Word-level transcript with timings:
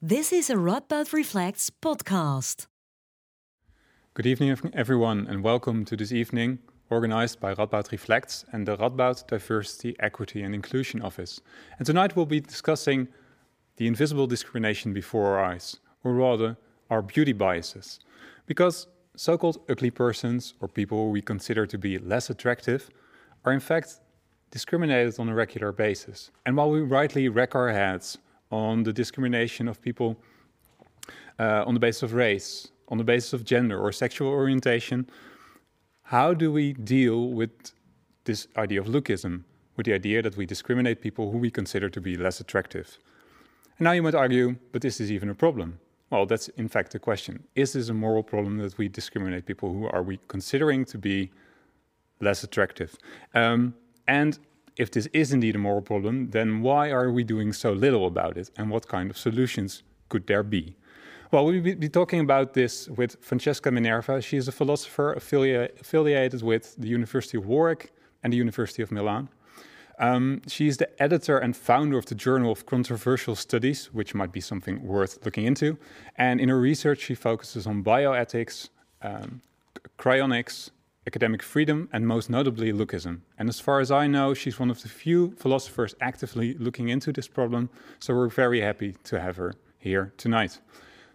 This 0.00 0.32
is 0.32 0.48
a 0.48 0.54
Radboud 0.54 1.12
Reflects 1.12 1.70
podcast. 1.70 2.68
Good 4.14 4.26
evening, 4.26 4.56
everyone, 4.72 5.26
and 5.26 5.42
welcome 5.42 5.84
to 5.86 5.96
this 5.96 6.12
evening 6.12 6.60
organized 6.88 7.40
by 7.40 7.52
Radboud 7.52 7.90
Reflects 7.90 8.44
and 8.52 8.68
the 8.68 8.76
Radboud 8.76 9.26
Diversity, 9.26 9.96
Equity 9.98 10.42
and 10.42 10.54
Inclusion 10.54 11.02
Office. 11.02 11.40
And 11.78 11.84
tonight 11.84 12.14
we'll 12.14 12.26
be 12.26 12.38
discussing 12.38 13.08
the 13.76 13.88
invisible 13.88 14.28
discrimination 14.28 14.92
before 14.92 15.36
our 15.36 15.44
eyes, 15.44 15.78
or 16.04 16.12
rather, 16.12 16.56
our 16.90 17.02
beauty 17.02 17.32
biases. 17.32 17.98
Because 18.46 18.86
so 19.16 19.36
called 19.36 19.58
ugly 19.68 19.90
persons, 19.90 20.54
or 20.60 20.68
people 20.68 21.10
we 21.10 21.22
consider 21.22 21.66
to 21.66 21.76
be 21.76 21.98
less 21.98 22.30
attractive, 22.30 22.88
are 23.44 23.52
in 23.52 23.58
fact 23.58 23.98
discriminated 24.52 25.18
on 25.18 25.28
a 25.28 25.34
regular 25.34 25.72
basis. 25.72 26.30
And 26.46 26.56
while 26.56 26.70
we 26.70 26.82
rightly 26.82 27.28
wreck 27.28 27.56
our 27.56 27.72
heads 27.72 28.18
on 28.50 28.82
the 28.82 28.92
discrimination 28.92 29.68
of 29.68 29.80
people 29.80 30.16
uh, 31.38 31.64
on 31.66 31.74
the 31.74 31.80
basis 31.80 32.02
of 32.02 32.14
race, 32.14 32.68
on 32.88 32.98
the 32.98 33.04
basis 33.04 33.32
of 33.32 33.44
gender 33.44 33.78
or 33.78 33.92
sexual 33.92 34.28
orientation, 34.28 35.08
how 36.02 36.32
do 36.34 36.50
we 36.50 36.72
deal 36.72 37.28
with 37.28 37.50
this 38.24 38.48
idea 38.56 38.80
of 38.80 38.86
lookism, 38.86 39.44
with 39.76 39.86
the 39.86 39.92
idea 39.92 40.22
that 40.22 40.36
we 40.36 40.46
discriminate 40.46 41.00
people 41.00 41.30
who 41.30 41.38
we 41.38 41.50
consider 41.50 41.88
to 41.88 42.00
be 42.00 42.16
less 42.16 42.40
attractive? 42.40 42.98
And 43.78 43.84
now 43.84 43.92
you 43.92 44.02
might 44.02 44.14
argue, 44.14 44.56
but 44.72 44.82
this 44.82 45.00
is 45.00 45.12
even 45.12 45.28
a 45.28 45.34
problem. 45.34 45.78
Well, 46.10 46.24
that's 46.24 46.48
in 46.48 46.68
fact 46.68 46.92
the 46.92 46.98
question. 46.98 47.44
Is 47.54 47.74
this 47.74 47.90
a 47.90 47.94
moral 47.94 48.22
problem 48.22 48.58
that 48.58 48.78
we 48.78 48.88
discriminate 48.88 49.44
people 49.44 49.72
who 49.72 49.86
are 49.88 50.02
we 50.02 50.18
considering 50.28 50.84
to 50.86 50.98
be 50.98 51.30
less 52.20 52.42
attractive? 52.42 52.96
Um, 53.34 53.74
and 54.06 54.38
if 54.78 54.90
this 54.90 55.06
is 55.12 55.32
indeed 55.32 55.56
a 55.56 55.58
moral 55.58 55.82
problem, 55.82 56.30
then 56.30 56.62
why 56.62 56.90
are 56.90 57.10
we 57.10 57.24
doing 57.24 57.52
so 57.52 57.72
little 57.72 58.06
about 58.06 58.36
it? 58.36 58.50
And 58.56 58.70
what 58.70 58.88
kind 58.88 59.10
of 59.10 59.18
solutions 59.18 59.82
could 60.08 60.26
there 60.26 60.42
be? 60.42 60.76
Well, 61.30 61.44
we'll 61.44 61.60
be 61.60 61.88
talking 61.90 62.20
about 62.20 62.54
this 62.54 62.88
with 62.88 63.16
Francesca 63.20 63.70
Minerva. 63.70 64.22
She 64.22 64.38
is 64.38 64.48
a 64.48 64.52
philosopher 64.52 65.12
affiliate, 65.12 65.76
affiliated 65.80 66.42
with 66.42 66.74
the 66.78 66.88
University 66.88 67.36
of 67.36 67.44
Warwick 67.44 67.92
and 68.22 68.32
the 68.32 68.38
University 68.38 68.82
of 68.82 68.90
Milan. 68.90 69.28
Um, 69.98 70.42
she 70.46 70.68
is 70.68 70.76
the 70.76 71.02
editor 71.02 71.38
and 71.38 71.56
founder 71.56 71.98
of 71.98 72.06
the 72.06 72.14
Journal 72.14 72.52
of 72.52 72.64
Controversial 72.64 73.34
Studies, 73.34 73.90
which 73.92 74.14
might 74.14 74.32
be 74.32 74.40
something 74.40 74.82
worth 74.86 75.18
looking 75.24 75.44
into. 75.44 75.76
And 76.16 76.40
in 76.40 76.48
her 76.48 76.58
research, 76.58 77.00
she 77.00 77.14
focuses 77.14 77.66
on 77.66 77.82
bioethics, 77.82 78.68
um, 79.02 79.42
cryonics, 79.98 80.70
academic 81.08 81.42
freedom, 81.42 81.88
and 81.90 82.06
most 82.06 82.28
notably, 82.28 82.70
lookism. 82.70 83.14
And 83.38 83.48
as 83.48 83.58
far 83.66 83.80
as 83.80 83.90
I 83.90 84.06
know, 84.06 84.34
she's 84.34 84.60
one 84.60 84.70
of 84.70 84.82
the 84.82 84.90
few 84.90 85.30
philosophers 85.42 85.94
actively 86.02 86.48
looking 86.66 86.90
into 86.90 87.10
this 87.12 87.28
problem, 87.38 87.70
so 87.98 88.14
we're 88.14 88.28
very 88.44 88.60
happy 88.60 88.90
to 89.04 89.18
have 89.18 89.36
her 89.36 89.54
here 89.78 90.12
tonight. 90.18 90.60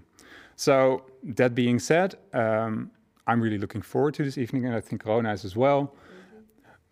So, 0.55 1.05
that 1.23 1.55
being 1.55 1.79
said, 1.79 2.15
um, 2.33 2.91
I'm 3.27 3.41
really 3.41 3.57
looking 3.57 3.81
forward 3.81 4.13
to 4.15 4.23
this 4.23 4.37
evening, 4.37 4.65
and 4.65 4.75
I 4.75 4.81
think 4.81 5.05
Rona 5.05 5.33
is 5.33 5.45
as 5.45 5.55
well, 5.55 5.95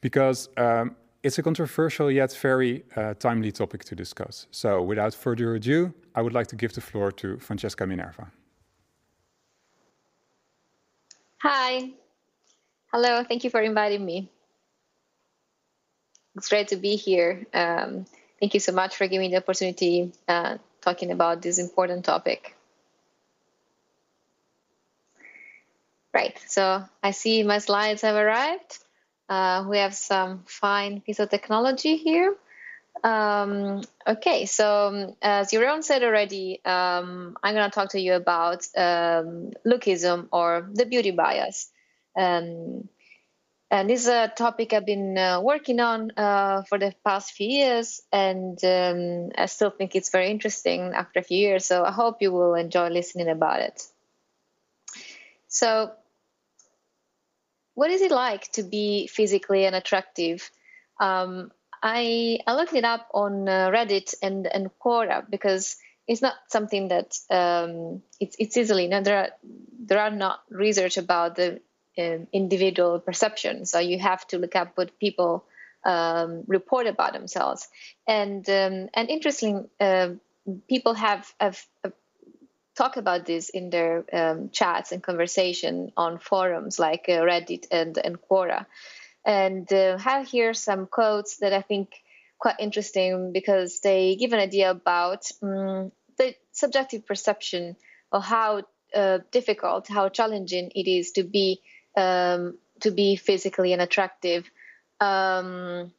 because 0.01 0.49
um, 0.57 0.95
it's 1.23 1.37
a 1.37 1.43
controversial 1.43 2.09
yet 2.11 2.33
very 2.33 2.83
uh, 2.95 3.13
timely 3.15 3.51
topic 3.51 3.83
to 3.85 3.95
discuss. 3.95 4.47
So, 4.51 4.81
without 4.81 5.13
further 5.13 5.55
ado, 5.55 5.93
I 6.15 6.21
would 6.21 6.33
like 6.33 6.47
to 6.47 6.55
give 6.55 6.73
the 6.73 6.81
floor 6.81 7.11
to 7.13 7.37
Francesca 7.39 7.85
Minerva. 7.85 8.31
Hi. 11.41 11.91
Hello. 12.91 13.23
Thank 13.23 13.43
you 13.43 13.49
for 13.49 13.61
inviting 13.61 14.03
me. 14.03 14.29
It's 16.35 16.49
great 16.49 16.69
to 16.69 16.75
be 16.75 16.95
here. 16.95 17.45
Um, 17.53 18.05
thank 18.39 18.53
you 18.53 18.59
so 18.59 18.71
much 18.71 18.95
for 18.95 19.07
giving 19.07 19.21
me 19.21 19.29
the 19.29 19.37
opportunity 19.37 20.11
uh, 20.27 20.57
talking 20.81 21.11
about 21.11 21.41
this 21.41 21.59
important 21.59 22.05
topic. 22.05 22.55
Right, 26.13 26.37
so 26.47 26.83
I 27.03 27.11
see 27.11 27.43
my 27.43 27.59
slides 27.59 28.01
have 28.01 28.15
arrived. 28.15 28.79
Uh, 29.27 29.65
we 29.69 29.77
have 29.77 29.93
some 29.93 30.43
fine 30.47 31.01
piece 31.01 31.19
of 31.19 31.29
technology 31.29 31.97
here. 31.97 32.35
Um, 33.03 33.81
okay, 34.07 34.45
so 34.45 34.87
um, 34.87 35.15
as 35.21 35.51
Jeroen 35.51 35.83
said 35.83 36.03
already, 36.03 36.61
um, 36.65 37.37
I'm 37.43 37.55
going 37.55 37.69
to 37.69 37.73
talk 37.75 37.91
to 37.91 38.01
you 38.01 38.15
about 38.15 38.67
um, 38.77 39.51
lookism 39.65 40.29
or 40.31 40.69
the 40.73 40.85
beauty 40.85 41.11
bias. 41.11 41.69
Um, 42.17 42.89
and 43.71 43.89
this 43.89 44.01
is 44.03 44.07
a 44.07 44.31
topic 44.35 44.73
I've 44.73 44.85
been 44.85 45.17
uh, 45.17 45.41
working 45.41 45.79
on 45.79 46.11
uh, 46.17 46.63
for 46.63 46.79
the 46.79 46.93
past 47.05 47.33
few 47.33 47.49
years, 47.49 48.01
and 48.11 48.57
um, 48.65 49.31
I 49.37 49.47
still 49.47 49.71
think 49.71 49.95
it's 49.95 50.11
very 50.11 50.29
interesting 50.31 50.93
after 50.93 51.19
a 51.19 51.23
few 51.23 51.37
years. 51.39 51.65
So 51.65 51.83
I 51.85 51.91
hope 51.91 52.21
you 52.21 52.31
will 52.31 52.55
enjoy 52.55 52.89
listening 52.89 53.29
about 53.29 53.61
it. 53.61 53.83
So, 55.47 55.91
what 57.79 57.91
is 57.91 58.01
it 58.01 58.11
like 58.11 58.51
to 58.51 58.63
be 58.63 59.07
physically 59.07 59.65
unattractive? 59.65 60.51
Um, 60.99 61.49
I 61.81 62.39
I 62.45 62.55
looked 62.55 62.73
it 62.73 62.83
up 62.83 63.07
on 63.13 63.47
uh, 63.47 63.69
Reddit 63.71 64.15
and 64.21 64.45
and 64.45 64.69
Quora 64.83 65.23
because 65.29 65.77
it's 66.05 66.21
not 66.21 66.35
something 66.49 66.89
that 66.89 67.17
um, 67.29 68.01
it's 68.19 68.35
it's 68.37 68.57
easily. 68.57 68.83
You 68.83 68.89
know, 68.89 69.01
there 69.01 69.17
are 69.17 69.29
there 69.87 69.99
are 69.99 70.11
not 70.11 70.41
research 70.49 70.97
about 70.97 71.37
the 71.37 71.61
um, 71.97 72.27
individual 72.33 72.99
perception, 72.99 73.65
so 73.65 73.79
you 73.79 73.97
have 73.97 74.27
to 74.27 74.39
look 74.39 74.57
up 74.57 74.73
what 74.75 74.99
people 74.99 75.45
um, 75.85 76.43
report 76.47 76.85
about 76.85 77.13
themselves. 77.13 77.69
And 78.05 78.43
um, 78.49 78.89
and 78.93 79.09
interesting, 79.09 79.69
uh, 79.79 80.09
people 80.67 80.95
have, 80.95 81.33
have, 81.39 81.65
have 81.85 81.93
talk 82.79 82.95
about 82.95 83.25
this 83.25 83.49
in 83.49 83.69
their 83.69 84.05
um, 84.13 84.49
chats 84.51 84.93
and 84.93 85.03
conversation 85.03 85.91
on 85.97 86.17
forums 86.17 86.79
like 86.79 87.05
uh, 87.09 87.19
Reddit 87.29 87.65
and, 87.71 87.97
and 87.97 88.17
Quora. 88.21 88.65
And 89.25 89.71
uh, 89.73 89.97
have 89.97 90.25
here 90.25 90.53
some 90.53 90.87
quotes 90.87 91.37
that 91.37 91.51
I 91.51 91.61
think 91.61 91.89
quite 92.39 92.55
interesting 92.59 93.33
because 93.33 93.81
they 93.81 94.15
give 94.15 94.31
an 94.31 94.39
idea 94.39 94.71
about 94.71 95.29
um, 95.43 95.91
the 96.17 96.35
subjective 96.53 97.05
perception 97.05 97.75
of 98.13 98.23
how 98.23 98.63
uh, 98.95 99.19
difficult, 99.29 99.89
how 99.89 100.07
challenging 100.07 100.71
it 100.73 100.87
is 100.89 101.11
to 101.11 101.23
be 101.23 101.61
um, 101.97 102.57
to 102.79 102.91
be 102.91 103.17
physically 103.17 103.73
unattractive. 103.73 104.49
Um, 105.01 105.91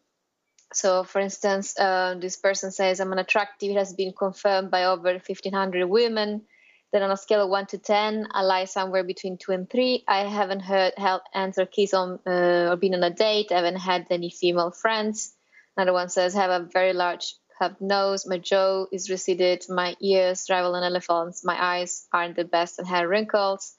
so, 0.73 1.05
for 1.05 1.21
instance, 1.21 1.79
uh, 1.79 2.15
this 2.19 2.37
person 2.37 2.71
says, 2.73 3.01
"I'm 3.01 3.13
unattractive." 3.13 3.71
It 3.71 3.77
has 3.77 3.93
been 3.93 4.13
confirmed 4.13 4.71
by 4.71 4.85
over 4.85 5.13
1,500 5.13 5.87
women. 5.87 6.47
Then 6.93 7.03
on 7.03 7.11
a 7.11 7.17
scale 7.17 7.45
of 7.45 7.51
one 7.51 7.67
to 7.67 7.79
ten, 7.79 8.27
I 8.33 8.43
lie 8.43 8.65
somewhere 8.65 9.05
between 9.05 9.39
two 9.39 9.53
and 9.53 9.71
three. 9.71 10.03
I 10.09 10.25
haven't 10.25 10.61
heard 10.61 10.95
held 10.97 11.23
hands 11.33 11.59
or 11.59 11.67
kiss 11.67 11.95
on 11.95 12.19
uh, 12.27 12.71
or 12.71 12.77
been 12.77 12.95
on 12.95 13.05
a 13.05 13.11
date. 13.11 13.53
I 13.53 13.57
haven't 13.57 13.77
had 13.77 14.07
any 14.11 14.31
female 14.31 14.73
friends. 14.73 15.33
Another 15.77 15.93
one 15.93 16.09
says, 16.09 16.35
have 16.35 16.51
a 16.51 16.65
very 16.65 16.93
large 16.93 17.35
have 17.61 17.81
nose. 17.81 18.27
My 18.27 18.39
jaw 18.39 18.87
is 18.91 19.11
receded. 19.11 19.67
My 19.69 19.95
ears 20.01 20.47
rival 20.51 20.75
an 20.75 20.83
elephant's. 20.83 21.45
My 21.45 21.63
eyes 21.63 22.09
aren't 22.13 22.37
the 22.37 22.45
best 22.45 22.79
and 22.79 22.89
have 22.89 23.09
wrinkles. 23.09 23.77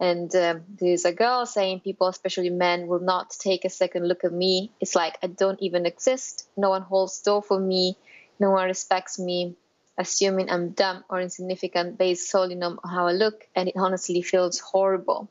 And 0.00 0.34
um, 0.36 0.62
there's 0.78 1.04
a 1.04 1.12
girl 1.12 1.44
saying 1.44 1.80
people, 1.80 2.06
especially 2.06 2.50
men, 2.50 2.86
will 2.86 3.00
not 3.00 3.30
take 3.30 3.64
a 3.64 3.70
second 3.70 4.06
look 4.06 4.24
at 4.24 4.32
me. 4.32 4.70
It's 4.80 4.94
like 4.94 5.18
I 5.22 5.26
don't 5.26 5.60
even 5.60 5.84
exist. 5.84 6.48
No 6.56 6.70
one 6.70 6.82
holds 6.82 7.20
door 7.20 7.42
for 7.42 7.58
me. 7.58 7.96
No 8.38 8.52
one 8.52 8.66
respects 8.66 9.18
me 9.18 9.56
assuming 9.98 10.50
I'm 10.50 10.70
dumb 10.70 11.04
or 11.10 11.20
insignificant 11.20 11.98
based 11.98 12.30
solely 12.30 12.60
on 12.62 12.78
how 12.84 13.08
I 13.08 13.12
look, 13.12 13.46
and 13.54 13.68
it 13.68 13.74
honestly 13.76 14.22
feels 14.22 14.60
horrible. 14.60 15.28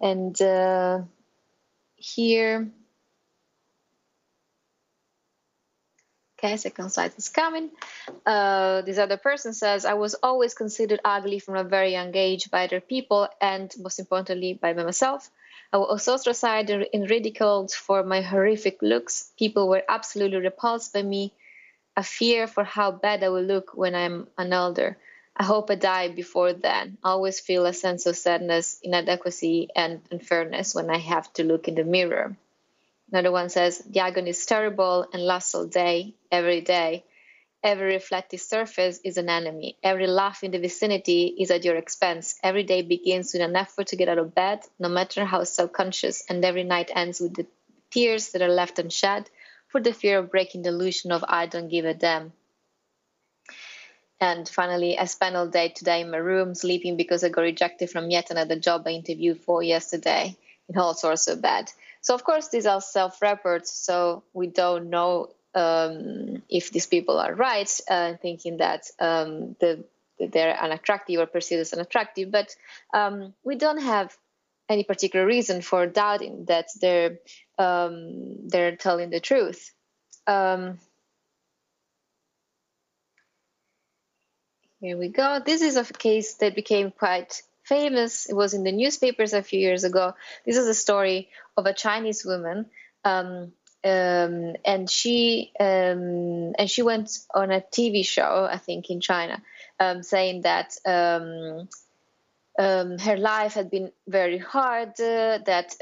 And 0.00 0.40
uh, 0.42 1.02
here, 1.96 2.70
Okay, 6.38 6.56
second 6.56 6.90
slide 6.90 7.12
is 7.18 7.28
coming. 7.30 7.70
Uh, 8.24 8.82
this 8.82 8.96
other 8.98 9.16
person 9.16 9.52
says, 9.52 9.84
I 9.84 9.94
was 9.94 10.14
always 10.14 10.54
considered 10.54 11.00
ugly 11.04 11.40
from 11.40 11.56
a 11.56 11.64
very 11.64 11.90
young 11.90 12.14
age 12.14 12.48
by 12.48 12.64
other 12.64 12.80
people 12.80 13.28
and 13.40 13.74
most 13.76 13.98
importantly 13.98 14.54
by 14.54 14.72
myself. 14.72 15.28
I 15.72 15.78
was 15.78 16.06
ostracized 16.06 16.70
and 16.70 17.10
ridiculed 17.10 17.72
for 17.72 18.04
my 18.04 18.20
horrific 18.20 18.80
looks. 18.82 19.32
People 19.36 19.68
were 19.68 19.82
absolutely 19.88 20.38
repulsed 20.38 20.92
by 20.92 21.02
me. 21.02 21.34
A 21.98 22.02
fear 22.04 22.46
for 22.46 22.62
how 22.62 22.92
bad 22.92 23.24
I 23.24 23.28
will 23.28 23.42
look 23.42 23.72
when 23.74 23.96
I'm 23.96 24.28
an 24.38 24.52
elder. 24.52 24.96
I 25.36 25.42
hope 25.42 25.68
I 25.68 25.74
die 25.74 26.06
before 26.06 26.52
then. 26.52 26.96
I 27.02 27.10
always 27.10 27.40
feel 27.40 27.66
a 27.66 27.72
sense 27.72 28.06
of 28.06 28.16
sadness, 28.16 28.78
inadequacy, 28.84 29.70
and 29.74 30.00
unfairness 30.08 30.76
when 30.76 30.90
I 30.90 30.98
have 30.98 31.32
to 31.32 31.42
look 31.42 31.66
in 31.66 31.74
the 31.74 31.82
mirror. 31.82 32.36
Another 33.10 33.32
one 33.32 33.48
says, 33.48 33.78
The 33.78 33.98
agony 33.98 34.30
is 34.30 34.46
terrible 34.46 35.08
and 35.12 35.26
lasts 35.26 35.56
all 35.56 35.66
day, 35.66 36.14
every 36.30 36.60
day. 36.60 37.02
Every 37.64 37.94
reflective 37.94 38.42
surface 38.42 39.00
is 39.02 39.16
an 39.16 39.28
enemy. 39.28 39.76
Every 39.82 40.06
laugh 40.06 40.44
in 40.44 40.52
the 40.52 40.60
vicinity 40.60 41.34
is 41.36 41.50
at 41.50 41.64
your 41.64 41.74
expense. 41.74 42.38
Every 42.44 42.62
day 42.62 42.82
begins 42.82 43.32
with 43.32 43.42
an 43.42 43.56
effort 43.56 43.88
to 43.88 43.96
get 43.96 44.08
out 44.08 44.18
of 44.18 44.36
bed, 44.36 44.60
no 44.78 44.88
matter 44.88 45.24
how 45.24 45.42
self 45.42 45.72
conscious, 45.72 46.24
and 46.28 46.44
every 46.44 46.62
night 46.62 46.92
ends 46.94 47.18
with 47.18 47.34
the 47.34 47.46
tears 47.90 48.30
that 48.30 48.42
are 48.42 48.54
left 48.60 48.78
unshed 48.78 49.28
for 49.68 49.80
the 49.80 49.92
fear 49.92 50.18
of 50.18 50.30
breaking 50.30 50.62
the 50.62 50.70
illusion 50.70 51.12
of 51.12 51.24
I 51.26 51.46
don't 51.46 51.68
give 51.68 51.84
a 51.84 51.94
damn. 51.94 52.32
And 54.20 54.48
finally, 54.48 54.98
I 54.98 55.04
spent 55.04 55.36
all 55.36 55.46
day 55.46 55.68
today 55.68 56.00
in 56.00 56.10
my 56.10 56.16
room 56.16 56.54
sleeping 56.54 56.96
because 56.96 57.22
I 57.22 57.28
got 57.28 57.42
rejected 57.42 57.90
from 57.90 58.10
yet 58.10 58.30
another 58.30 58.58
job 58.58 58.82
I 58.86 58.90
interviewed 58.90 59.40
for 59.40 59.62
yesterday. 59.62 60.36
It 60.68 60.76
all 60.76 60.94
sorts 60.94 61.28
of 61.28 61.40
bad. 61.40 61.70
So 62.00 62.14
of 62.14 62.24
course 62.24 62.48
these 62.48 62.66
are 62.66 62.80
self-reports, 62.80 63.72
so 63.72 64.22
we 64.32 64.48
don't 64.48 64.90
know 64.90 65.30
um, 65.54 66.42
if 66.48 66.70
these 66.70 66.86
people 66.86 67.18
are 67.18 67.34
right, 67.34 67.80
uh, 67.88 68.14
thinking 68.14 68.58
that 68.58 68.90
um, 68.98 69.56
the, 69.60 69.84
they're 70.18 70.56
unattractive 70.56 71.20
or 71.20 71.26
perceived 71.26 71.60
as 71.60 71.72
unattractive. 71.72 72.30
But 72.30 72.54
um, 72.92 73.34
we 73.44 73.56
don't 73.56 73.82
have 73.82 74.16
any 74.68 74.84
particular 74.84 75.24
reason 75.24 75.62
for 75.62 75.86
doubting 75.86 76.44
that 76.46 76.68
they're 76.80 77.18
um, 77.58 78.48
they're 78.48 78.76
telling 78.76 79.10
the 79.10 79.20
truth. 79.20 79.72
Um, 80.26 80.78
here 84.80 84.96
we 84.96 85.08
go. 85.08 85.40
This 85.44 85.62
is 85.62 85.76
a 85.76 85.84
case 85.84 86.34
that 86.34 86.54
became 86.54 86.90
quite 86.90 87.42
famous. 87.64 88.26
It 88.28 88.34
was 88.34 88.54
in 88.54 88.62
the 88.62 88.72
newspapers 88.72 89.32
a 89.32 89.42
few 89.42 89.58
years 89.58 89.84
ago. 89.84 90.14
This 90.46 90.56
is 90.56 90.68
a 90.68 90.74
story 90.74 91.30
of 91.56 91.66
a 91.66 91.72
Chinese 91.72 92.24
woman, 92.24 92.66
um, 93.04 93.52
um, 93.84 94.54
and 94.64 94.88
she 94.88 95.52
um, 95.58 96.52
and 96.58 96.68
she 96.68 96.82
went 96.82 97.10
on 97.34 97.50
a 97.50 97.60
TV 97.60 98.04
show, 98.06 98.46
I 98.50 98.58
think, 98.58 98.90
in 98.90 99.00
China, 99.00 99.42
um, 99.80 100.02
saying 100.02 100.42
that. 100.42 100.76
Um, 102.58 102.68
um, 102.78 102.98
her 102.98 103.16
life 103.16 103.54
had 103.54 103.70
been 103.70 103.92
very 104.06 104.38
hard, 104.38 105.00
uh, 105.00 105.38
that 105.46 105.76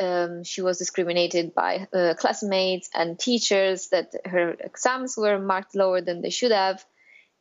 she 0.44 0.62
was 0.62 0.78
discriminated 0.78 1.54
by 1.54 1.86
uh, 1.92 2.14
classmates 2.18 2.90
and 2.94 3.18
teachers, 3.18 3.88
that 3.88 4.12
her 4.24 4.50
exams 4.60 5.16
were 5.16 5.38
marked 5.38 5.74
lower 5.74 6.00
than 6.00 6.22
they 6.22 6.30
should 6.30 6.52
have, 6.52 6.84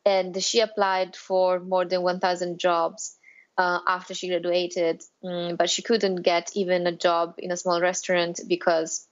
and 0.05 0.41
she 0.41 0.61
applied 0.61 1.15
for 1.15 1.59
more 1.59 1.85
than 1.85 2.01
1,000 2.01 2.59
jobs 2.59 3.17
uh, 3.57 3.79
after 3.87 4.13
she 4.13 4.29
graduated, 4.29 5.03
um, 5.23 5.55
but 5.55 5.69
she 5.69 5.81
couldn't 5.81 6.21
get 6.21 6.51
even 6.55 6.87
a 6.87 6.91
job 6.91 7.35
in 7.37 7.51
a 7.51 7.57
small 7.57 7.81
restaurant 7.81 8.39
because 8.47 9.07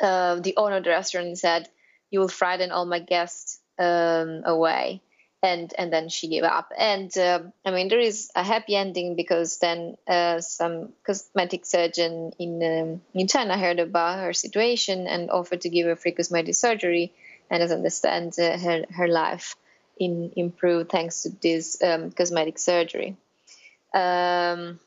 uh, 0.00 0.36
the 0.40 0.54
owner 0.56 0.76
of 0.76 0.84
the 0.84 0.90
restaurant 0.90 1.38
said, 1.38 1.68
"You 2.10 2.20
will 2.20 2.28
frighten 2.28 2.70
all 2.70 2.84
my 2.84 2.98
guests 2.98 3.60
um, 3.78 4.42
away." 4.44 5.00
And, 5.46 5.72
and 5.78 5.92
then 5.92 6.08
she 6.08 6.26
gave 6.28 6.42
up. 6.42 6.72
And 6.76 7.10
uh, 7.16 7.40
I 7.64 7.70
mean, 7.70 7.88
there 7.88 8.00
is 8.00 8.30
a 8.34 8.42
happy 8.42 8.74
ending 8.74 9.16
because 9.16 9.58
then 9.58 9.96
uh, 10.08 10.40
some 10.40 10.92
cosmetic 11.06 11.64
surgeon 11.64 12.32
in 12.38 12.52
um, 12.62 13.00
in 13.14 13.26
China 13.28 13.56
heard 13.56 13.78
about 13.78 14.18
her 14.18 14.32
situation 14.32 15.06
and 15.06 15.30
offered 15.30 15.60
to 15.60 15.68
give 15.68 15.86
her 15.86 15.96
free 15.96 16.12
cosmetic 16.12 16.54
surgery. 16.54 17.12
And 17.50 17.62
as 17.62 17.70
I 17.70 17.76
understand, 17.76 18.34
uh, 18.38 18.58
her 18.58 18.84
her 18.90 19.08
life 19.08 19.54
in, 19.96 20.32
improved 20.36 20.90
thanks 20.90 21.22
to 21.22 21.30
this 21.30 21.82
um, 21.82 22.10
cosmetic 22.10 22.58
surgery. 22.58 23.16
Um, 23.94 24.80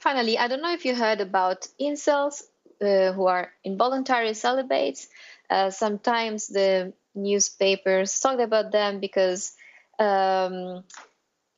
finally, 0.00 0.38
I 0.38 0.48
don't 0.48 0.62
know 0.62 0.74
if 0.74 0.84
you 0.84 0.94
heard 0.94 1.20
about 1.20 1.68
incels 1.80 2.42
uh, 2.80 3.12
who 3.12 3.26
are 3.26 3.52
involuntary 3.64 4.34
celibates. 4.34 5.08
Uh, 5.50 5.70
sometimes 5.70 6.48
the 6.48 6.92
newspapers 7.14 8.18
talked 8.20 8.40
about 8.40 8.72
them 8.72 9.00
because 9.00 9.52
um, 9.98 10.84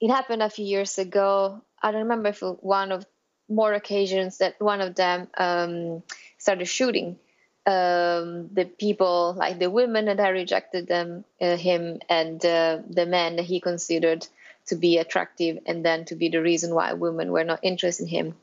it 0.01 0.11
happened 0.11 0.43
a 0.43 0.51
few 0.51 0.65
years 0.65 0.99
ago. 0.99 1.61
I 1.83 1.91
don't 1.91 2.03
remember 2.03 2.31
if 2.31 2.41
one 2.41 2.93
of 2.93 3.07
more 3.49 3.73
occasions 3.73 4.39
that 4.39 4.61
one 4.61 4.81
of 4.81 4.95
them 4.95 5.29
um, 5.37 6.03
started 6.37 6.67
shooting 6.67 7.19
um, 7.67 8.49
the 8.53 8.65
people, 8.65 9.35
like 9.37 9.59
the 9.59 9.71
women 9.71 10.07
that 10.07 10.19
had 10.19 10.31
rejected 10.31 10.87
them, 10.87 11.25
uh, 11.41 11.57
him, 11.57 12.01
and 12.09 12.45
uh, 12.45 12.79
the 12.89 13.07
men 13.07 13.37
that 13.37 13.45
he 13.45 13.61
considered 13.61 14.27
to 14.67 14.77
be 14.77 14.99
attractive 14.99 15.59
and 15.67 15.85
then 15.85 16.05
to 16.07 16.15
be 16.15 16.29
the 16.29 16.41
reason 16.41 16.75
why 16.75 16.93
women 16.95 17.31
were 17.31 17.45
not 17.45 17.61
interested 17.63 18.05
in 18.05 18.09
him. 18.09 18.35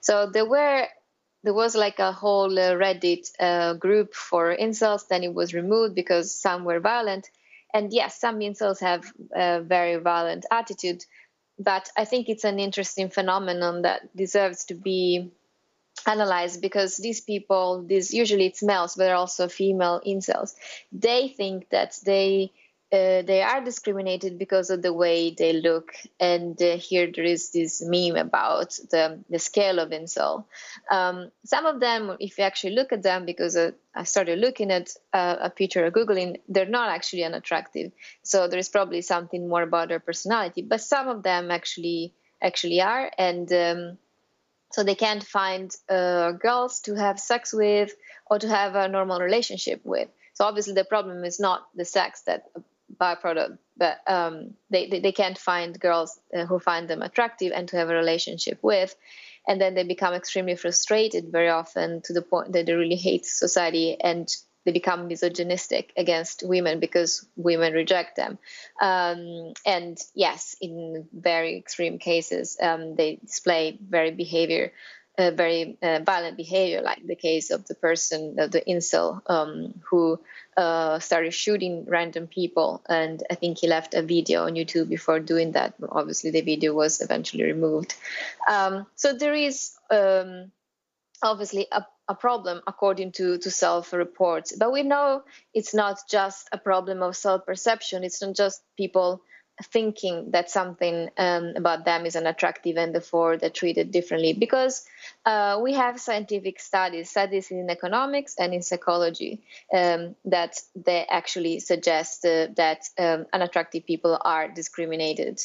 So 0.00 0.28
there 0.30 0.46
were 0.46 0.86
there 1.44 1.54
was 1.54 1.76
like 1.76 1.98
a 1.98 2.10
whole 2.10 2.58
uh, 2.58 2.72
Reddit 2.72 3.30
uh, 3.38 3.74
group 3.74 4.14
for 4.14 4.56
incels. 4.56 5.06
Then 5.06 5.22
it 5.22 5.34
was 5.34 5.52
removed 5.52 5.94
because 5.94 6.34
some 6.34 6.64
were 6.64 6.80
violent, 6.80 7.30
and 7.72 7.92
yes, 7.92 8.18
some 8.18 8.40
incels 8.40 8.80
have 8.80 9.04
a 9.32 9.60
very 9.60 9.96
violent 9.96 10.46
attitude. 10.50 11.04
But 11.58 11.88
I 11.96 12.06
think 12.06 12.28
it's 12.28 12.44
an 12.44 12.58
interesting 12.58 13.10
phenomenon 13.10 13.82
that 13.82 14.16
deserves 14.16 14.64
to 14.66 14.74
be 14.74 15.30
analyzed 16.06 16.62
because 16.62 16.96
these 16.96 17.20
people, 17.20 17.84
these 17.86 18.12
usually 18.12 18.46
it's 18.46 18.62
males, 18.62 18.94
but 18.96 19.10
also 19.10 19.46
female 19.46 20.00
incels, 20.04 20.54
they 20.92 21.28
think 21.28 21.68
that 21.70 21.96
they 22.04 22.52
uh, 22.94 23.22
they 23.22 23.42
are 23.42 23.64
discriminated 23.64 24.38
because 24.38 24.70
of 24.70 24.80
the 24.80 24.92
way 24.92 25.34
they 25.36 25.52
look. 25.52 25.92
And 26.20 26.60
uh, 26.62 26.76
here 26.76 27.10
there 27.12 27.24
is 27.24 27.50
this 27.50 27.82
meme 27.84 28.16
about 28.16 28.70
the, 28.90 29.18
the 29.28 29.40
scale 29.40 29.80
of 29.80 29.90
incel. 29.90 30.44
Um, 30.90 31.30
some 31.44 31.66
of 31.66 31.80
them, 31.80 32.16
if 32.20 32.38
you 32.38 32.44
actually 32.44 32.74
look 32.74 32.92
at 32.92 33.02
them, 33.02 33.26
because 33.26 33.56
uh, 33.56 33.72
I 33.94 34.04
started 34.04 34.38
looking 34.38 34.70
at 34.70 34.90
uh, 35.12 35.36
a 35.40 35.50
picture 35.50 35.84
of 35.84 35.92
Googling, 35.92 36.40
they're 36.48 36.66
not 36.66 36.90
actually 36.90 37.24
unattractive. 37.24 37.90
So 38.22 38.46
there 38.46 38.60
is 38.60 38.68
probably 38.68 39.02
something 39.02 39.48
more 39.48 39.62
about 39.62 39.88
their 39.88 40.00
personality. 40.00 40.62
But 40.62 40.80
some 40.80 41.08
of 41.08 41.22
them 41.22 41.50
actually 41.50 42.14
actually 42.42 42.80
are, 42.82 43.10
and 43.16 43.50
um, 43.52 43.98
so 44.70 44.82
they 44.82 44.94
can't 44.96 45.22
find 45.22 45.74
uh, 45.88 46.32
girls 46.32 46.80
to 46.80 46.94
have 46.94 47.18
sex 47.18 47.54
with 47.54 47.94
or 48.26 48.38
to 48.38 48.48
have 48.48 48.74
a 48.74 48.88
normal 48.88 49.20
relationship 49.20 49.80
with. 49.84 50.08
So 50.34 50.44
obviously 50.44 50.74
the 50.74 50.84
problem 50.84 51.24
is 51.24 51.40
not 51.40 51.66
the 51.74 51.84
sex 51.84 52.22
that 52.22 52.42
byproduct 53.00 53.58
but 53.76 53.98
um, 54.06 54.54
they, 54.70 54.88
they, 54.88 55.00
they 55.00 55.12
can't 55.12 55.36
find 55.38 55.80
girls 55.80 56.20
uh, 56.36 56.44
who 56.46 56.58
find 56.58 56.88
them 56.88 57.02
attractive 57.02 57.52
and 57.54 57.68
to 57.68 57.76
have 57.76 57.90
a 57.90 57.94
relationship 57.94 58.58
with 58.62 58.94
and 59.46 59.60
then 59.60 59.74
they 59.74 59.84
become 59.84 60.14
extremely 60.14 60.56
frustrated 60.56 61.30
very 61.30 61.48
often 61.48 62.00
to 62.02 62.12
the 62.12 62.22
point 62.22 62.52
that 62.52 62.66
they 62.66 62.72
really 62.72 62.96
hate 62.96 63.26
society 63.26 63.96
and 64.00 64.28
they 64.64 64.72
become 64.72 65.08
misogynistic 65.08 65.92
against 65.96 66.42
women 66.46 66.80
because 66.80 67.26
women 67.36 67.74
reject 67.74 68.16
them. 68.16 68.38
Um, 68.80 69.52
and 69.66 69.98
yes, 70.14 70.56
in 70.60 71.06
very 71.12 71.58
extreme 71.58 71.98
cases, 71.98 72.56
um, 72.62 72.94
they 72.96 73.16
display 73.16 73.78
very 73.86 74.10
behavior 74.10 74.72
very 75.16 75.76
uh, 75.80 76.00
violent 76.04 76.36
behavior, 76.36 76.82
like 76.82 77.06
the 77.06 77.14
case 77.14 77.50
of 77.50 77.66
the 77.66 77.74
person, 77.74 78.36
uh, 78.38 78.46
the 78.48 78.60
incel, 78.60 79.20
um, 79.30 79.80
who 79.88 80.18
uh, 80.56 80.98
started 80.98 81.32
shooting 81.32 81.84
random 81.88 82.26
people. 82.26 82.82
And 82.88 83.22
I 83.30 83.36
think 83.36 83.58
he 83.58 83.68
left 83.68 83.94
a 83.94 84.02
video 84.02 84.44
on 84.44 84.54
YouTube 84.54 84.88
before 84.88 85.20
doing 85.20 85.52
that. 85.52 85.74
Obviously, 85.88 86.30
the 86.30 86.40
video 86.40 86.74
was 86.74 87.00
eventually 87.00 87.44
removed. 87.44 87.94
Um, 88.48 88.86
so 88.96 89.12
there 89.12 89.34
is 89.34 89.76
um, 89.90 90.50
obviously 91.22 91.68
a, 91.70 91.84
a, 92.08 92.14
problem 92.14 92.60
according 92.66 93.12
to, 93.12 93.38
to 93.38 93.50
self 93.50 93.92
reports. 93.92 94.52
But 94.56 94.72
we 94.72 94.82
know 94.82 95.22
it's 95.52 95.74
not 95.74 96.00
just 96.10 96.48
a 96.50 96.58
problem 96.58 97.02
of 97.02 97.16
self 97.16 97.46
perception, 97.46 98.02
it's 98.02 98.20
not 98.20 98.34
just 98.34 98.62
people 98.76 99.22
thinking 99.62 100.30
that 100.32 100.50
something 100.50 101.10
um, 101.16 101.52
about 101.56 101.84
them 101.84 102.06
is 102.06 102.16
unattractive 102.16 102.76
and 102.76 102.94
therefore 102.94 103.36
they're 103.36 103.50
treated 103.50 103.92
differently 103.92 104.32
because 104.32 104.84
uh, 105.24 105.60
we 105.62 105.74
have 105.74 106.00
scientific 106.00 106.58
studies 106.58 107.10
studies 107.10 107.50
in 107.50 107.70
economics 107.70 108.34
and 108.38 108.52
in 108.52 108.62
psychology 108.62 109.42
um, 109.72 110.16
that 110.24 110.58
they 110.74 111.06
actually 111.08 111.60
suggest 111.60 112.24
uh, 112.24 112.48
that 112.56 112.88
um, 112.98 113.26
unattractive 113.32 113.86
people 113.86 114.18
are 114.20 114.48
discriminated 114.48 115.40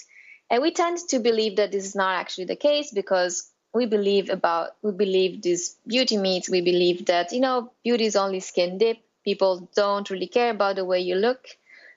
and 0.49 0.61
we 0.61 0.71
tend 0.71 0.97
to 0.97 1.19
believe 1.19 1.57
that 1.57 1.71
this 1.71 1.85
is 1.85 1.95
not 1.95 2.15
actually 2.15 2.45
the 2.45 2.55
case 2.55 2.91
because 2.91 3.51
we 3.73 3.85
believe 3.85 4.29
about 4.29 4.69
we 4.81 4.91
believe 4.91 5.43
these 5.43 5.75
beauty 5.85 6.17
myths 6.17 6.49
we 6.49 6.61
believe 6.61 7.05
that 7.05 7.31
you 7.31 7.39
know 7.39 7.71
beauty 7.83 8.05
is 8.05 8.15
only 8.15 8.39
skin 8.39 8.79
deep 8.79 9.03
People 9.29 9.69
don't 9.75 10.09
really 10.09 10.27
care 10.27 10.51
about 10.51 10.77
the 10.77 10.85
way 10.85 11.01
you 11.01 11.15
look. 11.15 11.45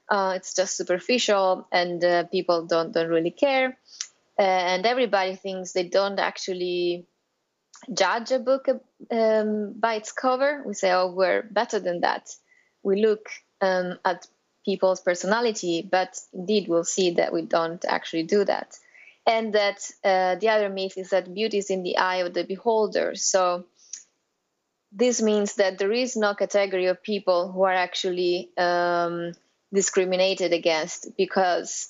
Uh, 0.09 0.35
it's 0.37 0.55
just 0.55 0.77
superficial, 0.77 1.67
and 1.73 2.05
uh, 2.05 2.25
people 2.25 2.67
don't 2.67 2.93
don't 2.93 3.09
really 3.09 3.31
care. 3.31 3.79
Uh, 4.39 4.43
and 4.43 4.87
everybody 4.87 5.37
thinks 5.37 5.73
they 5.73 5.89
don't 5.89 6.19
actually 6.19 7.07
judge 7.93 8.31
a 8.31 8.39
book 8.39 8.69
um, 9.11 9.75
by 9.79 9.95
its 9.95 10.13
cover. 10.13 10.63
We 10.67 10.75
say, 10.75 10.93
"Oh, 10.93 11.13
we're 11.13 11.43
better 11.43 11.81
than 11.81 12.01
that." 12.01 12.31
We 12.83 13.01
look 13.03 13.29
um, 13.61 13.99
at 14.05 14.27
people's 14.65 15.01
personality, 15.01 15.87
but 15.89 16.19
indeed, 16.33 16.69
we'll 16.69 16.85
see 16.85 17.13
that 17.13 17.33
we 17.33 17.43
don't 17.43 17.85
actually 17.85 18.25
do 18.25 18.45
that. 18.45 18.77
And 19.27 19.55
that 19.55 19.89
uh, 20.05 20.35
the 20.37 20.49
other 20.49 20.69
myth 20.69 20.99
is 20.99 21.11
that 21.11 21.33
beauty 21.33 21.59
is 21.59 21.71
in 21.71 21.83
the 21.83 21.97
eye 21.97 22.17
of 22.17 22.35
the 22.35 22.45
beholder. 22.45 23.15
So 23.15 23.67
this 24.91 25.23
means 25.23 25.55
that 25.55 25.79
there 25.79 25.93
is 25.93 26.17
no 26.17 26.35
category 26.35 26.87
of 26.87 27.03
people 27.03 27.51
who 27.51 27.63
are 27.63 27.73
actually 27.73 28.51
um, 28.59 29.33
discriminated 29.73 30.53
against 30.53 31.17
because 31.17 31.89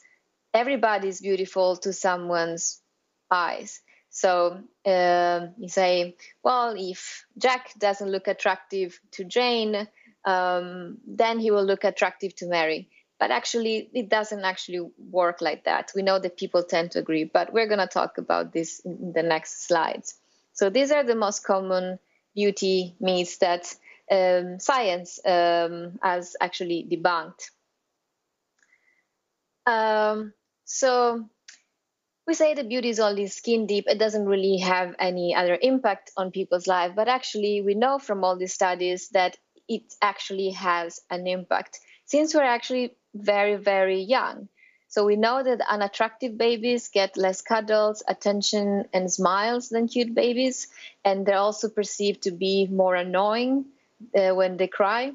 everybody 0.55 1.09
is 1.09 1.21
beautiful 1.21 1.77
to 1.77 1.93
someone's 1.93 2.81
eyes. 3.31 3.81
So 4.11 4.61
uh, 4.85 5.47
you 5.59 5.69
say, 5.69 6.17
well, 6.45 6.75
if 6.77 7.25
Jack 7.39 7.73
doesn't 7.79 8.11
look 8.11 8.29
attractive 8.29 9.01
to 9.13 9.25
Jane, 9.25 9.89
um, 10.25 10.99
then 11.07 11.39
he 11.39 11.51
will 11.51 11.65
look 11.65 11.85
attractive 11.85 12.35
to 12.37 12.47
Mary. 12.47 12.89
But 13.19 13.31
actually, 13.31 13.89
it 13.95 14.09
doesn't 14.09 14.45
actually 14.45 14.91
work 14.99 15.41
like 15.41 15.65
that. 15.65 15.93
We 15.95 16.03
know 16.03 16.19
that 16.19 16.37
people 16.37 16.65
tend 16.65 16.91
to 16.93 16.99
agree, 16.99 17.25
but 17.25 17.53
we're 17.53 17.69
going 17.69 17.79
to 17.79 17.87
talk 17.87 18.19
about 18.19 18.53
this 18.53 18.81
in 18.81 19.13
the 19.15 19.23
next 19.23 19.67
slides. 19.67 20.15
So 20.53 20.71
these 20.71 20.91
are 20.91 21.05
the 21.05 21.15
most 21.15 21.45
common 21.45 21.99
beauty 22.35 22.97
myths 23.01 23.39
that 23.39 23.73
um, 24.11 24.59
science 24.59 25.21
um, 25.25 25.99
has 26.03 26.37
actually 26.41 26.87
debunked. 26.91 27.51
Um, 29.67 30.33
so 30.65 31.29
we 32.27 32.35
say 32.35 32.55
that 32.55 32.69
beauty 32.69 32.89
is 32.89 33.01
only 33.01 33.27
skin 33.27 33.67
deep. 33.67 33.85
It 33.89 33.99
doesn't 33.99 34.27
really 34.27 34.59
have 34.59 34.95
any 34.99 35.35
other 35.35 35.59
impact 35.61 36.13
on 36.17 36.31
people's 36.31 36.67
life. 36.67 36.93
But 36.95 37.09
actually, 37.09 37.63
we 37.63 37.75
know 37.75 37.99
from 37.99 38.25
all 38.25 38.37
these 38.37 38.55
studies 38.55 39.09
that 39.11 39.37
it 39.69 39.95
actually 40.01 40.51
has 40.51 41.01
an 41.11 41.27
impact 41.27 41.81
since 42.05 42.35
we're 42.35 42.43
actually 42.43 42.97
very, 43.15 43.57
very 43.57 44.03
young. 44.03 44.49
So 44.89 45.07
we 45.07 45.17
know 45.17 45.43
that 45.43 45.61
unattractive 45.67 46.37
babies 46.37 46.89
get 46.89 47.17
less 47.17 47.41
cuddles, 47.41 48.03
attention, 48.07 48.85
and 48.93 49.11
smiles 49.11 49.71
than 49.71 49.89
cute 49.89 50.15
babies. 50.15 50.69
And 51.03 51.25
they're 51.25 51.37
also 51.39 51.71
perceived 51.71 52.25
to 52.25 52.31
be 52.31 52.67
more 52.71 52.95
annoying 52.95 53.65
uh, 54.15 54.35
when 54.35 54.59
they 54.59 54.69
cry 54.69 55.13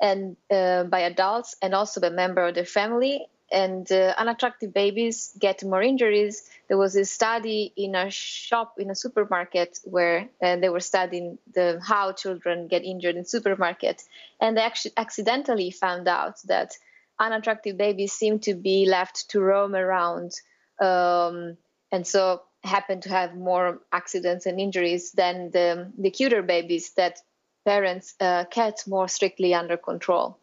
and 0.00 0.36
uh, 0.50 0.84
by 0.84 1.00
adults 1.00 1.54
and 1.62 1.74
also 1.74 2.00
by 2.00 2.08
member 2.10 2.46
of 2.46 2.54
their 2.56 2.64
family 2.64 3.26
and 3.50 3.90
uh, 3.92 4.14
unattractive 4.18 4.72
babies 4.72 5.32
get 5.38 5.62
more 5.64 5.82
injuries. 5.82 6.48
There 6.68 6.78
was 6.78 6.96
a 6.96 7.04
study 7.04 7.72
in 7.76 7.94
a 7.94 8.10
shop 8.10 8.74
in 8.78 8.90
a 8.90 8.94
supermarket 8.94 9.78
where 9.84 10.28
uh, 10.42 10.56
they 10.56 10.68
were 10.68 10.80
studying 10.80 11.38
the 11.52 11.80
how 11.82 12.12
children 12.12 12.68
get 12.68 12.84
injured 12.84 13.16
in 13.16 13.24
supermarket, 13.24 14.02
and 14.40 14.56
they 14.56 14.62
actually 14.62 14.92
accidentally 14.96 15.70
found 15.70 16.08
out 16.08 16.36
that 16.46 16.76
unattractive 17.18 17.76
babies 17.76 18.12
seem 18.12 18.40
to 18.40 18.54
be 18.54 18.86
left 18.86 19.30
to 19.30 19.40
roam 19.40 19.74
around, 19.74 20.32
um, 20.80 21.56
and 21.92 22.06
so 22.06 22.42
happen 22.64 23.00
to 23.00 23.08
have 23.08 23.36
more 23.36 23.80
accidents 23.92 24.46
and 24.46 24.60
injuries 24.60 25.12
than 25.12 25.50
the 25.52 25.92
the 25.98 26.10
cuter 26.10 26.42
babies 26.42 26.92
that 26.94 27.20
parents 27.64 28.14
uh, 28.20 28.44
kept 28.50 28.88
more 28.88 29.08
strictly 29.08 29.54
under 29.54 29.76
control. 29.76 30.38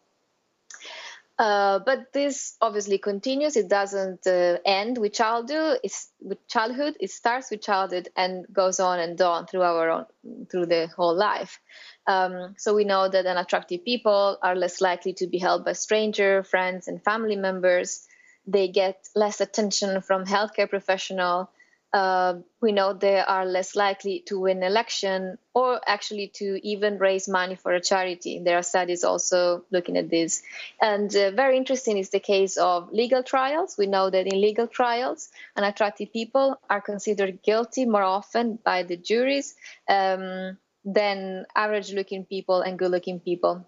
Uh, 1.36 1.80
but 1.84 2.12
this 2.12 2.56
obviously 2.60 2.98
continues. 2.98 3.56
It 3.56 3.68
doesn't 3.68 4.24
uh, 4.26 4.58
end 4.64 4.98
with 4.98 5.12
childhood. 5.12 5.80
It's 5.82 6.08
with 6.20 6.46
childhood. 6.46 6.96
It 7.00 7.10
starts 7.10 7.50
with 7.50 7.60
childhood 7.60 8.08
and 8.16 8.46
goes 8.52 8.78
on 8.78 9.00
and 9.00 9.20
on 9.20 9.46
through 9.46 9.62
our 9.62 9.90
own, 9.90 10.06
through 10.48 10.66
the 10.66 10.86
whole 10.96 11.16
life. 11.16 11.60
Um, 12.06 12.54
so 12.56 12.74
we 12.74 12.84
know 12.84 13.08
that 13.08 13.26
unattractive 13.26 13.84
people 13.84 14.38
are 14.42 14.54
less 14.54 14.80
likely 14.80 15.14
to 15.14 15.26
be 15.26 15.38
helped 15.38 15.64
by 15.64 15.72
stranger, 15.72 16.44
friends, 16.44 16.86
and 16.86 17.02
family 17.02 17.36
members. 17.36 18.06
They 18.46 18.68
get 18.68 19.08
less 19.16 19.40
attention 19.40 20.02
from 20.02 20.26
healthcare 20.26 20.70
professional 20.70 21.50
uh, 21.94 22.34
we 22.60 22.72
know 22.72 22.92
they 22.92 23.20
are 23.20 23.46
less 23.46 23.76
likely 23.76 24.24
to 24.26 24.40
win 24.40 24.64
election 24.64 25.38
or 25.54 25.80
actually 25.86 26.26
to 26.34 26.58
even 26.66 26.98
raise 26.98 27.28
money 27.28 27.54
for 27.54 27.72
a 27.72 27.80
charity. 27.80 28.40
There 28.44 28.58
are 28.58 28.64
studies 28.64 29.04
also 29.04 29.64
looking 29.70 29.96
at 29.96 30.10
this. 30.10 30.42
And 30.82 31.14
uh, 31.14 31.30
very 31.30 31.56
interesting 31.56 31.96
is 31.96 32.10
the 32.10 32.18
case 32.18 32.56
of 32.56 32.92
legal 32.92 33.22
trials. 33.22 33.76
We 33.78 33.86
know 33.86 34.10
that 34.10 34.26
in 34.26 34.40
legal 34.40 34.66
trials, 34.66 35.28
unattractive 35.56 36.12
people 36.12 36.58
are 36.68 36.80
considered 36.80 37.44
guilty 37.44 37.86
more 37.86 38.02
often 38.02 38.58
by 38.64 38.82
the 38.82 38.96
juries 38.96 39.54
um, 39.88 40.58
than 40.84 41.46
average 41.54 41.92
looking 41.92 42.24
people 42.24 42.60
and 42.60 42.76
good 42.76 42.90
looking 42.90 43.20
people. 43.20 43.64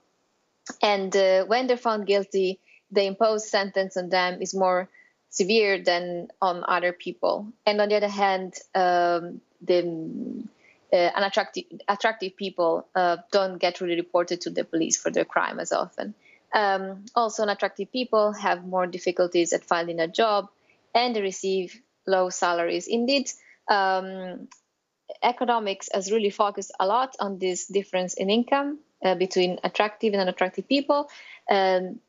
And 0.83 1.17
uh, 1.17 1.45
when 1.45 1.69
they're 1.69 1.77
found 1.77 2.09
guilty, 2.09 2.59
the 2.91 3.05
imposed 3.05 3.47
sentence 3.47 3.97
on 3.97 4.09
them 4.09 4.43
is 4.43 4.53
more 4.53 4.89
severe 5.31 5.83
than 5.83 6.29
on 6.41 6.65
other 6.67 6.93
people. 6.93 7.53
And 7.67 7.81
on 7.81 7.89
the 7.89 7.97
other 7.97 8.09
hand, 8.09 8.55
um, 8.75 9.41
the 9.61 10.45
uh, 10.93 10.97
unattractive 10.97 11.65
attractive 11.89 12.37
people 12.37 12.87
uh, 12.95 13.19
don't 13.33 13.59
get 13.59 13.81
really 13.81 13.97
reported 13.97 14.41
to 14.43 14.51
the 14.51 14.65
police 14.65 14.97
for 14.97 15.11
their 15.11 15.25
crime 15.25 15.59
as 15.59 15.73
often. 15.73 16.15
Um, 16.55 17.05
also, 17.15 17.43
unattractive 17.43 17.93
people 17.93 18.33
have 18.33 18.65
more 18.65 18.87
difficulties 18.87 19.53
at 19.53 19.65
finding 19.65 20.01
a 20.01 20.09
job 20.09 20.49
and 20.95 21.15
they 21.15 21.21
receive 21.21 21.81
low 22.07 22.31
salaries. 22.31 22.87
Indeed, 22.87 23.31
um, 23.69 24.49
economics 25.23 25.89
has 25.93 26.11
really 26.11 26.31
focused 26.31 26.73
a 26.79 26.87
lot 26.87 27.17
on 27.21 27.39
this 27.39 27.67
difference 27.67 28.15
in 28.15 28.31
income 28.31 28.79
uh, 29.05 29.15
between 29.15 29.59
attractive 29.65 30.13
and 30.13 30.23
unattractive 30.23 30.69
people. 30.69 31.11
Um, 31.51 32.01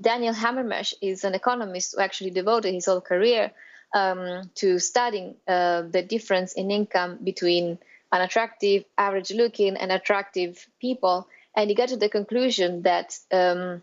Daniel 0.00 0.34
Hamermesh 0.34 0.94
is 1.00 1.24
an 1.24 1.34
economist 1.34 1.94
who 1.94 2.02
actually 2.02 2.30
devoted 2.30 2.72
his 2.72 2.86
whole 2.86 3.00
career 3.00 3.52
um, 3.94 4.50
to 4.56 4.78
studying 4.78 5.36
uh, 5.46 5.82
the 5.82 6.02
difference 6.02 6.52
in 6.54 6.70
income 6.70 7.18
between 7.22 7.78
unattractive, 8.12 8.84
average 8.98 9.30
looking, 9.30 9.76
and 9.76 9.92
attractive 9.92 10.66
people. 10.80 11.28
And 11.56 11.68
he 11.68 11.74
got 11.74 11.88
to 11.90 11.96
the 11.96 12.08
conclusion 12.08 12.82
that 12.82 13.18
um, 13.32 13.82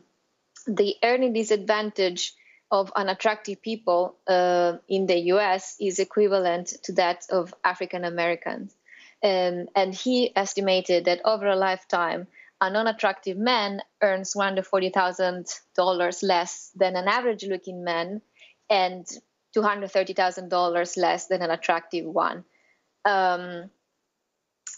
the 0.65 0.95
earning 1.03 1.33
disadvantage 1.33 2.33
of 2.69 2.91
unattractive 2.95 3.61
people 3.61 4.15
uh, 4.27 4.77
in 4.89 5.05
the 5.07 5.17
US 5.33 5.77
is 5.79 5.99
equivalent 5.99 6.73
to 6.83 6.93
that 6.93 7.25
of 7.29 7.53
African 7.63 8.03
Americans. 8.03 8.75
Um, 9.23 9.67
and 9.75 9.93
he 9.93 10.35
estimated 10.35 11.05
that 11.05 11.21
over 11.25 11.47
a 11.47 11.55
lifetime, 11.55 12.27
a 12.59 12.69
non-attractive 12.69 13.37
man 13.37 13.81
earns 14.01 14.33
$140,000 14.33 16.23
less 16.23 16.71
than 16.75 16.95
an 16.95 17.07
average-looking 17.07 17.83
man 17.83 18.21
and 18.69 19.05
$230,000 19.55 20.97
less 20.97 21.27
than 21.27 21.41
an 21.41 21.51
attractive 21.51 22.05
one. 22.05 22.43
Um, 23.05 23.69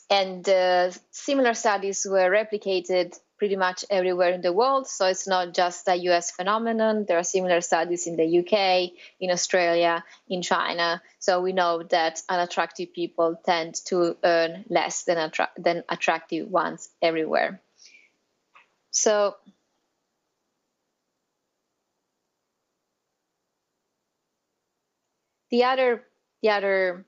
and 0.10 0.48
uh, 0.48 0.92
similar 1.12 1.54
studies 1.54 2.06
were 2.10 2.30
replicated 2.30 3.18
pretty 3.38 3.56
much 3.56 3.86
everywhere 3.90 4.32
in 4.32 4.42
the 4.42 4.52
world. 4.52 4.86
So 4.88 5.08
it's 5.08 5.28
not 5.28 5.54
just 5.54 5.88
a 5.88 5.96
US 5.96 6.32
phenomenon. 6.32 7.06
There 7.08 7.18
are 7.18 7.24
similar 7.24 7.62
studies 7.62 8.06
in 8.06 8.18
the 8.18 8.40
UK, 8.40 8.92
in 9.20 9.32
Australia, 9.32 10.04
in 10.28 10.42
China. 10.42 11.02
So 11.20 11.42
we 11.42 11.54
know 11.54 11.84
that 11.84 12.22
unattractive 12.28 12.94
people 12.94 13.40
tend 13.46 13.76
to 13.86 14.18
earn 14.24 14.66
less 14.70 15.04
than, 15.04 15.18
attra- 15.18 15.52
than 15.58 15.84
attractive 15.90 16.50
ones 16.50 16.90
everywhere. 17.02 17.62
So 18.92 19.36
the 25.52 25.64
other 25.64 26.04
the 26.42 26.50
other 26.50 27.06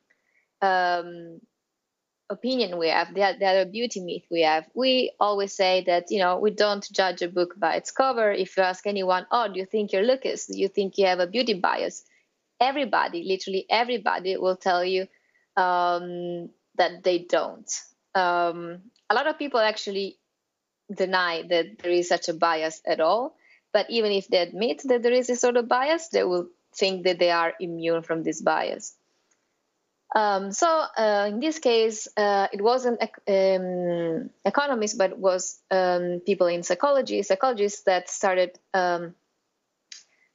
um, 0.62 1.40
opinion 2.30 2.78
we 2.78 2.90
have, 2.90 3.14
the, 3.14 3.36
the 3.40 3.46
other 3.46 3.66
beauty 3.66 4.00
myth 4.02 4.24
we 4.32 4.42
have, 4.42 4.66
we 4.74 5.12
always 5.20 5.54
say 5.54 5.84
that 5.88 6.06
you 6.12 6.20
know 6.20 6.40
we 6.40 6.52
don't 6.52 6.88
judge 6.92 7.22
a 7.22 7.28
book 7.28 7.60
by 7.60 7.76
its 7.76 7.92
cover. 7.92 8.32
If 8.32 8.58
you 8.58 8.64
ask 8.64 8.88
anyone, 8.88 9.28
oh, 9.32 9.48
do 9.52 9.60
you 9.60 9.66
think 9.66 9.92
you're 9.92 10.04
lookist? 10.04 10.48
Do 10.52 10.60
you 10.60 10.68
think 10.68 10.98
you 10.98 11.06
have 11.08 11.20
a 11.20 11.28
beauty 11.28 11.56
bias? 11.56 12.04
Everybody, 12.60 13.24
literally 13.24 13.66
everybody, 13.70 14.38
will 14.38 14.56
tell 14.58 14.86
you 14.86 15.08
um, 15.58 16.50
that 16.78 17.04
they 17.04 17.20
don't. 17.20 17.70
Um, 18.16 18.84
a 19.10 19.16
lot 19.16 19.28
of 19.28 19.40
people 19.40 19.60
actually 19.60 20.18
deny 20.94 21.44
that 21.44 21.80
there 21.80 21.92
is 21.92 22.08
such 22.08 22.30
a 22.30 22.34
bias 22.34 22.82
at 22.86 23.00
all. 23.00 23.36
But 23.74 23.90
even 23.90 24.12
if 24.12 24.28
they 24.28 24.38
admit 24.38 24.82
that 24.86 25.02
there 25.02 25.14
is 25.14 25.30
a 25.30 25.36
sort 25.36 25.58
of 25.58 25.68
bias, 25.68 26.10
they 26.10 26.24
will 26.24 26.48
think 26.76 27.04
that 27.04 27.20
they 27.20 27.32
are 27.32 27.54
immune 27.60 28.04
from 28.04 28.24
this 28.24 28.42
bias. 28.42 28.96
Um, 30.14 30.52
so 30.52 30.68
uh, 30.68 31.28
in 31.30 31.40
this 31.40 31.60
case, 31.60 32.08
uh, 32.18 32.48
it 32.52 32.62
wasn't 32.62 33.02
um, 33.02 34.30
economists, 34.44 34.96
but 34.96 35.18
was 35.18 35.60
um, 35.72 36.22
people 36.26 36.48
in 36.48 36.64
psychology, 36.64 37.24
psychologists 37.24 37.84
that 37.84 38.10
started 38.10 38.60
um, 38.74 39.16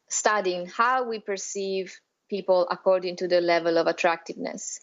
studying 0.08 0.66
how 0.66 1.08
we 1.08 1.18
perceive 1.18 2.00
people 2.30 2.66
according 2.70 3.16
to 3.16 3.28
the 3.28 3.40
level 3.40 3.76
of 3.76 3.86
attractiveness. 3.86 4.80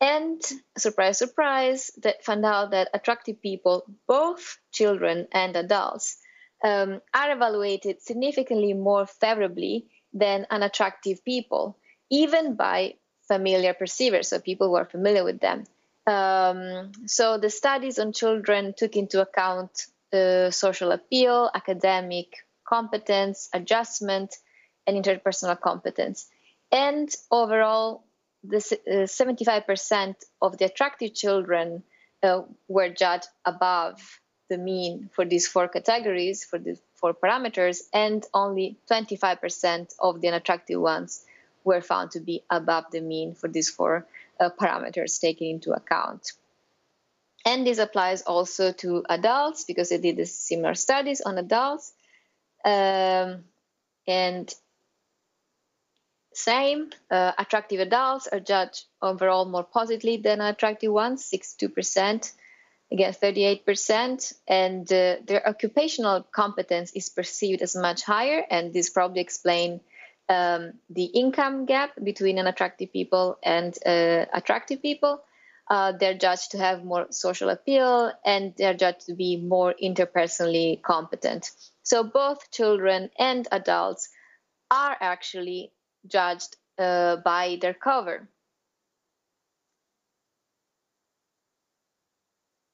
And 0.00 0.40
surprise, 0.76 1.18
surprise, 1.18 1.90
that 2.02 2.24
found 2.24 2.44
out 2.44 2.70
that 2.70 2.88
attractive 2.94 3.42
people, 3.42 3.84
both 4.06 4.58
children 4.72 5.26
and 5.32 5.56
adults, 5.56 6.18
um, 6.62 7.00
are 7.12 7.32
evaluated 7.32 8.00
significantly 8.02 8.74
more 8.74 9.06
favorably 9.06 9.86
than 10.12 10.46
unattractive 10.50 11.24
people, 11.24 11.78
even 12.10 12.54
by 12.54 12.94
familiar 13.26 13.74
perceivers, 13.74 14.28
so 14.28 14.40
people 14.40 14.68
who 14.68 14.76
are 14.76 14.84
familiar 14.84 15.24
with 15.24 15.40
them. 15.40 15.64
Um, 16.06 16.92
so 17.06 17.36
the 17.36 17.50
studies 17.50 17.98
on 17.98 18.12
children 18.12 18.74
took 18.76 18.96
into 18.96 19.20
account 19.20 19.86
uh, 20.12 20.50
social 20.50 20.92
appeal, 20.92 21.50
academic 21.54 22.28
competence, 22.66 23.48
adjustment, 23.52 24.34
and 24.86 24.96
interpersonal 25.02 25.60
competence. 25.60 26.28
And 26.72 27.08
overall, 27.30 28.04
the 28.48 28.58
uh, 28.86 29.06
75% 29.06 30.14
of 30.40 30.58
the 30.58 30.64
attractive 30.64 31.14
children 31.14 31.82
uh, 32.22 32.42
were 32.66 32.88
judged 32.88 33.28
above 33.44 34.20
the 34.48 34.58
mean 34.58 35.10
for 35.12 35.24
these 35.24 35.46
four 35.46 35.68
categories, 35.68 36.44
for 36.44 36.58
the 36.58 36.78
four 36.94 37.14
parameters, 37.14 37.82
and 37.92 38.24
only 38.32 38.76
25% 38.90 39.94
of 40.00 40.20
the 40.20 40.28
unattractive 40.28 40.80
ones 40.80 41.24
were 41.64 41.80
found 41.80 42.12
to 42.12 42.20
be 42.20 42.42
above 42.50 42.84
the 42.90 43.00
mean 43.00 43.34
for 43.34 43.48
these 43.48 43.68
four 43.68 44.06
uh, 44.40 44.50
parameters 44.50 45.20
taken 45.20 45.46
into 45.46 45.72
account. 45.72 46.32
And 47.44 47.66
this 47.66 47.78
applies 47.78 48.22
also 48.22 48.72
to 48.72 49.04
adults 49.08 49.64
because 49.64 49.90
they 49.90 49.98
did 49.98 50.26
similar 50.26 50.74
studies 50.74 51.20
on 51.20 51.38
adults. 51.38 51.92
Um, 52.64 53.44
and 54.06 54.52
same, 56.38 56.90
uh, 57.10 57.32
attractive 57.38 57.80
adults 57.80 58.28
are 58.28 58.40
judged 58.40 58.84
overall 59.02 59.44
more 59.44 59.64
positively 59.64 60.16
than 60.18 60.40
attractive 60.40 60.92
ones, 60.92 61.28
62% 61.28 62.32
against 62.92 63.20
38%. 63.20 64.34
And 64.46 64.92
uh, 64.92 65.16
their 65.26 65.46
occupational 65.46 66.22
competence 66.22 66.92
is 66.94 67.08
perceived 67.08 67.62
as 67.62 67.76
much 67.76 68.02
higher, 68.02 68.44
and 68.50 68.72
this 68.72 68.90
probably 68.90 69.20
explains 69.20 69.80
um, 70.28 70.74
the 70.90 71.04
income 71.04 71.66
gap 71.66 71.92
between 72.02 72.38
unattractive 72.38 72.92
people 72.92 73.38
and 73.42 73.76
uh, 73.84 74.26
attractive 74.32 74.82
people. 74.82 75.22
Uh, 75.70 75.92
they're 75.92 76.14
judged 76.16 76.52
to 76.52 76.58
have 76.58 76.82
more 76.84 77.06
social 77.10 77.50
appeal 77.50 78.10
and 78.24 78.54
they're 78.56 78.74
judged 78.74 79.04
to 79.06 79.14
be 79.14 79.36
more 79.36 79.74
interpersonally 79.82 80.80
competent. 80.80 81.50
So 81.82 82.02
both 82.02 82.50
children 82.50 83.10
and 83.18 83.46
adults 83.52 84.08
are 84.70 84.96
actually 84.98 85.72
judged 86.06 86.56
uh, 86.78 87.16
by 87.16 87.58
their 87.60 87.74
cover. 87.74 88.28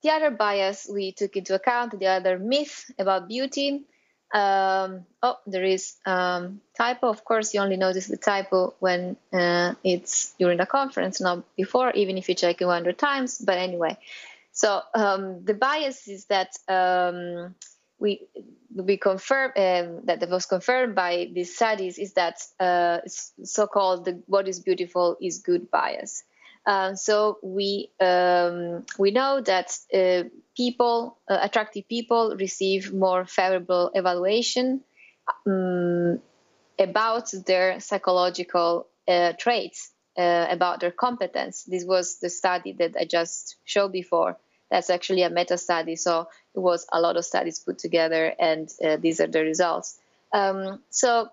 The 0.02 0.10
other 0.10 0.30
bias 0.30 0.88
we 0.92 1.12
took 1.12 1.36
into 1.36 1.54
account, 1.54 1.98
the 1.98 2.08
other 2.08 2.38
myth 2.38 2.90
about 2.98 3.26
beauty, 3.26 3.86
um, 4.34 5.06
oh, 5.22 5.36
there 5.46 5.62
is 5.62 5.94
um, 6.04 6.60
typo. 6.76 7.08
Of 7.08 7.24
course, 7.24 7.54
you 7.54 7.60
only 7.60 7.76
notice 7.76 8.08
the 8.08 8.16
typo 8.16 8.74
when 8.80 9.16
uh, 9.32 9.74
it's 9.84 10.34
during 10.38 10.58
the 10.58 10.66
conference, 10.66 11.20
not 11.20 11.44
before, 11.56 11.92
even 11.92 12.18
if 12.18 12.28
you 12.28 12.34
check 12.34 12.60
it 12.60 12.64
100 12.64 12.98
times. 12.98 13.38
But 13.38 13.58
anyway, 13.58 13.96
so 14.50 14.80
um, 14.92 15.44
the 15.44 15.54
bias 15.54 16.08
is 16.08 16.26
that 16.26 16.50
um, 16.68 17.54
we 18.04 18.28
we 18.76 18.96
confirm 18.98 19.50
um, 19.56 20.00
that 20.04 20.28
was 20.28 20.46
confirmed 20.46 20.94
by 20.94 21.30
these 21.32 21.56
studies 21.56 21.98
is 21.98 22.12
that 22.14 22.36
uh, 22.60 22.98
so-called 23.42 24.04
the 24.04 24.22
what 24.26 24.46
is 24.46 24.60
beautiful 24.60 25.16
is 25.20 25.38
good 25.38 25.70
bias. 25.70 26.22
Uh, 26.66 26.94
so 26.94 27.38
we 27.42 27.90
um, 28.00 28.84
we 28.98 29.10
know 29.10 29.40
that 29.40 29.68
uh, 29.92 30.24
people, 30.56 31.18
uh, 31.28 31.38
attractive 31.40 31.88
people, 31.88 32.36
receive 32.38 32.92
more 32.92 33.24
favorable 33.26 33.90
evaluation 33.94 34.80
um, 35.46 36.20
about 36.78 37.30
their 37.46 37.80
psychological 37.80 38.86
uh, 39.08 39.32
traits, 39.38 39.92
about 40.16 40.80
their 40.80 40.92
competence. 40.92 41.64
This 41.64 41.84
was 41.84 42.18
the 42.20 42.30
study 42.30 42.72
that 42.80 42.96
I 43.00 43.04
just 43.04 43.56
showed 43.64 43.92
before. 43.92 44.38
That's 44.70 44.90
actually 44.90 45.22
a 45.22 45.30
meta 45.30 45.58
study, 45.58 45.96
so 45.96 46.26
it 46.54 46.60
was 46.60 46.86
a 46.92 47.00
lot 47.00 47.16
of 47.16 47.24
studies 47.24 47.58
put 47.58 47.78
together, 47.78 48.32
and 48.38 48.68
these 49.00 49.20
are 49.20 49.26
the 49.26 49.42
results. 49.42 49.98
Um, 50.32 50.80
so 50.90 51.30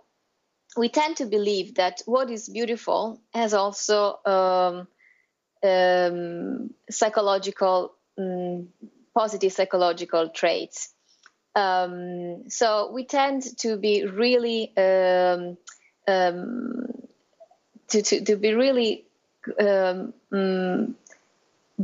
we 0.77 0.89
tend 0.89 1.17
to 1.17 1.25
believe 1.25 1.75
that 1.75 2.01
what 2.05 2.29
is 2.29 2.47
beautiful 2.47 3.19
has 3.34 3.53
also 3.53 4.19
um, 4.25 4.88
um, 5.63 6.73
psychological, 6.89 7.93
um, 8.17 8.69
positive 9.13 9.51
psychological 9.51 10.29
traits. 10.29 10.93
Um, 11.55 12.49
so 12.49 12.91
we 12.93 13.05
tend 13.05 13.43
to 13.60 13.75
be 13.75 14.05
really 14.05 14.71
um, 14.77 15.57
um, 16.07 16.86
to, 17.89 18.01
to, 18.01 18.23
to 18.23 18.36
be 18.38 18.53
really 18.53 19.05
um, 19.60 20.13
mm, 20.31 20.93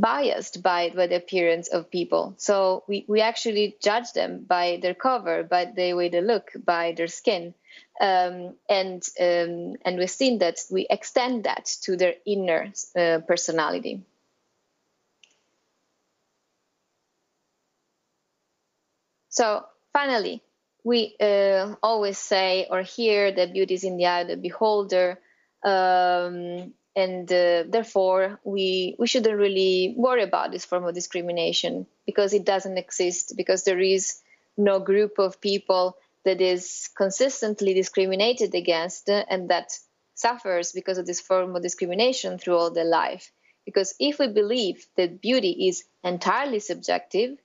biased 0.00 0.62
by, 0.62 0.90
by 0.90 1.06
the 1.06 1.16
appearance 1.16 1.68
of 1.68 1.90
people. 1.90 2.34
So 2.36 2.84
we, 2.88 3.04
we 3.08 3.20
actually 3.20 3.76
judge 3.82 4.12
them 4.12 4.44
by 4.46 4.78
their 4.80 4.94
cover, 4.94 5.42
by 5.42 5.66
the 5.66 5.94
way 5.94 6.08
they 6.08 6.20
look, 6.20 6.52
by 6.64 6.92
their 6.96 7.08
skin. 7.08 7.54
Um, 8.00 8.54
and 8.68 9.02
um, 9.20 9.76
and 9.84 9.98
we've 9.98 10.10
seen 10.10 10.38
that 10.38 10.58
we 10.70 10.86
extend 10.88 11.44
that 11.44 11.66
to 11.82 11.96
their 11.96 12.14
inner 12.24 12.72
uh, 12.96 13.18
personality. 13.26 14.02
So 19.28 19.64
finally, 19.92 20.42
we 20.84 21.16
uh, 21.20 21.74
always 21.82 22.18
say 22.18 22.66
or 22.70 22.82
hear 22.82 23.30
that 23.30 23.52
beauty 23.52 23.74
is 23.74 23.84
in 23.84 23.96
the 23.96 24.06
eye 24.06 24.20
of 24.20 24.28
the 24.28 24.36
beholder, 24.36 25.20
um, 25.64 26.72
and 26.98 27.32
uh, 27.32 27.62
therefore 27.68 28.40
we 28.42 28.96
we 28.98 29.06
shouldn't 29.06 29.38
really 29.38 29.94
worry 29.96 30.24
about 30.24 30.50
this 30.50 30.64
form 30.64 30.84
of 30.84 30.94
discrimination 30.94 31.86
because 32.06 32.32
it 32.34 32.44
doesn't 32.44 32.76
exist 32.76 33.34
because 33.36 33.62
there 33.62 33.80
is 33.80 34.20
no 34.56 34.80
group 34.80 35.18
of 35.18 35.40
people 35.40 35.96
that 36.24 36.40
is 36.40 36.90
consistently 36.96 37.72
discriminated 37.72 38.54
against 38.54 39.08
and 39.08 39.48
that 39.48 39.70
suffers 40.14 40.72
because 40.72 40.98
of 40.98 41.06
this 41.06 41.20
form 41.20 41.54
of 41.54 41.62
discrimination 41.62 42.36
through 42.38 42.56
all 42.56 42.72
their 42.72 42.84
life. 43.00 43.30
Because 43.64 43.94
if 44.00 44.18
we 44.18 44.26
believe 44.26 44.84
that 44.96 45.20
beauty 45.20 45.68
is 45.68 45.84
entirely 46.02 46.58
subjective, 46.58 47.38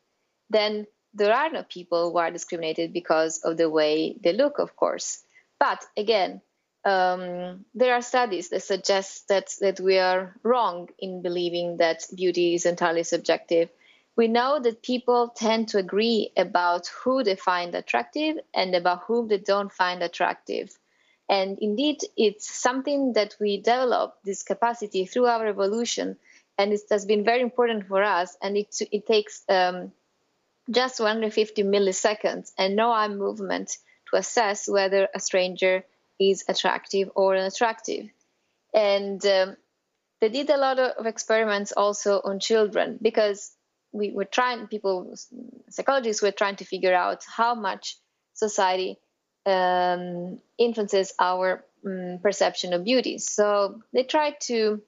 then 0.50 0.88
there 1.14 1.34
are 1.34 1.52
no 1.52 1.64
people 1.64 2.12
who 2.12 2.18
are 2.18 2.32
discriminated 2.32 2.92
because 2.92 3.38
of 3.44 3.58
the 3.58 3.70
way 3.70 4.18
they 4.24 4.34
look, 4.34 4.58
of 4.58 4.76
course. 4.76 5.24
But 5.60 5.86
again, 5.96 6.42
um, 6.86 7.66
there 7.74 7.94
are 7.94 8.02
studies 8.02 8.50
that 8.50 8.64
suggest 8.64 9.28
that, 9.30 9.56
that 9.62 9.80
we 9.80 10.00
are 10.00 10.36
wrong 10.44 10.90
in 11.00 11.22
believing 11.22 11.78
that 11.78 12.04
beauty 12.16 12.56
is 12.56 12.66
entirely 12.66 13.04
subjective 13.04 13.70
we 14.16 14.28
know 14.28 14.60
that 14.60 14.84
people 14.84 15.30
tend 15.30 15.70
to 15.70 15.80
agree 15.80 16.32
about 16.38 16.88
who 16.88 17.24
they 17.24 17.36
find 17.36 17.74
attractive 17.74 18.38
and 18.54 18.76
about 18.76 19.04
whom 19.08 19.28
they 19.28 19.40
don't 19.40 19.72
find 19.72 20.04
attractive. 20.04 20.78
And 21.30 21.58
indeed, 21.60 22.02
it's 22.16 22.50
something 22.50 23.14
that 23.14 23.36
we 23.40 23.58
develop 23.58 24.18
this 24.24 24.44
capacity 24.44 25.06
through 25.06 25.26
our 25.26 25.48
evolution, 25.48 26.18
and 26.58 26.74
it 26.74 26.82
has 26.92 27.06
been 27.06 27.24
very 27.24 27.42
important 27.42 27.88
for 27.88 28.04
us. 28.04 28.38
And 28.42 28.56
it, 28.56 28.76
it 28.92 29.08
takes 29.08 29.44
um, 29.50 29.92
just 30.70 31.00
150 31.00 31.64
milliseconds 31.64 32.52
and 32.58 32.76
no 32.76 32.92
eye 32.92 33.08
movement 33.08 33.78
to 34.10 34.18
assess 34.18 34.68
whether 34.68 35.08
a 35.16 35.20
stranger 35.20 35.84
is 36.20 36.44
attractive 36.48 37.10
or 37.16 37.36
unattractive. 37.36 38.10
And 38.74 39.24
um, 39.26 39.58
they 40.22 40.30
did 40.30 40.50
a 40.50 40.58
lot 40.58 40.80
of 40.80 41.06
experiments 41.06 41.74
also 41.74 42.22
on 42.24 42.40
children 42.40 42.98
because 43.02 43.52
we 43.92 44.12
were 44.12 44.26
trying 44.26 44.68
people 44.68 45.14
psychologists 45.70 46.22
were 46.22 46.32
trying 46.32 46.56
to 46.58 46.66
figure 46.66 46.94
out 46.94 47.24
how 47.26 47.56
much 47.56 47.98
society 48.34 48.98
um, 49.46 50.40
influences 50.58 51.14
our 51.20 51.64
um, 51.86 52.20
perception 52.22 52.74
of 52.74 52.84
beauty 52.84 53.18
so 53.18 53.82
they 53.94 54.04
tried 54.04 54.40
to 54.42 54.82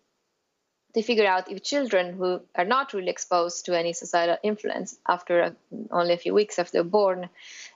to 0.93 1.03
figure 1.03 1.27
out 1.27 1.51
if 1.51 1.61
children 1.61 2.13
who 2.13 2.39
are 2.55 2.63
not 2.63 2.93
really 2.93 3.09
exposed 3.09 3.65
to 3.65 3.77
any 3.77 3.91
societal 3.91 4.37
influence 4.41 4.97
after 5.05 5.41
a, 5.41 5.55
only 5.91 6.13
a 6.13 6.17
few 6.17 6.33
weeks 6.33 6.57
after 6.57 6.81
born 6.83 7.29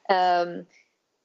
um, 0.09 0.65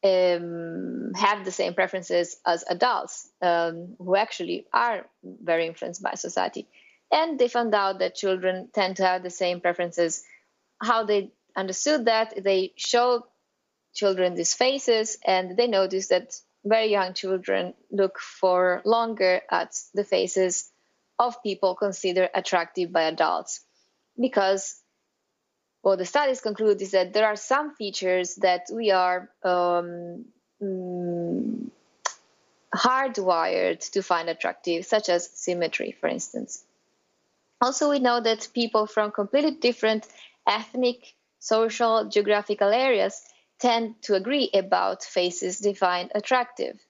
um, 0.05 1.13
have 1.15 1.45
the 1.45 1.51
same 1.51 1.75
preferences 1.75 2.37
as 2.47 2.65
adults 2.69 3.31
um, 3.43 3.97
who 3.99 4.17
actually 4.17 4.67
are 4.73 5.07
very 5.23 5.67
influenced 5.67 6.03
by 6.03 6.15
society 6.15 6.69
And 7.13 7.39
they 7.39 7.49
found 7.49 7.75
out 7.75 8.01
that 8.01 8.15
children 8.15 8.69
tend 8.75 8.97
to 8.97 9.05
have 9.05 9.23
the 9.23 9.31
same 9.31 9.61
preferences. 9.61 10.23
How 10.83 11.05
they 11.05 11.33
understood 11.57 12.07
that, 12.07 12.43
they 12.43 12.73
showed 12.77 13.23
children 13.95 14.35
these 14.35 14.55
faces 14.55 15.19
and 15.25 15.57
they 15.57 15.69
noticed 15.69 16.11
that 16.11 16.35
very 16.65 16.91
young 16.91 17.15
children 17.15 17.75
look 17.91 18.19
for 18.19 18.83
longer 18.85 19.43
at 19.51 19.75
the 19.95 20.05
faces 20.05 20.71
of 21.19 21.43
people 21.43 21.77
considered 21.77 22.31
attractive 22.35 22.93
by 22.93 23.03
adults 23.03 23.65
because 24.21 24.77
what 25.85 25.99
the 25.99 26.07
studies 26.07 26.41
conclude 26.41 26.81
is 26.81 26.93
that 26.93 27.13
there 27.13 27.27
are 27.27 27.37
some 27.37 27.75
features 27.75 28.37
that 28.37 28.69
we 28.73 28.91
are 28.91 29.29
um, 29.43 30.25
mm, 30.63 31.71
hardwired 32.75 33.91
to 33.91 34.03
find 34.03 34.31
attractive, 34.31 34.87
such 34.87 35.11
as 35.11 35.29
symmetry, 35.35 35.95
for 36.01 36.09
instance. 36.09 36.65
Also, 37.61 37.91
we 37.91 37.99
know 37.99 38.19
that 38.19 38.49
people 38.55 38.87
from 38.87 39.11
completely 39.11 39.51
different 39.51 40.07
ethnic, 40.47 41.15
social, 41.39 42.07
geographical 42.07 42.71
areas 42.71 43.21
tend 43.59 44.01
to 44.05 44.15
agree 44.15 44.49
about 44.55 45.05
faces 45.05 45.59
defined 45.59 46.13
attractive. 46.15 46.81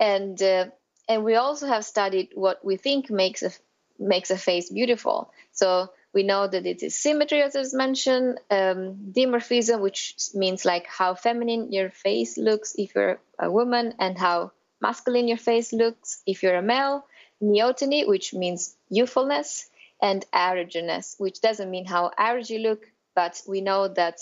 And, 0.00 0.42
uh, 0.42 0.66
and 1.06 1.22
we 1.22 1.34
also 1.34 1.66
have 1.66 1.84
studied 1.84 2.30
what 2.34 2.64
we 2.64 2.78
think 2.78 3.10
makes 3.10 3.42
a, 3.42 3.50
makes 3.98 4.30
a 4.30 4.38
face 4.38 4.70
beautiful. 4.70 5.30
So 5.52 5.90
we 6.14 6.22
know 6.22 6.46
that 6.46 6.66
it 6.66 6.82
is 6.82 6.98
symmetry, 6.98 7.42
as 7.42 7.54
was 7.54 7.72
mentioned, 7.74 8.38
um, 8.50 9.12
dimorphism, 9.12 9.80
which 9.80 10.14
means 10.34 10.64
like 10.64 10.86
how 10.86 11.14
feminine 11.14 11.72
your 11.72 11.90
face 11.90 12.36
looks 12.36 12.74
if 12.76 12.94
you're 12.94 13.18
a 13.38 13.50
woman, 13.50 13.94
and 13.98 14.18
how 14.18 14.52
masculine 14.80 15.28
your 15.28 15.38
face 15.38 15.72
looks 15.72 16.22
if 16.26 16.42
you're 16.42 16.56
a 16.56 16.62
male, 16.62 17.06
neoteny, 17.42 18.06
which 18.06 18.34
means 18.34 18.76
youthfulness, 18.90 19.68
and 20.02 20.24
androgynous, 20.32 21.14
which 21.18 21.40
doesn't 21.40 21.70
mean 21.70 21.86
how 21.86 22.10
average 22.18 22.50
you 22.50 22.58
look, 22.58 22.84
but 23.14 23.40
we 23.48 23.60
know 23.60 23.88
that 23.88 24.18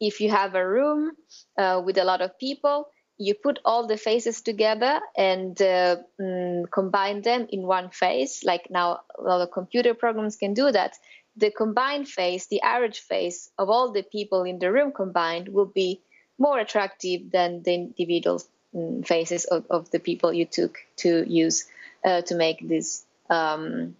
if 0.00 0.20
you 0.20 0.30
have 0.30 0.54
a 0.54 0.66
room 0.66 1.12
uh, 1.58 1.82
with 1.84 1.98
a 1.98 2.04
lot 2.04 2.22
of 2.22 2.38
people, 2.38 2.88
you 3.16 3.34
put 3.34 3.58
all 3.64 3.86
the 3.86 3.96
faces 3.96 4.40
together 4.42 5.00
and 5.16 5.60
uh, 5.62 5.96
mm, 6.20 6.70
combine 6.70 7.22
them 7.22 7.46
in 7.50 7.62
one 7.62 7.90
face. 7.90 8.44
Like 8.44 8.68
now, 8.70 9.00
a 9.18 9.22
lot 9.22 9.40
of 9.40 9.52
computer 9.52 9.94
programs 9.94 10.36
can 10.36 10.54
do 10.54 10.70
that. 10.70 10.96
The 11.36 11.50
combined 11.50 12.08
face, 12.08 12.46
the 12.46 12.62
average 12.62 13.00
face 13.00 13.50
of 13.58 13.68
all 13.68 13.92
the 13.92 14.02
people 14.02 14.44
in 14.44 14.58
the 14.58 14.70
room 14.70 14.92
combined, 14.92 15.48
will 15.48 15.66
be 15.66 16.00
more 16.38 16.58
attractive 16.58 17.30
than 17.30 17.62
the 17.62 17.74
individual 17.74 18.42
mm, 18.74 19.06
faces 19.06 19.44
of, 19.44 19.66
of, 19.70 19.90
the 19.90 19.98
people 19.98 20.32
you 20.32 20.44
took 20.44 20.78
to 20.96 21.24
use 21.28 21.66
uh, 22.04 22.22
to 22.22 22.34
make 22.34 22.66
this 22.68 23.04
um, 23.30 23.96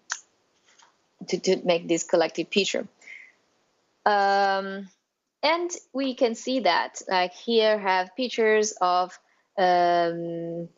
to, 1.28 1.38
to 1.38 1.60
make 1.64 1.88
this 1.88 2.04
collective 2.04 2.50
picture. 2.50 2.86
Um, 4.04 4.88
and 5.42 5.70
we 5.92 6.14
can 6.14 6.34
see 6.34 6.60
that, 6.60 7.02
like 7.08 7.32
here, 7.34 7.78
have 7.78 8.16
pictures 8.16 8.74
of 8.80 9.18
um, 9.58 10.68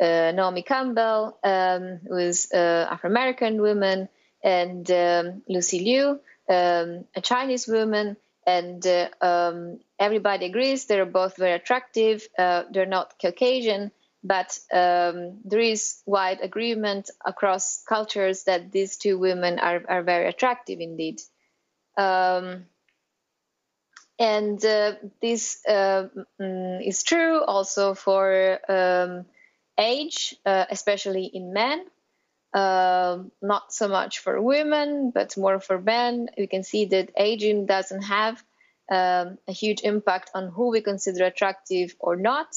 uh, 0.00 0.32
Naomi 0.34 0.62
Campbell, 0.62 1.38
um, 1.44 2.00
who 2.06 2.16
is 2.16 2.50
an 2.52 2.88
Afro 2.88 3.10
American 3.10 3.60
woman, 3.60 4.08
and 4.42 4.90
um, 4.90 5.42
Lucy 5.48 5.80
Liu, 5.80 6.20
um, 6.48 7.04
a 7.14 7.20
Chinese 7.22 7.66
woman. 7.66 8.16
And 8.44 8.84
uh, 8.84 9.08
um, 9.20 9.78
everybody 10.00 10.46
agrees 10.46 10.86
they're 10.86 11.06
both 11.06 11.36
very 11.36 11.52
attractive. 11.52 12.26
Uh, 12.36 12.64
they're 12.72 12.86
not 12.86 13.14
Caucasian, 13.20 13.92
but 14.24 14.58
um, 14.72 15.38
there 15.44 15.60
is 15.60 16.02
wide 16.06 16.40
agreement 16.42 17.10
across 17.24 17.84
cultures 17.88 18.44
that 18.44 18.72
these 18.72 18.96
two 18.96 19.18
women 19.18 19.60
are, 19.60 19.82
are 19.88 20.02
very 20.02 20.28
attractive 20.28 20.80
indeed. 20.80 21.20
Um, 21.96 22.66
and 24.18 24.64
uh, 24.64 24.94
this 25.20 25.60
uh, 25.66 26.08
mm, 26.40 26.86
is 26.86 27.02
true 27.02 27.42
also 27.42 27.94
for 27.94 28.58
um, 28.68 29.26
age, 29.78 30.36
uh, 30.46 30.64
especially 30.70 31.24
in 31.26 31.52
men. 31.52 31.84
Um, 32.54 33.32
not 33.40 33.72
so 33.72 33.88
much 33.88 34.18
for 34.18 34.40
women, 34.40 35.10
but 35.14 35.36
more 35.38 35.58
for 35.58 35.80
men. 35.80 36.28
We 36.36 36.46
can 36.46 36.62
see 36.62 36.84
that 36.86 37.10
aging 37.16 37.64
doesn't 37.66 38.02
have 38.02 38.42
um, 38.90 39.38
a 39.48 39.52
huge 39.52 39.80
impact 39.82 40.30
on 40.34 40.48
who 40.48 40.70
we 40.70 40.82
consider 40.82 41.24
attractive 41.24 41.94
or 41.98 42.16
not. 42.16 42.48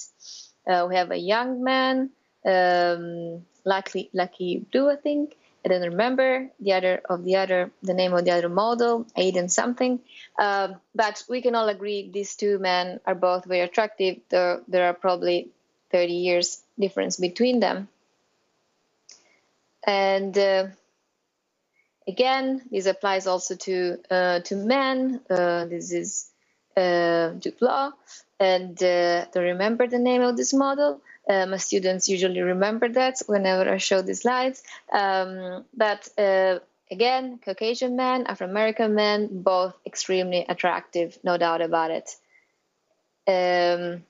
Uh, 0.67 0.85
we 0.89 0.95
have 0.95 1.11
a 1.11 1.17
young 1.17 1.63
man, 1.63 2.09
um, 2.45 3.45
Lucky 3.63 4.09
Lucky 4.13 4.65
Blue, 4.71 4.89
I 4.89 4.97
think. 4.97 5.37
I 5.65 5.69
don't 5.69 5.81
remember 5.81 6.51
the 6.59 6.73
other 6.73 7.01
of 7.09 7.23
the 7.23 7.37
other 7.37 7.71
the 7.81 7.95
name 7.95 8.13
of 8.13 8.23
the 8.25 8.31
other 8.31 8.49
model, 8.49 9.07
Aiden 9.17 9.49
something. 9.49 9.99
Um, 10.37 10.75
but 10.93 11.23
we 11.27 11.41
can 11.41 11.55
all 11.55 11.69
agree 11.69 12.11
these 12.11 12.35
two 12.35 12.59
men 12.59 12.99
are 13.05 13.15
both 13.15 13.45
very 13.45 13.61
attractive. 13.61 14.17
There, 14.29 14.61
there 14.67 14.85
are 14.85 14.93
probably 14.93 15.49
30 15.91 16.13
years 16.13 16.61
difference 16.77 17.17
between 17.17 17.59
them. 17.61 17.87
And 19.85 20.37
uh, 20.37 20.67
again, 22.07 22.61
this 22.71 22.85
applies 22.87 23.27
also 23.27 23.55
to 23.55 23.97
uh, 24.09 24.39
to 24.41 24.55
men. 24.55 25.21
Uh, 25.29 25.65
this 25.65 25.91
is 25.91 26.31
uh, 26.75 27.37
Duclos 27.39 27.93
and 28.39 28.81
uh, 28.83 29.25
to 29.25 29.39
remember 29.39 29.87
the 29.87 29.99
name 29.99 30.21
of 30.21 30.35
this 30.37 30.53
model. 30.53 31.01
My 31.27 31.57
students 31.57 32.07
usually 32.07 32.41
remember 32.41 32.87
that 32.89 33.21
whenever 33.25 33.67
I 33.67 33.77
show 33.77 34.03
the 34.03 34.13
slides. 34.13 34.61
Um, 34.91 35.65
but 35.73 36.07
uh, 36.19 36.59
again, 36.91 37.39
Caucasian 37.43 37.95
men, 37.95 38.27
Afro 38.27 38.47
American 38.47 38.93
men, 38.93 39.29
both 39.31 39.73
extremely 39.87 40.45
attractive, 40.47 41.17
no 41.23 41.37
doubt 41.37 41.61
about 41.61 41.89
it. 41.89 42.15
Um, 43.27 44.03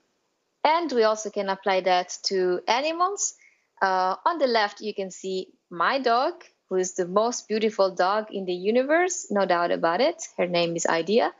and 0.65 0.91
we 0.91 1.03
also 1.03 1.29
can 1.29 1.47
apply 1.47 1.81
that 1.81 2.17
to 2.23 2.59
animals. 2.67 3.35
Uh, 3.81 4.15
on 4.25 4.37
the 4.37 4.47
left, 4.47 4.81
you 4.81 4.93
can 4.93 5.11
see 5.11 5.47
my 5.75 5.99
dog, 5.99 6.33
who 6.69 6.75
is 6.75 6.93
the 6.93 7.07
most 7.07 7.47
beautiful 7.47 7.91
dog 7.91 8.31
in 8.31 8.45
the 8.45 8.53
universe, 8.53 9.27
no 9.29 9.45
doubt 9.45 9.71
about 9.71 10.01
it. 10.01 10.27
Her 10.37 10.47
name 10.47 10.75
is 10.75 10.85
Idea. 10.85 11.33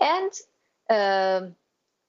And 0.00 0.32
um, 0.90 1.54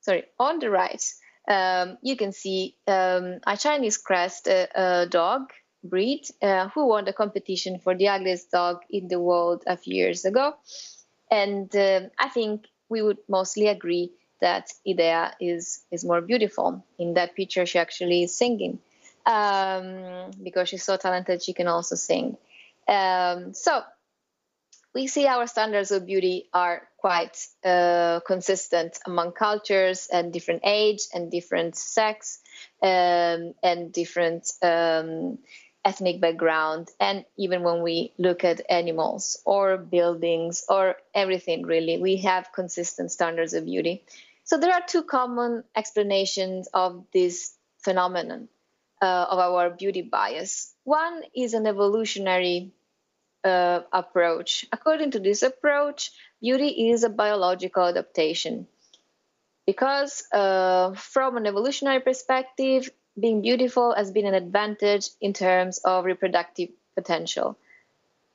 sorry, 0.02 0.26
on 0.40 0.60
the 0.60 0.70
right, 0.70 1.04
um, 1.48 1.98
you 2.02 2.18
can 2.18 2.34
see 2.34 2.76
um, 2.88 3.40
a 3.46 3.56
Chinese 3.56 3.98
crest 3.98 4.48
uh, 4.48 4.68
uh, 4.76 5.06
dog 5.06 5.52
breed 5.84 6.28
uh, 6.42 6.68
who 6.70 6.88
won 6.88 7.06
the 7.06 7.14
competition 7.14 7.80
for 7.80 7.96
the 7.96 8.10
ugliest 8.10 8.52
dog 8.52 8.82
in 8.90 9.08
the 9.08 9.20
world 9.20 9.64
a 9.68 9.78
few 9.78 9.96
years 9.96 10.26
ago. 10.26 10.56
And 11.32 11.74
um, 11.76 12.10
I 12.20 12.30
think 12.30 12.66
we 12.90 13.02
would 13.02 13.20
mostly 13.30 13.68
agree 13.68 14.12
that 14.42 14.72
Idea 14.88 15.34
is, 15.40 15.84
is 15.92 16.04
more 16.04 16.22
beautiful. 16.22 16.84
In 17.00 17.14
that 17.14 17.36
picture, 17.36 17.66
she 17.66 17.80
actually 17.80 18.24
is 18.24 18.36
singing 18.36 18.80
um, 19.28 20.32
because 20.42 20.70
she's 20.70 20.84
so 20.84 20.98
talented, 20.98 21.44
she 21.44 21.54
can 21.54 21.68
also 21.68 21.96
sing. 21.96 22.38
Um, 22.88 23.54
so 23.54 23.82
we 24.96 25.08
see 25.08 25.28
our 25.28 25.46
standards 25.46 25.92
of 25.92 26.06
beauty 26.06 26.48
are 26.54 26.88
quite 26.98 27.38
uh, 27.64 28.22
consistent 28.26 28.98
among 29.06 29.34
cultures 29.34 30.08
and 30.12 30.32
different 30.32 30.62
age 30.64 31.02
and 31.14 31.30
different 31.30 31.76
sex 31.76 32.40
um, 32.82 33.54
and 33.62 33.92
different 33.92 34.50
um, 34.64 35.38
ethnic 35.84 36.22
background. 36.22 36.88
And 37.00 37.26
even 37.38 37.64
when 37.64 37.84
we 37.84 38.14
look 38.18 38.46
at 38.46 38.62
animals 38.70 39.42
or 39.46 39.78
buildings 39.78 40.64
or 40.70 40.96
everything 41.14 41.64
really 41.64 41.98
we 42.02 42.18
have 42.18 42.52
consistent 42.54 43.12
standards 43.12 43.54
of 43.54 43.66
beauty. 43.66 44.04
So 44.46 44.58
there 44.58 44.74
are 44.74 44.82
two 44.88 45.04
common 45.04 45.66
explanations 45.76 46.70
of 46.74 47.06
this 47.14 47.54
phenomenon 47.80 48.48
uh, 49.02 49.26
of 49.30 49.40
our 49.40 49.70
beauty 49.70 50.02
bias 50.02 50.74
one 50.88 51.22
is 51.36 51.54
an 51.54 51.68
evolutionary 51.68 52.72
uh, 53.44 53.82
approach. 53.92 54.66
According 54.72 55.12
to 55.12 55.20
this 55.20 55.44
approach, 55.44 56.12
beauty 56.42 56.92
is 56.92 57.04
a 57.04 57.10
biological 57.10 57.84
adaptation. 57.84 58.68
Because 59.66 60.24
uh, 60.32 60.94
from 60.94 61.36
an 61.36 61.46
evolutionary 61.46 62.00
perspective, 62.00 62.90
being 63.20 63.42
beautiful 63.42 63.94
has 63.94 64.12
been 64.12 64.26
an 64.26 64.34
advantage 64.34 65.10
in 65.20 65.34
terms 65.34 65.80
of 65.80 66.06
reproductive 66.06 66.70
potential. 66.96 67.58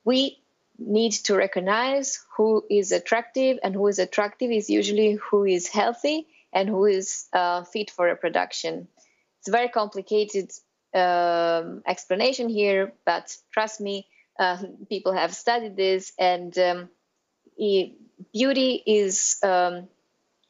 We 0.04 0.42
need 0.78 1.12
to 1.24 1.34
recognize 1.34 2.20
who 2.36 2.66
is 2.68 2.92
attractive, 2.92 3.60
and 3.64 3.74
who 3.74 3.86
is 3.86 3.98
attractive 3.98 4.50
is 4.50 4.68
usually 4.68 5.14
who 5.14 5.44
is 5.44 5.68
healthy 5.68 6.26
and 6.52 6.68
who 6.68 6.84
is 6.84 7.28
uh, 7.32 7.64
fit 7.64 7.90
for 7.90 8.04
reproduction. 8.04 8.88
It's 9.42 9.48
a 9.48 9.50
very 9.50 9.70
complicated 9.70 10.52
um, 10.94 11.82
explanation 11.84 12.48
here, 12.48 12.92
but 13.04 13.36
trust 13.52 13.80
me, 13.80 14.06
uh, 14.38 14.62
people 14.88 15.12
have 15.12 15.34
studied 15.34 15.76
this, 15.76 16.12
and 16.16 16.56
um, 16.58 16.88
beauty 18.32 18.82
is 18.86 19.38
um, 19.42 19.88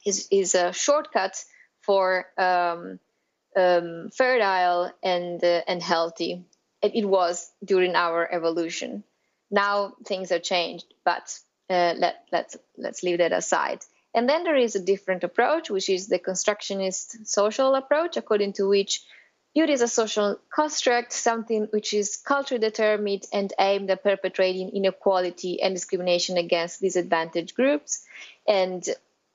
is 0.04 0.28
is 0.30 0.54
a 0.54 0.74
shortcut 0.74 1.42
for 1.80 2.26
um, 2.36 3.00
um 3.56 4.10
fertile 4.14 4.92
and 5.02 5.42
uh, 5.42 5.62
and 5.66 5.82
healthy. 5.82 6.44
It, 6.82 6.94
it, 6.96 7.06
was 7.06 7.50
during 7.64 7.94
our 7.94 8.28
evolution, 8.30 9.04
now 9.50 9.94
things 10.04 10.32
are 10.32 10.38
changed, 10.40 10.92
but 11.02 11.38
uh, 11.70 11.94
let, 11.96 12.26
let's, 12.30 12.56
let's 12.76 13.02
leave 13.02 13.18
that 13.18 13.32
aside. 13.32 13.78
And 14.14 14.28
then 14.28 14.44
there 14.44 14.56
is 14.56 14.74
a 14.74 14.84
different 14.84 15.24
approach, 15.24 15.70
which 15.70 15.88
is 15.88 16.08
the 16.08 16.18
constructionist 16.18 17.26
social 17.26 17.74
approach, 17.74 18.16
according 18.16 18.54
to 18.54 18.68
which 18.68 19.02
beauty 19.54 19.72
is 19.72 19.82
a 19.82 19.88
social 19.88 20.38
construct, 20.54 21.12
something 21.12 21.68
which 21.70 21.92
is 21.94 22.16
culturally 22.16 22.60
determined 22.60 23.24
and 23.32 23.52
aimed 23.58 23.90
at 23.90 24.02
perpetrating 24.02 24.70
inequality 24.70 25.62
and 25.62 25.74
discrimination 25.74 26.36
against 26.36 26.80
disadvantaged 26.80 27.54
groups. 27.54 28.04
And 28.46 28.86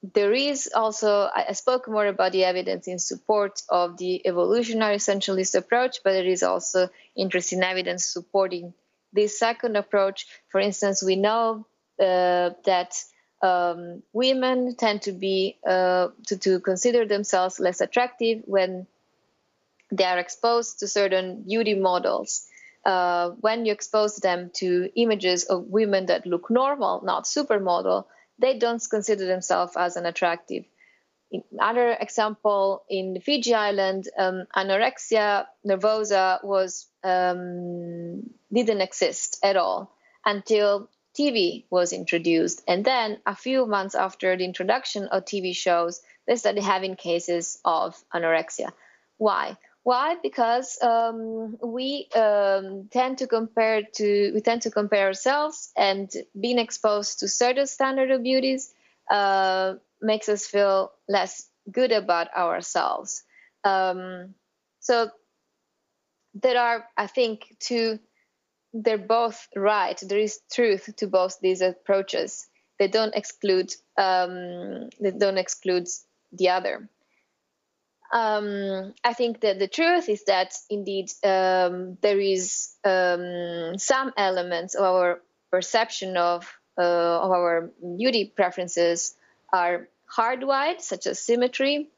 there 0.04 0.34
is 0.34 0.70
also, 0.74 1.30
I 1.34 1.54
spoke 1.54 1.88
more 1.88 2.06
about 2.06 2.32
the 2.32 2.46
evidence 2.46 2.88
in 2.88 3.00
support 3.00 3.62
of 3.70 3.98
the 3.98 4.26
evolutionary 4.28 4.98
essentialist 4.98 5.56
approach, 5.56 5.98
but 6.04 6.12
there 6.12 6.26
is 6.26 6.44
also 6.44 6.90
interesting 7.16 7.64
evidence 7.64 8.06
supporting 8.06 8.74
this 9.12 9.40
second 9.40 9.76
approach. 9.76 10.28
For 10.50 10.60
instance, 10.60 11.04
we 11.04 11.16
know 11.16 11.66
uh, 12.00 12.52
that 12.66 13.04
um, 13.42 14.02
women 14.14 14.76
tend 14.76 15.04
to 15.04 15.12
be 15.12 15.58
uh, 15.66 16.10
to, 16.28 16.38
to 16.38 16.60
consider 16.60 17.06
themselves 17.06 17.60
less 17.60 17.82
attractive 17.82 18.42
when 18.46 18.88
they 19.92 20.04
are 20.04 20.18
exposed 20.18 20.80
to 20.80 20.88
certain 20.88 21.44
beauty 21.44 21.74
models. 21.74 22.48
Uh, 22.86 23.32
when 23.42 23.66
you 23.66 23.74
expose 23.74 24.16
them 24.18 24.50
to 24.54 24.90
images 24.96 25.44
of 25.44 25.66
women 25.66 26.06
that 26.06 26.26
look 26.26 26.50
normal, 26.50 27.02
not 27.04 27.26
supermodel, 27.26 28.06
they 28.40 28.58
don't 28.58 28.84
consider 28.90 29.26
themselves 29.26 29.74
as 29.76 29.98
an 29.98 30.06
attractive. 30.06 30.64
Another 31.52 31.92
example 32.00 32.84
in 32.90 33.20
Fiji 33.20 33.54
Island, 33.54 34.08
um, 34.18 34.46
anorexia 34.56 35.46
nervosa 35.66 36.42
was 36.44 36.88
um, 37.04 38.22
didn't 38.54 38.82
exist 38.82 39.38
at 39.44 39.58
all 39.58 39.92
until 40.26 40.90
TV 41.18 41.66
was 41.70 41.94
introduced, 41.94 42.64
and 42.68 42.86
then 42.86 43.20
a 43.26 43.36
few 43.36 43.66
months 43.66 43.96
after 43.96 44.38
the 44.38 44.46
introduction 44.46 45.06
of 45.08 45.26
TV 45.26 45.56
shows, 45.56 46.02
they 46.28 46.36
started 46.36 46.64
having 46.64 46.96
cases 46.96 47.60
of 47.66 47.96
anorexia. 48.14 48.72
Why? 49.18 49.58
Why? 49.84 50.18
Because 50.22 50.78
um, 50.82 51.58
we 51.64 52.10
um, 52.14 52.90
tend 52.92 53.20
to 53.20 53.28
compare 53.28 53.84
to 53.96 54.32
we 54.34 54.42
tend 54.42 54.64
to 54.64 54.72
compare 54.72 55.08
ourselves, 55.08 55.72
and 55.78 56.12
being 56.40 56.60
exposed 56.60 57.20
to 57.20 57.28
certain 57.28 57.68
standard 57.68 58.12
of 58.12 58.22
beauties 58.22 58.74
uh, 59.10 59.76
makes 60.02 60.30
us 60.30 60.46
feel 60.46 60.92
less 61.08 61.48
good 61.72 61.92
about 61.92 62.28
ourselves. 62.36 63.24
Um, 63.64 64.36
so 64.80 65.10
there 66.34 66.60
are, 66.60 66.86
I 66.98 67.08
think, 67.08 67.56
two. 67.60 68.00
They're 68.84 68.98
both 68.98 69.48
right. 69.56 70.00
There 70.02 70.20
is 70.20 70.40
truth 70.52 70.90
to 70.98 71.08
both 71.08 71.40
these 71.42 71.62
approaches. 71.62 72.48
They 72.80 72.88
don't 72.88 73.16
exclude. 73.16 73.74
Um, 73.98 74.90
they 75.00 75.12
don't 75.12 75.38
exclude 75.38 75.88
the 76.32 76.50
other 76.50 76.90
um, 78.12 78.94
I 79.04 79.14
think 79.14 79.42
that 79.42 79.60
the 79.60 79.68
truth 79.68 80.10
is 80.10 80.24
that 80.26 80.54
indeed 80.70 81.12
um, 81.24 81.98
there 82.02 82.20
is 82.20 82.76
um, 82.84 83.78
some 83.78 84.14
elements 84.16 84.76
of 84.76 84.84
our 84.84 85.22
perception 85.52 86.16
of 86.18 86.48
uh, 86.78 87.20
of 87.22 87.32
our 87.32 87.72
beauty 87.98 88.32
preferences 88.34 89.16
are 89.52 89.90
hardwired, 90.16 90.80
such 90.80 91.08
as 91.08 91.20
symmetry, 91.20 91.90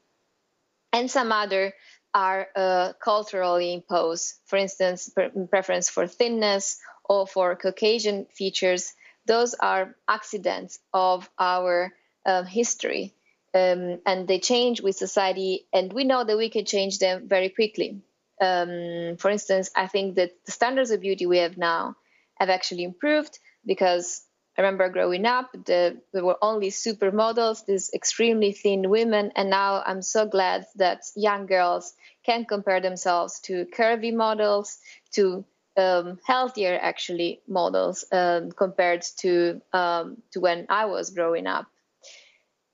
and 0.92 1.10
some 1.10 1.30
other 1.30 1.74
are 2.14 2.48
uh, 2.56 2.92
culturally 3.02 3.72
imposed. 3.72 4.34
For 4.46 4.56
instance, 4.56 5.10
preference 5.50 5.88
for 5.90 6.06
thinness 6.06 6.78
or 7.04 7.26
for 7.26 7.56
Caucasian 7.56 8.26
features; 8.26 8.92
those 9.26 9.54
are 9.54 9.96
accidents 10.08 10.78
of 10.92 11.28
our 11.38 11.92
uh, 12.26 12.42
history 12.44 13.14
um, 13.54 14.00
and 14.06 14.28
they 14.28 14.38
change 14.38 14.80
with 14.80 14.96
society, 14.96 15.66
and 15.72 15.92
we 15.92 16.04
know 16.04 16.24
that 16.24 16.36
we 16.36 16.50
can 16.50 16.64
change 16.64 16.98
them 16.98 17.28
very 17.28 17.48
quickly. 17.48 18.00
Um, 18.40 19.16
for 19.18 19.30
instance, 19.30 19.70
I 19.76 19.86
think 19.86 20.16
that 20.16 20.32
the 20.46 20.52
standards 20.52 20.90
of 20.90 21.00
beauty 21.00 21.26
we 21.26 21.38
have 21.38 21.58
now 21.58 21.96
have 22.36 22.48
actually 22.48 22.84
improved 22.84 23.38
because 23.66 24.22
I 24.60 24.62
remember 24.62 24.90
growing 24.90 25.24
up, 25.24 25.50
the, 25.52 26.02
there 26.12 26.22
were 26.22 26.36
only 26.42 26.68
supermodels, 26.68 27.64
these 27.64 27.90
extremely 27.94 28.52
thin 28.52 28.90
women, 28.90 29.32
and 29.34 29.48
now 29.48 29.82
I'm 29.86 30.02
so 30.02 30.26
glad 30.26 30.66
that 30.76 31.04
young 31.16 31.46
girls 31.46 31.94
can 32.26 32.44
compare 32.44 32.78
themselves 32.78 33.40
to 33.44 33.64
curvy 33.64 34.12
models, 34.12 34.76
to 35.12 35.46
um, 35.78 36.18
healthier 36.26 36.78
actually 36.78 37.40
models 37.48 38.04
um, 38.12 38.52
compared 38.52 39.00
to 39.20 39.62
um, 39.72 40.18
to 40.32 40.40
when 40.40 40.66
I 40.68 40.84
was 40.84 41.08
growing 41.08 41.46
up. 41.46 41.66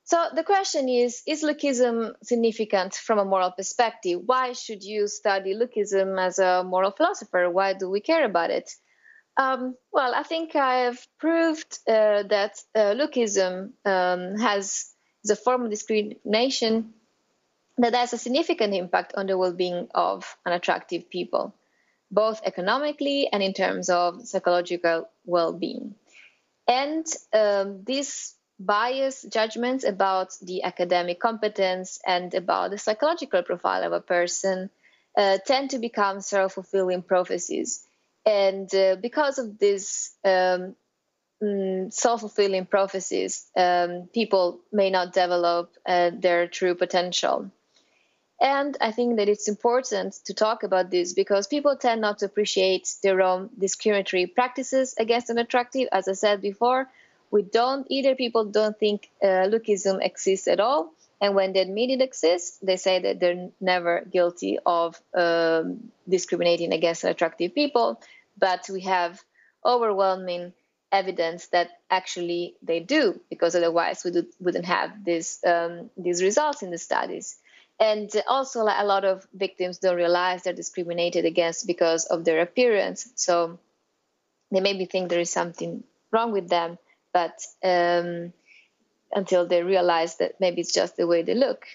So 0.03 0.27
the 0.35 0.43
question 0.43 0.89
is 0.89 1.23
Is 1.25 1.41
lookism 1.41 2.15
significant 2.21 2.95
from 2.95 3.19
a 3.19 3.23
moral 3.23 3.51
perspective? 3.51 4.19
Why 4.25 4.51
should 4.51 4.83
you 4.83 5.07
study 5.07 5.55
lookism 5.55 6.19
as 6.19 6.37
a 6.37 6.65
moral 6.65 6.91
philosopher? 6.91 7.49
Why 7.49 7.71
do 7.71 7.89
we 7.89 8.01
care 8.01 8.25
about 8.25 8.49
it? 8.49 8.75
Um, 9.37 9.75
well, 9.91 10.15
I 10.15 10.23
think 10.23 10.55
I 10.55 10.85
have 10.85 11.05
proved 11.19 11.79
uh, 11.87 12.23
that 12.23 12.59
uh, 12.73 12.95
lookism 12.95 13.73
um, 13.85 14.35
has 14.39 14.91
the 15.23 15.35
form 15.35 15.63
of 15.63 15.69
discrimination 15.69 16.93
that 17.77 17.93
has 17.93 18.13
a 18.13 18.17
significant 18.17 18.73
impact 18.73 19.13
on 19.15 19.27
the 19.27 19.37
well-being 19.37 19.87
of 19.93 20.37
unattractive 20.45 21.09
people, 21.11 21.53
both 22.09 22.41
economically 22.43 23.29
and 23.31 23.43
in 23.43 23.53
terms 23.53 23.89
of 23.89 24.27
psychological 24.27 25.07
well-being. 25.25 25.93
And 26.67 27.05
um, 27.33 27.83
this 27.83 28.33
bias 28.59 29.23
judgments 29.31 29.83
about 29.83 30.33
the 30.41 30.63
academic 30.63 31.19
competence 31.19 31.99
and 32.05 32.33
about 32.33 32.71
the 32.71 32.79
psychological 32.79 33.43
profile 33.43 33.83
of 33.83 33.93
a 33.93 34.01
person 34.01 34.71
uh, 35.15 35.37
tend 35.45 35.69
to 35.71 35.79
become 35.79 36.21
self 36.21 36.53
fulfilling 36.53 37.03
prophecies. 37.03 37.86
And 38.27 38.73
uh, 38.75 38.97
because 39.01 39.39
of 39.39 39.57
these 39.57 40.11
um, 40.25 40.75
mm, 41.41 41.93
self 41.93 42.19
fulfilling 42.19 42.65
prophecies, 42.65 43.49
um, 43.55 44.09
people 44.13 44.59
may 44.73 44.89
not 44.89 45.13
develop 45.13 45.71
uh, 45.85 46.11
their 46.13 46.47
true 46.49 46.75
potential. 46.75 47.49
And 48.41 48.77
I 48.81 48.91
think 48.91 49.15
that 49.15 49.29
it's 49.29 49.47
important 49.47 50.13
to 50.25 50.33
talk 50.33 50.63
about 50.63 50.91
this 50.91 51.13
because 51.13 51.47
people 51.47 51.77
tend 51.77 52.01
not 52.01 52.19
to 52.19 52.25
appreciate 52.25 52.87
their 53.01 53.21
own 53.21 53.49
discriminatory 53.57 54.27
practices 54.27 54.93
against 54.99 55.29
an 55.29 55.37
attractive, 55.37 55.87
as 55.93 56.09
I 56.09 56.13
said 56.13 56.41
before, 56.41 56.89
we 57.31 57.43
don't 57.43 57.87
either 57.89 58.13
people 58.13 58.43
don't 58.45 58.77
think 58.77 59.09
uh, 59.23 59.47
lookism 59.47 60.05
exists 60.05 60.49
at 60.49 60.59
all. 60.59 60.91
And 61.19 61.33
when 61.33 61.53
they 61.53 61.61
admit 61.61 61.89
it 61.89 62.01
exists 62.01 62.59
they 62.61 62.75
say 62.77 62.99
that 62.99 63.19
they're 63.19 63.49
never 63.59 64.05
guilty 64.11 64.59
of 64.63 65.01
um, 65.15 65.91
discriminating 66.07 66.73
against 66.73 67.03
attractive 67.03 67.55
people 67.55 67.99
but 68.37 68.69
we 68.71 68.81
have 68.81 69.21
overwhelming 69.65 70.53
evidence 70.91 71.47
that 71.47 71.69
actually 71.89 72.55
they 72.61 72.79
do 72.79 73.19
because 73.29 73.55
otherwise 73.55 74.03
we 74.05 74.11
wouldn't 74.39 74.65
have 74.65 75.03
this, 75.03 75.43
um, 75.45 75.89
these 75.97 76.23
results 76.23 76.63
in 76.63 76.71
the 76.71 76.77
studies 76.77 77.37
and 77.79 78.09
also 78.27 78.61
a 78.61 78.85
lot 78.85 79.03
of 79.03 79.27
victims 79.33 79.79
don't 79.79 79.97
realize 79.97 80.43
they're 80.43 80.53
discriminated 80.53 81.25
against 81.25 81.67
because 81.67 82.05
of 82.05 82.23
their 82.23 82.41
appearance 82.41 83.11
so 83.15 83.59
they 84.51 84.61
maybe 84.61 84.85
think 84.85 85.09
there 85.09 85.19
is 85.19 85.29
something 85.29 85.83
wrong 86.11 86.31
with 86.31 86.47
them 86.47 86.77
but 87.13 87.41
um, 87.63 88.31
until 89.11 89.47
they 89.47 89.63
realize 89.63 90.17
that 90.17 90.39
maybe 90.39 90.61
it's 90.61 90.73
just 90.73 90.97
the 90.97 91.07
way 91.07 91.23
they 91.23 91.33
look. 91.33 91.65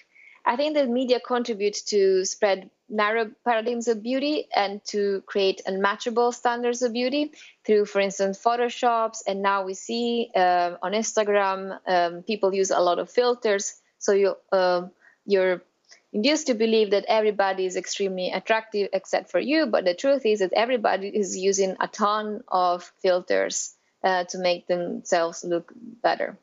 I 0.45 0.55
think 0.55 0.75
that 0.75 0.89
media 0.89 1.19
contribute 1.19 1.77
to 1.87 2.25
spread 2.25 2.69
narrow 2.89 3.31
paradigms 3.45 3.87
of 3.87 4.03
beauty 4.03 4.47
and 4.55 4.83
to 4.85 5.23
create 5.25 5.61
unmatchable 5.65 6.31
standards 6.31 6.81
of 6.81 6.93
beauty 6.93 7.31
through, 7.65 7.85
for 7.85 8.01
instance, 8.01 8.41
photoshops. 8.43 9.19
And 9.25 9.41
now 9.41 9.63
we 9.63 9.73
see 9.73 10.31
uh, 10.35 10.75
on 10.81 10.91
Instagram 10.91 11.79
um, 11.87 12.23
people 12.23 12.53
use 12.53 12.71
a 12.71 12.79
lot 12.79 12.99
of 12.99 13.09
filters, 13.09 13.73
so 13.99 14.11
you 14.11 14.35
uh, 14.51 14.87
you're 15.25 15.63
induced 16.11 16.47
to 16.47 16.53
believe 16.53 16.91
that 16.91 17.05
everybody 17.07 17.65
is 17.65 17.75
extremely 17.75 18.31
attractive 18.31 18.89
except 18.93 19.31
for 19.31 19.39
you. 19.39 19.65
But 19.65 19.85
the 19.85 19.95
truth 19.95 20.25
is 20.25 20.39
that 20.39 20.53
everybody 20.53 21.07
is 21.07 21.37
using 21.37 21.75
a 21.79 21.87
ton 21.87 22.43
of 22.47 22.91
filters 23.01 23.73
uh, 24.03 24.25
to 24.25 24.37
make 24.37 24.67
themselves 24.67 25.43
look 25.43 25.71
better. 25.75 26.37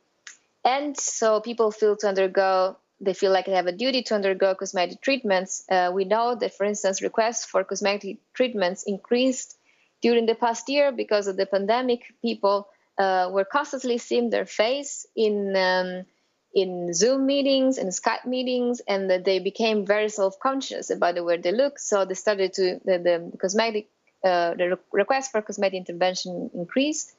And 0.64 0.98
so 0.98 1.40
people 1.40 1.70
feel 1.70 1.96
to 1.96 2.08
undergo, 2.08 2.76
they 3.00 3.14
feel 3.14 3.32
like 3.32 3.46
they 3.46 3.52
have 3.52 3.66
a 3.66 3.72
duty 3.72 4.02
to 4.02 4.14
undergo 4.14 4.54
cosmetic 4.54 5.00
treatments. 5.00 5.64
Uh, 5.70 5.90
we 5.92 6.04
know 6.04 6.34
that, 6.34 6.54
for 6.54 6.64
instance, 6.64 7.02
requests 7.02 7.44
for 7.44 7.64
cosmetic 7.64 8.18
treatments 8.34 8.84
increased 8.86 9.56
during 10.02 10.26
the 10.26 10.34
past 10.34 10.68
year 10.68 10.92
because 10.92 11.26
of 11.26 11.36
the 11.36 11.46
pandemic. 11.46 12.02
People 12.22 12.68
uh, 12.98 13.30
were 13.32 13.44
constantly 13.44 13.98
seeing 13.98 14.30
their 14.30 14.46
face 14.46 15.06
in 15.16 15.56
um, 15.56 16.04
in 16.52 16.92
Zoom 16.92 17.26
meetings 17.26 17.78
and 17.78 17.90
Skype 17.90 18.26
meetings, 18.26 18.80
and 18.86 19.08
that 19.10 19.24
they 19.24 19.38
became 19.38 19.86
very 19.86 20.08
self-conscious 20.08 20.90
about 20.90 21.14
the 21.14 21.22
way 21.22 21.36
they 21.36 21.52
look. 21.52 21.78
So 21.78 22.04
they 22.04 22.14
started 22.14 22.52
to 22.54 22.80
the, 22.84 22.98
the 22.98 23.38
cosmetic 23.38 23.88
uh, 24.24 24.54
the 24.54 24.78
request 24.92 25.32
for 25.32 25.40
cosmetic 25.40 25.78
intervention 25.78 26.50
increased 26.52 27.14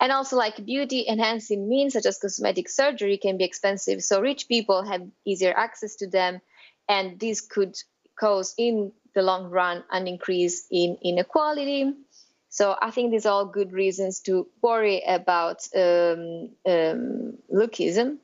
And 0.00 0.12
also, 0.12 0.36
like 0.36 0.64
beauty 0.64 1.04
enhancing 1.08 1.68
means 1.68 1.92
such 1.92 2.06
as 2.06 2.18
cosmetic 2.18 2.68
surgery 2.68 3.18
can 3.18 3.36
be 3.36 3.44
expensive, 3.44 4.02
so 4.02 4.20
rich 4.20 4.48
people 4.48 4.82
have 4.84 5.02
easier 5.24 5.52
access 5.56 5.96
to 5.96 6.06
them, 6.06 6.40
and 6.88 7.18
this 7.18 7.40
could 7.40 7.76
cause, 8.18 8.54
in 8.58 8.92
the 9.14 9.22
long 9.22 9.50
run, 9.50 9.84
an 9.90 10.06
increase 10.06 10.66
in 10.70 10.98
inequality. 11.02 11.92
So 12.48 12.76
I 12.80 12.90
think 12.90 13.10
these 13.10 13.24
are 13.24 13.32
all 13.32 13.46
good 13.46 13.72
reasons 13.72 14.20
to 14.20 14.46
worry 14.60 15.02
about 15.06 15.66
um, 15.74 16.50
um, 16.66 17.38
lookism. 17.50 18.18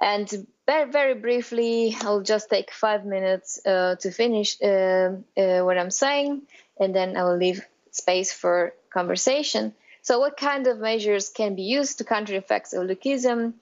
And 0.00 0.46
very, 0.66 0.90
very 0.90 1.14
briefly, 1.14 1.94
I'll 2.00 2.22
just 2.22 2.48
take 2.48 2.72
five 2.72 3.04
minutes 3.04 3.60
uh, 3.66 3.96
to 4.00 4.10
finish 4.10 4.56
uh, 4.62 5.16
uh, 5.36 5.60
what 5.60 5.78
I'm 5.78 5.90
saying, 5.90 6.42
and 6.80 6.94
then 6.94 7.16
I 7.16 7.24
will 7.24 7.36
leave 7.36 7.64
space 7.90 8.32
for 8.32 8.72
conversation. 8.90 9.74
So, 10.02 10.18
what 10.18 10.36
kind 10.36 10.66
of 10.66 10.78
measures 10.78 11.28
can 11.28 11.54
be 11.54 11.62
used 11.62 11.98
to 11.98 12.04
counter 12.04 12.34
effects 12.34 12.72
of 12.72 12.86
lookism? 12.86 13.54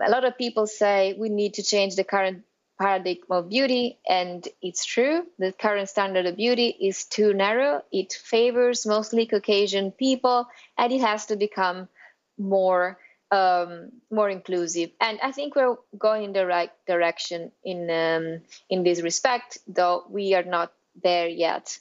A 0.00 0.10
lot 0.10 0.24
of 0.24 0.36
people 0.36 0.66
say 0.66 1.14
we 1.16 1.28
need 1.28 1.54
to 1.54 1.62
change 1.62 1.94
the 1.94 2.04
current 2.04 2.44
paradigm 2.78 3.18
of 3.30 3.48
beauty, 3.48 3.98
and 4.08 4.46
it's 4.60 4.84
true. 4.84 5.26
The 5.38 5.52
current 5.52 5.88
standard 5.88 6.26
of 6.26 6.36
beauty 6.36 6.68
is 6.68 7.04
too 7.04 7.32
narrow. 7.32 7.82
It 7.92 8.12
favors 8.12 8.86
mostly 8.86 9.26
Caucasian 9.26 9.92
people, 9.92 10.48
and 10.76 10.92
it 10.92 11.00
has 11.00 11.26
to 11.26 11.36
become 11.36 11.88
more 12.36 12.98
um, 13.30 13.92
more 14.10 14.30
inclusive. 14.30 14.90
And 15.00 15.20
I 15.22 15.32
think 15.32 15.54
we're 15.54 15.76
going 15.96 16.24
in 16.24 16.32
the 16.32 16.46
right 16.46 16.70
direction 16.86 17.52
in 17.62 17.90
um, 17.90 18.40
in 18.68 18.82
this 18.82 19.00
respect, 19.02 19.58
though 19.68 20.04
we 20.08 20.34
are 20.34 20.44
not 20.44 20.72
there 21.02 21.28
yet. 21.28 21.78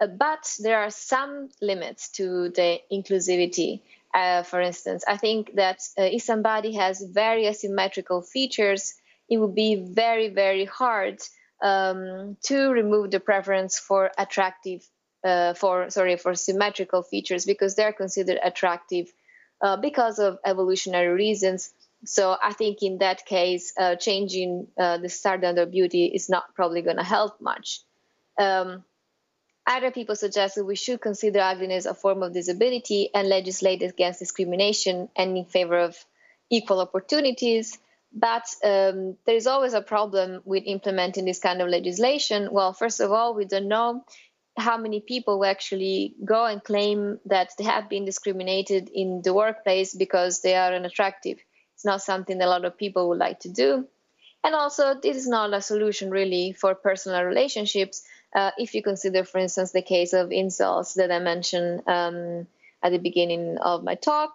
Uh, 0.00 0.06
but 0.06 0.54
there 0.60 0.78
are 0.78 0.90
some 0.90 1.48
limits 1.60 2.10
to 2.10 2.50
the 2.50 2.80
inclusivity. 2.92 3.82
Uh, 4.14 4.42
for 4.42 4.60
instance, 4.60 5.04
I 5.06 5.16
think 5.16 5.54
that 5.56 5.80
uh, 5.98 6.02
if 6.02 6.22
somebody 6.22 6.74
has 6.74 7.02
very 7.02 7.46
asymmetrical 7.46 8.22
features, 8.22 8.94
it 9.28 9.38
would 9.38 9.54
be 9.54 9.74
very, 9.74 10.28
very 10.28 10.64
hard 10.64 11.20
um, 11.62 12.36
to 12.44 12.70
remove 12.70 13.10
the 13.10 13.20
preference 13.20 13.78
for 13.78 14.10
attractive, 14.16 14.88
uh, 15.24 15.54
for 15.54 15.90
sorry, 15.90 16.16
for 16.16 16.34
symmetrical 16.34 17.02
features 17.02 17.44
because 17.44 17.74
they're 17.74 17.92
considered 17.92 18.38
attractive 18.42 19.12
uh, 19.60 19.76
because 19.76 20.18
of 20.18 20.38
evolutionary 20.46 21.12
reasons. 21.12 21.70
So 22.04 22.36
I 22.40 22.52
think 22.52 22.78
in 22.80 22.98
that 22.98 23.26
case, 23.26 23.74
uh, 23.76 23.96
changing 23.96 24.68
the 24.76 25.08
standard 25.08 25.58
of 25.58 25.72
beauty 25.72 26.06
is 26.06 26.30
not 26.30 26.54
probably 26.54 26.80
going 26.80 26.96
to 26.96 27.02
help 27.02 27.40
much. 27.40 27.80
Um, 28.38 28.84
other 29.68 29.90
people 29.90 30.16
suggest 30.16 30.54
that 30.54 30.64
we 30.64 30.74
should 30.74 31.00
consider 31.00 31.40
ugliness 31.40 31.84
a 31.84 31.94
form 31.94 32.22
of 32.22 32.32
disability 32.32 33.10
and 33.14 33.28
legislate 33.28 33.82
against 33.82 34.18
discrimination 34.18 35.10
and 35.14 35.36
in 35.36 35.44
favor 35.44 35.78
of 35.78 35.96
equal 36.50 36.80
opportunities. 36.80 37.78
But 38.10 38.44
um, 38.64 39.18
there 39.26 39.36
is 39.36 39.46
always 39.46 39.74
a 39.74 39.82
problem 39.82 40.40
with 40.46 40.62
implementing 40.64 41.26
this 41.26 41.38
kind 41.38 41.60
of 41.60 41.68
legislation. 41.68 42.48
Well, 42.50 42.72
first 42.72 43.00
of 43.00 43.12
all, 43.12 43.34
we 43.34 43.44
don't 43.44 43.68
know 43.68 44.04
how 44.56 44.78
many 44.78 45.00
people 45.00 45.38
will 45.38 45.46
actually 45.46 46.14
go 46.24 46.46
and 46.46 46.64
claim 46.64 47.20
that 47.26 47.50
they 47.58 47.64
have 47.64 47.90
been 47.90 48.06
discriminated 48.06 48.88
in 48.92 49.20
the 49.22 49.34
workplace 49.34 49.94
because 49.94 50.40
they 50.40 50.56
are 50.56 50.72
unattractive. 50.72 51.38
It's 51.74 51.84
not 51.84 52.02
something 52.02 52.38
that 52.38 52.46
a 52.46 52.50
lot 52.50 52.64
of 52.64 52.78
people 52.78 53.10
would 53.10 53.18
like 53.18 53.40
to 53.40 53.50
do. 53.50 53.86
And 54.42 54.54
also, 54.54 54.94
this 54.94 55.16
is 55.16 55.28
not 55.28 55.52
a 55.52 55.60
solution 55.60 56.10
really 56.10 56.52
for 56.52 56.74
personal 56.74 57.22
relationships. 57.22 58.02
Uh, 58.34 58.50
if 58.58 58.74
you 58.74 58.82
consider, 58.82 59.24
for 59.24 59.38
instance, 59.38 59.72
the 59.72 59.82
case 59.82 60.12
of 60.12 60.28
incels 60.28 60.94
that 60.94 61.10
I 61.10 61.18
mentioned 61.18 61.82
um, 61.86 62.46
at 62.82 62.92
the 62.92 62.98
beginning 62.98 63.58
of 63.58 63.82
my 63.82 63.94
talk. 63.94 64.34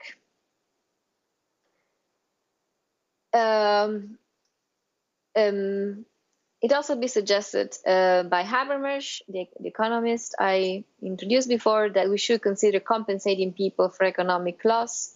Um, 3.34 4.17
um, 5.36 6.06
it 6.62 6.71
also 6.71 6.95
be 6.95 7.08
suggested 7.08 7.75
uh, 7.86 8.23
by 8.23 8.43
Hamermesh, 8.43 9.21
the, 9.27 9.47
the, 9.60 9.67
economist 9.67 10.36
I 10.39 10.86
introduced 11.01 11.49
before, 11.49 11.89
that 11.89 12.10
we 12.10 12.17
should 12.17 12.41
consider 12.41 12.79
compensating 12.79 13.53
people 13.53 13.89
for 13.89 14.06
economic 14.06 14.63
loss 14.63 15.15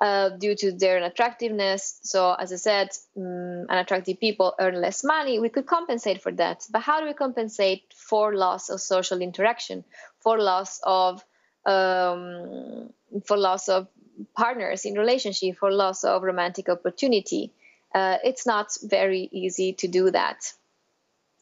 uh, 0.00 0.30
due 0.30 0.54
to 0.54 0.72
their 0.72 0.98
unattractiveness. 0.98 2.00
So, 2.02 2.34
as 2.34 2.52
I 2.52 2.56
said, 2.56 2.90
um, 3.16 3.66
unattractive 3.68 4.20
people 4.20 4.54
earn 4.58 4.80
less 4.80 5.02
money. 5.04 5.38
We 5.38 5.48
could 5.48 5.66
compensate 5.66 6.22
for 6.22 6.32
that. 6.32 6.64
But 6.70 6.82
how 6.82 7.00
do 7.00 7.06
we 7.06 7.14
compensate 7.14 7.94
for 7.94 8.34
loss 8.34 8.68
of 8.68 8.80
social 8.80 9.20
interaction, 9.20 9.84
for 10.20 10.38
loss 10.38 10.80
of 10.82 11.24
um, 11.64 12.90
for 13.24 13.36
loss 13.36 13.68
of 13.68 13.88
partners 14.36 14.84
in 14.84 14.94
relationship, 14.94 15.56
for 15.56 15.72
loss 15.72 16.04
of 16.04 16.22
romantic 16.22 16.68
opportunity? 16.68 17.52
Uh, 17.94 18.18
it's 18.22 18.46
not 18.46 18.68
very 18.82 19.28
easy 19.32 19.72
to 19.72 19.88
do 19.88 20.10
that. 20.10 20.52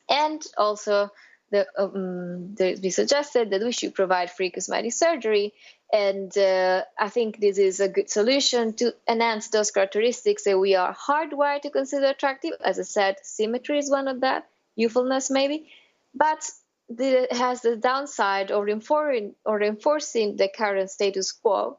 And 0.09 0.41
also, 0.57 1.11
the, 1.51 1.67
um, 1.79 2.55
we 2.59 2.91
suggested 2.91 3.51
that 3.51 3.63
we 3.63 3.73
should 3.73 3.95
provide 3.95 4.31
free 4.31 4.51
cosmetic 4.51 4.93
surgery. 4.93 5.55
And 5.95 6.37
uh, 6.37 6.83
I 6.99 7.09
think 7.09 7.39
this 7.39 7.57
is 7.57 7.79
a 7.79 7.89
good 7.89 8.11
solution 8.11 8.73
to 8.75 8.93
enhance 9.09 9.47
those 9.49 9.71
characteristics 9.71 10.43
that 10.43 10.59
we 10.59 10.75
are 10.75 10.93
hardwired 10.93 11.63
to 11.63 11.71
consider 11.71 12.07
attractive. 12.07 12.55
As 12.65 12.81
I 12.81 12.83
said, 12.83 13.17
symmetry 13.23 13.79
is 13.79 13.89
one 13.89 14.09
of 14.09 14.23
that, 14.23 14.49
youthfulness 14.75 15.31
maybe. 15.31 15.71
But 16.13 16.51
it 16.89 17.33
has 17.33 17.63
the 17.63 17.77
downside 17.77 18.51
of 18.51 18.65
reinforcing, 18.65 19.37
or 19.45 19.59
reinforcing 19.59 20.35
the 20.35 20.49
current 20.49 20.91
status 20.91 21.31
quo 21.31 21.79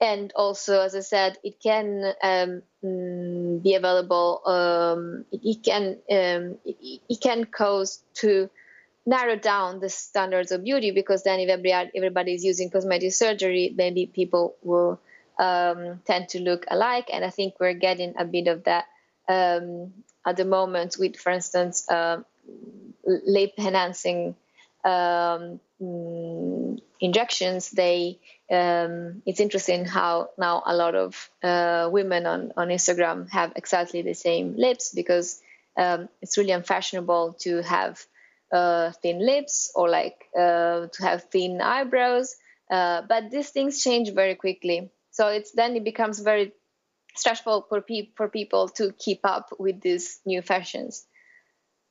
and 0.00 0.32
also 0.36 0.80
as 0.80 0.94
i 0.94 1.00
said 1.00 1.36
it 1.42 1.60
can 1.60 2.12
um, 2.22 2.62
mm, 2.84 3.62
be 3.62 3.74
available 3.74 4.40
um, 4.46 5.24
it, 5.32 5.40
it, 5.44 5.64
can 5.64 5.98
um, 6.10 6.58
it, 6.64 7.00
it, 7.08 7.20
can 7.20 7.44
cause 7.44 8.02
to 8.14 8.48
narrow 9.08 9.36
down 9.36 9.80
the 9.80 9.88
standards 9.88 10.52
of 10.52 10.62
beauty 10.62 10.90
because 10.90 11.22
then 11.22 11.40
if 11.40 11.48
everybody, 11.48 12.34
is 12.34 12.44
using 12.44 12.70
cosmetic 12.70 13.12
surgery 13.12 13.72
maybe 13.74 14.06
people 14.06 14.54
will 14.62 15.00
um, 15.38 16.00
tend 16.04 16.28
to 16.28 16.40
look 16.40 16.66
alike. 16.68 17.08
And 17.12 17.24
i 17.24 17.30
think 17.30 17.54
we're 17.58 17.74
getting 17.74 18.14
a 18.18 18.24
bit 18.24 18.48
of 18.48 18.64
that 18.64 18.84
um, 19.28 19.92
at 20.26 20.36
the 20.36 20.44
moment 20.44 20.96
with 20.98 21.16
for 21.16 21.32
instance 21.32 21.88
uh, 21.90 22.22
lip 23.04 23.52
enhancing 23.58 24.34
um, 24.84 25.60
mm, 25.80 26.80
injections, 27.00 27.70
they 27.70 28.18
um, 28.50 29.22
it's 29.26 29.40
interesting 29.40 29.84
how 29.84 30.30
now 30.38 30.62
a 30.64 30.74
lot 30.74 30.94
of 30.94 31.30
uh, 31.42 31.88
women 31.92 32.26
on, 32.26 32.52
on 32.56 32.68
Instagram 32.68 33.28
have 33.30 33.52
exactly 33.56 34.02
the 34.02 34.14
same 34.14 34.56
lips 34.56 34.92
because 34.94 35.40
um, 35.76 36.08
it's 36.22 36.38
really 36.38 36.52
unfashionable 36.52 37.36
to 37.40 37.62
have 37.62 38.04
uh, 38.52 38.92
thin 39.02 39.24
lips 39.24 39.70
or 39.74 39.88
like 39.88 40.24
uh, 40.36 40.86
to 40.86 41.02
have 41.02 41.24
thin 41.24 41.60
eyebrows. 41.60 42.36
Uh, 42.70 43.02
but 43.08 43.30
these 43.30 43.50
things 43.50 43.82
change 43.82 44.12
very 44.12 44.34
quickly, 44.34 44.90
so 45.10 45.28
it's 45.28 45.52
then 45.52 45.74
it 45.74 45.84
becomes 45.84 46.20
very 46.20 46.52
stressful 47.14 47.66
for, 47.68 47.80
pe- 47.80 48.10
for 48.14 48.28
people 48.28 48.68
to 48.68 48.92
keep 48.92 49.20
up 49.24 49.50
with 49.58 49.80
these 49.80 50.20
new 50.24 50.42
fashions. 50.42 51.06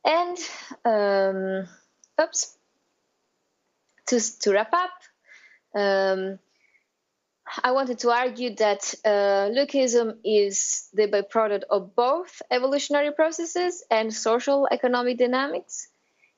And 0.04 0.38
um, 0.84 1.68
oops, 2.20 2.56
to, 4.06 4.40
to 4.40 4.52
wrap 4.52 4.72
up, 4.72 4.90
um, 5.74 6.38
I 7.62 7.72
wanted 7.72 7.98
to 8.00 8.10
argue 8.10 8.54
that 8.56 8.94
uh, 9.04 9.48
lookism 9.50 10.18
is 10.24 10.88
the 10.92 11.08
byproduct 11.08 11.62
of 11.70 11.94
both 11.94 12.42
evolutionary 12.50 13.12
processes 13.12 13.84
and 13.90 14.12
social 14.12 14.68
economic 14.70 15.18
dynamics, 15.18 15.88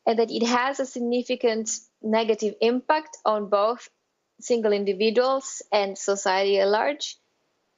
and 0.07 0.19
that 0.19 0.31
it 0.31 0.45
has 0.47 0.81
a 0.81 0.87
significant 0.87 1.71
negative 2.03 2.55
impact 2.61 3.17
on 3.25 3.49
both 3.49 3.89
single 4.41 4.73
individuals 4.73 5.63
and 5.73 5.97
society 5.97 6.59
at 6.59 6.69
large. 6.69 7.17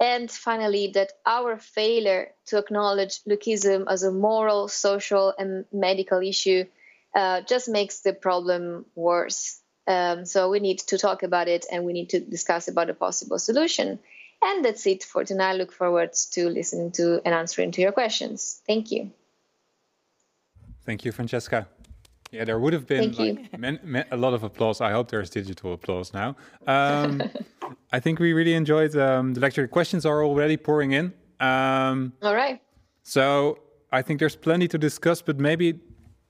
And 0.01 0.31
finally, 0.31 0.93
that 0.95 1.13
our 1.25 1.59
failure 1.59 2.33
to 2.47 2.59
acknowledge 2.59 3.23
lookism 3.29 3.85
as 3.89 4.03
a 4.03 4.11
moral, 4.11 4.69
social, 4.69 5.33
and 5.39 5.65
medical 5.73 6.21
issue 6.21 6.65
uh, 7.15 7.43
just 7.43 7.69
makes 7.69 8.01
the 8.01 8.13
problem 8.13 8.87
worse. 8.95 9.61
Um, 9.87 10.25
so 10.25 10.51
we 10.51 10.61
need 10.61 10.79
to 10.79 10.99
talk 10.99 11.23
about 11.23 11.49
it 11.49 11.67
and 11.71 11.85
we 11.85 11.93
need 11.93 12.11
to 12.11 12.21
discuss 12.21 12.69
about 12.69 12.91
a 12.91 12.95
possible 12.95 13.39
solution. 13.39 13.99
And 14.43 14.65
that's 14.65 14.87
it 14.87 15.05
for 15.05 15.25
tonight. 15.25 15.51
I 15.51 15.55
look 15.55 15.73
forward 15.73 16.13
to 16.33 16.49
listening 16.49 16.91
to 16.93 17.21
and 17.25 17.35
answering 17.35 17.71
to 17.73 17.81
your 17.81 17.93
questions. 17.93 18.61
Thank 18.67 18.91
you. 18.91 19.13
Thank 20.85 21.05
you, 21.05 21.13
Francesca. 21.13 21.69
Yeah, 22.33 22.45
there 22.45 22.59
would 22.59 22.73
have 22.73 22.87
been 22.87 23.13
like, 23.13 23.59
man, 23.59 23.79
man, 23.85 24.07
a 24.11 24.17
lot 24.17 24.33
of 24.33 24.43
applause. 24.43 24.81
I 24.81 24.91
hope 24.91 25.11
there's 25.11 25.29
digital 25.29 25.75
applause 25.75 26.15
now. 26.15 26.35
Um, 26.67 27.23
I 27.93 28.01
think 28.01 28.21
we 28.21 28.33
really 28.33 28.55
enjoyed 28.55 28.97
um, 28.97 29.35
the 29.35 29.41
lecture. 29.41 29.69
Questions 29.69 30.07
are 30.07 30.25
already 30.25 30.57
pouring 30.57 30.93
in. 30.93 31.13
Um, 31.41 32.15
All 32.23 32.35
right. 32.35 32.59
So 33.03 33.59
I 33.93 34.01
think 34.01 34.19
there's 34.19 34.35
plenty 34.35 34.67
to 34.69 34.79
discuss, 34.79 35.21
but 35.21 35.39
maybe 35.39 35.79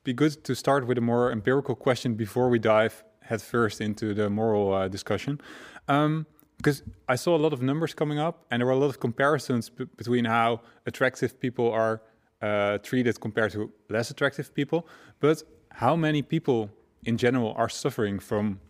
be 0.02 0.12
good 0.12 0.42
to 0.42 0.56
start 0.56 0.88
with 0.88 0.98
a 0.98 1.00
more 1.00 1.30
empirical 1.30 1.76
question 1.76 2.14
before 2.14 2.48
we 2.48 2.58
dive 2.58 3.04
headfirst 3.20 3.80
into 3.80 4.12
the 4.12 4.28
moral 4.28 4.74
uh, 4.74 4.88
discussion. 4.88 5.40
Um, 5.86 6.26
because 6.56 6.82
I 7.08 7.16
saw 7.16 7.36
a 7.36 7.38
lot 7.44 7.52
of 7.52 7.60
numbers 7.60 7.92
coming 7.92 8.18
up, 8.20 8.46
and 8.50 8.60
there 8.60 8.66
were 8.66 8.72
a 8.72 8.76
lot 8.76 8.86
of 8.86 9.00
comparisons 9.00 9.68
between 9.68 10.24
how 10.24 10.60
attractive 10.86 11.40
people 11.40 11.72
are 11.72 12.02
uh, 12.40 12.78
treated 12.78 13.20
compared 13.20 13.50
to 13.52 13.72
less 13.88 14.10
attractive 14.10 14.54
people. 14.54 14.86
But 15.18 15.42
how 15.74 15.96
many 15.96 16.22
people 16.22 16.70
in 17.04 17.16
general 17.16 17.54
are 17.56 17.68
suffering 17.68 18.18
from 18.18 18.60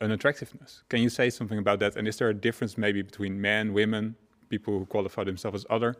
unattractiveness? 0.00 0.82
Can 0.88 1.02
you 1.02 1.08
say 1.08 1.30
something 1.30 1.58
about 1.58 1.80
that? 1.80 1.96
And 1.96 2.08
is 2.08 2.16
there 2.16 2.28
a 2.28 2.34
difference 2.34 2.78
maybe 2.78 3.02
between 3.02 3.40
men, 3.40 3.72
women, 3.72 4.16
people 4.48 4.78
who 4.78 4.86
qualify 4.86 5.24
themselves 5.24 5.64
as 5.64 5.66
other? 5.70 5.96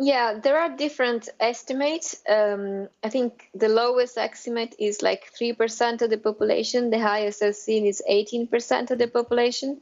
Yeah, 0.00 0.38
there 0.40 0.60
are 0.60 0.76
different 0.76 1.28
estimates. 1.40 2.22
Um, 2.28 2.88
I 3.02 3.08
think 3.08 3.50
the 3.52 3.68
lowest 3.68 4.16
estimate 4.16 4.76
is 4.78 5.02
like 5.02 5.32
3% 5.40 6.02
of 6.02 6.10
the 6.10 6.18
population. 6.18 6.90
The 6.90 7.00
highest 7.00 7.42
I've 7.42 7.56
seen 7.56 7.84
is 7.84 8.00
18% 8.08 8.92
of 8.92 8.98
the 8.98 9.08
population. 9.08 9.80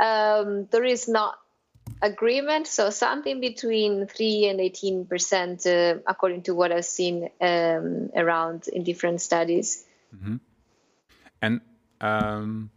Um, 0.00 0.68
there 0.70 0.84
is 0.84 1.08
not 1.08 1.38
agreement, 2.02 2.66
so 2.66 2.90
something 2.90 3.40
between 3.40 4.06
3 4.06 4.48
and 4.48 4.60
18%, 4.60 5.66
uh, 5.66 6.00
according 6.06 6.42
to 6.42 6.54
what 6.54 6.72
I've 6.72 6.84
seen 6.84 7.30
um, 7.40 8.10
around 8.14 8.68
in 8.68 8.84
different 8.84 9.20
studies. 9.20 9.84
Mm-hmm. 10.14 10.36
And 11.42 11.60
um, 12.00 12.70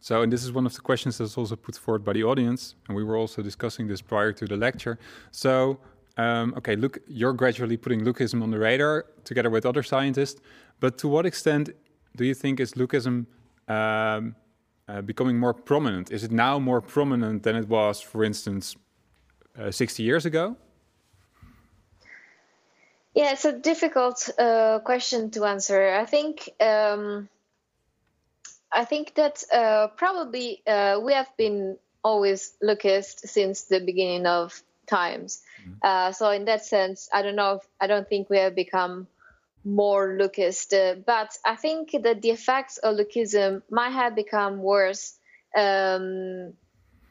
so, 0.00 0.22
and 0.22 0.32
this 0.32 0.44
is 0.44 0.52
one 0.52 0.66
of 0.66 0.74
the 0.74 0.80
questions 0.80 1.18
that's 1.18 1.38
also 1.38 1.56
put 1.56 1.76
forward 1.76 2.04
by 2.04 2.12
the 2.12 2.24
audience, 2.24 2.74
and 2.88 2.96
we 2.96 3.04
were 3.04 3.16
also 3.16 3.42
discussing 3.42 3.86
this 3.86 4.02
prior 4.02 4.32
to 4.32 4.46
the 4.46 4.56
lecture. 4.56 4.98
So, 5.30 5.78
um, 6.16 6.54
okay, 6.56 6.76
look, 6.76 6.98
you're 7.06 7.32
gradually 7.32 7.76
putting 7.76 8.02
lookism 8.02 8.42
on 8.42 8.50
the 8.50 8.58
radar 8.58 9.06
together 9.24 9.48
with 9.48 9.64
other 9.64 9.82
scientists, 9.82 10.40
but 10.80 10.98
to 10.98 11.08
what 11.08 11.24
extent 11.24 11.70
do 12.16 12.24
you 12.24 12.34
think 12.34 12.60
is 12.60 12.72
lookism 12.72 13.26
um, 13.68 14.34
uh, 14.88 15.02
becoming 15.02 15.38
more 15.38 15.54
prominent? 15.54 16.10
Is 16.10 16.24
it 16.24 16.32
now 16.32 16.58
more 16.58 16.80
prominent 16.80 17.42
than 17.42 17.56
it 17.56 17.68
was, 17.68 18.00
for 18.00 18.24
instance, 18.24 18.76
uh, 19.58 19.70
60 19.70 20.02
years 20.02 20.26
ago? 20.26 20.56
Yeah, 23.14 23.32
it's 23.32 23.44
a 23.44 23.52
difficult 23.52 24.30
uh, 24.38 24.78
question 24.80 25.30
to 25.32 25.44
answer. 25.44 25.90
I 25.90 26.06
think 26.06 26.48
um, 26.60 27.28
I 28.72 28.86
think 28.86 29.14
that 29.14 29.42
uh, 29.52 29.88
probably 29.88 30.62
uh, 30.66 30.98
we 31.04 31.12
have 31.12 31.28
been 31.36 31.76
always 32.02 32.54
lookist 32.62 33.28
since 33.28 33.62
the 33.62 33.80
beginning 33.80 34.26
of 34.26 34.62
times. 34.86 35.42
Mm-hmm. 35.60 35.72
Uh, 35.82 36.12
so 36.12 36.30
in 36.30 36.46
that 36.46 36.64
sense, 36.64 37.08
I 37.12 37.20
don't 37.22 37.36
know. 37.36 37.56
If, 37.56 37.68
I 37.80 37.86
don't 37.86 38.08
think 38.08 38.30
we 38.30 38.38
have 38.38 38.54
become 38.54 39.06
more 39.64 40.16
lookist, 40.18 40.72
uh, 40.72 40.96
but 41.06 41.36
I 41.44 41.56
think 41.56 41.92
that 42.02 42.22
the 42.22 42.30
effects 42.30 42.78
of 42.78 42.96
lookism 42.96 43.62
might 43.70 43.90
have 43.90 44.14
become 44.14 44.62
worse 44.62 45.18
um, 45.56 46.54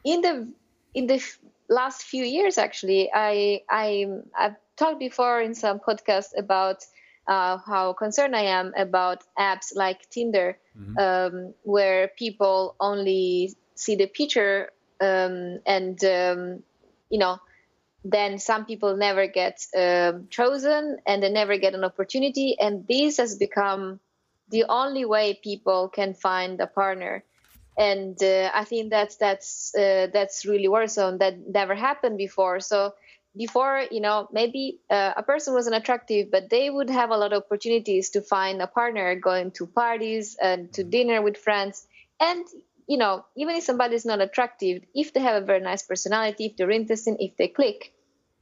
in 0.04 0.20
the 0.20 0.52
in 0.94 1.06
the 1.06 1.22
last 1.68 2.02
few 2.04 2.24
years. 2.24 2.58
Actually, 2.58 3.10
I 3.12 3.62
I 3.70 4.06
I've 4.38 4.56
talked 4.76 5.00
before 5.00 5.40
in 5.40 5.54
some 5.54 5.80
podcasts 5.80 6.36
about 6.36 6.84
uh, 7.26 7.58
how 7.58 7.92
concerned 7.94 8.36
I 8.36 8.42
am 8.42 8.72
about 8.76 9.22
apps 9.38 9.74
like 9.74 10.08
Tinder, 10.10 10.58
mm-hmm. 10.78 10.98
um, 10.98 11.54
where 11.62 12.08
people 12.08 12.76
only 12.80 13.54
see 13.74 13.96
the 13.96 14.06
picture 14.06 14.70
um, 15.00 15.60
and 15.66 16.02
um, 16.04 16.62
you 17.08 17.18
know 17.18 17.38
then 18.04 18.38
some 18.38 18.64
people 18.64 18.96
never 18.96 19.26
get 19.26 19.64
uh, 19.76 20.12
chosen 20.30 20.98
and 21.06 21.22
they 21.22 21.30
never 21.30 21.56
get 21.56 21.74
an 21.74 21.84
opportunity. 21.84 22.56
And 22.60 22.86
this 22.88 23.18
has 23.18 23.36
become 23.36 24.00
the 24.48 24.64
only 24.68 25.04
way 25.04 25.38
people 25.42 25.88
can 25.88 26.14
find 26.14 26.60
a 26.60 26.66
partner. 26.66 27.24
And 27.78 28.22
uh, 28.22 28.50
i 28.54 28.64
think 28.64 28.90
that's 28.90 29.16
that's 29.16 29.74
uh, 29.74 30.08
that's 30.12 30.44
really 30.44 30.68
worrisome. 30.68 31.18
That 31.18 31.38
never 31.48 31.74
happened 31.74 32.18
before. 32.18 32.60
So 32.60 32.94
before 33.34 33.84
you 33.90 34.00
know 34.00 34.28
maybe 34.30 34.80
uh, 34.90 35.12
a 35.16 35.22
person 35.22 35.54
wasn't 35.54 35.74
attractive 35.74 36.30
but 36.30 36.50
they 36.50 36.68
would 36.68 36.90
have 36.90 37.08
a 37.10 37.16
lot 37.16 37.32
of 37.32 37.44
opportunities 37.44 38.10
to 38.10 38.20
find 38.20 38.60
a 38.60 38.66
partner 38.66 39.14
going 39.16 39.50
to 39.52 39.66
parties 39.66 40.36
and 40.42 40.70
to 40.74 40.84
dinner 40.84 41.22
with 41.22 41.38
friends. 41.38 41.86
And 42.20 42.44
you 42.86 42.98
know, 42.98 43.24
even 43.36 43.56
if 43.56 43.64
somebody 43.64 43.94
is 43.94 44.04
not 44.04 44.20
attractive, 44.20 44.82
if 44.94 45.12
they 45.12 45.20
have 45.20 45.42
a 45.42 45.46
very 45.46 45.60
nice 45.60 45.82
personality, 45.82 46.46
if 46.46 46.56
they're 46.56 46.70
interesting, 46.70 47.16
if 47.20 47.36
they 47.36 47.48
click, 47.48 47.92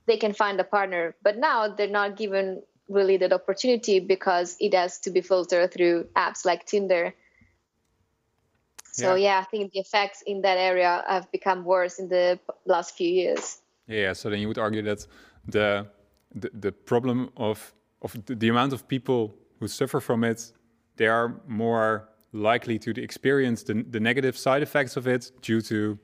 they 0.07 0.16
can 0.16 0.32
find 0.32 0.59
a 0.61 0.64
partner. 0.64 1.14
But 1.22 1.38
now 1.38 1.68
they're 1.68 1.88
not 1.88 2.16
given 2.16 2.62
really 2.88 3.16
that 3.18 3.32
opportunity 3.32 4.01
because 4.01 4.57
it 4.61 4.74
has 4.74 4.99
to 5.01 5.11
be 5.11 5.20
filtered 5.20 5.72
through 5.72 6.09
apps 6.16 6.45
like 6.45 6.66
Tinder. 6.66 7.14
So 8.93 9.14
yeah. 9.14 9.36
yeah, 9.36 9.38
I 9.38 9.45
think 9.45 9.72
the 9.72 9.78
effects 9.78 10.22
in 10.26 10.43
that 10.43 10.59
area 10.59 11.05
have 11.09 11.30
become 11.30 11.64
worse 11.64 11.99
in 11.99 12.09
the 12.09 12.41
last 12.66 12.97
few 12.97 13.09
years. 13.09 13.59
Yeah, 13.86 14.12
so 14.12 14.30
then 14.30 14.41
you 14.41 14.49
would 14.49 14.59
argue 14.59 14.82
that 14.82 15.07
the 15.47 15.86
the, 16.34 16.51
the 16.53 16.72
problem 16.72 17.30
of 17.36 17.72
of 18.03 18.16
the, 18.26 18.34
the 18.34 18.49
amount 18.49 18.72
of 18.72 18.88
people 18.88 19.34
who 19.59 19.68
suffer 19.68 20.01
from 20.01 20.24
it, 20.24 20.53
they 20.97 21.07
are 21.07 21.41
more 21.47 22.09
likely 22.33 22.78
to 22.78 22.91
experience 23.03 23.62
the, 23.62 23.85
the 23.89 24.01
negative 24.01 24.37
side 24.37 24.62
effects 24.62 24.97
of 24.97 25.07
it 25.07 25.33
due 25.43 25.61
to, 25.62 25.99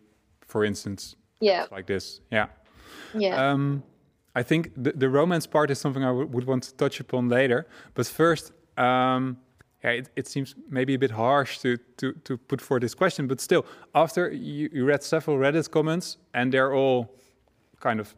for 0.47 0.65
instance, 0.65 1.17
yeah, 1.41 1.67
like 1.71 1.87
this. 1.87 2.21
Yeah. 2.31 2.47
Yeah. 3.15 3.51
Um, 3.51 3.83
I 4.35 4.43
think 4.43 4.73
the, 4.77 4.93
the 4.93 5.09
romance 5.09 5.47
part 5.47 5.71
is 5.71 5.79
something 5.79 6.05
I 6.05 6.11
would 6.13 6.47
want 6.47 6.65
to 6.65 6.75
touch 6.75 7.01
upon 7.01 7.29
later. 7.29 7.67
But 7.95 8.07
first, 8.07 8.53
um, 8.77 9.39
yeah, 9.83 9.91
it, 9.91 10.11
it, 10.17 10.27
seems 10.27 10.55
maybe 10.69 10.95
a 10.95 10.99
bit 10.99 11.13
harsh 11.13 11.59
to, 11.61 11.79
to, 11.97 12.13
to 12.25 12.37
put 12.37 12.61
for 12.61 12.79
this 12.79 12.95
question, 12.95 13.27
but 13.27 13.41
still, 13.41 13.65
after 13.95 14.31
you, 14.31 14.69
you 14.73 14.85
read 14.85 15.03
several 15.03 15.39
Reddit 15.39 15.71
comments 15.71 16.19
and 16.35 16.53
they're 16.53 16.75
all 16.75 17.15
kind 17.81 18.01
of 18.01 18.15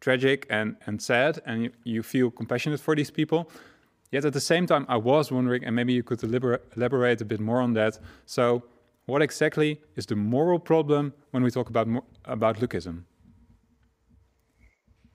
tragic 0.00 0.46
and, 0.48 0.76
and 0.86 1.02
sad, 1.02 1.40
and 1.44 1.64
you, 1.64 1.70
you 1.84 2.02
feel 2.02 2.30
compassionate 2.30 2.80
for 2.80 2.94
these 2.94 3.10
people, 3.10 3.50
Yet 4.10 4.24
at 4.24 4.32
the 4.32 4.40
same 4.40 4.66
time, 4.66 4.86
I 4.88 4.96
was 4.96 5.30
wondering, 5.30 5.64
and 5.64 5.76
maybe 5.76 5.92
you 5.92 6.02
could 6.02 6.22
elaborate 6.22 7.20
a 7.20 7.24
bit 7.24 7.40
more 7.40 7.60
on 7.60 7.74
that. 7.74 7.98
So, 8.24 8.64
what 9.06 9.22
exactly 9.22 9.80
is 9.96 10.06
the 10.06 10.16
moral 10.16 10.58
problem 10.58 11.14
when 11.30 11.42
we 11.42 11.50
talk 11.50 11.68
about 11.68 11.88
about 12.24 12.56
lookism? 12.56 13.04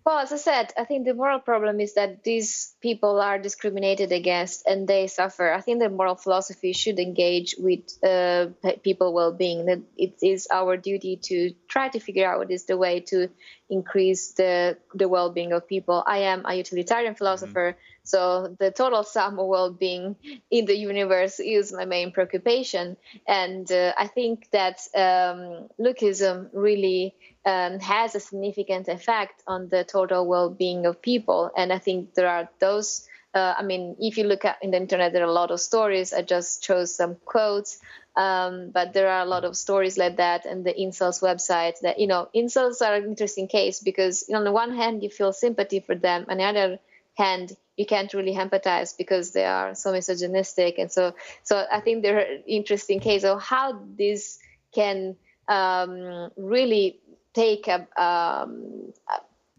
Well, 0.05 0.19
as 0.19 0.33
I 0.33 0.37
said, 0.37 0.73
I 0.77 0.83
think 0.83 1.05
the 1.05 1.13
moral 1.13 1.39
problem 1.39 1.79
is 1.79 1.93
that 1.93 2.25
these 2.25 2.75
people 2.81 3.21
are 3.21 3.39
discriminated 3.39 4.11
against 4.11 4.67
and 4.67 4.85
they 4.85 5.07
suffer. 5.07 5.53
I 5.53 5.61
think 5.61 5.79
the 5.79 5.89
moral 5.89 6.15
philosophy 6.15 6.73
should 6.73 6.99
engage 6.99 7.55
with 7.57 8.03
uh, 8.03 8.47
people 8.83 9.13
well-being. 9.13 9.65
That 9.67 9.79
it 9.95 10.15
is 10.21 10.49
our 10.51 10.75
duty 10.75 11.15
to 11.23 11.53
try 11.69 11.87
to 11.87 11.99
figure 11.99 12.29
out 12.29 12.39
what 12.39 12.51
is 12.51 12.65
the 12.65 12.77
way 12.77 12.99
to 13.11 13.29
increase 13.69 14.33
the 14.33 14.77
the 14.93 15.07
well-being 15.07 15.53
of 15.53 15.67
people. 15.67 16.03
I 16.05 16.17
am 16.33 16.45
a 16.45 16.53
utilitarian 16.53 17.15
philosopher. 17.15 17.71
Mm-hmm 17.71 17.92
so 18.03 18.55
the 18.59 18.71
total 18.71 19.03
sum 19.03 19.39
of 19.39 19.47
well-being 19.47 20.17
in 20.51 20.65
the 20.65 20.75
universe 20.75 21.39
is 21.39 21.71
my 21.71 21.85
main 21.85 22.11
preoccupation, 22.11 22.97
and 23.27 23.71
uh, 23.71 23.93
I 23.97 24.07
think 24.07 24.49
that 24.51 24.81
um, 24.93 25.69
lookism 25.79 26.49
really 26.53 27.15
um, 27.45 27.79
has 27.79 28.15
a 28.15 28.19
significant 28.19 28.87
effect 28.87 29.41
on 29.47 29.69
the 29.69 29.83
total 29.83 30.27
well-being 30.27 30.85
of 30.85 31.01
people. 31.01 31.51
And 31.55 31.71
I 31.71 31.79
think 31.79 32.13
there 32.13 32.29
are 32.29 32.49
those. 32.59 33.07
Uh, 33.33 33.55
I 33.57 33.63
mean, 33.63 33.95
if 33.99 34.17
you 34.17 34.25
look 34.25 34.45
at 34.45 34.57
in 34.61 34.71
the 34.71 34.77
internet, 34.77 35.11
there 35.11 35.23
are 35.23 35.27
a 35.27 35.31
lot 35.31 35.51
of 35.51 35.59
stories. 35.59 36.13
I 36.13 36.21
just 36.21 36.61
chose 36.61 36.95
some 36.95 37.15
quotes. 37.25 37.79
Um, 38.15 38.69
but 38.71 38.93
there 38.93 39.09
are 39.09 39.21
a 39.21 39.25
lot 39.25 39.43
of 39.43 39.57
stories 39.57 39.97
like 39.97 40.17
that 40.17 40.45
and 40.45 40.63
the 40.63 40.71
incels 40.71 41.23
website 41.23 41.79
that 41.81 41.99
you 41.99 42.05
know 42.05 42.29
incels 42.35 42.79
are 42.83 42.93
an 42.93 43.05
interesting 43.05 43.47
case 43.47 43.79
because 43.79 44.29
on 44.31 44.43
the 44.43 44.51
one 44.51 44.75
hand 44.75 45.01
you 45.01 45.09
feel 45.09 45.33
sympathy 45.33 45.79
for 45.79 45.95
them 45.95 46.27
on 46.29 46.37
the 46.37 46.43
other 46.43 46.77
hand 47.17 47.57
you 47.77 47.85
can't 47.85 48.13
really 48.13 48.33
empathize 48.33 48.95
because 48.97 49.31
they 49.31 49.45
are 49.45 49.73
so 49.75 49.91
misogynistic. 49.91 50.77
And 50.77 50.91
so 50.91 51.13
so 51.43 51.65
i 51.71 51.79
think 51.79 52.03
they're 52.03 52.19
an 52.19 52.43
interesting 52.47 52.99
case 52.99 53.23
of 53.23 53.41
how 53.41 53.79
this 53.97 54.39
can 54.73 55.15
um, 55.47 56.31
really 56.37 56.99
take 57.33 57.67
a, 57.67 57.87
um, 58.01 58.93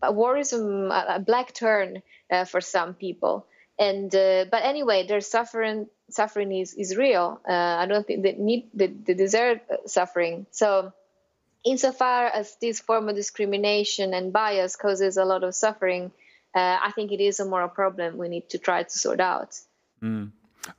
a, 0.02 0.12
worrisome 0.12 0.90
a 0.90 1.20
black 1.20 1.52
turn 1.52 2.02
uh, 2.30 2.44
for 2.44 2.60
some 2.60 2.94
people. 2.94 3.46
And 3.78 4.14
uh, 4.14 4.46
but 4.50 4.64
anyway 4.64 5.06
their 5.06 5.20
suffering 5.20 5.86
suffering 6.10 6.52
is 6.52 6.74
is 6.74 6.96
real. 6.96 7.40
Uh, 7.48 7.76
i 7.82 7.86
don't 7.86 8.06
think 8.06 8.22
they 8.22 8.32
need 8.32 8.68
they, 8.74 8.88
they 8.88 9.14
deserve 9.14 9.60
suffering. 9.86 10.46
So 10.50 10.92
insofar 11.64 12.26
as 12.26 12.56
this 12.60 12.78
form 12.78 13.08
of 13.08 13.16
discrimination 13.16 14.14
and 14.14 14.32
bias 14.32 14.76
causes 14.76 15.16
a 15.16 15.24
lot 15.24 15.42
of 15.42 15.54
suffering 15.54 16.12
uh, 16.54 16.78
I 16.82 16.92
think 16.92 17.12
it 17.12 17.20
is 17.20 17.40
a 17.40 17.44
moral 17.44 17.68
problem 17.68 18.16
we 18.16 18.28
need 18.28 18.48
to 18.50 18.58
try 18.58 18.82
to 18.82 18.98
sort 18.98 19.20
out. 19.20 19.58
Mm. 20.02 20.30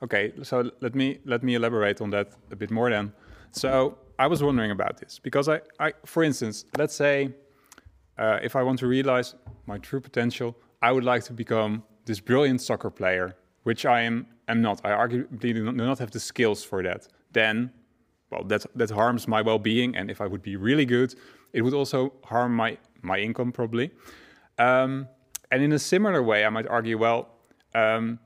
Okay, 0.02 0.32
so 0.42 0.70
let 0.80 0.94
me 0.94 1.18
let 1.24 1.42
me 1.42 1.54
elaborate 1.54 2.00
on 2.00 2.10
that 2.10 2.32
a 2.50 2.56
bit 2.56 2.70
more 2.70 2.90
then. 2.90 3.12
So 3.52 3.98
I 4.18 4.26
was 4.26 4.42
wondering 4.42 4.70
about 4.70 4.98
this 4.98 5.18
because 5.18 5.48
I, 5.48 5.60
I 5.78 5.92
for 6.04 6.24
instance, 6.24 6.64
let's 6.76 6.94
say 6.94 7.34
uh, 8.18 8.38
if 8.42 8.56
I 8.56 8.62
want 8.62 8.78
to 8.80 8.86
realize 8.86 9.34
my 9.66 9.78
true 9.78 10.00
potential, 10.00 10.56
I 10.82 10.92
would 10.92 11.04
like 11.04 11.24
to 11.24 11.32
become 11.32 11.82
this 12.04 12.20
brilliant 12.20 12.60
soccer 12.62 12.90
player, 12.90 13.36
which 13.62 13.86
I 13.86 14.02
am 14.02 14.26
am 14.48 14.60
not. 14.62 14.80
I 14.84 14.90
arguably 14.90 15.54
do 15.54 15.72
not 15.72 15.98
have 15.98 16.10
the 16.10 16.20
skills 16.20 16.64
for 16.64 16.82
that. 16.82 17.08
Then 17.32 17.70
well, 18.30 18.44
that 18.44 18.66
that 18.74 18.90
harms 18.90 19.28
my 19.28 19.42
well-being. 19.42 19.96
And 19.96 20.10
if 20.10 20.20
I 20.20 20.26
would 20.26 20.42
be 20.42 20.56
really 20.56 20.84
good, 20.84 21.14
it 21.52 21.62
would 21.62 21.74
also 21.74 22.12
harm 22.24 22.54
my 22.56 22.78
my 23.02 23.18
income 23.18 23.52
probably. 23.52 23.92
Um, 24.58 25.08
and 25.50 25.62
in 25.62 25.72
a 25.72 25.78
similar 25.78 26.22
way, 26.22 26.44
I 26.44 26.48
might 26.50 26.66
argue, 26.66 26.98
well, 26.98 27.28
um, 27.74 28.18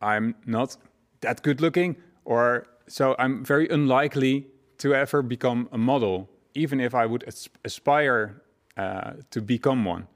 I'm 0.00 0.34
not 0.44 0.76
that 1.20 1.42
good 1.42 1.60
looking, 1.60 1.96
or 2.24 2.66
so 2.88 3.14
I'm 3.18 3.44
very 3.44 3.68
unlikely 3.68 4.46
to 4.78 4.94
ever 4.94 5.22
become 5.22 5.68
a 5.72 5.78
model, 5.78 6.28
even 6.54 6.80
if 6.80 6.94
I 6.94 7.06
would 7.06 7.24
aspire 7.64 8.42
uh, 8.76 9.12
to 9.30 9.40
become 9.40 9.84
one. 9.84 10.06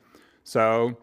So 0.44 0.98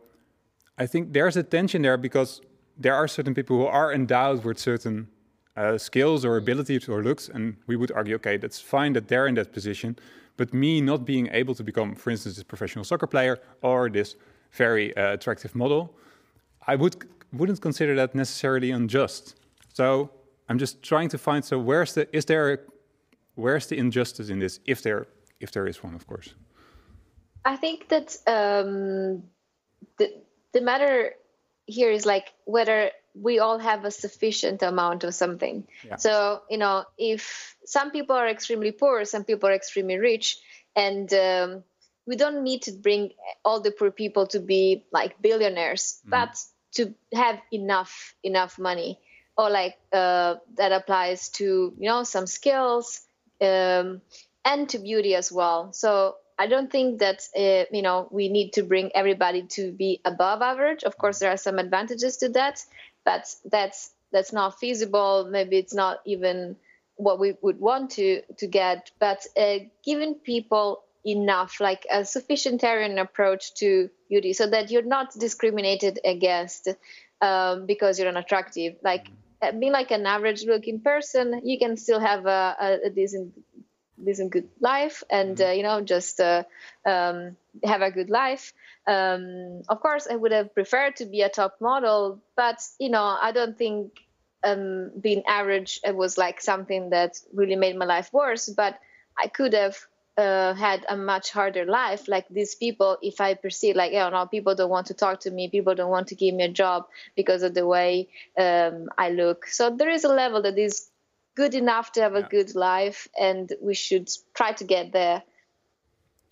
I 0.77 0.85
think 0.85 1.13
there's 1.13 1.37
a 1.37 1.43
tension 1.43 1.81
there 1.81 1.97
because 1.97 2.41
there 2.77 2.93
are 2.93 3.07
certain 3.07 3.33
people 3.33 3.57
who 3.57 3.65
are 3.65 3.91
endowed 3.91 4.45
with 4.45 4.59
certain 4.59 5.07
uh, 5.55 5.77
skills 5.77 6.23
or 6.23 6.37
abilities 6.37 6.87
or 6.87 7.03
looks, 7.03 7.29
and 7.29 7.57
we 7.65 7.75
would 7.75 7.91
argue, 7.91 8.15
okay, 8.15 8.37
that's 8.37 8.59
fine 8.59 8.93
that 8.93 9.07
they're 9.07 9.25
in 9.25 9.35
that 9.35 9.51
position, 9.51 9.97
but 10.37 10.53
me 10.53 10.81
not 10.81 11.03
being 11.03 11.27
able 11.31 11.55
to 11.55 11.63
become, 11.63 11.95
for 11.95 12.11
instance, 12.11 12.35
this 12.35 12.43
professional 12.43 12.85
soccer 12.85 13.07
player 13.07 13.39
or 13.63 13.89
this 13.89 14.15
very 14.51 14.95
uh, 14.95 15.13
attractive 15.13 15.55
model, 15.55 15.95
I 16.65 16.75
would 16.75 16.95
wouldn't 17.33 17.61
consider 17.61 17.95
that 17.95 18.15
necessarily 18.15 18.71
unjust. 18.71 19.35
So 19.73 20.09
I'm 20.49 20.57
just 20.57 20.81
trying 20.81 21.09
to 21.09 21.17
find. 21.17 21.43
So 21.43 21.59
where's 21.59 21.93
the 21.93 22.07
is 22.15 22.25
there 22.25 22.53
a, 22.53 22.57
where's 23.35 23.67
the 23.67 23.77
injustice 23.77 24.29
in 24.29 24.39
this? 24.39 24.59
If 24.65 24.81
there 24.81 25.07
if 25.39 25.51
there 25.51 25.67
is 25.67 25.83
one, 25.83 25.95
of 25.95 26.07
course. 26.07 26.33
I 27.45 27.55
think 27.55 27.89
that 27.89 28.17
um, 28.27 29.23
the 29.97 30.21
the 30.53 30.61
matter 30.61 31.13
here 31.65 31.91
is 31.91 32.05
like 32.05 32.33
whether 32.45 32.91
we 33.13 33.39
all 33.39 33.59
have 33.59 33.83
a 33.83 33.91
sufficient 33.91 34.61
amount 34.61 35.03
of 35.03 35.13
something. 35.13 35.67
Yeah. 35.85 35.97
So 35.97 36.41
you 36.49 36.57
know, 36.57 36.85
if 36.97 37.55
some 37.65 37.91
people 37.91 38.15
are 38.15 38.27
extremely 38.27 38.71
poor, 38.71 39.05
some 39.05 39.23
people 39.23 39.49
are 39.49 39.53
extremely 39.53 39.97
rich, 39.97 40.37
and 40.75 41.11
um, 41.13 41.63
we 42.07 42.15
don't 42.15 42.43
need 42.43 42.63
to 42.63 42.71
bring 42.71 43.11
all 43.45 43.59
the 43.59 43.71
poor 43.71 43.91
people 43.91 44.27
to 44.27 44.39
be 44.39 44.85
like 44.91 45.21
billionaires, 45.21 46.01
mm. 46.05 46.11
but 46.11 46.37
to 46.75 46.93
have 47.13 47.39
enough 47.51 48.15
enough 48.23 48.57
money. 48.57 48.99
Or 49.37 49.51
like 49.51 49.77
uh, 49.93 50.35
that 50.55 50.71
applies 50.71 51.29
to 51.37 51.73
you 51.77 51.87
know 51.87 52.03
some 52.03 52.25
skills 52.25 53.01
um, 53.39 54.01
and 54.43 54.67
to 54.69 54.79
beauty 54.79 55.15
as 55.15 55.31
well. 55.31 55.73
So 55.73 56.15
i 56.39 56.45
don't 56.45 56.71
think 56.71 56.99
that 56.99 57.19
uh, 57.35 57.65
you 57.71 57.81
know 57.81 58.07
we 58.11 58.29
need 58.29 58.53
to 58.53 58.61
bring 58.61 58.91
everybody 58.93 59.43
to 59.57 59.71
be 59.71 60.01
above 60.05 60.41
average. 60.41 60.83
Of 60.83 60.97
course 60.97 61.19
there 61.19 61.31
are 61.31 61.37
some 61.37 61.59
advantages 61.59 62.17
to 62.17 62.29
that 62.29 62.63
but 63.07 63.33
that's 63.45 63.91
that's 64.11 64.33
not 64.33 64.59
feasible. 64.59 65.29
Maybe 65.31 65.57
it's 65.57 65.73
not 65.73 65.99
even 66.05 66.57
what 66.97 67.19
we 67.19 67.35
would 67.41 67.59
want 67.59 67.91
to 67.91 68.21
to 68.39 68.47
get. 68.47 68.91
But 68.99 69.25
uh, 69.37 69.59
giving 69.85 70.15
people 70.15 70.83
enough 71.07 71.59
like 71.61 71.85
a 71.89 71.99
sufficientarian 72.01 72.99
approach 72.99 73.53
to 73.55 73.89
beauty 74.09 74.33
so 74.33 74.47
that 74.49 74.69
you're 74.69 74.83
not 74.83 75.13
discriminated 75.17 75.99
against 76.03 76.67
um, 77.21 77.65
because 77.65 77.97
you're 77.97 78.09
unattractive 78.09 78.75
like 78.83 79.07
uh, 79.41 79.51
being 79.51 79.71
like 79.71 79.91
an 79.91 80.05
average 80.05 80.45
looking 80.45 80.79
person, 80.79 81.41
you 81.43 81.59
can 81.59 81.77
still 81.77 81.99
have 81.99 82.25
a, 82.25 82.79
a 82.85 82.89
decent, 82.89 83.33
decent 84.03 84.31
good 84.31 84.49
life, 84.59 85.03
and 85.09 85.37
mm-hmm. 85.37 85.49
uh, 85.49 85.53
you 85.53 85.63
know 85.63 85.81
just 85.81 86.19
uh, 86.19 86.43
um, 86.85 87.37
have 87.63 87.81
a 87.81 87.91
good 87.91 88.09
life. 88.09 88.53
Um, 88.87 89.61
of 89.69 89.79
course, 89.79 90.07
I 90.09 90.15
would 90.15 90.31
have 90.31 90.55
preferred 90.55 90.95
to 90.97 91.05
be 91.05 91.21
a 91.21 91.29
top 91.29 91.57
model, 91.61 92.19
but 92.35 92.63
you 92.79 92.89
know 92.89 93.03
I 93.03 93.31
don't 93.31 93.57
think 93.57 93.99
um, 94.43 94.91
being 94.99 95.23
average 95.27 95.81
was 95.85 96.17
like 96.17 96.41
something 96.41 96.89
that 96.89 97.19
really 97.31 97.55
made 97.55 97.77
my 97.77 97.85
life 97.85 98.11
worse. 98.11 98.49
But 98.49 98.79
I 99.19 99.27
could 99.27 99.53
have 99.53 99.77
uh, 100.17 100.53
had 100.53 100.85
a 100.89 100.97
much 100.97 101.31
harder 101.31 101.65
life 101.65 102.07
like 102.07 102.27
these 102.29 102.55
people 102.55 102.97
if 103.01 103.21
i 103.21 103.33
perceive 103.35 103.75
like 103.75 103.93
oh 103.93 104.09
no 104.09 104.25
people 104.25 104.55
don't 104.55 104.69
want 104.69 104.87
to 104.87 104.93
talk 104.93 105.19
to 105.19 105.29
me 105.29 105.47
people 105.47 105.75
don't 105.75 105.91
want 105.91 106.07
to 106.07 106.15
give 106.15 106.33
me 106.33 106.43
a 106.43 106.49
job 106.49 106.87
because 107.15 107.43
of 107.43 107.53
the 107.53 107.65
way 107.65 108.07
um, 108.37 108.89
i 108.97 109.09
look. 109.09 109.45
So 109.47 109.69
there 109.75 109.89
is 109.89 110.03
a 110.03 110.09
level 110.09 110.41
that 110.41 110.57
is 110.57 110.89
good 111.35 111.53
enough 111.53 111.91
to 111.91 112.01
have 112.01 112.15
a 112.15 112.23
good 112.23 112.55
life 112.55 113.07
and 113.19 113.51
we 113.61 113.75
should 113.75 114.09
try 114.33 114.53
to 114.53 114.63
get 114.63 114.91
there. 114.91 115.21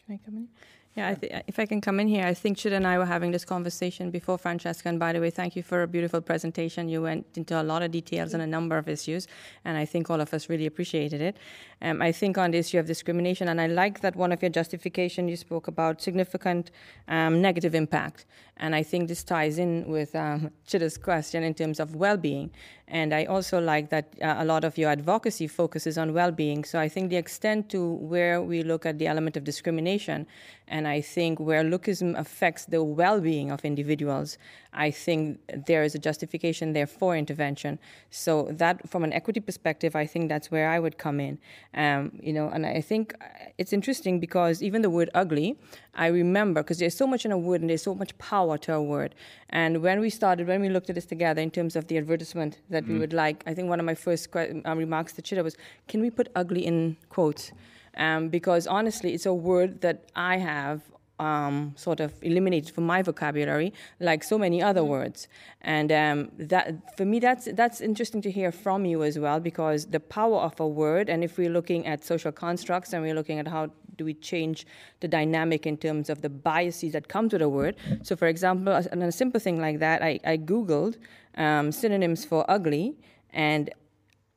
Can 0.06 0.16
i 0.16 0.20
come 0.26 0.38
in 0.38 0.48
yeah, 0.96 1.10
I 1.10 1.14
th- 1.16 1.44
if 1.46 1.60
I 1.60 1.66
can 1.66 1.82
come 1.82 2.00
in 2.00 2.08
here, 2.08 2.26
I 2.26 2.34
think 2.34 2.58
Chit 2.58 2.72
and 2.72 2.88
I 2.88 2.98
were 2.98 3.06
having 3.06 3.32
this 3.32 3.44
conversation 3.44 4.12
before, 4.12 4.38
Francesca. 4.38 4.88
And 4.88 4.98
by 4.98 5.12
the 5.12 5.20
way, 5.20 5.30
thank 5.30 5.58
you 5.58 5.62
for 5.62 5.84
a 5.84 5.88
beautiful 5.88 6.22
presentation. 6.22 6.88
You 6.88 7.02
went 7.02 7.26
into 7.36 7.62
a 7.62 7.64
lot 7.64 7.84
of 7.84 7.92
details 7.92 8.34
on 8.34 8.40
a 8.40 8.48
number 8.48 8.78
of 8.78 8.88
issues, 8.88 9.28
and 9.66 9.78
I 9.78 9.84
think 9.84 10.10
all 10.10 10.22
of 10.22 10.34
us 10.34 10.48
really 10.48 10.66
appreciated 10.66 11.20
it. 11.20 11.36
Um, 11.82 12.02
I 12.02 12.14
think 12.14 12.38
on 12.38 12.52
the 12.52 12.60
issue 12.60 12.80
of 12.80 12.86
discrimination, 12.86 13.50
and 13.50 13.60
I 13.60 13.68
like 13.68 14.00
that 14.02 14.16
one 14.16 14.32
of 14.32 14.42
your 14.42 14.50
justification 14.50 15.28
you 15.28 15.36
spoke 15.36 15.68
about 15.68 16.02
significant 16.02 16.72
um, 17.10 17.42
negative 17.42 17.76
impact. 17.76 18.26
And 18.58 18.74
I 18.74 18.84
think 18.84 19.10
this 19.10 19.24
ties 19.24 19.58
in 19.60 19.86
with 19.88 20.16
um, 20.16 20.52
Chita's 20.68 20.98
question 20.98 21.44
in 21.44 21.54
terms 21.54 21.80
of 21.80 21.96
well-being. 21.96 22.52
And 22.88 23.14
I 23.14 23.26
also 23.26 23.60
like 23.60 23.90
that 23.90 24.14
uh, 24.22 24.36
a 24.38 24.46
lot 24.46 24.64
of 24.64 24.78
your 24.78 24.92
advocacy 24.92 25.48
focuses 25.48 25.98
on 25.98 26.14
well-being. 26.14 26.64
So 26.64 26.80
I 26.80 26.88
think 26.88 27.10
the 27.10 27.16
extent 27.18 27.70
to 27.72 27.94
where 27.94 28.42
we 28.42 28.62
look 28.64 28.86
at 28.86 29.00
the 29.00 29.08
element 29.08 29.36
of 29.36 29.44
discrimination, 29.44 30.28
and 30.68 30.88
I 30.88 31.02
think 31.02 31.40
where 31.40 31.64
lookism 31.64 32.18
affects 32.18 32.66
the 32.66 32.84
well-being 32.84 33.52
of 33.52 33.66
individuals, 33.66 34.38
I 34.76 34.92
think 34.92 35.40
there 35.68 35.84
is 35.84 35.96
a 35.96 36.00
justification 36.00 36.74
there 36.74 36.86
for 36.86 37.16
intervention. 37.16 37.80
So 38.10 38.50
that, 38.52 38.88
from 38.90 39.04
an 39.04 39.14
equity 39.14 39.40
perspective, 39.40 39.96
I 39.96 40.06
think 40.06 40.30
that's 40.30 40.52
where 40.52 40.70
I 40.70 40.80
would 40.80 40.98
come 40.98 41.20
in. 41.20 41.40
Um, 41.74 42.12
you 42.22 42.34
know, 42.34 42.50
and 42.50 42.66
I 42.66 42.82
think 42.82 43.16
it's 43.58 43.72
interesting 43.72 44.20
because 44.20 44.62
even 44.62 44.82
the 44.82 44.90
word 44.90 45.10
ugly, 45.14 45.58
I 45.96 46.08
remember 46.08 46.62
because 46.62 46.80
there's 46.80 46.96
so 46.96 47.08
much 47.08 47.26
in 47.26 47.32
a 47.32 47.38
word 47.38 47.62
and 47.62 47.70
there's 47.70 47.84
so 47.84 47.96
much 47.96 48.18
power 48.18 48.58
to 48.60 48.74
a 48.74 48.84
word. 48.84 49.16
And 49.50 49.82
when 49.82 50.00
we 50.02 50.10
started, 50.10 50.48
when 50.48 50.62
we 50.62 50.70
looked 50.70 50.90
at 50.90 50.96
this 50.96 51.06
together 51.06 51.42
in 51.42 51.52
terms 51.52 51.76
of 51.76 51.88
the 51.88 51.98
advertisement 51.98 52.60
that 52.70 52.84
mm. 52.84 52.90
we 52.90 53.00
would 53.00 53.14
like, 53.14 53.44
I 53.48 53.54
think 53.54 53.70
one 53.70 53.80
of 53.80 53.86
my 53.86 53.96
first 53.96 54.32
que- 54.32 54.62
um, 54.66 54.78
remarks 54.78 55.14
to 55.14 55.22
Chita 55.22 55.42
was, 55.42 55.56
"Can 55.88 56.02
we 56.02 56.10
put 56.10 56.28
ugly 56.36 56.66
in 56.66 56.98
quotes?" 57.10 57.54
Um, 57.98 58.28
because 58.28 58.68
honestly, 58.68 59.14
it's 59.14 59.26
a 59.26 59.34
word 59.34 59.80
that 59.82 60.10
I 60.16 60.38
have 60.38 60.82
um, 61.20 61.74
sort 61.76 62.00
of 62.00 62.14
eliminated 62.22 62.74
from 62.74 62.86
my 62.86 63.02
vocabulary, 63.02 63.74
like 64.00 64.24
so 64.24 64.38
many 64.38 64.62
other 64.62 64.82
mm-hmm. 64.82 64.90
words. 64.90 65.28
And 65.62 65.92
um, 65.92 66.32
that, 66.38 66.98
for 66.98 67.06
me, 67.06 67.20
that's 67.20 67.48
that's 67.54 67.82
interesting 67.82 68.22
to 68.24 68.32
hear 68.32 68.52
from 68.52 68.86
you 68.86 69.04
as 69.04 69.18
well, 69.18 69.40
because 69.40 69.88
the 69.88 70.00
power 70.00 70.38
of 70.38 70.60
a 70.60 70.68
word, 70.68 71.10
and 71.10 71.24
if 71.24 71.38
we're 71.38 71.50
looking 71.50 71.88
at 71.88 72.04
social 72.04 72.32
constructs 72.32 72.94
and 72.94 73.02
we're 73.02 73.16
looking 73.16 73.40
at 73.40 73.48
how 73.48 73.72
do 73.98 74.04
we 74.04 74.14
change 74.14 74.68
the 75.00 75.08
dynamic 75.08 75.66
in 75.66 75.78
terms 75.78 76.10
of 76.10 76.22
the 76.22 76.30
biases 76.30 76.92
that 76.92 77.08
come 77.08 77.30
to 77.30 77.38
the 77.38 77.48
word. 77.48 77.76
So, 78.04 78.16
for 78.18 78.28
example, 78.28 78.74
a, 78.74 78.80
a 78.80 79.12
simple 79.12 79.40
thing 79.40 79.62
like 79.62 79.80
that, 79.80 80.04
I, 80.04 80.20
I 80.26 80.38
googled 80.38 80.98
um, 81.38 81.72
synonyms 81.72 82.26
for 82.26 82.44
ugly, 82.50 82.96
and 83.32 83.70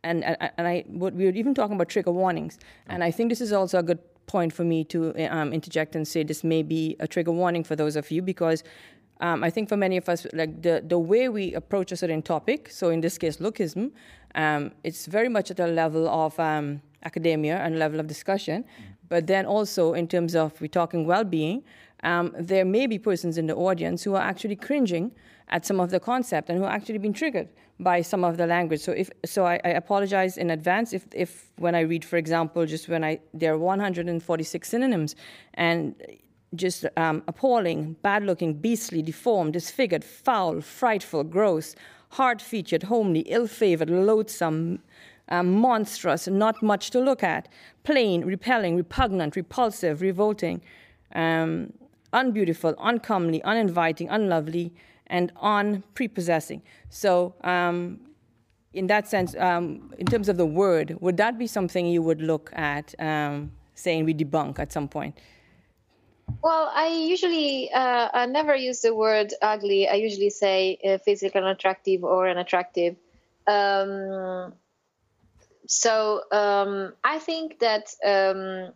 and 0.05 0.25
and 0.25 0.69
I 0.69 0.85
would, 0.87 1.17
we 1.17 1.25
were 1.25 1.33
even 1.33 1.55
talking 1.55 1.75
about 1.75 1.89
trigger 1.89 2.13
warnings, 2.13 2.59
and 2.87 3.03
I 3.03 3.11
think 3.11 3.31
this 3.31 3.41
is 3.41 3.53
also 3.53 3.79
a 3.81 3.83
good 3.83 3.99
point 4.29 4.53
for 4.53 4.63
me 4.63 4.85
to 4.85 5.13
um, 5.29 5.53
interject 5.53 5.97
and 5.97 6.07
say 6.07 6.23
this 6.23 6.45
may 6.45 6.63
be 6.63 6.95
a 7.01 7.09
trigger 7.09 7.33
warning 7.33 7.65
for 7.65 7.75
those 7.75 7.97
of 7.97 8.09
you 8.13 8.23
because 8.23 8.63
um, 9.21 9.43
I 9.43 9.51
think 9.51 9.69
for 9.69 9.77
many 9.77 9.97
of 9.97 10.09
us, 10.09 10.27
like 10.33 10.63
the, 10.63 10.83
the 10.87 10.99
way 10.99 11.29
we 11.29 11.53
approach 11.55 11.91
a 11.91 11.97
certain 11.97 12.23
topic, 12.23 12.71
so 12.71 12.91
in 12.91 13.01
this 13.01 13.19
case, 13.19 13.39
lookism, 13.39 13.91
um, 14.37 14.71
it's 14.85 15.07
very 15.07 15.29
much 15.29 15.51
at 15.51 15.59
a 15.59 15.67
level 15.67 16.09
of 16.09 16.39
um, 16.39 16.81
academia 17.03 17.59
and 17.59 17.79
level 17.81 17.99
of 17.99 18.07
discussion. 18.07 18.65
But 19.09 19.27
then 19.27 19.45
also, 19.47 19.95
in 19.95 20.07
terms 20.07 20.37
of 20.37 20.61
we're 20.61 20.69
talking 20.69 21.05
well 21.05 21.25
being, 21.25 21.65
um, 22.03 22.35
there 22.39 22.65
may 22.65 22.87
be 22.87 22.99
persons 22.99 23.39
in 23.39 23.47
the 23.47 23.55
audience 23.55 24.03
who 24.05 24.15
are 24.15 24.23
actually 24.23 24.57
cringing 24.57 25.13
at 25.49 25.65
some 25.65 25.81
of 25.81 25.91
the 25.91 26.01
concept 26.01 26.49
and 26.49 26.59
who 26.59 26.65
are 26.65 26.71
actually 26.71 26.99
being 26.99 27.13
triggered 27.13 27.49
by 27.81 28.03
some 28.03 28.25
of 28.25 28.37
the 28.37 28.47
language. 28.47 28.81
So 28.81 28.93
if 28.93 29.11
so, 29.25 29.47
I, 29.47 29.61
I, 29.65 29.71
apologize 29.71 30.37
in 30.37 30.51
advance 30.51 30.93
if, 30.93 31.07
if 31.13 31.51
when 31.57 31.75
I 31.75 31.81
read, 31.81 32.05
for 32.05 32.17
example, 32.17 32.67
just 32.67 32.89
when 32.89 33.05
I 33.05 33.21
there 33.33 33.53
are 33.55 33.59
146 33.59 34.69
synonyms 34.69 35.15
and 35.55 35.95
just 36.55 36.87
um, 36.97 37.23
appalling, 37.29 37.95
bad-looking, 38.03 38.55
beastly, 38.55 39.03
deformed, 39.03 39.53
disfigured, 39.53 40.03
foul, 40.03 40.61
frightful, 40.61 41.23
gross, 41.23 41.75
hard-featured, 42.11 42.85
homely, 42.85 43.21
ill-favored, 43.21 43.91
loathsome, 43.91 44.79
um, 45.29 45.53
monstrous, 45.53 46.27
not 46.27 46.63
much 46.63 46.91
to 46.91 47.01
look 47.01 47.23
at, 47.23 47.49
plain, 47.85 48.25
repelling, 48.25 48.77
repugnant, 48.77 49.37
repulsive, 49.37 50.01
revolting, 50.01 50.63
um, 51.15 51.71
unbeautiful, 52.13 52.75
uncomely, 52.79 53.43
uninviting, 53.43 54.09
unlovely, 54.09 54.73
and 55.07 55.33
unprepossessing. 55.37 56.63
So, 56.91 57.35
um, 57.43 58.01
in 58.73 58.87
that 58.89 59.09
sense, 59.09 59.35
um, 59.37 59.93
in 59.99 60.07
terms 60.07 60.29
of 60.29 60.37
the 60.37 60.47
word, 60.47 60.97
would 61.01 61.17
that 61.17 61.39
be 61.39 61.47
something 61.47 61.87
you 61.87 62.03
would 62.03 62.21
look 62.21 62.51
at 62.55 62.95
um, 62.99 63.53
saying 63.75 64.05
we 64.05 64.15
debunk 64.15 64.59
at 64.59 64.73
some 64.73 64.89
point? 64.89 65.19
Well, 66.43 66.71
I 66.75 66.89
usually 66.89 67.71
uh, 67.73 68.09
I 68.13 68.27
never 68.27 68.55
use 68.55 68.83
the 68.83 68.95
word 68.95 69.33
ugly. 69.41 69.89
I 69.89 69.95
usually 69.95 70.31
say 70.31 70.79
uh, 70.85 70.99
physical 70.99 71.43
unattractive 71.43 72.05
or 72.05 72.29
unattractive. 72.29 72.97
Um, 73.47 74.53
so 75.67 76.23
um, 76.31 76.93
I 77.03 77.19
think 77.19 77.59
that 77.61 77.95
um, 78.05 78.73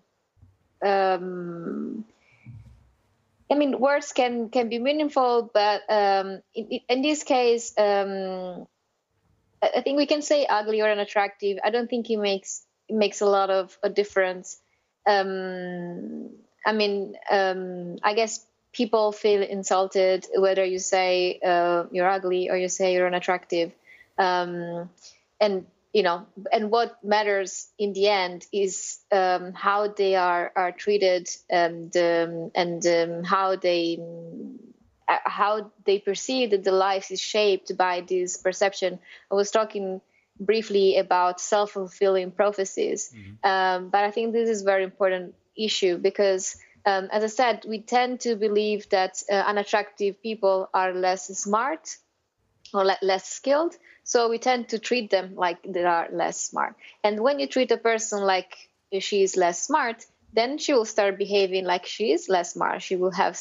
um, 0.83 2.05
I 3.53 3.55
mean 3.55 3.79
words 3.79 4.13
can 4.13 4.49
can 4.49 4.71
be 4.71 4.79
meaningful, 4.79 5.51
but 5.53 5.83
um, 5.91 6.41
in, 6.55 6.81
in, 6.89 7.03
this 7.03 7.23
case, 7.23 7.75
um, 7.77 8.67
I 9.63 9.83
think 9.83 9.99
we 9.99 10.07
can 10.07 10.23
say 10.23 10.47
ugly 10.47 10.81
or 10.81 10.91
unattractive. 10.91 11.59
I 11.63 11.69
don't 11.69 11.89
think 11.91 12.09
it 12.09 12.17
makes 12.17 12.65
it 12.89 12.97
makes 12.97 13.21
a 13.21 13.27
lot 13.27 13.51
of 13.51 13.77
a 13.83 13.91
difference. 13.91 14.59
Um, 15.07 16.31
I 16.65 16.73
mean, 16.73 17.17
I 17.31 18.15
guess 18.17 18.47
people 18.73 19.13
feel 19.13 19.43
insulted 19.43 20.27
whether 20.35 20.65
you 20.65 20.79
say 20.79 21.39
uh, 21.45 21.85
you're 21.93 22.09
ugly 22.09 22.49
or 22.49 22.57
you 22.57 22.69
say 22.69 22.95
you're 22.95 23.07
unattractive 23.07 23.73
um, 24.19 24.89
and 25.41 25.67
you 25.93 26.03
know 26.03 26.27
and 26.51 26.71
what 26.71 27.03
matters 27.05 27.69
in 27.79 27.93
the 27.93 28.09
end 28.09 28.47
is 28.53 28.99
um, 29.13 29.53
how 29.53 29.89
they 29.89 30.15
are 30.17 30.53
are 30.57 30.73
treated 30.73 31.29
and 31.51 31.97
um, 31.97 32.51
and 32.55 32.87
um, 32.87 33.25
how 33.25 33.57
they 33.57 33.99
uh, 35.09 35.17
how 35.25 35.71
they 35.85 35.99
perceive 35.99 36.51
that 36.51 36.65
the 36.65 36.73
life 36.73 37.11
is 37.11 37.21
shaped 37.21 37.77
by 37.77 38.01
this 38.01 38.37
perception 38.37 38.99
i 39.31 39.35
was 39.35 39.51
talking 39.51 40.01
briefly 40.41 40.97
about 40.97 41.41
self-fulfilling 41.41 42.31
prophecies 42.31 43.13
mm-hmm. 43.15 43.49
Um, 43.49 43.91
but 43.91 44.05
i 44.05 44.11
think 44.11 44.33
this 44.33 44.49
is 44.49 44.63
a 44.63 44.65
very 44.65 44.85
important 44.85 45.35
issue 45.57 45.99
because 45.99 46.57
um, 46.85 47.09
as 47.13 47.23
I 47.23 47.29
said, 47.29 47.65
we 47.69 47.81
tend 47.81 48.21
to 48.21 48.35
believe 48.35 48.89
that 48.89 49.23
uh, 49.31 49.35
unattractive 49.35 50.21
people 50.21 50.69
are 50.75 50.93
less 50.93 51.27
smart 51.27 51.97
or 52.73 52.85
le- 52.85 52.99
less 53.03 53.29
skilled. 53.29 53.77
So 54.05 54.29
we 54.29 54.39
tend 54.39 54.71
to 54.71 54.79
treat 54.79 55.11
them 55.11 55.35
like 55.37 55.59
they 55.63 55.85
are 55.85 56.09
less 56.13 56.41
smart. 56.41 56.75
And 57.05 57.21
when 57.21 57.39
you 57.39 57.47
treat 57.47 57.71
a 57.71 57.77
person 57.77 58.23
like 58.23 58.57
she 59.01 59.23
is 59.23 59.37
less 59.37 59.63
smart, 59.63 60.05
then 60.33 60.59
she 60.59 60.73
will 60.73 60.85
start 60.85 61.19
behaving 61.19 61.65
like 61.65 61.87
she 61.87 62.13
is 62.13 62.29
less 62.29 62.55
smart. 62.55 62.83
She 62.83 62.97
will 62.97 63.11
have 63.11 63.39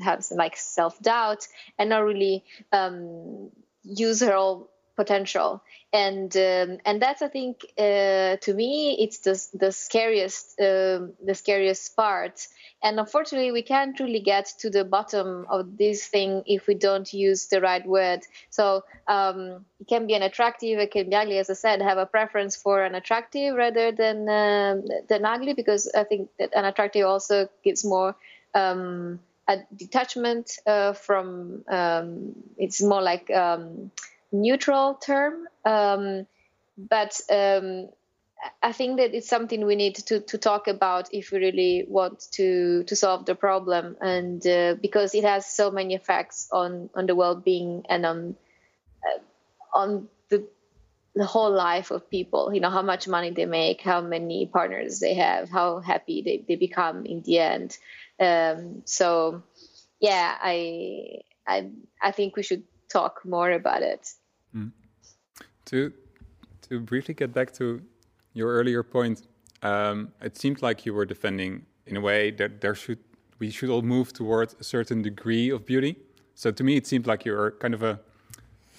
have 0.00 0.24
like 0.30 0.56
self 0.56 1.00
doubt 1.00 1.46
and 1.78 1.90
not 1.90 2.04
really 2.04 2.44
um, 2.72 3.50
use 3.82 4.20
her 4.20 4.32
whole 4.32 4.70
potential. 4.96 5.62
And 5.92 6.34
um, 6.36 6.78
and 6.84 7.00
that's 7.00 7.22
I 7.22 7.28
think 7.28 7.64
uh, 7.78 8.36
to 8.36 8.54
me 8.54 8.96
it's 9.00 9.18
the 9.18 9.40
the 9.56 9.72
scariest 9.72 10.60
uh, 10.60 11.06
the 11.24 11.34
scariest 11.34 11.96
part. 11.96 12.46
And 12.82 12.98
unfortunately 12.98 13.52
we 13.52 13.62
can't 13.62 13.98
really 13.98 14.20
get 14.20 14.52
to 14.60 14.70
the 14.70 14.84
bottom 14.84 15.46
of 15.48 15.76
this 15.76 16.06
thing 16.06 16.42
if 16.46 16.66
we 16.66 16.74
don't 16.74 17.12
use 17.12 17.46
the 17.46 17.60
right 17.60 17.86
word. 17.86 18.20
So 18.50 18.84
um, 19.08 19.64
it 19.80 19.88
can 19.88 20.06
be 20.06 20.14
an 20.14 20.22
attractive 20.22 20.78
it 20.78 20.90
can 20.90 21.10
be 21.10 21.16
ugly. 21.16 21.38
As 21.38 21.50
I 21.50 21.54
said 21.54 21.82
have 21.82 21.98
a 21.98 22.06
preference 22.06 22.56
for 22.56 22.82
an 22.82 22.94
attractive 22.94 23.54
rather 23.54 23.92
than 23.92 24.28
uh, 24.28 24.80
than 25.08 25.24
ugly 25.24 25.54
because 25.54 25.90
I 25.94 26.04
think 26.04 26.30
that 26.38 26.50
an 26.54 26.64
attractive 26.64 27.06
also 27.06 27.48
gives 27.62 27.84
more 27.84 28.16
um, 28.54 29.20
a 29.48 29.58
detachment 29.76 30.58
uh, 30.66 30.92
from 30.92 31.64
um, 31.68 32.34
it's 32.56 32.82
more 32.82 33.02
like 33.02 33.30
um, 33.30 33.90
neutral 34.34 34.94
term, 34.94 35.46
um, 35.64 36.26
but 36.76 37.20
um, 37.30 37.88
I 38.62 38.72
think 38.72 38.98
that 38.98 39.14
it's 39.14 39.28
something 39.28 39.64
we 39.64 39.76
need 39.76 39.94
to, 39.96 40.20
to 40.20 40.38
talk 40.38 40.68
about 40.68 41.08
if 41.12 41.30
we 41.30 41.38
really 41.38 41.86
want 41.88 42.26
to 42.32 42.82
to 42.84 42.96
solve 42.96 43.24
the 43.24 43.34
problem, 43.34 43.96
and 44.00 44.44
uh, 44.46 44.74
because 44.80 45.14
it 45.14 45.24
has 45.24 45.46
so 45.46 45.70
many 45.70 45.94
effects 45.94 46.48
on 46.52 46.90
on 46.94 47.06
the 47.06 47.14
well-being 47.14 47.84
and 47.88 48.04
on 48.04 48.36
uh, 49.06 49.78
on 49.78 50.08
the 50.28 50.46
the 51.14 51.24
whole 51.24 51.52
life 51.52 51.90
of 51.90 52.10
people. 52.10 52.52
You 52.52 52.60
know 52.60 52.70
how 52.70 52.82
much 52.82 53.08
money 53.08 53.30
they 53.30 53.46
make, 53.46 53.80
how 53.80 54.00
many 54.00 54.46
partners 54.46 55.00
they 55.00 55.14
have, 55.14 55.48
how 55.48 55.78
happy 55.80 56.22
they, 56.22 56.44
they 56.46 56.56
become 56.56 57.06
in 57.06 57.22
the 57.22 57.38
end. 57.38 57.78
Um, 58.20 58.82
so, 58.84 59.42
yeah, 60.00 60.36
I 60.42 61.22
I 61.46 61.70
I 62.02 62.10
think 62.10 62.36
we 62.36 62.42
should 62.42 62.64
talk 62.92 63.22
more 63.24 63.50
about 63.50 63.82
it. 63.82 64.12
Mm. 64.56 64.72
To 65.66 65.92
to 66.68 66.80
briefly 66.80 67.14
get 67.14 67.32
back 67.32 67.52
to 67.54 67.82
your 68.32 68.52
earlier 68.52 68.82
point, 68.82 69.26
um, 69.62 70.12
it 70.20 70.36
seemed 70.36 70.62
like 70.62 70.86
you 70.86 70.94
were 70.94 71.04
defending, 71.04 71.66
in 71.86 71.96
a 71.96 72.00
way, 72.00 72.30
that 72.32 72.60
there 72.60 72.74
should 72.74 72.98
we 73.38 73.50
should 73.50 73.70
all 73.70 73.82
move 73.82 74.12
towards 74.12 74.54
a 74.60 74.64
certain 74.64 75.02
degree 75.02 75.50
of 75.50 75.66
beauty. 75.66 75.96
So 76.34 76.50
to 76.50 76.64
me, 76.64 76.76
it 76.76 76.86
seemed 76.86 77.06
like 77.06 77.24
you're 77.24 77.52
kind 77.52 77.74
of 77.74 77.82
a 77.82 78.00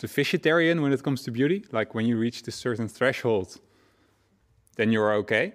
sufficientarian 0.02 0.82
when 0.82 0.92
it 0.94 1.04
comes 1.04 1.24
to 1.24 1.32
beauty. 1.32 1.66
Like 1.72 1.94
when 1.94 2.06
you 2.06 2.18
reach 2.18 2.44
this 2.44 2.56
certain 2.56 2.88
threshold, 2.88 3.60
then 4.76 4.92
you're 4.92 5.14
okay. 5.14 5.54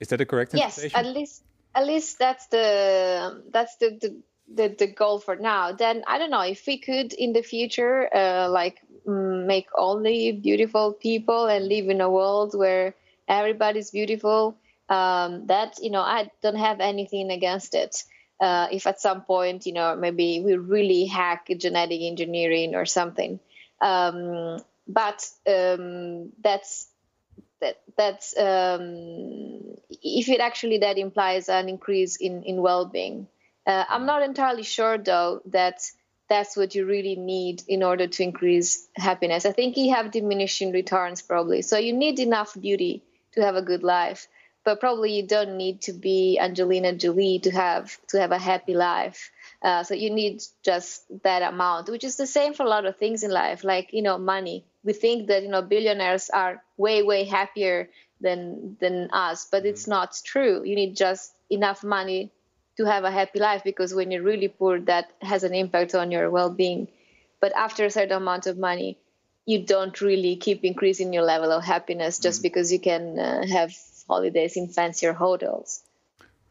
Is 0.00 0.08
that 0.08 0.20
a 0.20 0.26
correct 0.26 0.54
answer? 0.54 0.82
yes, 0.82 0.94
at 0.94 1.06
least 1.06 1.42
at 1.74 1.86
least 1.86 2.18
that's 2.18 2.46
the 2.46 3.42
that's 3.50 3.76
the, 3.76 3.98
the 4.00 4.22
the, 4.52 4.68
the 4.68 4.86
goal 4.86 5.18
for 5.18 5.36
now. 5.36 5.72
Then 5.72 6.02
i 6.06 6.18
don't 6.18 6.30
know 6.30 6.42
if 6.42 6.66
we 6.66 6.78
could 6.78 7.12
in 7.12 7.32
the 7.32 7.42
future 7.42 8.08
uh, 8.14 8.48
like 8.48 8.80
mm, 9.06 9.46
make 9.46 9.68
only 9.76 10.32
beautiful 10.32 10.92
people 10.92 11.46
and 11.46 11.68
live 11.68 11.88
in 11.88 12.00
a 12.00 12.10
world 12.10 12.54
where 12.54 12.94
everybody's 13.28 13.90
beautiful 13.90 14.56
um, 14.88 15.46
that 15.46 15.78
you 15.80 15.90
know 15.90 16.00
i 16.00 16.30
don't 16.42 16.56
have 16.56 16.80
anything 16.80 17.30
against 17.30 17.74
it. 17.74 18.04
Uh, 18.40 18.68
if 18.72 18.86
at 18.86 18.98
some 19.00 19.20
point 19.22 19.66
you 19.66 19.72
know 19.72 19.94
maybe 19.94 20.40
we 20.40 20.56
really 20.56 21.04
hack 21.04 21.46
genetic 21.58 22.00
engineering 22.00 22.74
or 22.74 22.86
something. 22.86 23.38
Um, 23.82 24.58
but 24.88 25.26
um, 25.46 26.32
that's 26.42 26.88
that 27.60 27.80
that's 27.96 28.36
um, 28.38 29.76
if 29.90 30.28
it 30.28 30.40
actually 30.40 30.78
that 30.78 30.98
implies 30.98 31.48
an 31.48 31.68
increase 31.68 32.16
in 32.16 32.42
in 32.44 32.62
well-being 32.62 33.28
uh, 33.66 33.84
I'm 33.88 34.06
not 34.06 34.22
entirely 34.22 34.62
sure, 34.62 34.98
though, 34.98 35.42
that 35.46 35.82
that's 36.28 36.56
what 36.56 36.74
you 36.74 36.86
really 36.86 37.16
need 37.16 37.62
in 37.66 37.82
order 37.82 38.06
to 38.06 38.22
increase 38.22 38.88
happiness. 38.94 39.44
I 39.44 39.52
think 39.52 39.76
you 39.76 39.92
have 39.94 40.12
diminishing 40.12 40.72
returns, 40.72 41.22
probably. 41.22 41.62
So 41.62 41.76
you 41.76 41.92
need 41.92 42.20
enough 42.20 42.58
beauty 42.58 43.02
to 43.32 43.42
have 43.42 43.56
a 43.56 43.62
good 43.62 43.82
life, 43.82 44.28
but 44.64 44.80
probably 44.80 45.12
you 45.12 45.26
don't 45.26 45.56
need 45.56 45.82
to 45.82 45.92
be 45.92 46.38
Angelina 46.38 46.94
Jolie 46.94 47.40
to 47.40 47.50
have 47.50 47.96
to 48.08 48.20
have 48.20 48.30
a 48.30 48.38
happy 48.38 48.74
life. 48.74 49.30
Uh, 49.62 49.82
so 49.82 49.94
you 49.94 50.10
need 50.10 50.42
just 50.62 51.02
that 51.24 51.42
amount, 51.42 51.88
which 51.90 52.04
is 52.04 52.16
the 52.16 52.26
same 52.26 52.54
for 52.54 52.62
a 52.62 52.68
lot 52.68 52.86
of 52.86 52.96
things 52.96 53.24
in 53.24 53.30
life, 53.30 53.64
like 53.64 53.92
you 53.92 54.02
know 54.02 54.16
money. 54.16 54.64
We 54.84 54.92
think 54.92 55.28
that 55.28 55.42
you 55.42 55.48
know 55.48 55.62
billionaires 55.62 56.30
are 56.30 56.62
way 56.76 57.02
way 57.02 57.24
happier 57.24 57.90
than 58.20 58.76
than 58.80 59.10
us, 59.12 59.48
but 59.50 59.66
it's 59.66 59.86
not 59.86 60.18
true. 60.24 60.62
You 60.64 60.76
need 60.76 60.96
just 60.96 61.32
enough 61.50 61.82
money 61.82 62.30
to 62.80 62.86
have 62.86 63.04
a 63.04 63.10
happy 63.10 63.38
life 63.38 63.62
because 63.62 63.94
when 63.94 64.10
you're 64.10 64.22
really 64.22 64.48
poor 64.48 64.80
that 64.92 65.12
has 65.20 65.44
an 65.44 65.54
impact 65.54 65.94
on 65.94 66.10
your 66.10 66.30
well-being. 66.30 66.88
But 67.40 67.52
after 67.56 67.84
a 67.84 67.90
certain 67.90 68.16
amount 68.16 68.46
of 68.46 68.56
money 68.58 68.98
you 69.46 69.58
don't 69.74 70.00
really 70.00 70.36
keep 70.36 70.64
increasing 70.64 71.12
your 71.12 71.24
level 71.24 71.50
of 71.52 71.62
happiness 71.64 72.18
just 72.18 72.40
mm. 72.40 72.44
because 72.44 72.72
you 72.72 72.78
can 72.78 73.18
uh, 73.18 73.46
have 73.46 73.70
holidays 74.08 74.56
in 74.56 74.68
fancier 74.68 75.12
hotels. 75.12 75.82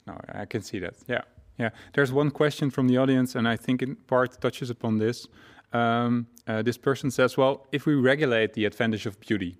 No 0.07 0.13
i 0.43 0.45
can 0.45 0.61
see 0.61 0.79
that. 0.85 0.95
Yeah 1.07 1.23
yeah. 1.63 1.71
There's 1.93 2.13
one 2.13 2.31
question 2.31 2.69
from 2.69 2.87
the 2.87 2.97
audience 2.97 3.35
and 3.37 3.47
i 3.47 3.57
think 3.65 3.81
in 3.81 3.95
part 3.95 4.39
touches 4.45 4.69
upon 4.69 4.97
this. 5.05 5.27
Um, 5.71 6.27
uh, 6.47 6.61
this 6.63 6.77
person 6.77 7.11
says 7.11 7.37
well 7.37 7.67
if 7.71 7.81
we 7.87 7.93
regulate 8.11 8.53
the 8.53 8.65
advantage 8.65 9.05
of 9.05 9.19
beauty 9.19 9.51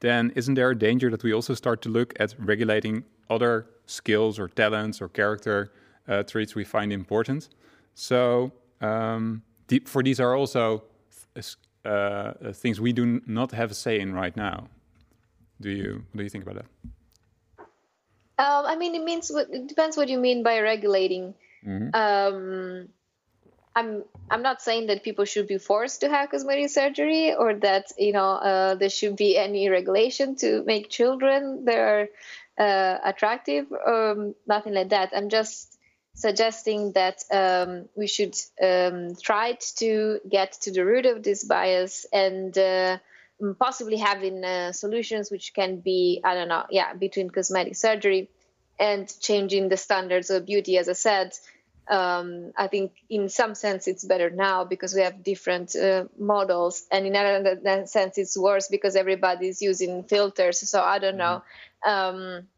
then 0.00 0.32
isn't 0.36 0.54
there 0.54 0.70
a 0.70 0.78
danger 0.78 1.10
that 1.10 1.22
we 1.22 1.32
also 1.32 1.54
start 1.54 1.82
to 1.82 1.88
look 1.88 2.14
at 2.20 2.34
regulating 2.38 3.04
other 3.30 3.66
skills 3.86 4.38
or 4.38 4.48
talents 4.48 5.00
or 5.00 5.08
character 5.08 5.72
uh, 6.08 6.22
traits 6.22 6.54
we 6.54 6.64
find 6.64 6.92
important. 6.92 7.48
So 7.94 8.52
um, 8.80 9.42
for 9.84 10.02
these 10.02 10.20
are 10.20 10.34
also 10.34 10.84
uh, 11.36 11.88
uh, 11.88 12.52
things 12.52 12.80
we 12.80 12.92
do 12.92 13.20
not 13.26 13.52
have 13.52 13.70
a 13.70 13.74
say 13.74 14.00
in 14.00 14.14
right 14.14 14.36
now. 14.36 14.68
Do 15.60 15.70
you? 15.70 16.04
What 16.12 16.18
do 16.18 16.22
you 16.22 16.30
think 16.30 16.44
about 16.44 16.56
that? 16.56 16.66
Um, 18.38 18.66
I 18.66 18.76
mean, 18.76 18.94
it 18.94 19.02
means 19.02 19.30
it 19.30 19.66
depends 19.66 19.96
what 19.96 20.08
you 20.08 20.18
mean 20.18 20.42
by 20.42 20.60
regulating. 20.60 21.34
Mm-hmm. 21.66 21.88
Um, 21.94 22.88
I'm 23.78 24.04
I'm 24.30 24.42
not 24.42 24.60
saying 24.60 24.88
that 24.88 25.04
people 25.04 25.24
should 25.24 25.46
be 25.46 25.58
forced 25.58 26.00
to 26.00 26.08
have 26.08 26.30
cosmetic 26.30 26.70
surgery 26.70 27.34
or 27.34 27.54
that 27.54 27.86
you 27.96 28.12
know 28.12 28.30
uh, 28.50 28.74
there 28.74 28.90
should 28.90 29.16
be 29.16 29.36
any 29.36 29.68
regulation 29.68 30.36
to 30.36 30.64
make 30.64 30.90
children. 30.90 31.64
There 31.64 31.84
are 31.94 32.08
uh, 32.58 32.98
attractive 33.04 33.66
um, 33.86 34.34
nothing 34.46 34.74
like 34.74 34.88
that 34.88 35.12
i'm 35.14 35.28
just 35.28 35.78
suggesting 36.14 36.92
that 36.92 37.22
um, 37.30 37.88
we 37.94 38.08
should 38.08 38.34
um, 38.60 39.14
try 39.22 39.56
to 39.76 40.18
get 40.28 40.52
to 40.52 40.72
the 40.72 40.84
root 40.84 41.06
of 41.06 41.22
this 41.22 41.44
bias 41.44 42.04
and 42.12 42.58
uh, 42.58 42.98
possibly 43.60 43.96
having 43.96 44.44
uh, 44.44 44.72
solutions 44.72 45.30
which 45.30 45.54
can 45.54 45.78
be 45.78 46.20
i 46.24 46.34
don't 46.34 46.48
know 46.48 46.64
yeah 46.70 46.92
between 46.94 47.30
cosmetic 47.30 47.76
surgery 47.76 48.28
and 48.80 49.12
changing 49.20 49.68
the 49.68 49.76
standards 49.76 50.30
of 50.30 50.44
beauty 50.44 50.78
as 50.78 50.88
i 50.88 50.92
said 50.94 51.32
um, 51.90 52.52
I 52.56 52.66
think 52.68 52.92
in 53.08 53.28
some 53.28 53.54
sense 53.54 53.88
it's 53.88 54.04
better 54.04 54.30
now 54.30 54.64
because 54.64 54.94
we 54.94 55.02
have 55.02 55.22
different 55.22 55.74
uh, 55.74 56.04
models, 56.18 56.86
and 56.90 57.06
in 57.06 57.16
another 57.16 57.86
sense 57.86 58.18
it's 58.18 58.36
worse 58.36 58.68
because 58.68 58.96
everybody's 58.96 59.62
using 59.62 60.04
filters. 60.04 60.68
So 60.68 60.82
I 60.82 60.98
don't 60.98 61.16
know. 61.16 61.42
Um, 61.86 62.48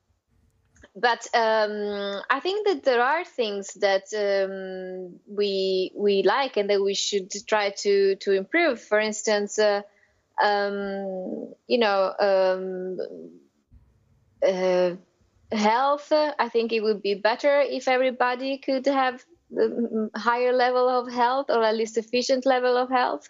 but 0.96 1.26
um, 1.34 2.22
I 2.28 2.40
think 2.40 2.66
that 2.66 2.82
there 2.84 3.02
are 3.02 3.24
things 3.24 3.74
that 3.74 4.04
um, 4.16 5.20
we 5.28 5.92
we 5.94 6.22
like 6.22 6.56
and 6.56 6.68
that 6.70 6.82
we 6.82 6.94
should 6.94 7.30
try 7.46 7.70
to 7.78 8.16
to 8.16 8.32
improve. 8.32 8.80
For 8.80 8.98
instance, 8.98 9.58
uh, 9.58 9.82
um, 10.42 11.54
you 11.66 11.78
know, 11.78 12.12
um, 12.18 12.98
uh, 14.46 14.96
health. 15.52 16.12
I 16.12 16.48
think 16.48 16.72
it 16.72 16.80
would 16.80 17.02
be 17.02 17.14
better 17.14 17.60
if 17.60 17.88
everybody 17.88 18.58
could 18.58 18.86
have 18.86 19.24
higher 20.16 20.52
level 20.52 20.88
of 20.88 21.12
health 21.12 21.46
or 21.48 21.62
at 21.64 21.74
least 21.74 21.94
sufficient 21.94 22.46
level 22.46 22.76
of 22.76 22.88
health 22.88 23.26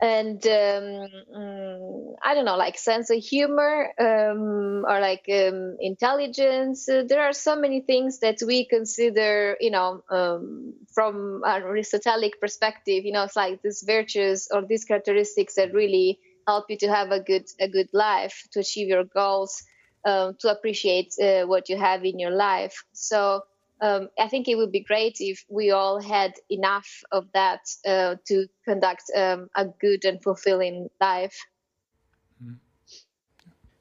and 0.00 0.44
um, 0.46 1.08
mm, 1.36 2.14
I 2.22 2.34
don't 2.34 2.44
know, 2.44 2.56
like 2.56 2.78
sense 2.78 3.10
of 3.10 3.18
humor 3.18 3.92
um, 3.98 4.84
or 4.88 5.00
like 5.00 5.24
um, 5.28 5.76
intelligence. 5.80 6.86
There 6.86 7.22
are 7.22 7.32
so 7.32 7.56
many 7.56 7.80
things 7.80 8.20
that 8.20 8.38
we 8.46 8.64
consider, 8.66 9.56
you 9.60 9.70
know, 9.70 10.02
um, 10.10 10.74
from 10.94 11.42
an 11.44 11.62
Aristotelic 11.62 12.40
perspective. 12.40 13.04
You 13.04 13.12
know, 13.12 13.24
it's 13.24 13.34
like 13.36 13.60
these 13.62 13.82
virtues 13.84 14.48
or 14.52 14.62
these 14.64 14.84
characteristics 14.84 15.54
that 15.56 15.74
really 15.74 16.20
help 16.46 16.66
you 16.68 16.78
to 16.78 16.88
have 16.88 17.10
a 17.10 17.20
good 17.20 17.46
a 17.60 17.68
good 17.68 17.88
life, 17.92 18.46
to 18.52 18.60
achieve 18.60 18.88
your 18.88 19.04
goals, 19.04 19.64
um, 20.08 20.36
to 20.40 20.50
appreciate 20.50 21.10
uh, 21.22 21.44
what 21.52 21.68
you 21.68 21.76
have 21.76 22.04
in 22.04 22.18
your 22.18 22.30
life. 22.48 22.76
So 22.92 23.42
um, 23.80 24.08
I 24.18 24.28
think 24.28 24.48
it 24.48 24.56
would 24.56 24.72
be 24.72 24.84
great 24.92 25.16
if 25.20 25.44
we 25.48 25.70
all 25.70 26.00
had 26.00 26.32
enough 26.50 26.88
of 27.12 27.24
that 27.34 27.60
uh, 27.86 28.16
to 28.28 28.46
conduct 28.64 29.04
um, 29.16 29.48
a 29.54 29.66
good 29.84 30.04
and 30.04 30.22
fulfilling 30.22 30.88
life. 31.00 31.36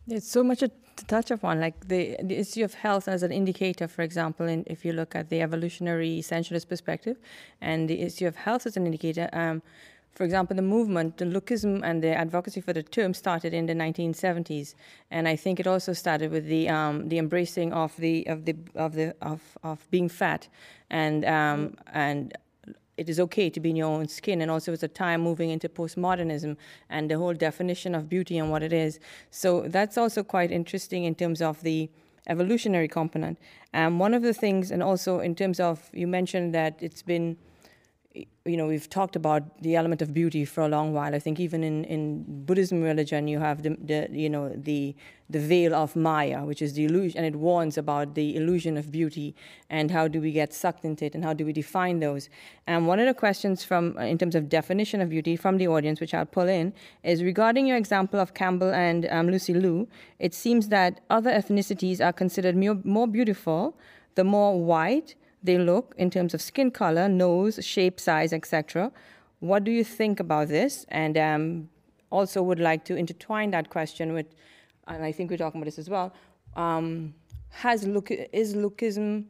There's 0.05 0.29
so 0.37 0.43
much 0.43 0.59
to 0.59 0.71
touch 1.07 1.31
upon, 1.31 1.59
like 1.59 1.87
the, 1.87 2.17
the 2.23 2.37
issue 2.37 2.63
of 2.63 2.73
health 2.73 3.07
as 3.07 3.23
an 3.23 3.31
indicator, 3.31 3.87
for 3.87 4.03
example, 4.03 4.45
if 4.67 4.85
you 4.85 4.93
look 4.93 5.15
at 5.15 5.29
the 5.29 5.41
evolutionary 5.41 6.19
essentialist 6.19 6.67
perspective, 6.69 7.17
and 7.59 7.89
the 7.89 8.01
issue 8.01 8.27
of 8.27 8.35
health 8.35 8.65
as 8.65 8.77
an 8.77 8.85
indicator. 8.85 9.29
Um, 9.33 9.61
for 10.17 10.23
example, 10.23 10.55
the 10.55 10.63
movement, 10.63 11.17
the 11.17 11.25
lookism 11.25 11.81
and 11.83 12.03
the 12.03 12.09
advocacy 12.09 12.59
for 12.59 12.73
the 12.73 12.81
term 12.81 13.13
started 13.13 13.53
in 13.53 13.67
the 13.67 13.75
1970s, 13.75 14.73
and 15.11 15.27
I 15.27 15.35
think 15.35 15.59
it 15.59 15.67
also 15.67 15.93
started 15.93 16.31
with 16.31 16.47
the 16.47 16.67
um, 16.69 17.07
the 17.07 17.19
embracing 17.19 17.71
of 17.71 17.95
the 17.97 18.25
of 18.27 18.45
the 18.45 18.55
of 18.73 18.95
the 18.95 19.15
of, 19.21 19.41
of 19.61 19.87
being 19.91 20.09
fat, 20.09 20.47
and 20.89 21.23
um, 21.23 21.75
and 21.93 22.35
it 22.97 23.09
is 23.09 23.19
okay 23.19 23.47
to 23.51 23.59
be 23.59 23.69
in 23.69 23.75
your 23.75 23.89
own 23.89 24.07
skin, 24.07 24.41
and 24.41 24.49
also 24.49 24.73
it's 24.73 24.81
a 24.81 24.87
time 24.87 25.21
moving 25.21 25.51
into 25.51 25.69
postmodernism 25.69 26.57
and 26.89 27.11
the 27.11 27.17
whole 27.19 27.35
definition 27.35 27.93
of 27.93 28.09
beauty 28.09 28.39
and 28.39 28.49
what 28.49 28.63
it 28.63 28.73
is. 28.73 28.99
So 29.29 29.67
that's 29.67 29.99
also 29.99 30.23
quite 30.23 30.51
interesting 30.51 31.03
in 31.03 31.13
terms 31.13 31.43
of 31.43 31.61
the 31.61 31.91
evolutionary 32.27 32.87
component. 32.87 33.37
Um, 33.75 33.99
one 33.99 34.15
of 34.15 34.23
the 34.23 34.33
things, 34.33 34.71
and 34.71 34.81
also 34.81 35.19
in 35.19 35.35
terms 35.35 35.59
of 35.59 35.91
you 35.93 36.07
mentioned 36.07 36.55
that 36.55 36.81
it's 36.81 37.03
been 37.03 37.37
you 38.45 38.57
know, 38.57 38.67
we've 38.67 38.89
talked 38.89 39.15
about 39.15 39.61
the 39.61 39.75
element 39.75 40.01
of 40.01 40.13
beauty 40.13 40.45
for 40.45 40.61
a 40.61 40.67
long 40.67 40.93
while. 40.93 41.13
I 41.13 41.19
think 41.19 41.39
even 41.39 41.63
in, 41.63 41.83
in 41.83 42.23
Buddhism 42.45 42.81
religion, 42.81 43.27
you 43.27 43.39
have 43.39 43.63
the, 43.63 43.77
the 43.81 44.07
you 44.11 44.29
know 44.29 44.49
the 44.55 44.95
the 45.29 45.39
veil 45.39 45.75
of 45.75 45.95
Maya, 45.95 46.45
which 46.45 46.61
is 46.61 46.73
the 46.73 46.85
illusion, 46.85 47.17
and 47.17 47.25
it 47.25 47.37
warns 47.37 47.77
about 47.77 48.15
the 48.15 48.35
illusion 48.35 48.77
of 48.77 48.91
beauty 48.91 49.35
and 49.69 49.91
how 49.91 50.07
do 50.07 50.21
we 50.21 50.31
get 50.31 50.53
sucked 50.53 50.85
into 50.85 51.05
it 51.05 51.15
and 51.15 51.23
how 51.25 51.33
do 51.33 51.45
we 51.45 51.51
define 51.51 51.99
those. 51.99 52.29
And 52.65 52.87
one 52.87 52.99
of 52.99 53.05
the 53.05 53.13
questions 53.13 53.63
from 53.63 53.97
in 53.97 54.17
terms 54.17 54.35
of 54.35 54.47
definition 54.49 55.01
of 55.01 55.09
beauty 55.09 55.35
from 55.35 55.57
the 55.57 55.67
audience, 55.67 55.99
which 55.99 56.13
I'll 56.13 56.25
pull 56.25 56.47
in, 56.47 56.73
is 57.03 57.23
regarding 57.23 57.67
your 57.67 57.77
example 57.77 58.19
of 58.19 58.33
Campbell 58.33 58.73
and 58.73 59.07
um, 59.09 59.29
Lucy 59.29 59.53
Liu. 59.53 59.87
It 60.19 60.33
seems 60.33 60.69
that 60.69 61.01
other 61.09 61.31
ethnicities 61.31 62.03
are 62.03 62.13
considered 62.13 62.55
more, 62.55 62.79
more 62.83 63.07
beautiful 63.07 63.75
the 64.17 64.23
more 64.23 64.59
white 64.59 65.15
they 65.47 65.57
look 65.57 65.95
in 65.97 66.11
terms 66.11 66.33
of 66.35 66.41
skin 66.41 66.69
color, 66.69 67.09
nose, 67.09 67.59
shape, 67.65 67.99
size, 67.99 68.31
etc. 68.33 68.91
What 69.39 69.63
do 69.63 69.71
you 69.71 69.83
think 69.83 70.19
about 70.19 70.49
this? 70.49 70.85
And 70.89 71.17
um, 71.17 71.69
also 72.11 72.43
would 72.43 72.59
like 72.59 72.85
to 72.85 72.95
intertwine 72.95 73.49
that 73.51 73.69
question 73.69 74.13
with, 74.13 74.27
and 74.87 75.03
I 75.03 75.11
think 75.11 75.31
we're 75.31 75.37
talking 75.37 75.59
about 75.59 75.65
this 75.65 75.79
as 75.79 75.89
well. 75.89 76.13
Um, 76.55 77.15
has 77.49 77.87
look 77.87 78.11
is 78.11 78.55
lookism 78.55 79.25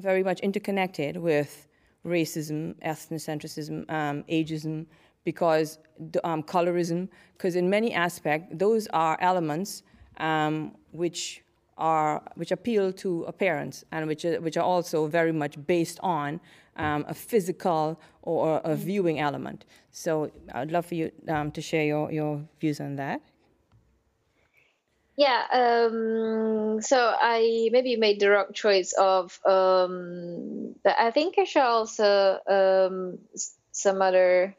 very 0.00 0.22
much 0.22 0.40
interconnected 0.40 1.16
with 1.16 1.68
racism, 2.04 2.74
ethnocentrism, 2.92 3.90
um, 3.90 4.24
ageism, 4.24 4.86
because 5.24 5.78
um, 6.24 6.42
colorism? 6.42 7.08
Because 7.36 7.54
in 7.54 7.68
many 7.68 7.92
aspects, 7.92 8.48
those 8.56 8.86
are 8.88 9.18
elements 9.20 9.82
um, 10.18 10.72
which 10.92 11.42
are 11.80 12.22
which 12.36 12.52
appeal 12.52 12.92
to 12.92 13.24
appearance 13.24 13.84
and 13.90 14.06
which 14.06 14.24
are, 14.24 14.40
which 14.40 14.56
are 14.56 14.64
also 14.64 15.06
very 15.06 15.32
much 15.32 15.54
based 15.66 15.98
on 16.02 16.40
um, 16.76 17.04
a 17.08 17.14
physical 17.14 18.00
or 18.22 18.60
a 18.64 18.76
viewing 18.76 19.18
element. 19.18 19.64
So 19.90 20.30
I'd 20.54 20.70
love 20.70 20.86
for 20.86 20.94
you 20.94 21.10
um, 21.28 21.50
to 21.52 21.60
share 21.60 21.84
your, 21.84 22.12
your 22.12 22.42
views 22.60 22.80
on 22.80 22.96
that. 22.96 23.20
Yeah, 25.16 25.42
um, 25.52 26.80
so 26.80 27.14
I 27.20 27.68
maybe 27.72 27.96
made 27.96 28.20
the 28.20 28.30
wrong 28.30 28.52
choice 28.54 28.94
of. 28.94 29.38
Um, 29.44 30.76
I 30.86 31.10
think 31.10 31.34
I 31.38 31.44
should 31.44 31.62
also 31.62 32.38
um, 32.48 33.18
some 33.70 34.00
other 34.00 34.56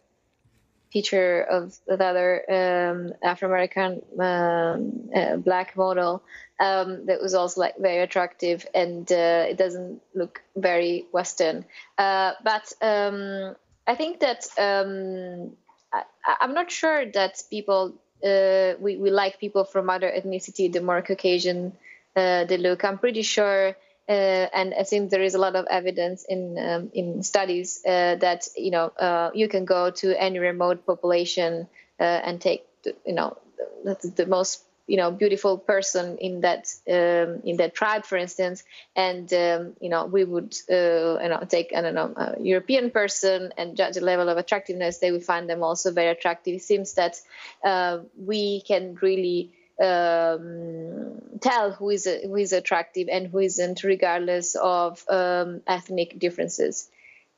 feature 0.91 1.41
of 1.41 1.73
the 1.87 2.03
other 2.03 2.43
um, 2.47 3.13
Afro 3.23 3.47
American 3.47 4.01
um, 4.19 5.09
uh, 5.15 5.37
black 5.37 5.75
model 5.75 6.21
um, 6.61 7.07
that 7.07 7.19
was 7.19 7.33
also 7.33 7.59
like 7.59 7.77
very 7.79 8.03
attractive 8.03 8.65
and 8.75 9.11
uh, 9.11 9.45
it 9.49 9.57
doesn't 9.57 9.99
look 10.13 10.41
very 10.55 11.07
Western. 11.11 11.65
Uh, 11.97 12.33
but 12.43 12.71
um, 12.81 13.55
I 13.87 13.95
think 13.95 14.19
that 14.19 14.45
um, 14.59 15.57
I, 15.91 16.03
am 16.39 16.53
not 16.53 16.69
sure 16.69 17.05
that 17.11 17.41
people 17.49 17.95
uh, 18.23 18.73
we, 18.79 18.97
we 18.97 19.09
like 19.09 19.39
people 19.39 19.63
from 19.65 19.89
other 19.89 20.11
ethnicity, 20.11 20.71
the 20.71 20.81
more 20.81 21.01
Caucasian 21.01 21.73
uh, 22.15 22.45
they 22.45 22.57
look. 22.57 22.85
I'm 22.85 22.99
pretty 22.99 23.23
sure 23.23 23.75
uh, 24.07 24.47
and 24.53 24.75
I 24.75 24.83
think 24.83 25.09
there 25.09 25.23
is 25.23 25.33
a 25.33 25.39
lot 25.39 25.55
of 25.55 25.65
evidence 25.67 26.25
in 26.29 26.59
um, 26.59 26.91
in 26.93 27.23
studies 27.23 27.81
uh, 27.87 28.15
that 28.15 28.47
you 28.55 28.69
know 28.69 29.31
you 29.33 29.47
can 29.47 29.65
go 29.65 29.89
to 29.89 30.21
any 30.21 30.37
remote 30.37 30.85
population 30.85 31.67
and 31.97 32.39
take 32.39 32.67
you 33.05 33.13
know 33.13 33.37
the, 33.83 34.13
the 34.15 34.25
most 34.27 34.63
you 34.91 34.97
know 34.97 35.09
beautiful 35.09 35.57
person 35.57 36.17
in 36.17 36.41
that 36.41 36.63
um, 36.89 37.41
in 37.45 37.55
that 37.57 37.73
tribe 37.73 38.03
for 38.05 38.17
instance. 38.17 38.65
And 38.93 39.33
um, 39.33 39.73
you 39.79 39.89
know 39.89 40.05
we 40.05 40.25
would 40.25 40.53
uh, 40.69 41.17
you 41.23 41.29
know 41.29 41.41
take 41.47 41.71
i 41.73 41.81
don't 41.81 41.95
know 41.95 42.13
a 42.17 42.35
european 42.41 42.91
person 42.91 43.53
and 43.57 43.77
judge 43.77 43.95
the 43.95 44.01
level 44.01 44.27
of 44.27 44.37
attractiveness. 44.37 44.97
They 44.97 45.13
would 45.13 45.23
find 45.23 45.49
them 45.49 45.63
also 45.63 45.93
very 45.93 46.09
attractive. 46.09 46.55
It 46.55 46.63
seems 46.63 46.95
that 46.95 47.15
uh, 47.63 47.99
we 48.17 48.63
can 48.67 48.97
really 49.01 49.53
um, 49.81 51.21
tell 51.39 51.71
who 51.71 51.89
is 51.89 52.05
who 52.05 52.35
is 52.35 52.51
attractive 52.51 53.07
and 53.09 53.27
who 53.27 53.39
isn't, 53.39 53.85
regardless 53.85 54.55
of 54.55 55.05
um, 55.07 55.61
ethnic 55.67 56.19
differences. 56.19 56.89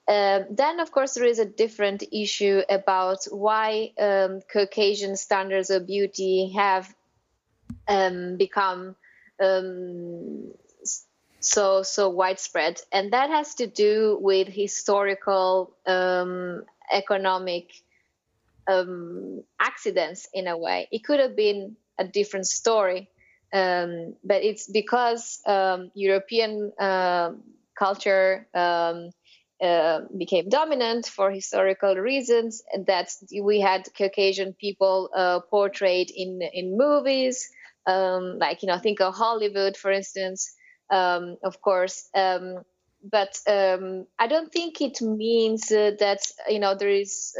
Uh, 0.07 0.41
then, 0.49 0.79
of 0.79 0.91
course, 0.91 1.13
there 1.13 1.23
is 1.25 1.39
a 1.39 1.45
different 1.45 2.03
issue 2.11 2.61
about 2.67 3.23
why 3.31 3.93
um, 3.97 4.41
Caucasian 4.51 5.15
standards 5.15 5.69
of 5.69 5.87
beauty 5.87 6.51
have 6.55 6.93
um, 7.88 8.38
become 8.38 8.95
um, 9.41 10.51
so 11.39 11.84
so 11.84 12.09
widespread, 12.09 12.81
and 12.91 13.13
that 13.13 13.29
has 13.29 13.55
to 13.55 13.67
do 13.67 14.17
with 14.21 14.47
historical, 14.47 15.75
um, 15.86 16.63
economic 16.91 17.71
accidents 19.59 20.29
in 20.34 20.47
a 20.47 20.57
way. 20.57 20.88
It 20.91 21.03
could 21.03 21.19
have 21.19 21.36
been 21.36 21.75
a 21.99 22.05
different 22.05 22.47
story. 22.47 23.09
Um, 23.53 24.15
but 24.23 24.43
it's 24.43 24.67
because 24.67 25.39
um, 25.45 25.91
European 25.93 26.71
uh, 26.79 27.34
culture 27.77 28.47
um, 28.55 29.11
uh, 29.61 30.01
became 30.17 30.49
dominant 30.49 31.05
for 31.05 31.29
historical 31.29 31.95
reasons 31.95 32.63
that 32.88 33.09
we 33.41 33.59
had 33.59 33.88
Caucasian 33.95 34.53
people 34.53 35.09
uh, 35.15 35.39
portrayed 35.51 36.09
in 36.09 36.41
in 36.41 36.77
movies, 36.77 37.49
um, 37.86 38.39
like 38.39 38.63
you 38.63 38.67
know, 38.67 38.77
think 38.77 39.01
of 39.01 39.15
Hollywood, 39.15 39.77
for 39.77 39.91
instance, 39.91 40.53
um, 40.89 41.38
of 41.43 41.61
course. 41.61 42.09
Um, 42.15 42.63
but 43.11 43.38
I 43.47 44.27
don't 44.29 44.51
think 44.51 44.79
it 44.79 45.01
means 45.01 45.71
uh, 45.71 45.91
that 45.99 46.21
you 46.47 46.59
know 46.59 46.75
there 46.75 46.89
is 46.89 47.36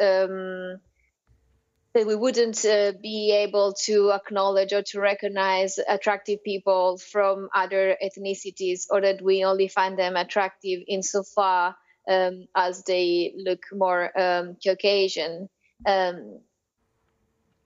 that 1.94 2.08
we 2.08 2.16
wouldn't 2.16 2.66
uh, 2.66 2.94
be 3.02 3.32
able 3.32 3.74
to 3.74 4.12
acknowledge 4.12 4.74
or 4.74 4.82
to 4.82 5.00
recognize 5.00 5.78
attractive 5.88 6.44
people 6.44 6.98
from 6.98 7.50
other 7.54 7.98
ethnicities, 8.04 8.88
or 8.90 9.02
that 9.02 9.22
we 9.22 9.44
only 9.44 9.68
find 9.68 9.98
them 9.98 10.16
attractive 10.16 10.82
insofar 10.88 11.76
um, 12.10 12.48
as 12.56 12.84
they 12.84 13.34
look 13.38 13.62
more 13.72 14.10
um, 14.20 14.58
Caucasian. 14.66 15.50
Um, 15.86 16.40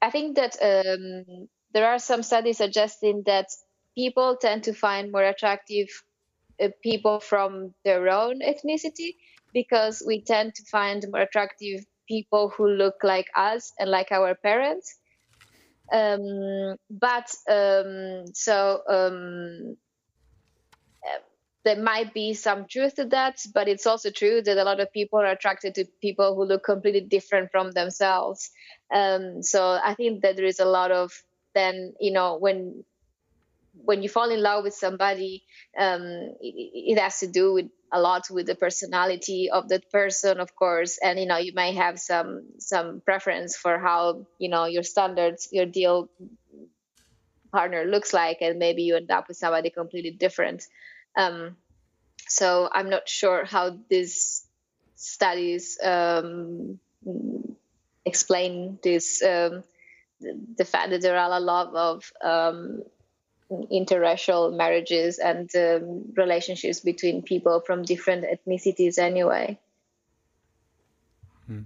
I 0.01 0.11
think 0.11 0.35
that 0.35 0.57
um, 0.61 1.47
there 1.73 1.87
are 1.87 1.99
some 1.99 2.23
studies 2.23 2.57
suggesting 2.57 3.23
that 3.25 3.47
people 3.95 4.37
tend 4.39 4.63
to 4.63 4.73
find 4.73 5.11
more 5.11 5.23
attractive 5.23 5.87
uh, 6.61 6.69
people 6.81 7.19
from 7.19 7.73
their 7.83 8.09
own 8.09 8.39
ethnicity 8.41 9.15
because 9.53 10.03
we 10.05 10.21
tend 10.21 10.55
to 10.55 10.63
find 10.71 11.05
more 11.11 11.21
attractive 11.21 11.85
people 12.07 12.49
who 12.55 12.67
look 12.67 12.95
like 13.03 13.27
us 13.35 13.73
and 13.79 13.89
like 13.89 14.11
our 14.11 14.35
parents. 14.35 14.97
Um, 15.91 16.75
but 16.89 17.33
um, 17.49 18.25
so 18.33 18.81
um, 18.89 19.77
there 21.67 21.83
might 21.83 22.13
be 22.13 22.33
some 22.33 22.65
truth 22.65 22.95
to 22.95 23.05
that, 23.05 23.41
but 23.53 23.67
it's 23.67 23.85
also 23.85 24.09
true 24.09 24.41
that 24.41 24.57
a 24.57 24.63
lot 24.63 24.79
of 24.79 24.91
people 24.93 25.19
are 25.19 25.25
attracted 25.25 25.75
to 25.75 25.85
people 26.01 26.33
who 26.33 26.45
look 26.45 26.63
completely 26.63 27.01
different 27.01 27.51
from 27.51 27.71
themselves. 27.71 28.51
Um, 28.93 29.43
so 29.43 29.77
I 29.83 29.93
think 29.93 30.21
that 30.21 30.37
there 30.37 30.45
is 30.45 30.61
a 30.61 30.65
lot 30.65 30.91
of 30.91 31.11
then 31.57 31.93
you 31.99 32.11
know 32.11 32.37
when 32.37 32.83
when 33.83 34.03
you 34.03 34.09
fall 34.09 34.29
in 34.29 34.41
love 34.41 34.63
with 34.63 34.73
somebody, 34.73 35.43
um, 35.77 36.01
it, 36.41 36.95
it, 36.95 36.99
has 36.99 37.19
to 37.19 37.27
do 37.27 37.53
with 37.53 37.67
a 37.91 38.01
lot 38.01 38.29
with 38.29 38.47
the 38.47 38.55
personality 38.55 39.49
of 39.51 39.69
that 39.69 39.91
person, 39.91 40.39
of 40.39 40.55
course, 40.55 40.97
and 41.01 41.19
you 41.19 41.25
know 41.25 41.37
you 41.37 41.53
may 41.53 41.73
have 41.73 41.99
some 41.99 42.43
some 42.59 43.01
preference 43.01 43.55
for 43.55 43.79
how 43.79 44.25
you 44.39 44.49
know 44.49 44.65
your 44.65 44.83
standards, 44.83 45.49
your 45.51 45.65
deal 45.65 46.09
partner 47.51 47.85
looks 47.85 48.13
like, 48.13 48.37
and 48.41 48.59
maybe 48.59 48.83
you 48.83 48.95
end 48.95 49.11
up 49.11 49.27
with 49.27 49.37
somebody 49.37 49.69
completely 49.69 50.11
different. 50.11 50.63
Um, 51.15 51.55
so 52.27 52.69
I'm 52.71 52.89
not 52.89 53.07
sure 53.07 53.45
how 53.45 53.77
these 53.89 54.45
studies 54.95 55.77
um, 55.83 56.79
explain 58.05 58.79
this. 58.83 59.23
The 60.19 60.65
fact 60.65 60.89
that 60.89 61.01
there 61.01 61.17
are 61.17 61.31
a 61.31 61.39
lot 61.39 61.73
of 61.75 62.11
um, 62.23 62.83
interracial 63.51 64.55
marriages 64.55 65.19
and 65.19 65.49
um, 65.55 66.05
relationships 66.15 66.79
between 66.79 67.21
people 67.21 67.61
from 67.65 67.83
different 67.83 68.25
ethnicities 68.25 68.97
anyway. 68.97 69.59
Hmm. 71.47 71.61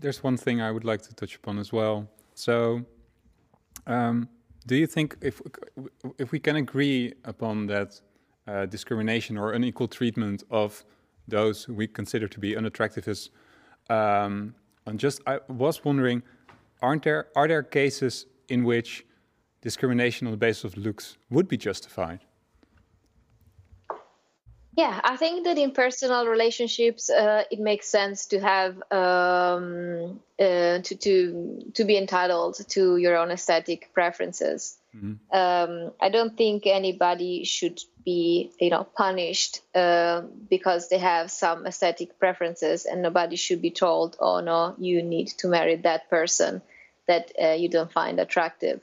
There's 0.00 0.22
one 0.22 0.36
thing 0.36 0.60
I 0.60 0.70
would 0.70 0.84
like 0.84 1.02
to 1.02 1.14
touch 1.14 1.36
upon 1.36 1.58
as 1.58 1.72
well. 1.72 2.08
So, 2.34 2.84
um, 3.86 4.28
do 4.66 4.76
you 4.76 4.86
think 4.86 5.16
if 5.20 5.40
if 6.18 6.32
we 6.32 6.38
can 6.38 6.56
agree 6.56 7.14
upon 7.24 7.66
that 7.66 8.00
uh, 8.46 8.66
discrimination 8.66 9.36
or 9.36 9.52
unequal 9.52 9.88
treatment 9.88 10.42
of 10.50 10.84
those 11.28 11.68
we 11.68 11.86
consider 11.86 12.26
to 12.28 12.40
be 12.40 12.56
unattractive 12.56 13.06
is, 13.06 13.30
um, 13.88 14.54
just 14.96 15.20
I 15.26 15.38
was 15.48 15.84
wondering, 15.84 16.22
aren't 16.82 17.04
there 17.04 17.28
are 17.34 17.48
there 17.48 17.62
cases 17.62 18.26
in 18.48 18.64
which 18.64 19.06
discrimination 19.62 20.26
on 20.26 20.32
the 20.32 20.36
basis 20.36 20.64
of 20.64 20.76
looks 20.76 21.16
would 21.30 21.48
be 21.48 21.56
justified? 21.56 22.20
Yeah, 24.74 25.00
I 25.04 25.16
think 25.16 25.44
that 25.44 25.58
in 25.58 25.72
personal 25.72 26.26
relationships, 26.26 27.10
uh, 27.10 27.44
it 27.50 27.60
makes 27.60 27.88
sense 27.88 28.26
to 28.28 28.40
have 28.40 28.76
um, 28.90 30.20
uh, 30.40 30.78
to 30.78 30.96
to 30.96 31.72
to 31.74 31.84
be 31.84 31.98
entitled 31.98 32.56
to 32.70 32.96
your 32.96 33.18
own 33.18 33.30
aesthetic 33.30 33.92
preferences. 33.92 34.78
Mm-hmm. 34.96 35.14
Um, 35.30 35.92
I 36.00 36.08
don't 36.08 36.38
think 36.38 36.66
anybody 36.66 37.44
should 37.44 37.80
be, 38.02 38.50
you 38.58 38.70
know, 38.70 38.84
punished 38.84 39.60
uh, 39.74 40.22
because 40.48 40.88
they 40.88 40.98
have 40.98 41.30
some 41.30 41.66
aesthetic 41.66 42.18
preferences, 42.18 42.86
and 42.86 43.02
nobody 43.02 43.36
should 43.36 43.60
be 43.60 43.70
told, 43.70 44.16
"Oh 44.20 44.40
no, 44.40 44.74
you 44.78 45.02
need 45.02 45.28
to 45.38 45.48
marry 45.48 45.76
that 45.76 46.08
person 46.08 46.62
that 47.12 47.24
uh, 47.42 47.56
you 47.62 47.68
don't 47.68 47.92
find 47.92 48.18
attractive." 48.20 48.80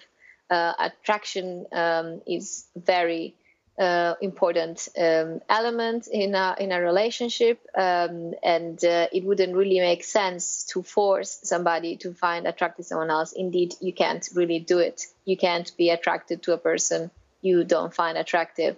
uh, 0.49 0.73
attraction 0.80 1.65
um, 1.71 2.21
is 2.25 2.65
very 2.75 3.36
uh, 3.77 4.15
important 4.21 4.89
um, 4.97 5.41
element 5.47 6.07
in 6.11 6.36
a 6.36 6.55
in 6.59 6.71
a 6.71 6.82
relationship, 6.82 7.65
um, 7.77 8.34
and 8.43 8.84
uh, 8.84 9.07
it 9.13 9.23
wouldn't 9.23 9.55
really 9.55 9.80
make 9.80 10.03
sense 10.03 10.65
to 10.65 10.84
force 10.84 11.39
somebody 11.43 11.95
to 11.97 12.13
find 12.13 12.45
attractive 12.45 12.86
someone 12.86 13.09
else. 13.09 13.32
Indeed, 13.32 13.75
you 13.80 13.93
can't 13.93 14.27
really 14.36 14.59
do 14.59 14.80
it. 14.80 15.05
You 15.23 15.38
can't 15.38 15.71
be 15.77 15.91
attracted 15.91 16.43
to 16.43 16.53
a 16.53 16.57
person 16.57 17.09
you 17.41 17.63
don't 17.63 17.93
find 17.93 18.17
attractive. 18.17 18.75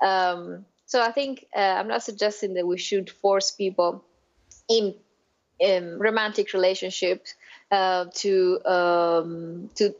Um, 0.00 0.64
so 0.86 1.02
I 1.02 1.12
think 1.12 1.44
uh, 1.54 1.60
I'm 1.60 1.88
not 1.88 2.02
suggesting 2.02 2.54
that 2.54 2.66
we 2.66 2.78
should 2.78 3.10
force 3.10 3.50
people 3.50 4.02
in, 4.66 4.94
in 5.60 5.98
romantic 5.98 6.54
relationships 6.54 7.34
uh, 7.70 8.06
to 8.14 8.60
um, 8.64 9.70
to 9.76 9.94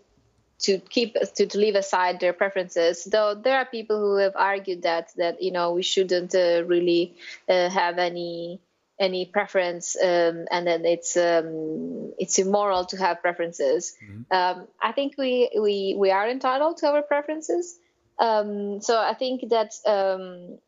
to 0.61 0.79
keep 0.79 1.15
to, 1.15 1.47
to 1.47 1.59
leave 1.59 1.75
aside 1.75 2.21
their 2.21 2.33
preferences. 2.33 3.05
Though 3.05 3.35
there 3.35 3.59
are 3.59 3.65
people 3.65 3.99
who 3.99 4.17
have 4.17 4.35
argued 4.35 4.83
that 4.83 5.11
that 5.17 5.43
you 5.43 5.53
know 5.53 5.73
we 5.73 5.83
shouldn't 5.83 6.35
uh, 6.35 6.65
really 6.67 7.17
uh, 7.49 7.69
have 7.71 7.99
any 7.99 8.61
any 9.01 9.27
preference 9.27 9.97
um, 10.03 10.47
and 10.51 10.67
then 10.67 10.85
it's 10.85 11.17
um, 11.17 12.13
it's 12.19 12.39
immoral 12.39 12.85
to 12.87 12.97
have 12.97 13.23
preferences. 13.23 13.95
Mm-hmm. 14.03 14.23
um, 14.33 14.67
i 14.83 14.93
think 14.93 15.15
we, 15.17 15.51
we 15.55 15.95
we 15.97 16.11
are 16.11 16.29
entitled 16.29 16.79
to 16.79 16.89
our 16.89 17.03
preferences. 17.03 17.79
Um, 18.19 18.81
so 18.81 18.99
i 18.99 19.15
think 19.15 19.49
that 19.51 19.75
um, 19.87 20.59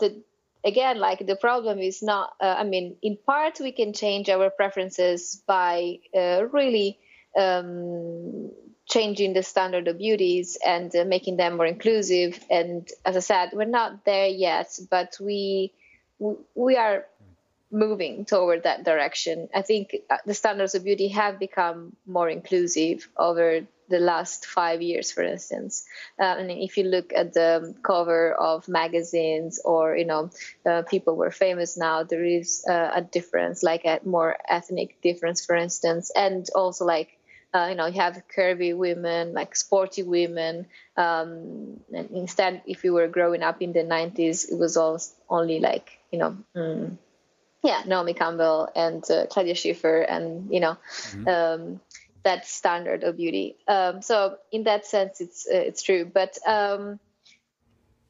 the 0.00 0.22
again 0.64 0.98
like 0.98 1.26
the 1.26 1.36
problem 1.36 1.78
is 1.78 2.02
not 2.02 2.32
uh, 2.40 2.56
i 2.58 2.64
mean 2.64 2.96
in 3.02 3.16
part 3.26 3.58
we 3.60 3.72
can 3.72 3.92
change 3.92 4.28
our 4.28 4.50
preferences 4.50 5.42
by 5.46 5.98
uh, 6.16 6.44
really 6.52 6.98
um, 7.38 8.50
changing 8.92 9.32
the 9.32 9.42
standard 9.42 9.88
of 9.88 9.98
beauties 9.98 10.58
and 10.64 10.94
uh, 10.94 11.04
making 11.04 11.36
them 11.36 11.56
more 11.56 11.66
inclusive. 11.66 12.38
And 12.50 12.88
as 13.04 13.16
I 13.16 13.20
said, 13.20 13.50
we're 13.52 13.64
not 13.64 14.04
there 14.04 14.28
yet, 14.28 14.78
but 14.90 15.16
we 15.20 15.72
we 16.54 16.76
are 16.76 17.06
moving 17.70 18.24
toward 18.26 18.64
that 18.64 18.84
direction. 18.84 19.48
I 19.54 19.62
think 19.62 19.96
uh, 20.10 20.18
the 20.26 20.34
standards 20.34 20.74
of 20.74 20.84
beauty 20.84 21.08
have 21.08 21.38
become 21.38 21.96
more 22.06 22.28
inclusive 22.28 23.08
over 23.16 23.62
the 23.88 23.98
last 23.98 24.46
five 24.46 24.80
years, 24.82 25.12
for 25.12 25.22
instance. 25.22 25.84
Uh, 26.18 26.36
and 26.38 26.50
if 26.50 26.76
you 26.76 26.84
look 26.84 27.12
at 27.14 27.34
the 27.34 27.74
cover 27.82 28.32
of 28.32 28.68
magazines 28.68 29.60
or, 29.64 29.96
you 29.96 30.04
know, 30.04 30.30
uh, 30.64 30.82
people 30.82 31.16
were 31.16 31.30
famous 31.30 31.76
now, 31.76 32.02
there 32.02 32.24
is 32.24 32.64
uh, 32.68 32.90
a 32.94 33.02
difference, 33.02 33.62
like 33.62 33.84
a 33.84 34.00
more 34.04 34.36
ethnic 34.48 35.00
difference, 35.02 35.44
for 35.44 35.56
instance, 35.56 36.10
and 36.14 36.48
also 36.54 36.84
like 36.84 37.18
uh, 37.54 37.66
you 37.68 37.74
know, 37.74 37.86
you 37.86 38.00
have 38.00 38.22
curvy 38.34 38.74
women, 38.74 39.34
like 39.34 39.54
sporty 39.54 40.02
women. 40.02 40.66
Um, 40.96 41.80
and 41.92 42.10
instead, 42.10 42.62
if 42.66 42.82
you 42.82 42.94
were 42.94 43.08
growing 43.08 43.42
up 43.42 43.60
in 43.60 43.72
the 43.72 43.80
90s, 43.80 44.50
it 44.50 44.58
was 44.58 44.76
all 44.76 44.98
only 45.28 45.60
like, 45.60 45.90
you 46.10 46.18
know, 46.18 46.36
mm, 46.56 46.96
yeah, 47.62 47.82
Naomi 47.86 48.14
Campbell 48.14 48.68
and 48.74 49.08
uh, 49.10 49.26
Claudia 49.26 49.54
Schiffer 49.54 50.00
and, 50.00 50.52
you 50.52 50.60
know, 50.60 50.76
mm-hmm. 51.10 51.28
um, 51.28 51.80
that 52.24 52.46
standard 52.46 53.04
of 53.04 53.16
beauty. 53.16 53.56
Um, 53.66 54.02
so 54.02 54.36
in 54.50 54.64
that 54.64 54.86
sense, 54.86 55.20
it's, 55.20 55.46
uh, 55.46 55.56
it's 55.56 55.82
true. 55.82 56.04
But, 56.04 56.38
um, 56.46 57.00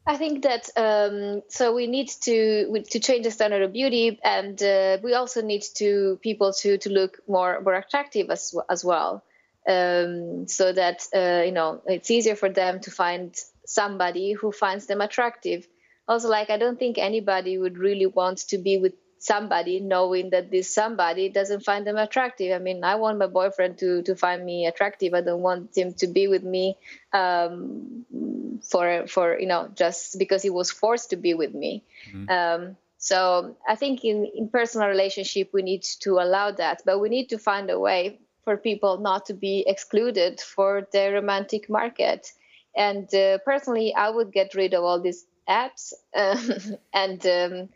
I 0.04 0.16
think 0.16 0.42
that 0.42 0.68
um, 0.76 1.42
so 1.48 1.72
we 1.72 1.86
need 1.86 2.08
to 2.22 2.82
to 2.90 2.98
change 2.98 3.22
the 3.22 3.30
standard 3.30 3.62
of 3.62 3.72
beauty, 3.72 4.18
and 4.24 4.60
uh, 4.60 4.98
we 5.00 5.14
also 5.14 5.42
need 5.42 5.62
to 5.76 6.18
people 6.22 6.52
to 6.54 6.76
to 6.78 6.90
look 6.90 7.18
more 7.28 7.60
more 7.60 7.74
attractive 7.74 8.28
as 8.28 8.52
as 8.68 8.84
well 8.84 9.22
um, 9.68 10.48
so 10.48 10.72
that 10.72 11.06
uh, 11.14 11.42
you 11.44 11.52
know 11.52 11.82
it's 11.86 12.10
easier 12.10 12.34
for 12.34 12.48
them 12.48 12.80
to 12.80 12.90
find 12.90 13.36
somebody 13.64 14.32
who 14.32 14.50
finds 14.50 14.86
them 14.86 15.00
attractive. 15.00 15.66
Also, 16.08 16.28
like 16.28 16.50
I 16.50 16.56
don't 16.56 16.78
think 16.78 16.98
anybody 16.98 17.56
would 17.56 17.78
really 17.78 18.06
want 18.06 18.38
to 18.48 18.58
be 18.58 18.78
with 18.78 18.94
somebody 19.22 19.78
knowing 19.78 20.30
that 20.30 20.50
this 20.50 20.74
somebody 20.74 21.28
doesn't 21.28 21.64
find 21.64 21.86
them 21.86 21.96
attractive. 21.96 22.52
I 22.52 22.58
mean, 22.58 22.82
I 22.82 22.96
want 22.96 23.18
my 23.18 23.28
boyfriend 23.28 23.78
to 23.78 24.02
to 24.02 24.16
find 24.16 24.44
me 24.44 24.66
attractive. 24.66 25.14
I 25.14 25.20
don't 25.20 25.42
want 25.42 25.76
him 25.76 25.94
to 25.94 26.08
be 26.08 26.26
with 26.26 26.42
me 26.42 26.76
um, 27.12 28.04
for 28.68 29.06
for 29.06 29.38
you 29.38 29.46
know 29.46 29.70
just 29.74 30.18
because 30.18 30.42
he 30.42 30.50
was 30.50 30.72
forced 30.72 31.10
to 31.10 31.16
be 31.16 31.34
with 31.34 31.54
me. 31.54 31.84
Mm-hmm. 32.10 32.30
Um, 32.30 32.76
so 32.98 33.56
I 33.68 33.76
think 33.76 34.04
in 34.04 34.26
in 34.34 34.48
personal 34.48 34.88
relationship 34.88 35.50
we 35.52 35.62
need 35.62 35.84
to 36.00 36.18
allow 36.18 36.50
that, 36.50 36.82
but 36.84 36.98
we 36.98 37.08
need 37.08 37.28
to 37.28 37.38
find 37.38 37.70
a 37.70 37.78
way 37.78 38.18
for 38.44 38.56
people 38.56 38.98
not 38.98 39.26
to 39.26 39.34
be 39.34 39.62
excluded 39.68 40.40
for 40.40 40.88
the 40.92 41.12
romantic 41.12 41.70
market. 41.70 42.32
And 42.74 43.06
uh, 43.14 43.38
personally, 43.44 43.94
I 43.94 44.10
would 44.10 44.32
get 44.32 44.56
rid 44.56 44.74
of 44.74 44.82
all 44.82 45.00
these 45.00 45.26
apps 45.48 45.92
um, 46.16 46.76
and 46.92 47.24
um, 47.26 47.68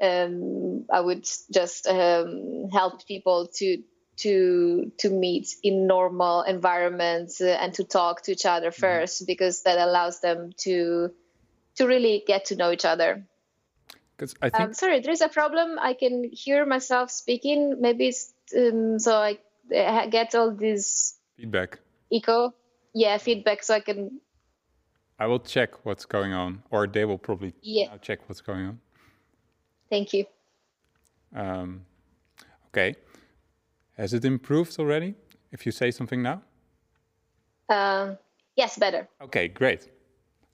um, 0.00 0.86
I 0.92 1.00
would 1.00 1.28
just 1.52 1.86
um, 1.86 2.68
help 2.72 3.06
people 3.06 3.48
to 3.56 3.82
to 4.18 4.92
to 4.98 5.10
meet 5.10 5.54
in 5.62 5.86
normal 5.86 6.42
environments 6.42 7.40
uh, 7.40 7.56
and 7.60 7.72
to 7.74 7.84
talk 7.84 8.22
to 8.22 8.32
each 8.32 8.44
other 8.44 8.70
1st 8.70 8.82
mm-hmm. 8.82 9.24
because 9.26 9.62
that 9.62 9.78
allows 9.78 10.20
them 10.20 10.52
to 10.58 11.10
to 11.76 11.86
really 11.86 12.22
get 12.26 12.46
to 12.46 12.56
know 12.56 12.70
each 12.70 12.84
other. 12.84 13.24
Because 14.16 14.34
I 14.42 14.50
think, 14.50 14.62
um, 14.62 14.74
sorry, 14.74 15.00
there 15.00 15.12
is 15.12 15.22
a 15.22 15.28
problem. 15.28 15.78
I 15.80 15.94
can 15.94 16.28
hear 16.30 16.66
myself 16.66 17.10
speaking. 17.10 17.80
Maybe 17.80 18.08
it's 18.08 18.32
um, 18.54 18.98
so 18.98 19.16
I 19.16 19.38
get 20.06 20.34
all 20.34 20.50
this 20.50 21.16
feedback. 21.36 21.78
Echo, 22.12 22.52
yeah, 22.92 23.16
feedback. 23.18 23.62
So 23.62 23.74
I 23.74 23.80
can. 23.80 24.20
I 25.18 25.26
will 25.26 25.40
check 25.40 25.84
what's 25.84 26.04
going 26.04 26.32
on, 26.32 26.62
or 26.70 26.86
they 26.86 27.04
will 27.04 27.18
probably 27.18 27.54
yeah. 27.62 27.96
check 27.98 28.28
what's 28.28 28.40
going 28.40 28.66
on. 28.66 28.80
Thank 29.90 30.12
you. 30.12 30.24
Um, 31.34 31.82
okay. 32.68 32.94
Has 33.96 34.14
it 34.14 34.24
improved 34.24 34.78
already? 34.78 35.14
If 35.52 35.66
you 35.66 35.72
say 35.72 35.90
something 35.90 36.22
now? 36.22 36.42
Um, 37.68 38.16
yes, 38.56 38.78
better. 38.78 39.08
Okay, 39.20 39.48
great. 39.48 39.88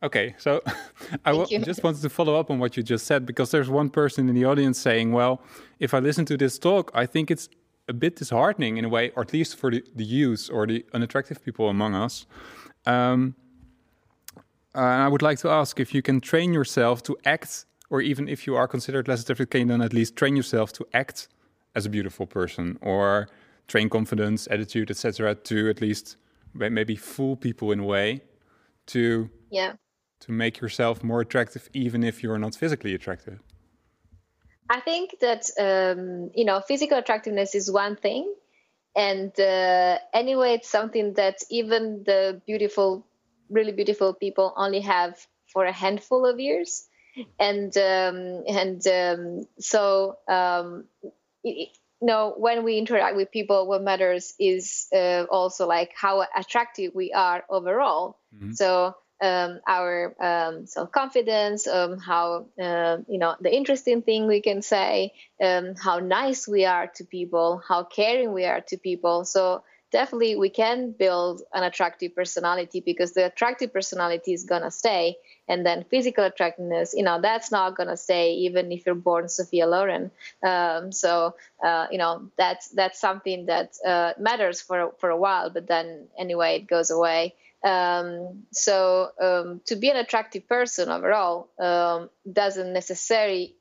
Okay, 0.03 0.35
so 0.39 0.63
I 1.25 1.33
w- 1.33 1.65
just 1.65 1.83
wanted 1.83 2.03
to 2.03 2.11
follow 2.11 2.39
up 2.39 2.51
on 2.51 2.59
what 2.59 2.77
you 2.77 2.83
just 2.83 3.07
said 3.07 3.25
because 3.25 3.51
there's 3.51 3.69
one 3.69 3.91
person 3.91 4.29
in 4.29 4.35
the 4.35 4.45
audience 4.45 4.79
saying, 4.79 5.13
well, 5.13 5.43
if 5.81 5.95
I 5.95 5.99
listen 6.01 6.25
to 6.27 6.37
this 6.37 6.59
talk, 6.59 6.91
I 6.95 7.07
think 7.07 7.31
it's 7.31 7.49
a 7.89 7.93
bit 7.93 8.17
disheartening 8.17 8.77
in 8.77 8.85
a 8.85 8.89
way, 8.89 9.11
or 9.17 9.23
at 9.23 9.33
least 9.33 9.57
for 9.57 9.71
the, 9.71 9.83
the 9.95 10.05
youth 10.05 10.51
or 10.53 10.67
the 10.67 10.85
unattractive 10.93 11.43
people 11.45 11.69
among 11.69 11.95
us. 11.95 12.27
Um, 12.85 13.35
uh, 14.75 14.81
I 14.81 15.09
would 15.09 15.23
like 15.23 15.39
to 15.39 15.49
ask 15.49 15.81
if 15.81 15.95
you 15.95 16.03
can 16.03 16.21
train 16.21 16.53
yourself 16.53 17.03
to 17.05 17.17
act, 17.25 17.65
or 17.91 18.01
even 18.01 18.29
if 18.29 18.47
you 18.47 18.57
are 18.57 18.69
considered 18.69 19.09
less 19.09 19.23
attractive, 19.23 19.51
can 19.51 19.61
you 19.63 19.67
then 19.67 19.81
at 19.81 19.93
least 19.93 20.17
train 20.17 20.37
yourself 20.37 20.73
to 20.75 20.87
act 20.93 21.29
as 21.75 21.87
a 21.87 21.91
beautiful 21.91 22.27
person, 22.27 22.79
or 22.81 23.29
train 23.69 23.89
confidence, 23.89 24.49
attitude, 24.51 24.91
etc., 24.91 25.35
to 25.35 25.69
at 25.69 25.81
least 25.81 26.17
maybe 26.55 26.97
fool 26.97 27.37
people 27.37 27.71
in 27.71 27.81
a 27.81 27.85
way 27.85 28.23
to 28.87 29.29
yeah 29.51 29.75
to 30.21 30.33
make 30.33 30.61
yourself 30.61 31.05
more 31.05 31.21
attractive, 31.21 31.69
even 31.75 32.03
if 32.03 32.23
you're 32.23 32.39
not 32.39 32.55
physically 32.55 32.95
attractive. 32.95 33.39
I 34.71 34.81
think 34.81 35.17
that 35.21 35.45
um, 35.61 36.31
you 36.35 36.45
know 36.45 36.61
physical 36.61 36.99
attractiveness 36.99 37.55
is 37.55 37.71
one 37.71 37.97
thing, 37.97 38.35
and 38.97 39.39
uh, 39.39 39.99
anyway, 40.15 40.55
it's 40.55 40.71
something 40.71 41.15
that 41.15 41.37
even 41.51 42.03
the 42.05 42.41
beautiful, 42.47 43.07
really 43.51 43.73
beautiful 43.73 44.15
people 44.15 44.55
only 44.57 44.81
have 44.81 45.15
for 45.53 45.67
a 45.67 45.73
handful 45.73 46.25
of 46.25 46.41
years, 46.41 46.89
and 47.39 47.77
um, 47.77 48.45
and 48.49 48.87
um, 48.87 49.47
so 49.59 50.17
um, 50.29 50.85
it, 51.45 51.71
you 52.01 52.07
know 52.07 52.35
when 52.37 52.65
we 52.65 52.79
interact 52.79 53.17
with 53.17 53.31
people, 53.31 53.67
what 53.67 53.83
matters 53.83 54.35
is 54.39 54.87
uh, 54.95 55.25
also 55.31 55.67
like 55.67 55.93
how 55.95 56.25
attractive 56.37 56.93
we 56.95 57.13
are 57.13 57.45
overall. 57.49 58.19
Mm-hmm. 58.35 58.53
So 58.53 58.95
um, 59.23 59.61
our 59.67 60.15
um, 60.21 60.67
self 60.67 60.93
confidence, 60.93 61.67
um, 61.67 61.99
how 61.99 62.47
uh, 62.61 62.99
you 63.09 63.19
know 63.19 63.35
the 63.41 63.55
interesting 63.55 64.03
thing 64.03 64.27
we 64.27 64.41
can 64.41 64.63
say, 64.63 65.13
um, 65.43 65.75
how 65.75 65.99
nice 65.99 66.47
we 66.47 66.65
are 66.67 66.89
to 66.97 67.05
people, 67.05 67.63
how 67.67 67.85
caring 67.85 68.33
we 68.33 68.45
are 68.45 68.61
to 68.69 68.77
people. 68.77 69.25
So 69.25 69.63
definitely 69.93 70.37
we 70.37 70.51
can 70.51 70.93
build 70.93 71.43
an 71.53 71.63
attractive 71.63 72.15
personality 72.15 72.81
because 72.81 73.13
the 73.13 73.27
attractive 73.27 73.73
personality 73.73 74.33
is 74.33 74.45
gonna 74.45 74.71
stay, 74.71 75.17
and 75.49 75.65
then 75.65 75.85
physical 75.91 76.25
attractiveness, 76.25 76.95
you 76.95 77.03
know, 77.03 77.21
that's 77.21 77.51
not 77.51 77.77
gonna 77.77 77.97
stay 77.97 78.33
even 78.35 78.73
if 78.73 78.87
you're 78.87 78.95
born 78.95 79.29
Sophia 79.29 79.67
Loren. 79.67 80.11
Um, 80.43 80.93
so 80.93 81.35
uh, 81.63 81.87
you 81.91 81.99
know 81.99 82.31
that's 82.37 82.69
that's 82.69 83.01
something 83.01 83.47
that 83.47 83.75
uh, 83.87 84.13
matters 84.19 84.61
for 84.61 84.93
for 84.99 85.11
a 85.11 85.17
while, 85.17 85.51
but 85.51 85.67
then 85.67 86.09
anyway 86.19 86.57
it 86.57 86.67
goes 86.67 86.91
away. 86.91 87.35
Um, 87.65 88.45
so 88.53 89.11
um, 89.21 89.61
to 89.67 89.77
be 89.77 89.89
an 89.91 89.97
attractive 89.97 90.47
person 90.47 90.89
overall 90.89 91.49
um, 91.59 92.11
doesn't 92.31 92.73
necessarily 92.73 93.57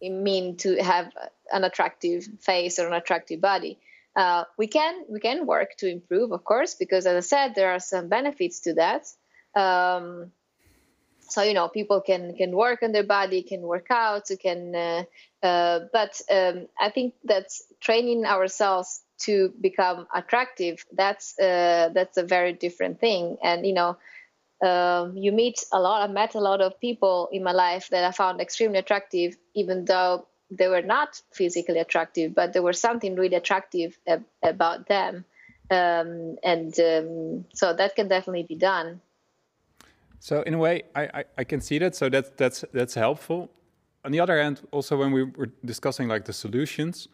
mean 0.00 0.56
to 0.58 0.76
have 0.82 1.10
an 1.52 1.64
attractive 1.64 2.26
face 2.40 2.78
or 2.78 2.86
an 2.86 2.94
attractive 2.94 3.40
body. 3.40 3.78
Uh, 4.16 4.44
we 4.56 4.66
can 4.66 5.04
we 5.10 5.20
can 5.20 5.46
work 5.46 5.76
to 5.76 5.88
improve, 5.88 6.32
of 6.32 6.42
course, 6.44 6.74
because 6.74 7.06
as 7.06 7.16
I 7.16 7.26
said, 7.28 7.54
there 7.54 7.70
are 7.70 7.80
some 7.80 8.08
benefits 8.08 8.60
to 8.60 8.74
that. 8.74 9.06
Um, 9.54 10.32
so 11.20 11.42
you 11.42 11.54
know, 11.54 11.68
people 11.68 12.00
can 12.00 12.34
can 12.34 12.52
work 12.56 12.82
on 12.82 12.92
their 12.92 13.04
body, 13.04 13.42
can 13.42 13.60
work 13.60 13.88
out, 13.90 14.30
can. 14.40 14.74
Uh, 14.74 15.04
uh, 15.42 15.80
but 15.92 16.20
um, 16.30 16.66
I 16.80 16.90
think 16.90 17.14
that 17.24 17.48
training 17.80 18.24
ourselves 18.24 19.02
to 19.18 19.52
become 19.60 20.06
attractive 20.14 20.84
that's 20.92 21.38
uh, 21.38 21.90
that's 21.94 22.16
a 22.16 22.22
very 22.22 22.52
different 22.52 23.00
thing 23.00 23.36
and 23.42 23.66
you 23.66 23.72
know 23.72 23.96
um, 24.62 25.16
you 25.16 25.32
meet 25.32 25.64
a 25.72 25.80
lot 25.80 26.08
i 26.08 26.12
met 26.12 26.34
a 26.34 26.40
lot 26.40 26.60
of 26.60 26.78
people 26.80 27.28
in 27.32 27.42
my 27.42 27.52
life 27.52 27.88
that 27.90 28.04
i 28.04 28.10
found 28.10 28.40
extremely 28.40 28.78
attractive 28.78 29.36
even 29.54 29.84
though 29.84 30.26
they 30.50 30.68
were 30.68 30.82
not 30.82 31.20
physically 31.32 31.78
attractive 31.78 32.34
but 32.34 32.52
there 32.52 32.62
was 32.62 32.80
something 32.80 33.14
really 33.16 33.36
attractive 33.36 33.98
ab- 34.06 34.24
about 34.42 34.86
them. 34.88 35.24
Um, 35.68 36.36
and 36.44 36.78
um, 36.78 37.44
so 37.52 37.72
that 37.72 37.96
can 37.96 38.06
definitely 38.06 38.44
be 38.44 38.54
done. 38.54 39.00
So 40.20 40.42
in 40.42 40.54
a 40.54 40.58
way 40.58 40.84
I, 40.94 41.02
I, 41.02 41.24
I 41.38 41.44
can 41.44 41.60
see 41.60 41.78
that. 41.78 41.96
So 41.96 42.08
that's 42.08 42.30
that's 42.36 42.64
that's 42.72 42.94
helpful. 42.94 43.50
On 44.04 44.12
the 44.12 44.20
other 44.20 44.40
hand 44.40 44.60
also 44.70 44.96
when 44.96 45.10
we 45.10 45.24
were 45.24 45.50
discussing 45.64 46.06
like 46.06 46.24
the 46.24 46.32
solutions 46.32 47.08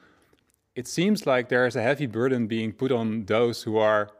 it 0.75 0.89
seems 0.89 1.27
like 1.27 1.49
there 1.49 1.67
is 1.67 1.77
a 1.77 1.83
heavy 1.83 2.07
burden 2.07 2.47
being 2.47 2.73
put 2.73 2.93
on 2.93 3.25
those 3.27 3.63
who 3.63 3.77
are 3.77 4.11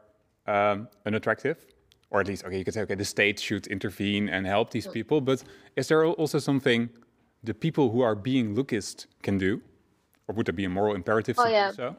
um, 0.45 0.87
unattractive, 1.05 1.65
or 2.11 2.21
at 2.21 2.27
least, 2.27 2.45
okay, 2.45 2.57
you 2.57 2.63
could 2.63 2.73
say, 2.73 2.81
okay, 2.81 2.95
the 2.95 3.05
state 3.05 3.39
should 3.39 3.67
intervene 3.67 4.29
and 4.29 4.45
help 4.45 4.71
these 4.71 4.87
people. 4.87 5.21
But 5.21 5.43
is 5.75 5.87
there 5.87 6.05
also 6.05 6.39
something 6.39 6.89
the 7.43 7.53
people 7.53 7.91
who 7.91 8.01
are 8.01 8.15
being 8.15 8.55
lookist 8.55 9.07
can 9.21 9.37
do, 9.37 9.61
or 10.27 10.35
would 10.35 10.45
there 10.45 10.53
be 10.53 10.65
a 10.65 10.69
moral 10.69 10.95
imperative 10.95 11.35
oh, 11.39 11.45
to 11.45 11.51
yeah. 11.51 11.69
do 11.69 11.75
so? 11.75 11.95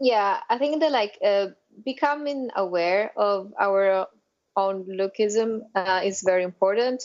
Yeah, 0.00 0.40
I 0.50 0.58
think 0.58 0.80
that 0.80 0.92
like 0.92 1.18
uh, 1.24 1.48
becoming 1.84 2.50
aware 2.54 3.12
of 3.16 3.52
our 3.58 4.06
own 4.56 4.84
lookism 4.84 5.60
uh, 5.74 6.02
is 6.04 6.22
very 6.22 6.42
important. 6.42 7.02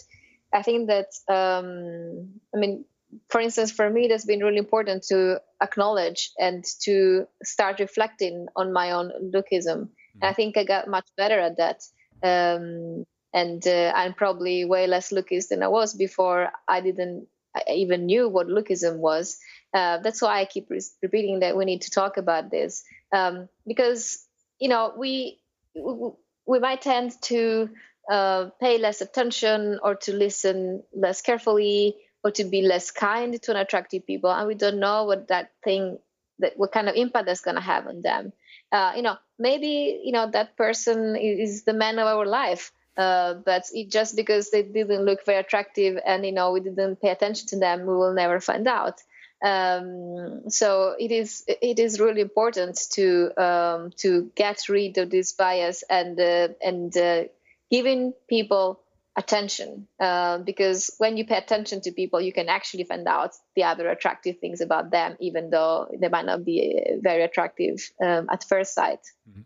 I 0.54 0.62
think 0.62 0.90
that 0.90 1.08
um, 1.30 2.40
I 2.54 2.58
mean 2.58 2.86
for 3.30 3.42
instance, 3.42 3.72
for 3.72 3.90
me, 3.90 4.06
it 4.06 4.12
has 4.12 4.26
been 4.26 4.40
really 4.40 4.58
important 4.58 5.04
to 5.04 5.42
acknowledge 5.62 6.32
and 6.40 6.64
to 6.82 7.28
start 7.44 7.80
reflecting 7.80 8.48
on 8.56 8.72
my 8.72 8.92
own 8.92 9.12
lookism. 9.34 9.90
Mm-hmm. 9.90 10.24
I 10.24 10.34
think 10.34 10.58
I 10.58 10.64
got 10.64 10.88
much 10.88 11.08
better 11.18 11.40
at 11.40 11.58
that. 11.58 11.82
Um, 12.24 13.06
and 13.34 13.66
uh, 13.66 13.94
I'm 13.96 14.14
probably 14.14 14.66
way 14.66 14.88
less 14.88 15.12
lookist 15.12 15.50
than 15.50 15.64
I 15.64 15.68
was 15.68 15.94
before 15.94 16.52
I 16.68 16.82
didn't 16.82 17.28
even 17.68 18.06
knew 18.06 18.30
what 18.30 18.48
lookism 18.48 18.98
was. 18.98 19.38
Uh, 19.74 19.98
that's 20.00 20.22
why 20.22 20.40
I 20.40 20.46
keep 20.46 20.70
re- 20.70 20.82
repeating 21.02 21.40
that 21.40 21.56
we 21.56 21.66
need 21.66 21.84
to 21.84 21.92
talk 21.92 22.18
about 22.18 22.52
this. 22.52 22.84
Um, 23.14 23.50
because 23.66 24.26
you 24.60 24.70
know 24.70 24.94
we 24.98 25.40
we 25.74 26.60
might 26.60 26.82
tend 26.82 27.14
to 27.24 27.70
uh, 28.10 28.50
pay 28.60 28.78
less 28.78 29.02
attention 29.02 29.80
or 29.82 29.96
to 29.96 30.14
listen 30.14 30.84
less 30.94 31.22
carefully 31.22 31.96
or 32.24 32.32
to 32.32 32.44
be 32.44 32.62
less 32.62 32.92
kind 32.92 33.42
to 33.42 33.52
unattractive 33.52 34.06
people. 34.06 34.32
And 34.32 34.48
we 34.48 34.56
don't 34.56 34.80
know 34.80 35.06
what 35.06 35.30
that 35.30 35.52
thing 35.64 36.00
that 36.40 36.54
what 36.58 36.72
kind 36.72 36.90
of 36.90 36.96
impact 36.96 37.28
that's 37.28 37.42
going 37.42 37.56
to 37.56 37.62
have 37.62 37.88
on 37.88 38.02
them. 38.02 38.34
Uh, 38.72 38.94
you 38.96 39.02
know 39.02 39.18
maybe 39.40 40.02
you 40.04 40.12
know 40.12 40.30
that 40.32 40.58
person 40.58 41.16
is 41.16 41.64
the 41.64 41.74
man 41.74 42.00
of 42.00 42.08
our 42.08 42.26
life 42.26 42.72
uh, 43.02 43.34
but 43.46 43.64
it, 43.74 43.90
just 43.90 44.16
because 44.16 44.52
they 44.52 44.64
didn't 44.64 45.06
look 45.06 45.26
very 45.26 45.40
attractive 45.40 45.98
and 46.06 46.26
you 46.26 46.32
know 46.32 46.52
we 46.52 46.60
didn't 46.60 47.02
pay 47.02 47.10
attention 47.10 47.48
to 47.48 47.58
them 47.58 47.82
we 47.82 47.96
will 47.96 48.14
never 48.14 48.40
find 48.40 48.68
out. 48.68 49.02
Um, 49.44 50.50
so 50.50 50.96
it 51.00 51.12
is 51.12 51.44
it 51.48 51.80
is 51.80 52.00
really 52.00 52.22
important 52.22 52.80
to 52.98 53.06
um, 53.46 53.92
to 54.04 54.32
get 54.36 54.70
rid 54.70 55.00
of 55.00 55.10
this 55.10 55.34
bias 55.34 55.84
and 55.90 56.20
uh, 56.20 56.50
and 56.62 56.96
uh, 56.96 57.24
giving 57.72 58.14
people 58.30 58.80
attention. 59.16 59.88
Uh, 60.00 60.38
because 60.38 60.92
when 61.00 61.18
you 61.18 61.26
pay 61.26 61.38
attention 61.38 61.82
to 61.82 61.92
people 61.92 62.22
you 62.22 62.34
can 62.40 62.50
actually 62.50 62.84
find 62.84 63.08
out 63.08 63.32
the 63.56 63.64
other 63.64 63.90
attractive 63.90 64.38
things 64.40 64.62
about 64.62 64.92
them 64.92 65.18
even 65.20 65.50
though 65.50 65.88
they 66.00 66.08
might 66.08 66.26
not 66.26 66.46
be 66.46 66.58
uh, 66.62 66.98
very 67.02 67.24
attractive 67.24 67.78
um, 68.00 68.30
at 68.30 68.44
first 68.44 68.74
sight. 68.74 69.04
Mm-hmm. 69.28 69.42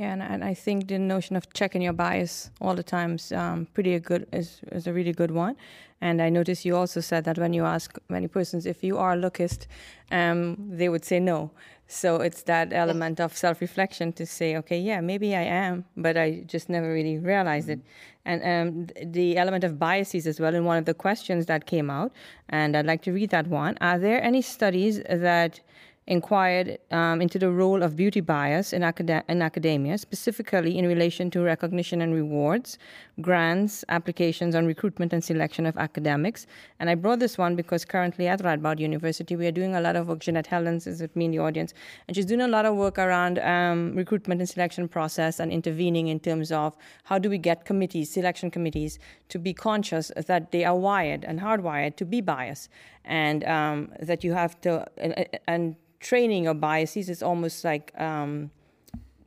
Yeah 0.00 0.12
and, 0.12 0.22
and, 0.22 0.42
i 0.42 0.54
think 0.54 0.88
the 0.88 0.98
notion 0.98 1.36
of 1.36 1.52
checking 1.52 1.82
your 1.82 1.92
bias 1.92 2.50
all 2.60 2.74
the 2.74 2.82
time 2.96 3.14
is 3.14 3.32
um, 3.32 3.66
pretty 3.74 3.94
a 3.94 4.00
good 4.00 4.26
is, 4.32 4.60
is 4.72 4.86
a 4.86 4.92
really 4.92 5.12
good 5.12 5.30
one 5.30 5.54
and 6.00 6.22
i 6.22 6.28
noticed 6.28 6.64
you 6.64 6.74
also 6.74 7.00
said 7.00 7.22
that 7.24 7.38
when 7.38 7.52
you 7.52 7.64
ask 7.64 7.98
many 8.08 8.26
persons 8.26 8.66
if 8.66 8.82
you 8.82 8.96
are 8.96 9.12
a 9.12 9.16
lookist 9.16 9.66
um, 10.10 10.56
they 10.80 10.88
would 10.88 11.04
say 11.04 11.20
no 11.20 11.50
so 11.92 12.16
it's 12.18 12.42
that 12.42 12.72
element 12.72 13.18
of 13.18 13.36
self 13.36 13.60
reflection 13.60 14.12
to 14.12 14.24
say, 14.24 14.56
okay, 14.58 14.78
yeah, 14.78 15.00
maybe 15.00 15.34
I 15.34 15.42
am, 15.42 15.84
but 15.96 16.16
I 16.16 16.44
just 16.46 16.68
never 16.68 16.92
really 16.92 17.18
realized 17.18 17.68
it. 17.68 17.80
And 18.24 18.40
um, 18.44 19.10
the 19.12 19.36
element 19.36 19.64
of 19.64 19.76
biases 19.76 20.28
as 20.28 20.38
well 20.38 20.54
in 20.54 20.64
one 20.64 20.78
of 20.78 20.84
the 20.84 20.94
questions 20.94 21.46
that 21.46 21.66
came 21.66 21.90
out, 21.90 22.12
and 22.48 22.76
I'd 22.76 22.86
like 22.86 23.02
to 23.02 23.12
read 23.12 23.30
that 23.30 23.48
one. 23.48 23.76
Are 23.80 23.98
there 23.98 24.22
any 24.22 24.40
studies 24.40 25.02
that 25.10 25.60
inquired 26.06 26.78
um, 26.90 27.22
into 27.22 27.38
the 27.38 27.50
role 27.50 27.82
of 27.82 27.94
beauty 27.94 28.20
bias 28.20 28.72
in, 28.72 28.82
acad- 28.82 29.22
in, 29.28 29.42
academia, 29.42 29.96
specifically 29.96 30.76
in 30.76 30.86
relation 30.86 31.30
to 31.30 31.40
recognition 31.40 32.00
and 32.00 32.14
rewards, 32.14 32.78
grants, 33.20 33.84
applications 33.88 34.54
on 34.54 34.66
recruitment 34.66 35.12
and 35.12 35.22
selection 35.22 35.66
of 35.66 35.76
academics. 35.76 36.46
And 36.80 36.90
I 36.90 36.96
brought 36.96 37.20
this 37.20 37.38
one 37.38 37.54
because 37.54 37.84
currently 37.84 38.26
at 38.26 38.40
Radboud 38.40 38.80
University, 38.80 39.36
we 39.36 39.46
are 39.46 39.52
doing 39.52 39.74
a 39.76 39.80
lot 39.80 39.94
of 39.94 40.08
work. 40.08 40.20
Jeanette 40.20 40.48
Helens 40.48 40.86
is 40.86 41.00
with 41.00 41.14
me 41.14 41.26
in 41.26 41.30
the 41.30 41.38
audience, 41.38 41.74
and 42.08 42.16
she's 42.16 42.26
doing 42.26 42.40
a 42.40 42.48
lot 42.48 42.64
of 42.64 42.74
work 42.74 42.98
around 42.98 43.38
um, 43.38 43.94
recruitment 43.94 44.40
and 44.40 44.48
selection 44.48 44.88
process 44.88 45.38
and 45.38 45.52
intervening 45.52 46.08
in 46.08 46.18
terms 46.18 46.50
of 46.50 46.76
how 47.04 47.18
do 47.18 47.30
we 47.30 47.38
get 47.38 47.66
committees, 47.66 48.10
selection 48.10 48.50
committees, 48.50 48.98
to 49.28 49.38
be 49.38 49.52
conscious 49.52 50.10
that 50.26 50.50
they 50.50 50.64
are 50.64 50.76
wired 50.76 51.24
and 51.24 51.38
hardwired 51.38 51.94
to 51.96 52.04
be 52.04 52.20
biased, 52.20 52.68
and 53.04 53.44
um, 53.44 53.92
that 54.00 54.24
you 54.24 54.32
have 54.32 54.60
to 54.62 54.84
and, 54.96 55.28
and 55.46 55.76
training 56.00 56.44
your 56.44 56.54
biases 56.54 57.08
is 57.08 57.22
almost 57.22 57.64
like 57.64 57.92
um, 58.00 58.50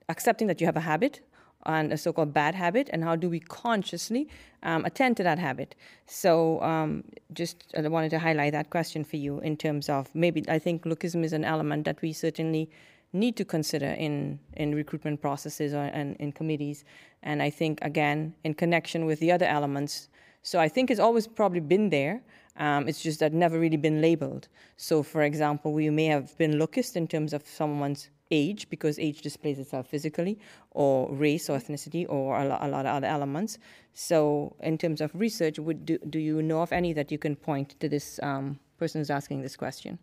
accepting 0.10 0.48
that 0.48 0.60
you 0.60 0.68
have 0.68 0.78
a 0.78 0.82
habit 0.82 1.22
and 1.66 1.94
a 1.94 1.98
so-called 1.98 2.34
bad 2.34 2.56
habit, 2.56 2.90
and 2.92 3.04
how 3.04 3.16
do 3.16 3.30
we 3.30 3.40
consciously 3.40 4.28
um, 4.64 4.84
attend 4.84 5.16
to 5.16 5.24
that 5.24 5.40
habit? 5.40 5.76
So, 6.08 6.62
um, 6.62 7.06
just 7.32 7.64
I 7.78 7.88
wanted 7.88 8.10
to 8.10 8.20
highlight 8.20 8.52
that 8.52 8.70
question 8.70 9.06
for 9.06 9.16
you 9.16 9.40
in 9.40 9.56
terms 9.56 9.88
of 9.88 10.14
maybe 10.14 10.44
I 10.50 10.60
think 10.60 10.84
lookism 10.84 11.24
is 11.24 11.32
an 11.32 11.46
element 11.46 11.86
that 11.86 12.02
we 12.02 12.12
certainly 12.12 12.70
need 13.14 13.38
to 13.38 13.46
consider 13.46 13.86
in 13.86 14.40
in 14.58 14.76
recruitment 14.76 15.22
processes 15.22 15.74
or 15.74 15.84
and 15.94 16.18
in 16.18 16.32
committees, 16.34 16.84
and 17.22 17.42
I 17.42 17.50
think 17.50 17.80
again 17.82 18.34
in 18.44 18.54
connection 18.54 19.06
with 19.06 19.20
the 19.20 19.32
other 19.32 19.46
elements. 19.46 20.10
So 20.42 20.60
I 20.60 20.68
think 20.68 20.92
it's 20.92 21.00
always 21.00 21.28
probably 21.28 21.62
been 21.62 21.90
there, 21.90 22.22
um, 22.58 22.88
it's 22.88 23.02
just 23.02 23.20
that 23.20 23.34
never 23.34 23.60
really 23.60 23.78
been 23.78 24.02
labeled. 24.02 24.48
So, 24.78 25.04
for 25.04 25.24
example, 25.24 25.74
we 25.74 25.90
may 25.90 26.06
have 26.06 26.38
been 26.38 26.54
lookist 26.54 26.96
in 26.96 27.08
terms 27.08 27.34
of 27.34 27.46
someone's 27.48 28.10
age 28.30 28.70
because 28.70 28.98
age 29.00 29.22
displays 29.22 29.60
itself 29.60 29.88
physically, 29.88 30.40
or 30.72 31.12
race 31.14 31.50
or 31.50 31.58
ethnicity, 31.58 32.06
or 32.08 32.40
a, 32.40 32.46
lo- 32.46 32.60
a 32.62 32.68
lot 32.68 32.86
of 32.86 32.96
other 32.96 33.08
elements. 33.08 33.58
So, 33.94 34.56
in 34.62 34.78
terms 34.78 35.02
of 35.02 35.12
research, 35.16 35.58
would 35.60 35.86
do, 35.86 35.98
do 36.10 36.20
you 36.20 36.42
know 36.42 36.62
of 36.62 36.72
any 36.72 36.94
that 36.94 37.12
you 37.12 37.18
can 37.18 37.36
point 37.36 37.80
to 37.80 37.90
this 37.90 38.20
um, 38.22 38.60
person 38.78 39.02
who's 39.02 39.10
asking 39.10 39.42
this 39.42 39.56
question? 39.56 39.98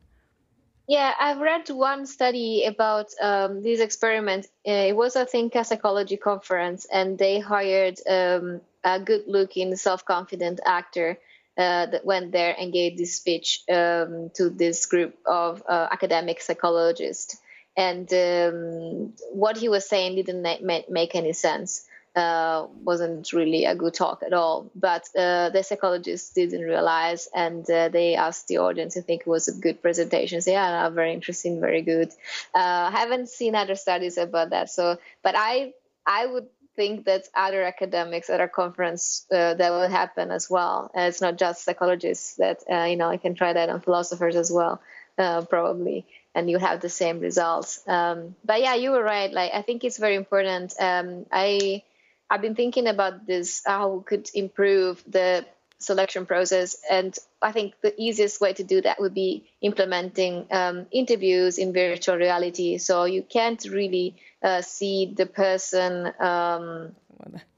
Yeah, 0.88 1.14
I've 1.20 1.38
read 1.38 1.68
one 1.70 2.04
study 2.04 2.64
about 2.64 3.10
um, 3.22 3.62
this 3.62 3.78
experiment. 3.78 4.46
Uh, 4.66 4.88
it 4.88 4.96
was, 4.96 5.14
I 5.14 5.24
think, 5.24 5.54
a 5.54 5.62
psychology 5.62 6.16
conference, 6.16 6.84
and 6.92 7.16
they 7.16 7.38
hired 7.38 8.00
um, 8.08 8.60
a 8.82 8.98
good 8.98 9.22
looking, 9.28 9.76
self 9.76 10.04
confident 10.04 10.58
actor 10.66 11.16
uh, 11.56 11.86
that 11.86 12.04
went 12.04 12.32
there 12.32 12.54
and 12.58 12.72
gave 12.72 12.96
this 12.96 13.16
speech 13.16 13.62
um, 13.70 14.30
to 14.34 14.50
this 14.50 14.86
group 14.86 15.16
of 15.26 15.62
uh, 15.68 15.88
academic 15.90 16.40
psychologists. 16.40 17.36
And 17.76 18.12
um, 18.12 19.12
what 19.32 19.56
he 19.56 19.68
was 19.68 19.88
saying 19.88 20.16
didn't 20.16 20.42
ma- 20.42 20.88
make 20.88 21.14
any 21.14 21.32
sense. 21.32 21.86
Uh, 22.16 22.66
wasn't 22.82 23.32
really 23.32 23.64
a 23.66 23.74
good 23.76 23.94
talk 23.94 24.22
at 24.26 24.32
all. 24.32 24.68
But 24.74 25.08
uh, 25.16 25.50
the 25.50 25.62
psychologists 25.62 26.34
didn't 26.34 26.62
realize, 26.62 27.28
and 27.32 27.68
uh, 27.70 27.88
they 27.88 28.16
asked 28.16 28.48
the 28.48 28.58
audience 28.58 28.94
to 28.94 29.02
think 29.02 29.20
it 29.22 29.28
was 29.28 29.46
a 29.46 29.52
good 29.52 29.80
presentation. 29.80 30.40
So 30.40 30.50
yeah, 30.50 30.88
very 30.88 31.12
interesting, 31.12 31.60
very 31.60 31.82
good. 31.82 32.08
Uh, 32.52 32.90
I 32.92 32.98
haven't 32.98 33.28
seen 33.28 33.54
other 33.54 33.76
studies 33.76 34.18
about 34.18 34.50
that. 34.50 34.70
So, 34.70 34.98
but 35.22 35.36
I 35.36 35.72
I 36.04 36.26
would 36.26 36.48
think 36.80 37.04
that 37.04 37.28
other 37.34 37.62
academics 37.62 38.30
at 38.30 38.40
our 38.40 38.48
conference 38.48 39.26
uh, 39.30 39.52
that 39.52 39.70
will 39.70 39.86
happen 39.86 40.30
as 40.30 40.48
well. 40.48 40.90
Uh, 40.96 41.02
it's 41.10 41.20
not 41.20 41.36
just 41.36 41.64
psychologists 41.64 42.36
that 42.36 42.58
uh, 42.72 42.84
you 42.84 42.96
know. 42.96 43.10
I 43.10 43.18
can 43.18 43.34
try 43.34 43.52
that 43.52 43.68
on 43.68 43.82
philosophers 43.82 44.34
as 44.34 44.50
well, 44.50 44.80
uh, 45.18 45.42
probably, 45.42 46.06
and 46.34 46.48
you 46.48 46.58
have 46.58 46.80
the 46.80 46.88
same 46.88 47.20
results. 47.20 47.86
Um, 47.86 48.34
but 48.42 48.62
yeah, 48.62 48.76
you 48.76 48.92
were 48.92 49.04
right. 49.04 49.30
Like 49.30 49.52
I 49.52 49.60
think 49.60 49.84
it's 49.84 49.98
very 49.98 50.16
important. 50.16 50.72
Um, 50.80 51.26
I 51.30 51.82
I've 52.30 52.40
been 52.40 52.54
thinking 52.54 52.86
about 52.86 53.26
this 53.26 53.60
how 53.66 53.88
we 53.96 54.02
could 54.04 54.30
improve 54.32 55.04
the 55.06 55.44
selection 55.80 56.26
process. 56.26 56.76
And 56.88 57.18
I 57.42 57.52
think 57.52 57.74
the 57.80 57.94
easiest 58.00 58.40
way 58.40 58.52
to 58.52 58.62
do 58.62 58.80
that 58.82 59.00
would 59.00 59.14
be 59.14 59.50
implementing 59.60 60.46
um, 60.50 60.86
interviews 60.92 61.58
in 61.58 61.72
virtual 61.72 62.16
reality. 62.16 62.78
So 62.78 63.04
you 63.04 63.22
can't 63.22 63.62
really 63.64 64.14
uh, 64.42 64.62
see 64.62 65.12
the 65.16 65.26
person 65.26 66.12
um, 66.20 66.94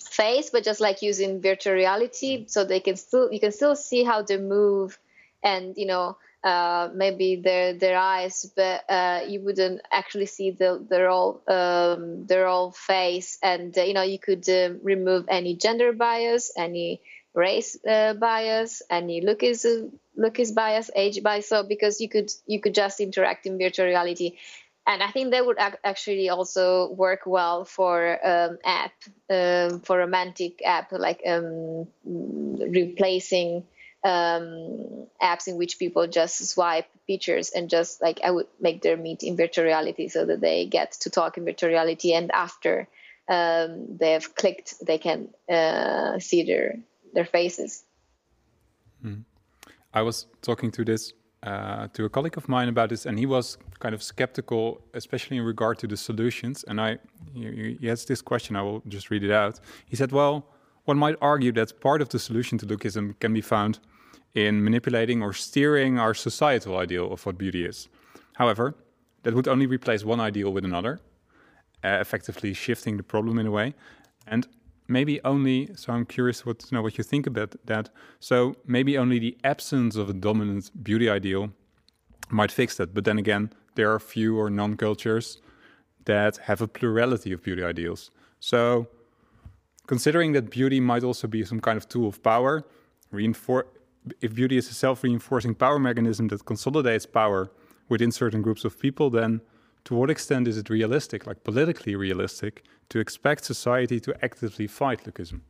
face, 0.00 0.50
but 0.50 0.64
just 0.64 0.80
like 0.80 1.02
using 1.02 1.42
virtual 1.42 1.74
reality, 1.74 2.44
so 2.46 2.64
they 2.64 2.80
can 2.80 2.96
still 2.96 3.32
you 3.32 3.40
can 3.40 3.52
still 3.52 3.76
see 3.76 4.04
how 4.04 4.22
they 4.22 4.38
move, 4.38 4.98
and 5.42 5.76
you 5.76 5.86
know. 5.86 6.16
Uh, 6.44 6.90
maybe 6.92 7.36
their 7.36 7.72
their 7.72 7.96
eyes, 7.96 8.50
but 8.56 8.82
uh, 8.90 9.20
you 9.28 9.40
wouldn't 9.40 9.80
actually 9.92 10.26
see 10.26 10.50
the, 10.50 10.84
their 10.90 11.08
all 11.08 11.40
um, 11.46 12.26
their 12.26 12.48
all 12.48 12.72
face, 12.72 13.38
and 13.44 13.78
uh, 13.78 13.82
you 13.82 13.94
know 13.94 14.02
you 14.02 14.18
could 14.18 14.42
um, 14.48 14.80
remove 14.82 15.26
any 15.28 15.54
gender 15.54 15.92
bias, 15.92 16.50
any 16.56 17.00
race 17.34 17.76
uh, 17.86 18.14
bias, 18.14 18.82
any 18.90 19.20
look 19.20 19.42
is 19.42 19.66
look 20.16 20.38
is 20.38 20.52
bias, 20.52 20.90
age 20.94 21.22
bias. 21.22 21.48
So 21.48 21.62
because 21.62 22.00
you 22.00 22.08
could 22.08 22.30
you 22.46 22.60
could 22.60 22.74
just 22.74 23.00
interact 23.00 23.46
in 23.46 23.58
virtual 23.58 23.86
reality, 23.86 24.36
and 24.86 25.02
I 25.02 25.10
think 25.10 25.30
that 25.30 25.46
would 25.46 25.58
ac- 25.58 25.82
actually 25.84 26.28
also 26.28 26.90
work 26.92 27.20
well 27.26 27.64
for 27.64 28.18
um, 28.26 28.58
app 28.64 28.92
um, 29.30 29.80
for 29.80 29.98
romantic 29.98 30.60
app 30.64 30.92
like 30.92 31.22
um, 31.26 31.86
replacing 32.04 33.64
um, 34.04 35.06
apps 35.22 35.46
in 35.46 35.56
which 35.56 35.78
people 35.78 36.06
just 36.08 36.44
swipe 36.48 36.86
pictures 37.06 37.50
and 37.50 37.70
just 37.70 38.02
like 38.02 38.20
I 38.24 38.30
would 38.30 38.48
make 38.60 38.82
their 38.82 38.96
meet 38.96 39.22
in 39.22 39.36
virtual 39.36 39.64
reality 39.64 40.08
so 40.08 40.24
that 40.24 40.40
they 40.40 40.66
get 40.66 40.92
to 41.02 41.10
talk 41.10 41.38
in 41.38 41.44
virtual 41.44 41.70
reality 41.70 42.12
and 42.12 42.30
after 42.32 42.88
um, 43.28 43.96
they've 43.98 44.34
clicked 44.34 44.74
they 44.84 44.98
can 44.98 45.28
uh, 45.48 46.18
see 46.18 46.42
their 46.42 46.78
their 47.12 47.24
faces. 47.24 47.84
Mm. 49.04 49.24
I 49.94 50.02
was 50.02 50.26
talking 50.40 50.70
to 50.72 50.84
this 50.84 51.12
uh, 51.42 51.88
to 51.88 52.04
a 52.04 52.08
colleague 52.08 52.36
of 52.36 52.48
mine 52.48 52.68
about 52.68 52.88
this, 52.88 53.04
and 53.04 53.18
he 53.18 53.26
was 53.26 53.58
kind 53.80 53.94
of 53.94 54.02
skeptical, 54.02 54.80
especially 54.94 55.36
in 55.36 55.44
regard 55.44 55.78
to 55.78 55.86
the 55.88 55.96
solutions. 55.96 56.64
And 56.68 56.80
I, 56.80 56.98
he, 57.34 57.76
he 57.80 57.86
has 57.88 58.04
this 58.04 58.22
question. 58.22 58.54
I 58.54 58.62
will 58.62 58.80
just 58.86 59.10
read 59.10 59.24
it 59.24 59.32
out. 59.32 59.60
He 59.86 59.96
said, 59.96 60.12
"Well, 60.12 60.46
one 60.84 60.98
might 60.98 61.16
argue 61.20 61.52
that 61.52 61.80
part 61.80 62.00
of 62.00 62.08
the 62.08 62.18
solution 62.18 62.58
to 62.58 62.66
lookism 62.66 63.18
can 63.20 63.32
be 63.32 63.40
found 63.40 63.78
in 64.34 64.64
manipulating 64.64 65.22
or 65.22 65.32
steering 65.32 65.98
our 65.98 66.14
societal 66.14 66.78
ideal 66.78 67.12
of 67.12 67.24
what 67.26 67.38
beauty 67.38 67.64
is. 67.64 67.88
However, 68.34 68.74
that 69.22 69.34
would 69.34 69.46
only 69.46 69.66
replace 69.66 70.04
one 70.04 70.20
ideal 70.20 70.52
with 70.52 70.64
another, 70.64 71.00
uh, 71.84 71.98
effectively 72.00 72.54
shifting 72.54 72.96
the 72.96 73.02
problem 73.02 73.38
in 73.38 73.46
a 73.46 73.50
way. 73.50 73.74
And 74.26 74.48
maybe 74.93 75.20
only 75.24 75.70
so 75.74 75.93
i'm 75.93 76.05
curious 76.05 76.45
what 76.47 76.59
to 76.59 76.74
know 76.74 76.82
what 76.82 76.99
you 76.99 77.05
think 77.05 77.26
about 77.26 77.51
that. 77.64 77.88
So 78.20 78.36
maybe 78.66 78.99
only 78.99 79.18
the 79.18 79.36
absence 79.43 79.97
of 79.97 80.11
a 80.11 80.12
dominant 80.12 80.70
beauty 80.88 81.09
ideal 81.09 81.51
might 82.30 82.53
fix 82.53 82.76
that. 82.76 82.95
But 82.95 83.05
then 83.05 83.18
again 83.18 83.53
there 83.74 83.90
are 83.93 83.99
few 83.99 84.38
or 84.38 84.51
non 84.51 84.76
cultures 84.76 85.26
that 86.05 86.36
have 86.49 86.61
a 86.61 86.68
plurality 86.68 87.32
of 87.32 87.43
beauty 87.43 87.62
ideals. 87.62 88.11
So 88.40 88.89
considering 89.86 90.32
that 90.32 90.51
beauty 90.51 90.81
might 90.81 91.05
also 91.05 91.27
be 91.27 91.44
some 91.44 91.60
kind 91.60 91.77
of 91.77 91.89
tool 91.89 92.09
of 92.09 92.23
power 92.23 92.64
reinforce 93.10 93.66
if 94.20 94.35
beauty 94.35 94.56
is 94.56 94.69
a 94.69 94.74
self-reinforcing 94.74 95.55
power 95.55 95.78
mechanism 95.78 96.27
that 96.28 96.44
consolidates 96.44 97.06
power 97.06 97.52
within 97.89 98.10
certain 98.10 98.43
groups 98.43 98.64
of 98.64 98.73
people 98.81 99.10
then 99.10 99.40
to 99.84 99.94
what 99.94 100.10
extent 100.10 100.48
is 100.48 100.56
it 100.59 100.70
realistic, 100.70 101.26
like 101.26 101.44
politically 101.44 101.96
realistic, 101.96 102.62
to 102.88 102.98
expect 102.98 103.44
society 103.44 104.00
to 104.00 104.24
actively 104.24 104.66
fight 104.66 105.04
lookism? 105.04 105.40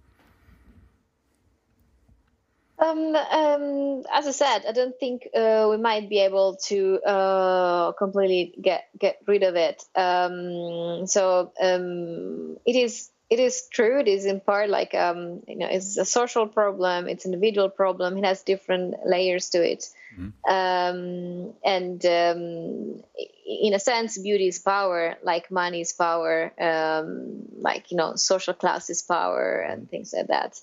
Um, 2.83 3.15
um, 3.15 4.03
as 4.13 4.27
I 4.27 4.33
said, 4.33 4.65
I 4.69 4.73
don't 4.73 4.99
think 4.99 5.29
uh, 5.37 5.69
we 5.71 5.77
might 5.77 6.09
be 6.09 6.19
able 6.19 6.57
to 6.65 7.01
uh, 7.03 7.93
completely 7.93 8.55
get 8.61 8.89
get 8.99 9.19
rid 9.27 9.45
of 9.45 9.55
it. 9.55 9.85
Um, 9.95 11.07
so 11.07 11.53
um, 11.61 12.57
it 12.67 12.75
is 12.75 13.12
it 13.33 13.41
is 13.41 13.67
true. 13.73 13.99
It 14.01 14.09
is 14.09 14.27
in 14.27 14.41
part 14.41 14.69
like 14.69 14.95
um, 14.95 15.43
you 15.49 15.57
know 15.57 15.67
it's 15.67 15.97
a 15.97 16.05
social 16.05 16.47
problem. 16.47 17.09
It's 17.09 17.25
an 17.25 17.33
individual 17.33 17.71
problem. 17.71 18.19
It 18.19 18.25
has 18.25 18.43
different 18.43 19.07
layers 19.07 19.49
to 19.51 19.63
it. 19.65 19.89
Mm-hmm. 20.15 20.33
Um, 20.59 21.55
and 21.65 22.05
um, 22.05 23.03
in 23.47 23.73
a 23.73 23.79
sense, 23.79 24.19
beauty 24.19 24.49
is 24.49 24.59
power, 24.59 25.17
like 25.23 25.51
money 25.51 25.81
is 25.81 25.95
power, 25.95 26.53
um, 26.61 27.49
like 27.57 27.91
you 27.91 27.97
know, 27.97 28.17
social 28.17 28.53
class 28.53 28.91
is 28.91 29.01
power, 29.01 29.61
and 29.61 29.89
things 29.89 30.13
like 30.13 30.27
that. 30.27 30.61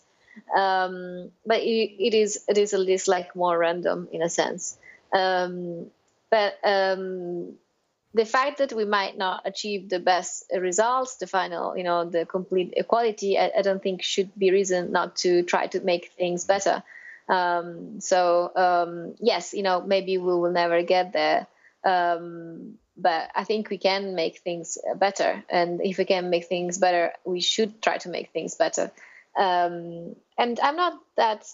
Um, 0.56 1.32
but 1.48 1.62
it, 1.62 1.90
it 1.98 2.14
is 2.14 2.44
it 2.48 2.60
is 2.60 2.76
at 2.76 2.82
least 2.82 3.08
like 3.08 3.36
more 3.36 3.58
random 3.58 4.08
in 4.12 4.22
a 4.22 4.30
sense. 4.30 4.78
Um, 5.12 5.88
but 6.30 6.54
um, 6.64 7.58
the 8.14 8.26
fact 8.26 8.58
that 8.58 8.74
we 8.74 8.86
might 8.86 9.18
not 9.18 9.44
achieve 9.46 9.90
the 9.90 10.00
best 10.00 10.46
results, 10.56 11.18
the 11.18 11.28
final, 11.28 11.78
you 11.78 11.84
know, 11.84 12.06
the 12.06 12.26
complete 12.26 12.74
equality, 12.76 13.38
I, 13.38 13.52
I 13.58 13.62
don't 13.62 13.82
think 13.82 14.02
should 14.02 14.32
be 14.38 14.52
reason 14.52 14.92
not 14.92 15.18
to 15.18 15.44
try 15.44 15.68
to 15.68 15.82
make 15.82 16.12
things 16.18 16.46
better. 16.46 16.84
Um, 17.28 18.02
so 18.02 18.52
um, 18.56 19.16
yes, 19.20 19.54
you 19.54 19.62
know, 19.62 19.82
maybe 19.82 20.18
we 20.18 20.34
will 20.34 20.52
never 20.52 20.82
get 20.82 21.14
there, 21.14 21.46
um, 21.86 22.80
but 22.98 23.30
I 23.36 23.44
think 23.44 23.70
we 23.70 23.78
can 23.78 24.16
make 24.16 24.40
things 24.40 24.80
better. 24.96 25.44
And 25.48 25.80
if 25.84 26.00
we 26.00 26.06
can 26.06 26.32
make 26.32 26.46
things 26.46 26.80
better, 26.80 27.14
we 27.26 27.42
should 27.42 27.80
try 27.82 28.00
to 28.00 28.10
make 28.10 28.32
things 28.32 28.56
better. 28.56 28.92
Um, 29.38 30.16
and 30.36 30.60
I'm 30.60 30.76
not 30.76 31.00
that 31.16 31.46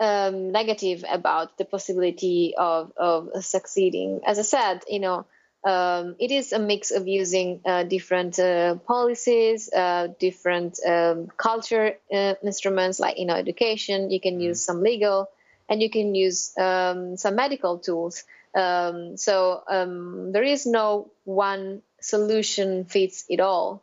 um, 0.00 0.50
negative 0.52 1.04
about 1.06 1.58
the 1.58 1.66
possibility 1.66 2.54
of, 2.56 2.90
of 2.96 3.44
succeeding. 3.44 4.22
As 4.26 4.38
I 4.38 4.42
said, 4.42 4.80
you 4.88 5.00
know, 5.00 5.26
um, 5.64 6.16
it 6.18 6.30
is 6.30 6.52
a 6.52 6.58
mix 6.58 6.90
of 6.90 7.06
using 7.06 7.60
uh, 7.66 7.82
different 7.82 8.38
uh, 8.38 8.76
policies, 8.76 9.70
uh, 9.72 10.08
different 10.18 10.78
um, 10.86 11.28
culture 11.36 11.96
uh, 12.12 12.34
instruments 12.42 12.98
like 12.98 13.18
you 13.18 13.26
know 13.26 13.34
education. 13.34 14.10
You 14.10 14.20
can 14.20 14.40
use 14.40 14.64
some 14.64 14.82
legal, 14.82 15.28
and 15.68 15.82
you 15.82 15.90
can 15.90 16.14
use 16.14 16.56
um, 16.58 17.16
some 17.16 17.36
medical 17.36 17.78
tools. 17.78 18.24
Um, 18.54 19.16
so 19.16 19.62
um, 19.68 20.32
there 20.32 20.42
is 20.42 20.66
no 20.66 21.10
one 21.24 21.82
solution 22.00 22.86
fits 22.86 23.26
it 23.28 23.40
all, 23.40 23.82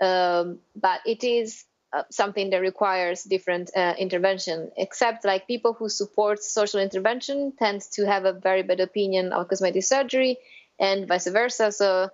um, 0.00 0.60
but 0.74 1.00
it 1.04 1.22
is 1.24 1.64
uh, 1.92 2.04
something 2.10 2.48
that 2.50 2.62
requires 2.62 3.22
different 3.22 3.70
uh, 3.76 3.94
intervention. 3.98 4.70
Except 4.78 5.26
like 5.26 5.46
people 5.46 5.74
who 5.74 5.90
support 5.90 6.42
social 6.42 6.80
intervention 6.80 7.52
tend 7.58 7.82
to 7.92 8.06
have 8.06 8.24
a 8.24 8.32
very 8.32 8.62
bad 8.62 8.80
opinion 8.80 9.34
of 9.34 9.48
cosmetic 9.48 9.84
surgery, 9.84 10.38
and 10.82 11.08
vice 11.08 11.28
versa. 11.28 11.72
So 11.72 12.10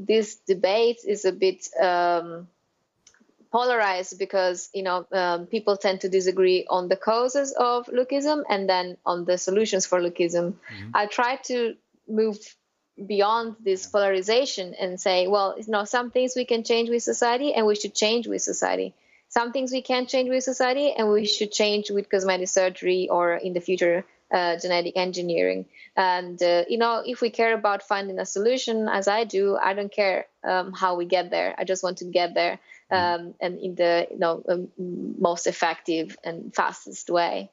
this 0.00 0.36
debate 0.46 1.00
is 1.06 1.24
a 1.26 1.32
bit 1.32 1.68
um, 1.80 2.48
polarized 3.52 4.18
because 4.18 4.70
you 4.74 4.82
know 4.82 5.06
um, 5.12 5.46
people 5.46 5.76
tend 5.76 6.00
to 6.00 6.08
disagree 6.08 6.66
on 6.68 6.88
the 6.88 6.96
causes 6.96 7.52
of 7.52 7.86
lookism 7.86 8.42
and 8.48 8.68
then 8.68 8.96
on 9.06 9.24
the 9.24 9.38
solutions 9.38 9.86
for 9.86 10.00
lookism. 10.00 10.54
Mm-hmm. 10.54 10.90
I 10.94 11.06
try 11.06 11.36
to 11.44 11.76
move 12.08 12.38
beyond 13.06 13.56
this 13.60 13.86
polarization 13.86 14.74
and 14.74 15.00
say, 15.00 15.28
well, 15.28 15.54
you 15.56 15.64
know, 15.68 15.84
some 15.84 16.10
things 16.10 16.32
we 16.34 16.44
can 16.44 16.64
change 16.64 16.90
with 16.90 17.02
society 17.02 17.52
and 17.54 17.66
we 17.66 17.76
should 17.76 17.94
change 17.94 18.26
with 18.26 18.42
society. 18.42 18.92
Some 19.28 19.52
things 19.52 19.70
we 19.70 19.82
can't 19.82 20.08
change 20.08 20.30
with 20.30 20.42
society 20.42 20.92
and 20.92 21.10
we 21.10 21.26
should 21.26 21.52
change 21.52 21.90
with 21.90 22.08
cosmetic 22.08 22.48
surgery 22.48 23.08
or 23.10 23.34
in 23.34 23.52
the 23.52 23.60
future 23.60 24.04
uh, 24.32 24.56
genetic 24.58 24.96
engineering. 24.96 25.66
And 25.96 26.40
uh, 26.42 26.64
you 26.68 26.78
know, 26.78 27.02
if 27.04 27.20
we 27.20 27.30
care 27.30 27.54
about 27.54 27.82
finding 27.82 28.18
a 28.18 28.26
solution, 28.26 28.88
as 28.88 29.08
I 29.08 29.24
do, 29.24 29.56
I 29.56 29.74
don't 29.74 29.92
care 29.92 30.26
um, 30.44 30.72
how 30.72 30.96
we 30.96 31.06
get 31.06 31.30
there. 31.30 31.54
I 31.58 31.64
just 31.64 31.82
want 31.82 31.98
to 31.98 32.04
get 32.04 32.34
there 32.34 32.58
Mm-hmm. 32.90 33.26
um, 33.26 33.34
and 33.40 33.58
in 33.58 33.74
the 33.74 34.06
you 34.10 34.18
know 34.18 34.42
um, 34.48 34.68
most 35.18 35.46
effective 35.46 36.16
and 36.24 36.54
fastest 36.54 37.10
way. 37.10 37.50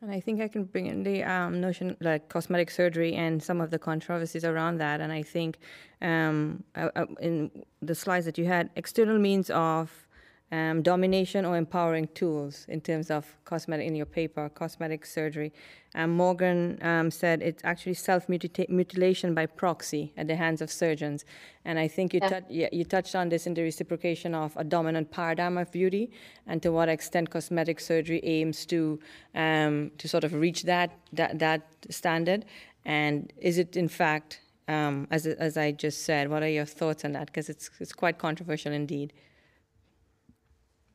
And 0.00 0.10
I 0.10 0.20
think 0.20 0.40
I 0.40 0.48
can 0.48 0.64
bring 0.64 0.86
in 0.86 1.02
the 1.02 1.22
um, 1.24 1.60
notion 1.60 1.94
like 2.00 2.30
cosmetic 2.30 2.70
surgery 2.70 3.14
and 3.14 3.42
some 3.42 3.60
of 3.60 3.70
the 3.70 3.78
controversies 3.78 4.46
around 4.46 4.78
that. 4.78 5.02
And 5.02 5.12
I 5.12 5.22
think 5.22 5.58
um, 6.00 6.64
uh, 6.74 6.88
uh 6.96 7.06
in 7.20 7.50
the 7.82 7.94
slides 7.94 8.24
that 8.24 8.38
you 8.38 8.46
had, 8.46 8.70
external 8.76 9.18
means 9.18 9.50
of 9.50 10.06
um, 10.52 10.82
domination 10.82 11.44
or 11.44 11.56
empowering 11.56 12.08
tools 12.08 12.66
in 12.68 12.80
terms 12.80 13.10
of 13.10 13.36
cosmetic 13.44 13.86
in 13.86 13.94
your 13.94 14.06
paper, 14.06 14.48
cosmetic 14.48 15.06
surgery. 15.06 15.52
Um, 15.94 16.10
Morgan 16.10 16.78
um, 16.82 17.10
said 17.10 17.40
it's 17.42 17.64
actually 17.64 17.94
self 17.94 18.28
mutilation 18.28 19.34
by 19.34 19.46
proxy 19.46 20.12
at 20.16 20.26
the 20.26 20.36
hands 20.36 20.60
of 20.60 20.70
surgeons. 20.70 21.24
And 21.64 21.78
I 21.78 21.86
think 21.86 22.14
you, 22.14 22.20
yeah. 22.22 22.40
yeah, 22.48 22.68
you 22.72 22.84
touched 22.84 23.14
on 23.14 23.28
this 23.28 23.46
in 23.46 23.54
the 23.54 23.62
reciprocation 23.62 24.34
of 24.34 24.56
a 24.56 24.64
dominant 24.64 25.10
paradigm 25.10 25.56
of 25.56 25.70
beauty 25.70 26.10
and 26.46 26.60
to 26.62 26.72
what 26.72 26.88
extent 26.88 27.30
cosmetic 27.30 27.78
surgery 27.78 28.20
aims 28.24 28.66
to, 28.66 28.98
um, 29.34 29.92
to 29.98 30.08
sort 30.08 30.24
of 30.24 30.34
reach 30.34 30.64
that, 30.64 30.90
that, 31.12 31.38
that 31.38 31.62
standard. 31.90 32.44
And 32.84 33.32
is 33.38 33.58
it 33.58 33.76
in 33.76 33.88
fact, 33.88 34.40
um, 34.66 35.06
as, 35.10 35.26
as 35.26 35.56
I 35.56 35.72
just 35.72 36.04
said, 36.04 36.28
what 36.28 36.42
are 36.42 36.48
your 36.48 36.64
thoughts 36.64 37.04
on 37.04 37.12
that? 37.12 37.26
Because 37.26 37.48
it's, 37.48 37.70
it's 37.78 37.92
quite 37.92 38.18
controversial 38.18 38.72
indeed. 38.72 39.12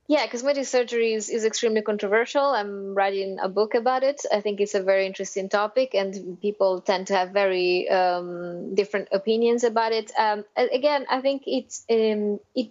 Yeah, 0.07 0.27
cosmetic 0.27 0.65
surgery 0.65 1.13
is, 1.13 1.29
is 1.29 1.45
extremely 1.45 1.81
controversial. 1.81 2.43
I'm 2.43 2.93
writing 2.93 3.39
a 3.41 3.49
book 3.49 3.73
about 3.73 4.03
it. 4.03 4.21
I 4.31 4.39
think 4.39 4.61
it's 4.61 4.75
a 4.75 4.83
very 4.83 5.07
interesting 5.07 5.49
topic, 5.49 5.95
and 5.95 6.39
people 6.41 6.81
tend 6.81 7.07
to 7.07 7.15
have 7.15 7.31
very 7.31 7.89
um, 7.89 8.75
different 8.75 9.07
opinions 9.11 9.63
about 9.63 9.93
it. 9.93 10.11
Um, 10.17 10.45
again, 10.55 11.07
I 11.09 11.21
think 11.21 11.43
it's 11.47 11.83
um, 11.89 12.39
it 12.53 12.69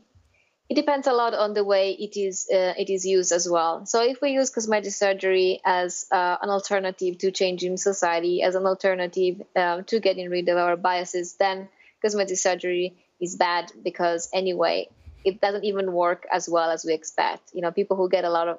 it 0.71 0.75
depends 0.75 1.09
a 1.09 1.13
lot 1.13 1.35
on 1.35 1.55
the 1.55 1.65
way 1.65 1.91
it 1.91 2.17
is 2.17 2.49
uh, 2.55 2.75
it 2.79 2.89
is 2.89 3.05
used 3.05 3.33
as 3.33 3.49
well. 3.51 3.85
So 3.85 4.01
if 4.05 4.21
we 4.23 4.31
use 4.31 4.51
cosmetic 4.51 4.93
surgery 4.93 5.61
as 5.65 6.07
uh, 6.13 6.37
an 6.41 6.51
alternative 6.51 7.19
to 7.19 7.33
changing 7.33 7.79
society, 7.79 8.43
as 8.43 8.55
an 8.55 8.65
alternative 8.65 9.43
uh, 9.57 9.83
to 9.83 9.99
getting 9.99 10.31
rid 10.31 10.49
of 10.49 10.57
our 10.57 10.77
biases, 10.77 11.35
then 11.35 11.69
cosmetic 12.01 12.39
surgery 12.39 12.95
is 13.21 13.35
bad 13.35 13.73
because 13.83 14.29
anyway 14.33 14.89
it 15.25 15.41
doesn't 15.41 15.65
even 15.65 15.93
work 15.93 16.27
as 16.33 16.49
well 16.49 16.71
as 16.71 16.85
we 16.85 16.93
expect. 16.95 17.51
You 17.55 17.63
know, 17.63 17.73
people 17.73 17.97
who 17.97 18.09
get 18.09 18.25
a 18.25 18.31
lot 18.31 18.49
of 18.49 18.59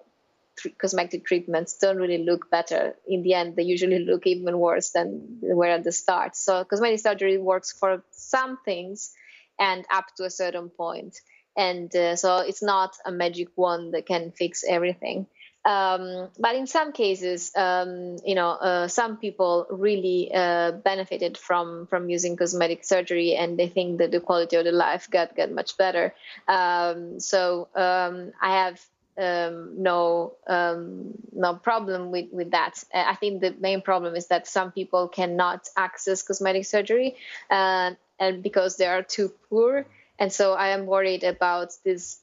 cosmetic 0.79 1.25
treatments 1.25 1.77
don't 1.77 1.97
really 1.97 2.23
look 2.23 2.49
better. 2.49 2.95
In 3.07 3.23
the 3.23 3.33
end, 3.33 3.55
they 3.55 3.63
usually 3.63 3.99
look 3.99 4.25
even 4.25 4.57
worse 4.57 4.91
than 4.91 5.39
they 5.41 5.53
were 5.53 5.65
at 5.67 5.83
the 5.83 5.91
start. 5.91 6.35
So 6.35 6.63
cosmetic 6.63 6.99
surgery 6.99 7.37
works 7.37 7.71
for 7.71 8.03
some 8.11 8.57
things 8.63 9.11
and 9.59 9.85
up 9.91 10.05
to 10.17 10.23
a 10.25 10.29
certain 10.29 10.69
point. 10.69 11.17
And 11.57 11.93
uh, 11.95 12.15
so 12.15 12.37
it's 12.37 12.63
not 12.63 12.95
a 13.05 13.11
magic 13.11 13.49
wand 13.55 13.93
that 13.93 14.05
can 14.05 14.31
fix 14.31 14.63
everything. 14.67 15.27
Um, 15.65 16.29
but 16.37 16.55
in 16.55 16.67
some 16.67 16.91
cases, 16.91 17.51
um, 17.55 18.17
you 18.23 18.35
know, 18.35 18.49
uh, 18.51 18.87
some 18.87 19.17
people 19.17 19.65
really 19.71 20.31
uh, 20.31 20.71
benefited 20.71 21.39
from 21.39 21.87
from 21.87 22.07
using 22.07 22.37
cosmetic 22.37 22.83
surgery, 22.85 23.35
and 23.35 23.57
they 23.57 23.67
think 23.67 23.97
that 23.97 24.11
the 24.11 24.19
quality 24.19 24.57
of 24.57 24.65
the 24.65 24.71
life 24.71 25.09
got 25.09 25.35
got 25.35 25.51
much 25.51 25.75
better. 25.75 26.13
Um, 26.47 27.19
so 27.19 27.67
um, 27.73 28.31
I 28.39 28.63
have 28.63 28.79
um, 29.17 29.81
no 29.81 30.33
um, 30.45 31.15
no 31.33 31.55
problem 31.55 32.11
with 32.11 32.31
with 32.31 32.51
that. 32.51 32.83
I 32.93 33.15
think 33.15 33.41
the 33.41 33.55
main 33.59 33.81
problem 33.81 34.15
is 34.15 34.27
that 34.27 34.45
some 34.45 34.71
people 34.71 35.07
cannot 35.07 35.67
access 35.75 36.21
cosmetic 36.21 36.65
surgery, 36.65 37.15
uh, 37.49 37.91
and 38.19 38.43
because 38.43 38.77
they 38.77 38.85
are 38.85 39.01
too 39.01 39.33
poor, 39.49 39.87
and 40.19 40.31
so 40.31 40.53
I 40.53 40.67
am 40.69 40.85
worried 40.85 41.23
about 41.23 41.73
this 41.83 42.19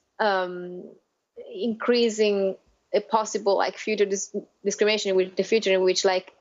increasing 1.52 2.56
a 2.94 3.00
possible 3.00 3.56
like 3.56 3.76
future 3.78 4.04
dis- 4.04 4.34
discrimination 4.64 5.16
with 5.16 5.36
the 5.36 5.42
future 5.42 5.72
in 5.72 5.82
which 5.82 6.04
like 6.04 6.32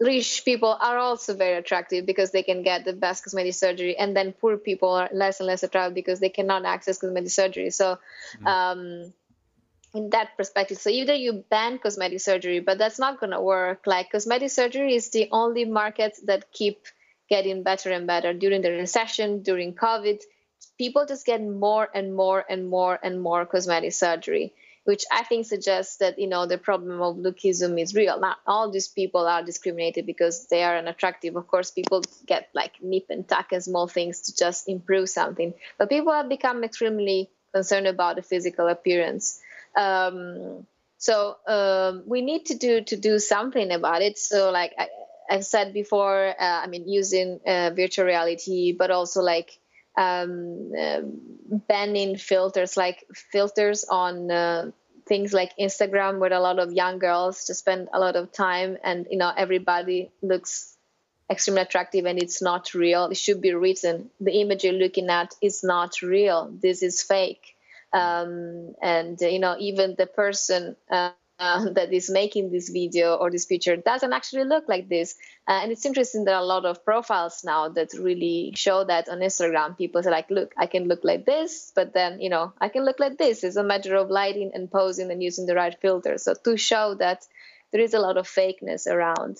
rich 0.00 0.44
people 0.44 0.76
are 0.80 0.96
also 0.96 1.34
very 1.34 1.56
attractive 1.56 2.06
because 2.06 2.30
they 2.30 2.42
can 2.42 2.62
get 2.62 2.84
the 2.84 2.92
best 2.92 3.24
cosmetic 3.24 3.54
surgery 3.54 3.96
and 3.96 4.16
then 4.16 4.32
poor 4.32 4.56
people 4.56 4.90
are 4.90 5.10
less 5.12 5.40
and 5.40 5.46
less 5.46 5.62
attractive 5.62 5.94
because 5.94 6.20
they 6.20 6.28
cannot 6.28 6.64
access 6.64 6.98
cosmetic 6.98 7.30
surgery. 7.30 7.70
So 7.70 7.98
mm-hmm. 8.36 8.46
um, 8.46 9.12
in 9.94 10.10
that 10.10 10.36
perspective 10.36 10.78
so 10.78 10.90
either 10.90 11.14
you 11.14 11.44
ban 11.50 11.78
cosmetic 11.78 12.20
surgery 12.20 12.60
but 12.60 12.78
that's 12.78 12.98
not 12.98 13.18
going 13.18 13.32
to 13.32 13.40
work. 13.40 13.86
Like 13.86 14.12
cosmetic 14.12 14.50
surgery 14.50 14.94
is 14.94 15.10
the 15.10 15.28
only 15.32 15.64
market 15.64 16.16
that 16.26 16.52
keep 16.52 16.86
getting 17.28 17.62
better 17.62 17.90
and 17.90 18.06
better. 18.06 18.32
During 18.32 18.62
the 18.62 18.70
recession 18.70 19.42
during 19.42 19.74
covid 19.74 20.20
people 20.76 21.06
just 21.06 21.26
get 21.26 21.42
more 21.42 21.88
and 21.92 22.14
more 22.14 22.44
and 22.48 22.68
more 22.68 22.98
and 23.02 23.20
more 23.20 23.44
cosmetic 23.44 23.92
surgery 23.92 24.52
which 24.88 25.04
I 25.12 25.22
think 25.22 25.44
suggests 25.44 25.98
that 25.98 26.18
you 26.18 26.26
know 26.26 26.46
the 26.46 26.56
problem 26.56 27.02
of 27.02 27.16
lookism 27.16 27.78
is 27.78 27.94
real. 27.94 28.18
Not 28.18 28.38
all 28.46 28.70
these 28.70 28.88
people 28.88 29.26
are 29.26 29.42
discriminated 29.42 30.06
because 30.06 30.46
they 30.46 30.64
are 30.64 30.78
unattractive. 30.78 31.36
Of 31.36 31.46
course, 31.46 31.70
people 31.70 32.02
get 32.24 32.48
like 32.54 32.80
nip 32.80 33.04
and 33.10 33.28
tuck 33.28 33.52
and 33.52 33.62
small 33.62 33.86
things 33.86 34.22
to 34.22 34.34
just 34.34 34.66
improve 34.66 35.10
something, 35.10 35.52
but 35.76 35.90
people 35.90 36.14
have 36.14 36.30
become 36.30 36.64
extremely 36.64 37.28
concerned 37.52 37.86
about 37.86 38.16
the 38.16 38.22
physical 38.22 38.66
appearance. 38.66 39.38
Um, 39.76 40.66
so 40.96 41.36
um, 41.46 42.04
we 42.06 42.22
need 42.22 42.46
to 42.46 42.54
do 42.54 42.80
to 42.80 42.96
do 42.96 43.18
something 43.18 43.70
about 43.70 44.00
it. 44.00 44.16
So 44.16 44.50
like 44.50 44.72
I, 44.78 44.88
have 45.28 45.44
said 45.44 45.74
before, 45.74 46.28
uh, 46.28 46.60
I 46.64 46.66
mean 46.66 46.88
using 46.88 47.40
uh, 47.46 47.72
virtual 47.76 48.06
reality, 48.06 48.72
but 48.72 48.90
also 48.90 49.20
like 49.20 49.50
um, 49.98 50.72
uh, 50.72 51.00
banning 51.68 52.16
filters 52.16 52.76
like 52.76 53.04
filters 53.32 53.84
on 53.84 54.30
uh, 54.30 54.70
things 55.08 55.32
like 55.32 55.56
Instagram, 55.58 56.18
where 56.18 56.32
a 56.32 56.40
lot 56.40 56.58
of 56.58 56.72
young 56.72 56.98
girls 56.98 57.46
just 57.46 57.60
spend 57.60 57.88
a 57.92 57.98
lot 57.98 58.16
of 58.16 58.32
time, 58.32 58.78
and 58.84 59.06
you 59.10 59.18
know 59.18 59.32
everybody 59.36 60.10
looks 60.22 60.76
extremely 61.30 61.62
attractive, 61.62 62.06
and 62.06 62.22
it's 62.22 62.42
not 62.42 62.74
real. 62.74 63.06
It 63.06 63.16
should 63.16 63.40
be 63.40 63.54
written: 63.54 64.10
the 64.20 64.40
image 64.40 64.64
you're 64.64 64.72
looking 64.74 65.08
at 65.08 65.34
is 65.42 65.64
not 65.64 66.02
real. 66.02 66.52
This 66.62 66.82
is 66.82 67.02
fake. 67.02 67.54
Um, 67.92 68.74
and 68.82 69.18
you 69.20 69.38
know 69.38 69.56
even 69.58 69.94
the 69.96 70.06
person. 70.06 70.76
Uh, 70.90 71.12
uh, 71.38 71.70
that 71.74 71.92
is 71.92 72.10
making 72.10 72.50
this 72.50 72.68
video 72.68 73.14
or 73.14 73.30
this 73.30 73.46
picture 73.46 73.76
doesn't 73.76 74.12
actually 74.12 74.44
look 74.44 74.68
like 74.68 74.88
this. 74.88 75.14
Uh, 75.46 75.60
and 75.62 75.72
it's 75.72 75.86
interesting 75.86 76.24
there 76.24 76.34
are 76.34 76.42
a 76.42 76.46
lot 76.46 76.64
of 76.64 76.84
profiles 76.84 77.42
now 77.44 77.68
that 77.68 77.92
really 77.94 78.52
show 78.54 78.84
that 78.84 79.08
on 79.08 79.18
Instagram. 79.18 79.76
People 79.76 80.02
say 80.02 80.10
like, 80.10 80.30
look, 80.30 80.52
I 80.56 80.66
can 80.66 80.88
look 80.88 81.00
like 81.02 81.24
this, 81.24 81.72
but 81.74 81.94
then, 81.94 82.20
you 82.20 82.30
know, 82.30 82.52
I 82.60 82.68
can 82.68 82.84
look 82.84 83.00
like 83.00 83.18
this. 83.18 83.44
It's 83.44 83.56
a 83.56 83.64
matter 83.64 83.96
of 83.96 84.10
lighting 84.10 84.50
and 84.54 84.70
posing 84.70 85.10
and 85.10 85.22
using 85.22 85.46
the 85.46 85.54
right 85.54 85.76
filter. 85.80 86.18
So 86.18 86.34
to 86.44 86.56
show 86.56 86.94
that 86.94 87.26
there 87.70 87.80
is 87.80 87.94
a 87.94 88.00
lot 88.00 88.16
of 88.16 88.26
fakeness 88.26 88.86
around. 88.86 89.38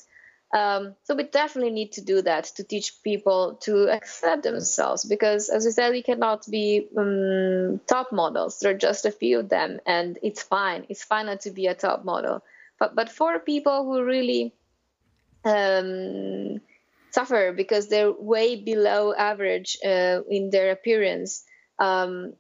Um, 0.53 0.95
so 1.05 1.15
we 1.15 1.25
definitely 1.25 1.73
need 1.73 1.93
to 1.93 2.01
do 2.01 2.23
that 2.23 2.45
to 2.57 2.65
teach 2.65 3.03
people 3.03 3.59
to 3.63 3.91
accept 3.91 4.45
themselves 4.45 5.05
because, 5.05 5.51
as 5.51 5.67
I 5.67 5.71
said, 5.71 5.91
we 5.91 6.03
cannot 6.03 6.47
be 6.49 6.89
um, 6.97 7.81
top 7.87 8.13
models. 8.13 8.59
There 8.59 8.71
are 8.71 8.79
just 8.79 9.05
a 9.05 9.11
few 9.11 9.41
of 9.41 9.51
them, 9.51 9.81
and 9.85 10.19
it's 10.23 10.43
fine. 10.43 10.87
It's 10.89 11.05
fine 11.05 11.27
not 11.27 11.43
to 11.43 11.51
be 11.51 11.67
a 11.67 11.75
top 11.75 12.05
model. 12.05 12.43
But 12.79 12.95
but 12.95 13.11
for 13.11 13.39
people 13.39 13.85
who 13.85 14.03
really 14.03 14.55
um, 15.45 16.61
suffer 17.11 17.53
because 17.53 17.89
they're 17.89 18.13
way 18.13 18.57
below 18.57 19.13
average 19.13 19.77
uh, 19.85 20.21
in 20.31 20.49
their 20.49 20.71
appearance, 20.71 21.45
um, 21.79 22.33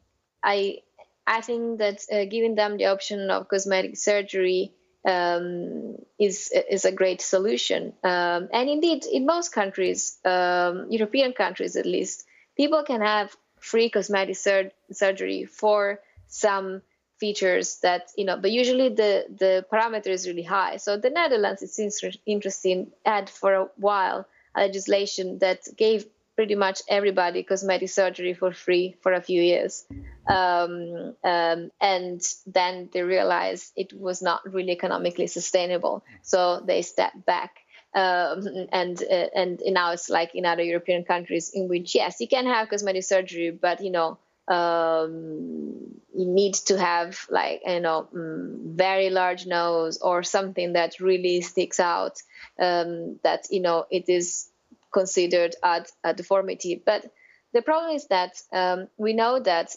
I 0.43 0.79
I 1.27 1.43
think 1.43 1.79
that 1.81 2.01
uh, 2.11 2.25
giving 2.25 2.55
them 2.55 2.79
the 2.79 2.87
option 2.87 3.31
of 3.31 3.49
cosmetic 3.49 3.99
surgery 3.99 4.73
um, 5.09 5.97
is 6.19 6.53
is 6.71 6.85
a 6.85 6.93
great 6.93 7.21
solution. 7.21 7.95
Um, 8.05 8.49
and 8.53 8.69
indeed, 8.69 9.07
in 9.07 9.25
most 9.27 9.53
countries, 9.53 10.19
um, 10.25 10.87
European 10.91 11.33
countries 11.33 11.77
at 11.77 11.87
least, 11.87 12.27
people 12.57 12.83
can 12.83 13.01
have 13.01 13.35
free 13.59 13.89
cosmetic 13.89 14.37
sur- 14.37 14.71
surgery 14.93 15.47
for 15.47 16.01
some 16.27 16.83
features 17.19 17.79
that 17.81 18.11
you 18.17 18.25
know. 18.25 18.37
But 18.37 18.53
usually, 18.53 18.91
the 18.91 19.25
the 19.31 19.65
parameter 19.73 20.09
is 20.09 20.27
really 20.27 20.43
high. 20.43 20.77
So 20.77 20.97
the 20.99 21.11
Netherlands, 21.11 21.63
it 21.63 21.71
seems 21.71 22.01
interesting, 22.27 22.93
had 23.05 23.31
for 23.31 23.55
a 23.55 23.69
while 23.77 24.27
a 24.55 24.61
legislation 24.61 25.39
that 25.39 25.61
gave 25.77 26.07
pretty 26.39 26.55
much 26.55 26.83
everybody 26.89 27.43
cosmetic 27.43 27.89
surgery 27.89 28.33
for 28.33 28.53
free 28.53 28.95
for 29.03 29.13
a 29.13 29.21
few 29.21 29.43
years. 29.43 29.85
Um, 30.29 31.17
um, 31.25 31.73
and 31.81 32.23
then 32.47 32.89
they 32.93 33.03
realized 33.03 33.73
it 33.75 33.93
was 33.93 34.23
not 34.23 34.43
really 34.45 34.71
economically 34.71 35.27
sustainable. 35.27 36.05
So 36.23 36.63
they 36.65 36.83
stepped 36.83 37.27
back. 37.27 37.57
Um, 37.93 38.47
and 38.71 39.03
uh, 39.03 39.29
and 39.35 39.61
now 39.67 39.91
it's 39.91 40.09
like 40.09 40.37
in 40.37 40.47
other 40.47 40.63
European 40.63 41.03
countries 41.03 41.51
in 41.53 41.67
which 41.69 41.97
yes 41.97 42.21
you 42.21 42.29
can 42.29 42.47
have 42.47 42.69
cosmetic 42.69 43.03
surgery 43.03 43.51
but 43.51 43.83
you 43.83 43.91
know 43.91 44.19
um, 44.47 45.97
you 46.15 46.27
need 46.27 46.55
to 46.69 46.79
have 46.79 47.19
like 47.31 47.63
you 47.65 47.81
know 47.81 48.07
mm, 48.15 48.77
very 48.77 49.09
large 49.09 49.47
nose 49.47 49.99
or 50.03 50.23
something 50.23 50.75
that 50.75 51.01
really 51.01 51.41
sticks 51.41 51.81
out 51.81 52.21
um, 52.61 53.19
that 53.25 53.47
you 53.51 53.61
know 53.61 53.87
it 53.91 54.09
is 54.09 54.51
considered 54.93 55.55
a, 55.63 55.85
a 56.05 56.15
deformity. 56.15 56.83
But 56.85 57.11
the 57.53 57.63
problem 57.63 57.95
is 57.97 58.07
that 58.09 58.41
um, 58.53 58.89
we 58.97 59.13
know 59.13 59.41
that 59.41 59.75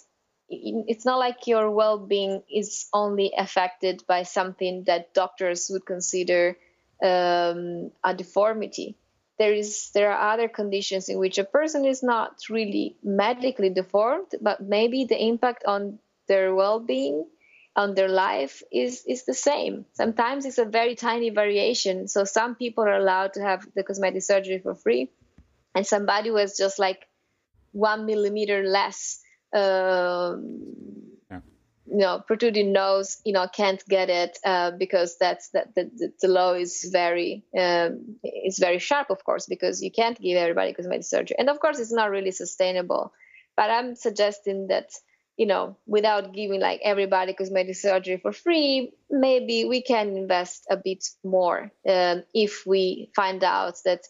it's 0.49 1.05
not 1.05 1.17
like 1.17 1.47
your 1.47 1.71
well-being 1.71 2.43
is 2.53 2.87
only 2.93 3.31
affected 3.37 4.03
by 4.07 4.23
something 4.23 4.83
that 4.85 5.13
doctors 5.13 5.69
would 5.69 5.85
consider 5.85 6.57
um, 7.01 7.91
a 8.03 8.13
deformity. 8.13 8.97
There 9.39 9.53
is 9.53 9.91
there 9.93 10.11
are 10.11 10.33
other 10.33 10.49
conditions 10.49 11.09
in 11.09 11.17
which 11.17 11.39
a 11.39 11.45
person 11.45 11.85
is 11.85 12.03
not 12.03 12.35
really 12.49 12.97
medically 13.01 13.69
deformed, 13.69 14.35
but 14.41 14.61
maybe 14.61 15.05
the 15.05 15.17
impact 15.17 15.63
on 15.65 15.99
their 16.27 16.53
well-being 16.53 17.25
on 17.75 17.95
their 17.95 18.09
life 18.09 18.61
is 18.71 19.03
is 19.07 19.25
the 19.25 19.33
same. 19.33 19.85
Sometimes 19.93 20.45
it's 20.45 20.57
a 20.57 20.65
very 20.65 20.95
tiny 20.95 21.29
variation. 21.29 22.07
So 22.07 22.25
some 22.25 22.55
people 22.55 22.83
are 22.83 22.97
allowed 22.97 23.33
to 23.33 23.41
have 23.41 23.65
the 23.75 23.83
cosmetic 23.83 24.23
surgery 24.23 24.59
for 24.59 24.75
free, 24.75 25.09
and 25.73 25.87
somebody 25.87 26.31
was 26.31 26.57
just 26.57 26.79
like 26.79 27.07
one 27.71 28.05
millimeter 28.05 28.63
less. 28.63 29.21
Um, 29.53 30.63
yeah. 31.29 31.39
You 31.85 31.97
know, 31.97 32.23
protruding 32.25 32.71
nose, 32.71 33.21
you 33.25 33.33
know, 33.33 33.47
can't 33.47 33.83
get 33.87 34.09
it 34.09 34.37
uh, 34.45 34.71
because 34.71 35.17
that's 35.17 35.49
that 35.49 35.75
the, 35.75 36.13
the 36.21 36.27
law 36.27 36.53
is 36.53 36.89
very 36.91 37.43
um, 37.57 38.17
is 38.23 38.59
very 38.59 38.79
sharp, 38.79 39.09
of 39.09 39.23
course, 39.23 39.45
because 39.45 39.81
you 39.81 39.91
can't 39.91 40.19
give 40.19 40.37
everybody 40.37 40.73
cosmetic 40.73 41.05
surgery, 41.05 41.37
and 41.39 41.49
of 41.49 41.59
course, 41.59 41.79
it's 41.79 41.93
not 41.93 42.11
really 42.11 42.31
sustainable. 42.31 43.13
But 43.55 43.69
I'm 43.69 43.95
suggesting 43.95 44.67
that 44.67 44.91
you 45.41 45.47
know, 45.47 45.75
without 45.87 46.33
giving 46.33 46.61
like 46.61 46.81
everybody 46.83 47.33
cosmetic 47.33 47.75
surgery 47.75 48.17
for 48.17 48.31
free, 48.31 48.93
maybe 49.09 49.65
we 49.65 49.81
can 49.81 50.15
invest 50.15 50.67
a 50.69 50.77
bit 50.77 51.03
more 51.23 51.71
um, 51.89 52.21
if 52.31 52.67
we 52.67 53.09
find 53.15 53.43
out 53.43 53.73
that, 53.83 54.01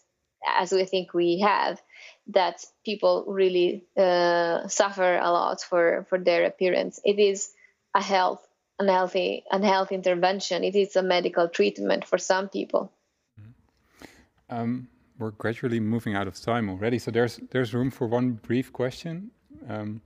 as 0.46 0.72
we 0.72 0.84
think 0.84 1.14
we 1.14 1.40
have, 1.40 1.80
that 2.26 2.62
people 2.84 3.24
really 3.26 3.86
uh, 3.96 4.68
suffer 4.68 5.16
a 5.16 5.30
lot 5.32 5.62
for 5.62 6.06
for 6.10 6.18
their 6.18 6.44
appearance. 6.44 7.00
It 7.02 7.18
is 7.18 7.50
a 7.94 8.02
health 8.02 8.46
unhealthy 8.78 9.44
unhealthy 9.50 9.94
intervention. 9.94 10.64
It 10.64 10.76
is 10.76 10.96
a 10.96 11.02
medical 11.02 11.48
treatment 11.48 12.04
for 12.04 12.18
some 12.18 12.50
people. 12.50 12.92
Mm-hmm. 13.40 14.54
Um, 14.54 14.88
we're 15.18 15.30
gradually 15.30 15.80
moving 15.80 16.14
out 16.14 16.28
of 16.28 16.38
time 16.38 16.68
already, 16.68 16.98
so 16.98 17.10
there's 17.10 17.40
there's 17.52 17.72
room 17.72 17.90
for 17.90 18.06
one 18.06 18.32
brief 18.32 18.70
question. 18.70 19.30
Um, 19.66 20.02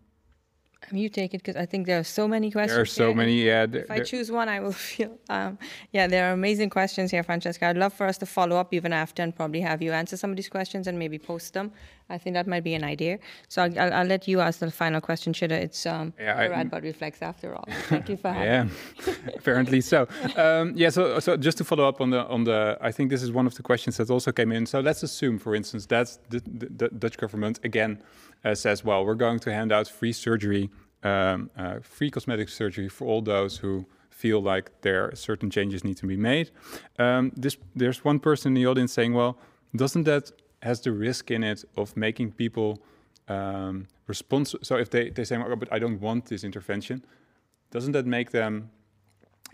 you 0.92 1.08
take 1.08 1.34
it 1.34 1.38
because 1.38 1.56
I 1.56 1.66
think 1.66 1.86
there 1.86 1.98
are 1.98 2.04
so 2.04 2.28
many 2.28 2.50
questions. 2.50 2.74
There 2.74 2.82
are 2.82 2.86
so 2.86 3.08
here. 3.08 3.16
many. 3.16 3.42
Yeah. 3.42 3.66
If 3.70 3.90
I 3.90 4.00
choose 4.00 4.30
one, 4.30 4.48
I 4.48 4.60
will 4.60 4.72
feel. 4.88 5.18
Um, 5.28 5.58
yeah, 5.92 6.06
there 6.06 6.28
are 6.28 6.32
amazing 6.32 6.70
questions 6.70 7.10
here, 7.10 7.22
Francesca. 7.22 7.66
I'd 7.66 7.76
love 7.76 7.92
for 7.92 8.06
us 8.06 8.18
to 8.18 8.26
follow 8.26 8.56
up 8.56 8.72
even 8.72 8.92
after 8.92 9.22
and 9.22 9.34
probably 9.34 9.60
have 9.60 9.82
you 9.82 9.92
answer 9.92 10.16
some 10.16 10.30
of 10.30 10.36
these 10.36 10.48
questions 10.48 10.86
and 10.86 10.98
maybe 10.98 11.18
post 11.18 11.54
them. 11.54 11.72
I 12.08 12.18
think 12.18 12.34
that 12.34 12.46
might 12.46 12.62
be 12.62 12.74
an 12.74 12.84
idea. 12.84 13.18
So 13.48 13.62
I'll, 13.62 13.78
I'll, 13.78 13.92
I'll 13.92 14.06
let 14.06 14.28
you 14.28 14.40
ask 14.40 14.60
the 14.60 14.70
final 14.70 15.00
question, 15.00 15.32
Shida. 15.32 15.52
It's 15.52 15.86
um, 15.86 16.12
yeah, 16.20 16.38
I, 16.38 16.48
Radboud 16.48 16.82
Reflects 16.82 17.20
after 17.20 17.54
all. 17.54 17.64
Thank 17.88 18.08
you 18.08 18.16
for 18.16 18.32
having. 18.32 18.70
Yeah, 19.06 19.12
apparently 19.34 19.80
so. 19.80 20.06
Um, 20.36 20.72
yeah, 20.76 20.90
so 20.90 21.18
so 21.18 21.36
just 21.36 21.58
to 21.58 21.64
follow 21.64 21.88
up 21.88 22.00
on 22.00 22.10
the 22.10 22.24
on 22.26 22.44
the, 22.44 22.78
I 22.80 22.92
think 22.92 23.10
this 23.10 23.22
is 23.22 23.32
one 23.32 23.46
of 23.46 23.56
the 23.56 23.62
questions 23.62 23.96
that 23.96 24.08
also 24.08 24.30
came 24.30 24.52
in. 24.52 24.66
So 24.66 24.78
let's 24.80 25.02
assume, 25.02 25.38
for 25.38 25.54
instance, 25.54 25.86
that 25.86 26.16
the, 26.30 26.40
the, 26.46 26.68
the 26.68 26.88
Dutch 26.90 27.16
government 27.16 27.58
again 27.64 28.02
says, 28.54 28.84
well, 28.84 29.04
we're 29.04 29.14
going 29.14 29.38
to 29.40 29.52
hand 29.52 29.72
out 29.72 29.88
free 29.88 30.12
surgery 30.12 30.70
um, 31.02 31.50
uh, 31.56 31.78
free 31.82 32.10
cosmetic 32.10 32.48
surgery 32.48 32.88
for 32.88 33.06
all 33.06 33.22
those 33.22 33.58
who 33.58 33.86
feel 34.10 34.40
like 34.40 34.70
there 34.80 35.14
certain 35.14 35.50
changes 35.50 35.84
need 35.84 35.96
to 35.98 36.06
be 36.06 36.16
made. 36.16 36.50
Um, 36.98 37.32
this, 37.36 37.56
there's 37.74 38.04
one 38.04 38.18
person 38.18 38.50
in 38.50 38.54
the 38.54 38.66
audience 38.66 38.92
saying, 38.92 39.12
well, 39.12 39.38
doesn't 39.74 40.04
that 40.04 40.32
has 40.62 40.80
the 40.80 40.92
risk 40.92 41.30
in 41.30 41.44
it 41.44 41.64
of 41.76 41.96
making 41.96 42.32
people 42.32 42.82
um, 43.28 43.86
responsible? 44.06 44.64
So 44.64 44.76
if 44.76 44.90
they, 44.90 45.10
they 45.10 45.24
say, 45.24 45.36
oh, 45.36 45.56
but 45.56 45.72
I 45.72 45.78
don't 45.78 46.00
want 46.00 46.26
this 46.26 46.44
intervention, 46.44 47.04
doesn't 47.70 47.92
that 47.92 48.06
make 48.06 48.30
them, 48.30 48.70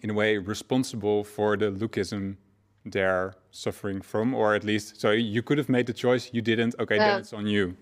in 0.03 0.11
a 0.11 0.15
way, 0.15 0.39
responsible 0.39 1.25
for 1.25 1.57
the 1.57 1.71
lookism 1.71 2.37
they're 2.85 3.35
suffering 3.51 4.01
from? 4.01 4.33
Or 4.33 4.55
at 4.55 4.65
least, 4.65 5.01
so 5.01 5.11
you 5.11 5.43
could 5.43 5.59
have 5.59 5.69
made 5.69 5.87
the 5.87 5.93
choice, 5.93 6.31
you 6.33 6.41
didn't, 6.41 6.77
okay, 6.79 6.99
then 6.99 7.21
it's 7.21 7.33
on 7.33 7.47
you. 7.47 7.77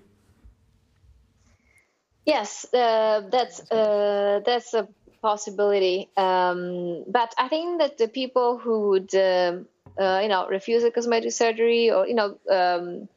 Yes, 2.27 2.67
uh, 2.75 3.23
that's 3.31 3.61
uh, 3.71 4.41
that's 4.45 4.75
a 4.75 4.89
possibility. 5.23 6.11
Um, 6.17 7.05
but 7.09 7.35
I 7.39 7.49
think 7.49 7.81
that 7.81 7.99
the 7.99 8.09
people 8.09 8.59
who 8.59 8.89
would, 8.91 9.15
uh, 9.15 9.59
uh, 9.99 10.21
you 10.23 10.29
know, 10.29 10.47
refuse 10.49 10.85
a 10.85 10.91
cosmetic 10.91 11.33
surgery, 11.33 11.91
or 11.91 12.07
you 12.07 12.15
know, 12.15 12.39
um, 12.51 13.09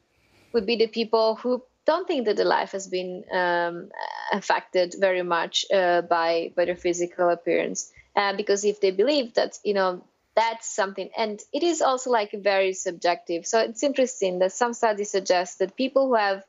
would 0.52 0.66
be 0.66 0.76
the 0.76 0.88
people 0.88 1.36
who 1.36 1.62
don't 1.86 2.06
think 2.08 2.26
that 2.26 2.36
the 2.36 2.44
life 2.44 2.72
has 2.72 2.88
been 2.88 3.24
um, 3.32 3.90
affected 4.32 4.94
very 4.98 5.22
much 5.22 5.66
uh, 5.72 6.02
by 6.02 6.52
by 6.56 6.64
their 6.64 6.76
physical 6.76 7.28
appearance. 7.30 7.92
Uh, 8.16 8.34
because 8.36 8.64
if 8.64 8.80
they 8.80 8.92
believe 8.92 9.34
that, 9.34 9.58
you 9.64 9.74
know, 9.74 10.04
that's 10.36 10.68
something, 10.74 11.10
and 11.16 11.40
it 11.52 11.62
is 11.62 11.82
also 11.82 12.10
like 12.10 12.32
very 12.32 12.72
subjective. 12.72 13.46
So 13.46 13.60
it's 13.60 13.82
interesting 13.82 14.38
that 14.40 14.52
some 14.52 14.72
studies 14.74 15.10
suggest 15.10 15.58
that 15.58 15.76
people 15.76 16.08
who 16.08 16.14
have 16.14 16.44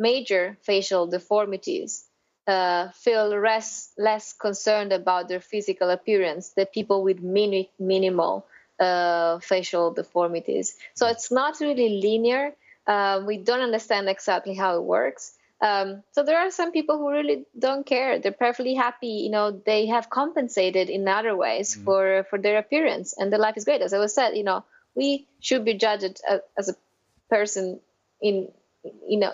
major 0.00 0.56
facial 0.62 1.06
deformities 1.06 2.06
uh, 2.46 2.88
feel 2.92 3.28
less 3.28 3.92
less 3.98 4.32
concerned 4.32 4.92
about 4.92 5.28
their 5.28 5.40
physical 5.40 5.90
appearance 5.90 6.50
than 6.56 6.66
people 6.66 7.02
with 7.02 7.20
mini, 7.22 7.70
minimal 7.78 8.46
uh, 8.80 9.38
facial 9.40 9.92
deformities. 9.92 10.76
So 10.94 11.06
it's 11.06 11.30
not 11.30 11.60
really 11.60 12.00
linear. 12.00 12.54
Uh, 12.86 13.22
we 13.26 13.36
don't 13.36 13.60
understand 13.60 14.08
exactly 14.08 14.54
how 14.54 14.76
it 14.76 14.82
works. 14.82 15.36
Um, 15.60 16.02
so 16.12 16.22
there 16.22 16.38
are 16.38 16.50
some 16.50 16.72
people 16.72 16.96
who 16.96 17.10
really 17.10 17.44
don't 17.58 17.84
care. 17.84 18.18
They're 18.18 18.32
perfectly 18.32 18.74
happy. 18.74 19.20
You 19.26 19.30
know, 19.30 19.50
they 19.50 19.86
have 19.86 20.08
compensated 20.08 20.88
in 20.88 21.06
other 21.06 21.36
ways 21.36 21.76
mm. 21.76 21.84
for 21.84 22.24
for 22.30 22.38
their 22.38 22.58
appearance, 22.58 23.14
and 23.16 23.30
their 23.30 23.38
life 23.38 23.58
is 23.58 23.66
great. 23.66 23.82
As 23.82 23.92
I 23.92 23.98
was 23.98 24.14
said, 24.14 24.36
you 24.36 24.44
know, 24.44 24.64
we 24.94 25.28
should 25.40 25.64
be 25.64 25.74
judged 25.74 26.20
as, 26.26 26.40
as 26.56 26.68
a 26.70 26.74
person 27.28 27.80
in 28.22 28.48
you 28.84 29.18
know, 29.18 29.32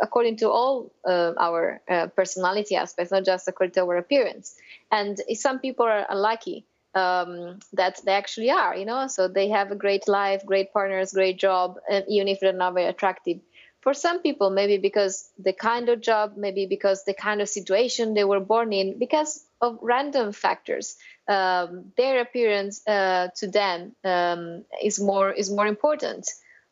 according 0.00 0.36
to 0.38 0.50
all 0.50 0.92
uh, 1.04 1.32
our 1.38 1.80
uh, 1.88 2.06
personality 2.08 2.76
aspects, 2.76 3.12
not 3.12 3.24
just 3.24 3.48
according 3.48 3.74
to 3.74 3.80
our 3.82 3.96
appearance. 3.96 4.54
And 4.90 5.20
some 5.34 5.58
people 5.58 5.86
are 5.86 6.06
lucky 6.14 6.66
um, 6.94 7.58
that 7.74 8.00
they 8.04 8.12
actually 8.12 8.50
are, 8.50 8.74
you 8.74 8.86
know, 8.86 9.06
so 9.08 9.28
they 9.28 9.48
have 9.50 9.70
a 9.70 9.76
great 9.76 10.08
life, 10.08 10.46
great 10.46 10.72
partners, 10.72 11.12
great 11.12 11.38
job, 11.38 11.76
even 12.08 12.28
if 12.28 12.40
they're 12.40 12.52
not 12.52 12.74
very 12.74 12.86
attractive. 12.86 13.38
For 13.82 13.94
some 13.94 14.20
people, 14.20 14.50
maybe 14.50 14.78
because 14.78 15.30
the 15.38 15.52
kind 15.52 15.88
of 15.88 16.00
job, 16.00 16.32
maybe 16.36 16.66
because 16.66 17.04
the 17.04 17.14
kind 17.14 17.40
of 17.40 17.48
situation 17.48 18.14
they 18.14 18.24
were 18.24 18.40
born 18.40 18.72
in, 18.72 18.98
because 18.98 19.44
of 19.60 19.78
random 19.80 20.32
factors, 20.32 20.96
um, 21.28 21.92
their 21.96 22.20
appearance 22.20 22.80
uh, 22.88 23.28
to 23.36 23.46
them 23.46 23.94
um, 24.04 24.64
is 24.82 24.98
more 24.98 25.30
is 25.30 25.50
more 25.52 25.66
important. 25.66 26.26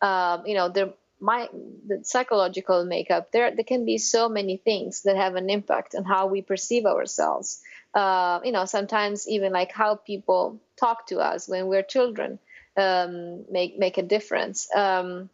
um, 0.05 0.47
you 0.47 0.55
know, 0.55 0.69
there 0.69 0.93
my 1.21 1.49
the 1.87 2.01
psychological 2.05 2.85
makeup 2.85 3.31
there 3.33 3.55
there 3.55 3.65
can 3.65 3.85
be 3.85 3.99
so 3.99 4.29
many 4.29 4.57
things 4.57 5.03
that 5.03 5.17
have 5.17 5.37
an 5.37 5.49
impact 5.49 5.95
on 5.95 6.05
how 6.05 6.27
we 6.27 6.43
perceive 6.43 6.87
ourselves. 6.87 7.61
Uh, 7.95 8.41
you 8.45 8.53
know 8.53 8.65
sometimes 8.65 9.29
even 9.29 9.53
like 9.53 9.73
how 9.73 9.95
people 9.95 10.61
talk 10.77 11.07
to 11.07 11.19
us 11.19 11.49
when 11.49 11.69
we're 11.69 11.83
children 11.83 12.39
um, 12.77 13.45
make 13.51 13.79
make 13.79 13.99
a 13.99 14.03
difference. 14.03 14.69
Um, 14.75 15.31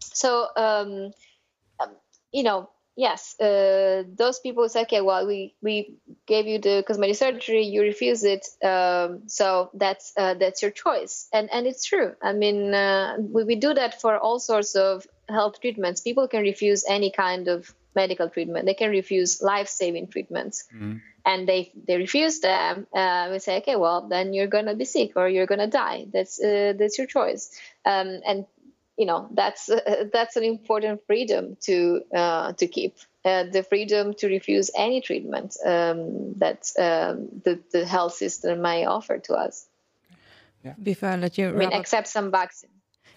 so 0.00 0.46
um, 0.56 1.12
um 1.80 1.96
you 2.32 2.42
know 2.42 2.68
yes, 2.96 3.38
uh, 3.40 4.04
those 4.16 4.38
people 4.40 4.68
say, 4.68 4.82
okay, 4.82 5.00
well, 5.00 5.26
we, 5.26 5.54
we 5.62 5.96
gave 6.26 6.46
you 6.46 6.58
the 6.58 6.84
cosmetic 6.86 7.16
surgery, 7.16 7.62
you 7.62 7.82
refuse 7.82 8.24
it, 8.24 8.46
um, 8.62 9.28
so 9.28 9.70
that's 9.74 10.12
uh, 10.16 10.34
that's 10.34 10.62
your 10.62 10.70
choice, 10.70 11.28
and 11.32 11.48
and 11.52 11.66
it's 11.66 11.84
true. 11.84 12.14
I 12.22 12.32
mean, 12.32 12.72
uh, 12.72 13.16
we, 13.18 13.44
we 13.44 13.56
do 13.56 13.74
that 13.74 14.00
for 14.00 14.16
all 14.18 14.38
sorts 14.38 14.74
of 14.74 15.06
health 15.28 15.60
treatments. 15.60 16.00
People 16.00 16.28
can 16.28 16.42
refuse 16.42 16.84
any 16.88 17.10
kind 17.10 17.48
of 17.48 17.74
medical 17.94 18.28
treatment. 18.28 18.66
They 18.66 18.74
can 18.74 18.90
refuse 18.90 19.42
life-saving 19.42 20.08
treatments, 20.08 20.64
mm-hmm. 20.74 20.96
and 21.24 21.48
they 21.48 21.72
they 21.86 21.96
refuse 21.96 22.40
them. 22.40 22.86
Uh, 22.94 23.28
we 23.32 23.38
say, 23.38 23.58
okay, 23.58 23.76
well, 23.76 24.08
then 24.08 24.32
you're 24.32 24.48
gonna 24.48 24.74
be 24.74 24.84
sick 24.84 25.12
or 25.16 25.28
you're 25.28 25.46
gonna 25.46 25.68
die. 25.68 26.06
That's 26.12 26.42
uh, 26.42 26.74
that's 26.76 26.98
your 26.98 27.06
choice. 27.06 27.50
Um, 27.84 28.20
and 28.26 28.46
you 28.96 29.06
know 29.06 29.28
that's 29.32 29.68
uh, 29.68 30.04
that's 30.12 30.36
an 30.36 30.44
important 30.44 31.06
freedom 31.06 31.56
to 31.62 32.02
uh, 32.14 32.52
to 32.54 32.66
keep 32.66 32.96
uh, 33.24 33.44
the 33.44 33.62
freedom 33.62 34.14
to 34.14 34.28
refuse 34.28 34.70
any 34.76 35.00
treatment 35.00 35.56
um, 35.64 36.34
that 36.34 36.70
um, 36.78 37.28
the, 37.42 37.58
the 37.72 37.86
health 37.86 38.14
system 38.14 38.60
may 38.60 38.84
offer 38.84 39.18
to 39.18 39.34
us. 39.34 39.66
Yeah. 40.62 40.74
Before 40.82 41.10
I 41.10 41.16
let 41.16 41.36
you, 41.36 41.48
I 41.48 41.52
mean, 41.52 41.72
except 41.72 42.08
some 42.08 42.30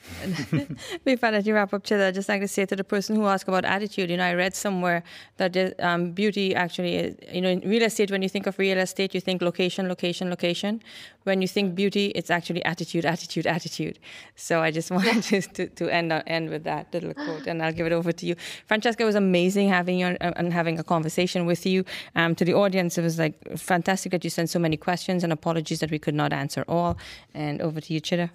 vaccine. 0.07 0.77
Before 1.05 1.31
that 1.31 1.45
you 1.45 1.53
wrap 1.53 1.73
up, 1.73 1.83
Chida, 1.83 2.07
I'd 2.07 2.15
just 2.15 2.29
like 2.29 2.41
to 2.41 2.47
say 2.47 2.65
to 2.65 2.75
the 2.75 2.83
person 2.83 3.15
who 3.15 3.25
asked 3.25 3.47
about 3.47 3.65
attitude, 3.65 4.09
you 4.09 4.17
know, 4.17 4.25
I 4.25 4.33
read 4.33 4.55
somewhere 4.55 5.03
that 5.37 5.79
um, 5.79 6.11
beauty 6.11 6.55
actually 6.55 6.95
is, 6.95 7.15
you 7.31 7.41
know, 7.41 7.49
in 7.49 7.59
real 7.61 7.83
estate, 7.83 8.11
when 8.11 8.21
you 8.21 8.29
think 8.29 8.47
of 8.47 8.57
real 8.59 8.77
estate, 8.77 9.13
you 9.13 9.21
think 9.21 9.41
location, 9.41 9.87
location, 9.87 10.29
location. 10.29 10.81
When 11.23 11.41
you 11.41 11.47
think 11.47 11.75
beauty, 11.75 12.07
it's 12.15 12.29
actually 12.29 12.63
attitude, 12.63 13.05
attitude, 13.05 13.47
attitude. 13.47 13.99
So 14.35 14.61
I 14.61 14.71
just 14.71 14.91
wanted 14.97 15.23
to, 15.23 15.41
to, 15.41 15.67
to 15.67 15.89
end, 15.89 16.13
on, 16.13 16.21
end 16.27 16.49
with 16.49 16.63
that 16.63 16.93
little 16.93 17.13
quote, 17.13 17.47
and 17.47 17.61
I'll 17.61 17.73
give 17.73 17.85
it 17.85 17.91
over 17.91 18.11
to 18.11 18.25
you. 18.25 18.35
Francesca, 18.65 19.03
it 19.03 19.05
was 19.05 19.15
amazing 19.15 19.69
having 19.69 19.99
you 19.99 20.17
uh, 20.21 20.31
and 20.35 20.53
having 20.53 20.79
a 20.79 20.83
conversation 20.83 21.45
with 21.45 21.65
you. 21.65 21.83
Um, 22.15 22.35
to 22.35 22.45
the 22.45 22.53
audience, 22.53 22.97
it 22.97 23.01
was 23.01 23.19
like 23.19 23.35
fantastic 23.57 24.11
that 24.11 24.23
you 24.23 24.29
sent 24.29 24.49
so 24.49 24.59
many 24.59 24.77
questions, 24.77 25.23
and 25.23 25.33
apologies 25.33 25.79
that 25.79 25.91
we 25.91 25.99
could 25.99 26.15
not 26.15 26.33
answer 26.33 26.63
all. 26.67 26.97
And 27.33 27.61
over 27.61 27.81
to 27.81 27.93
you, 27.93 28.01
Chida. 28.01 28.29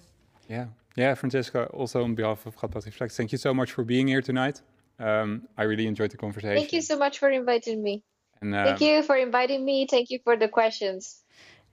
Yeah. 0.47 0.65
Yeah, 0.95 1.15
Francesca, 1.15 1.65
also 1.67 2.03
on 2.03 2.15
behalf 2.15 2.45
of 2.45 2.55
Radboud 2.57 2.93
Flex, 2.93 3.17
thank 3.17 3.31
you 3.31 3.37
so 3.37 3.53
much 3.53 3.71
for 3.71 3.83
being 3.83 4.07
here 4.07 4.21
tonight. 4.21 4.61
Um, 4.99 5.47
I 5.57 5.63
really 5.63 5.87
enjoyed 5.87 6.11
the 6.11 6.17
conversation. 6.17 6.55
Thank 6.55 6.73
you 6.73 6.81
so 6.81 6.97
much 6.97 7.19
for 7.19 7.29
inviting 7.29 7.81
me. 7.81 8.03
And, 8.41 8.53
uh, 8.53 8.65
thank 8.65 8.81
you 8.81 9.01
for 9.03 9.15
inviting 9.15 9.65
me. 9.65 9.87
Thank 9.89 10.11
you 10.11 10.19
for 10.23 10.37
the 10.37 10.47
questions. 10.47 11.23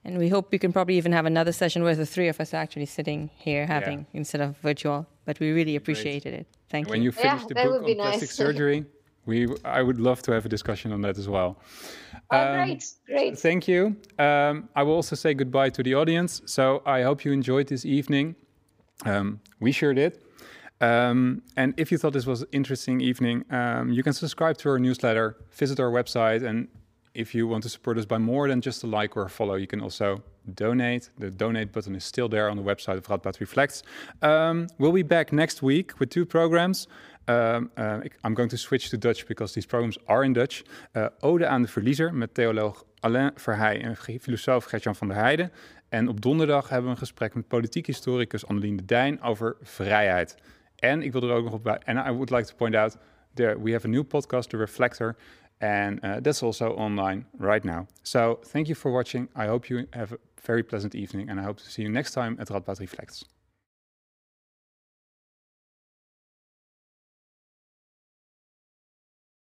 And 0.03 0.17
we 0.17 0.29
hope 0.29 0.51
we 0.51 0.57
can 0.57 0.73
probably 0.73 0.97
even 0.97 1.11
have 1.11 1.27
another 1.27 1.51
session 1.51 1.83
where 1.83 1.95
the 1.95 2.07
three 2.07 2.27
of 2.27 2.39
us 2.39 2.53
are 2.53 2.57
actually 2.57 2.87
sitting 2.87 3.29
here 3.37 3.67
having 3.67 3.99
yeah. 3.99 4.19
instead 4.19 4.41
of 4.41 4.57
virtual. 4.57 5.05
But 5.25 5.39
we 5.39 5.51
really 5.51 5.75
appreciated 5.75 6.31
Great. 6.31 6.39
it. 6.39 6.47
Thank 6.69 6.89
when 6.89 7.01
you. 7.01 7.01
When 7.01 7.03
you 7.03 7.11
finish 7.11 7.41
yeah, 7.41 7.47
the 7.47 7.69
book 7.69 7.83
on 7.83 7.95
plastic 7.95 8.31
surgery, 8.31 8.85
we 9.27 9.47
I 9.63 9.83
would 9.83 9.99
love 9.99 10.23
to 10.23 10.31
have 10.31 10.45
a 10.45 10.49
discussion 10.49 10.91
on 10.91 11.01
that 11.01 11.19
as 11.19 11.29
well. 11.29 11.59
Oh, 12.31 12.37
um, 12.37 12.55
great, 12.55 12.83
great. 13.05 13.37
Thank 13.37 13.67
you. 13.67 13.95
Um, 14.17 14.69
I 14.75 14.81
will 14.81 14.95
also 14.95 15.15
say 15.15 15.35
goodbye 15.35 15.69
to 15.69 15.83
the 15.83 15.93
audience. 15.93 16.41
So 16.45 16.81
I 16.85 17.03
hope 17.03 17.23
you 17.23 17.31
enjoyed 17.31 17.67
this 17.67 17.85
evening. 17.85 18.35
Um, 19.05 19.39
we 19.59 19.71
sure 19.71 19.93
did. 19.93 20.19
Um, 20.81 21.43
and 21.55 21.73
if 21.77 21.91
you 21.91 21.97
thought 21.97 22.13
this 22.13 22.25
was 22.25 22.41
an 22.41 22.47
interesting 22.51 23.01
evening, 23.01 23.45
um, 23.51 23.91
you 23.91 24.03
can 24.03 24.13
subscribe 24.13 24.57
to 24.57 24.69
our 24.69 24.79
newsletter, 24.79 25.37
visit 25.51 25.79
our 25.79 25.91
website, 25.91 26.43
and 26.43 26.67
if 27.13 27.35
you 27.35 27.47
want 27.47 27.63
to 27.63 27.69
support 27.69 27.97
us 27.97 28.05
by 28.05 28.17
more 28.17 28.47
than 28.47 28.61
just 28.61 28.83
a 28.83 28.87
like 28.87 29.17
or 29.17 29.23
a 29.23 29.29
follow, 29.29 29.55
you 29.55 29.67
can 29.67 29.81
also 29.81 30.23
donate. 30.55 31.09
The 31.17 31.29
donate 31.29 31.71
button 31.71 31.95
is 31.95 32.03
still 32.03 32.29
there 32.29 32.49
on 32.49 32.57
the 32.57 32.63
website 32.63 32.97
of 32.97 33.05
Radboud 33.07 33.39
Reflects. 33.39 33.83
Um, 34.21 34.67
we'll 34.77 34.93
be 34.93 35.03
back 35.03 35.31
next 35.31 35.61
week 35.61 35.99
with 35.99 36.09
two 36.09 36.25
programs. 36.25 36.87
Um, 37.27 37.69
uh, 37.77 37.99
I'm 38.23 38.33
going 38.33 38.49
to 38.49 38.57
switch 38.57 38.89
to 38.89 38.97
Dutch 38.97 39.27
because 39.27 39.53
these 39.53 39.65
programs 39.65 39.97
are 40.07 40.23
in 40.23 40.33
Dutch. 40.33 40.63
Uh, 40.95 41.09
Ode 41.21 41.47
aan 41.47 41.61
de 41.61 41.67
Verliezer 41.67 42.13
met 42.13 42.33
theoloog 42.33 42.85
Alain 42.99 43.31
Verheij 43.35 43.81
en 43.81 43.95
filosoof 44.19 44.65
Gertjan 44.65 44.95
van 44.95 45.07
der 45.07 45.17
Heijden. 45.17 45.51
En 45.91 46.07
op 46.07 46.21
donderdag 46.21 46.69
hebben 46.69 46.85
we 46.85 46.91
een 46.91 46.97
gesprek 46.97 47.33
met 47.33 47.47
politiek 47.47 47.85
historicus 47.85 48.47
Annelien 48.47 48.77
de 48.77 48.85
Dijn 48.85 49.21
over 49.21 49.57
vrijheid. 49.61 50.35
En 50.75 51.01
ik 51.01 51.11
wil 51.11 51.23
er 51.23 51.35
ook 51.35 51.43
nog 51.43 51.53
op 51.53 51.63
bij. 51.63 51.77
En 51.83 51.97
I 51.97 52.11
would 52.11 52.29
like 52.29 52.45
to 52.45 52.55
point 52.55 52.75
out 52.75 52.97
that 53.33 53.61
we 53.61 53.71
have 53.71 53.87
a 53.87 53.89
new 53.89 54.07
podcast, 54.07 54.49
The 54.49 54.57
Reflector, 54.57 55.15
and 55.57 56.03
uh, 56.03 56.15
that's 56.15 56.43
also 56.43 56.69
online 56.69 57.23
right 57.37 57.63
now. 57.63 57.87
So 58.01 58.39
thank 58.51 58.65
you 58.65 58.77
for 58.77 58.91
watching. 58.91 59.29
I 59.37 59.45
hope 59.45 59.67
you 59.67 59.87
have 59.89 60.13
a 60.13 60.17
very 60.41 60.63
pleasant 60.63 60.93
evening, 60.93 61.29
and 61.29 61.39
I 61.39 61.43
hope 61.43 61.59
to 61.63 61.69
see 61.69 61.83
you 61.83 61.93
next 61.93 62.11
time 62.11 62.35
at 62.39 62.49
Radboud 62.49 62.79
Reflects. 62.79 63.40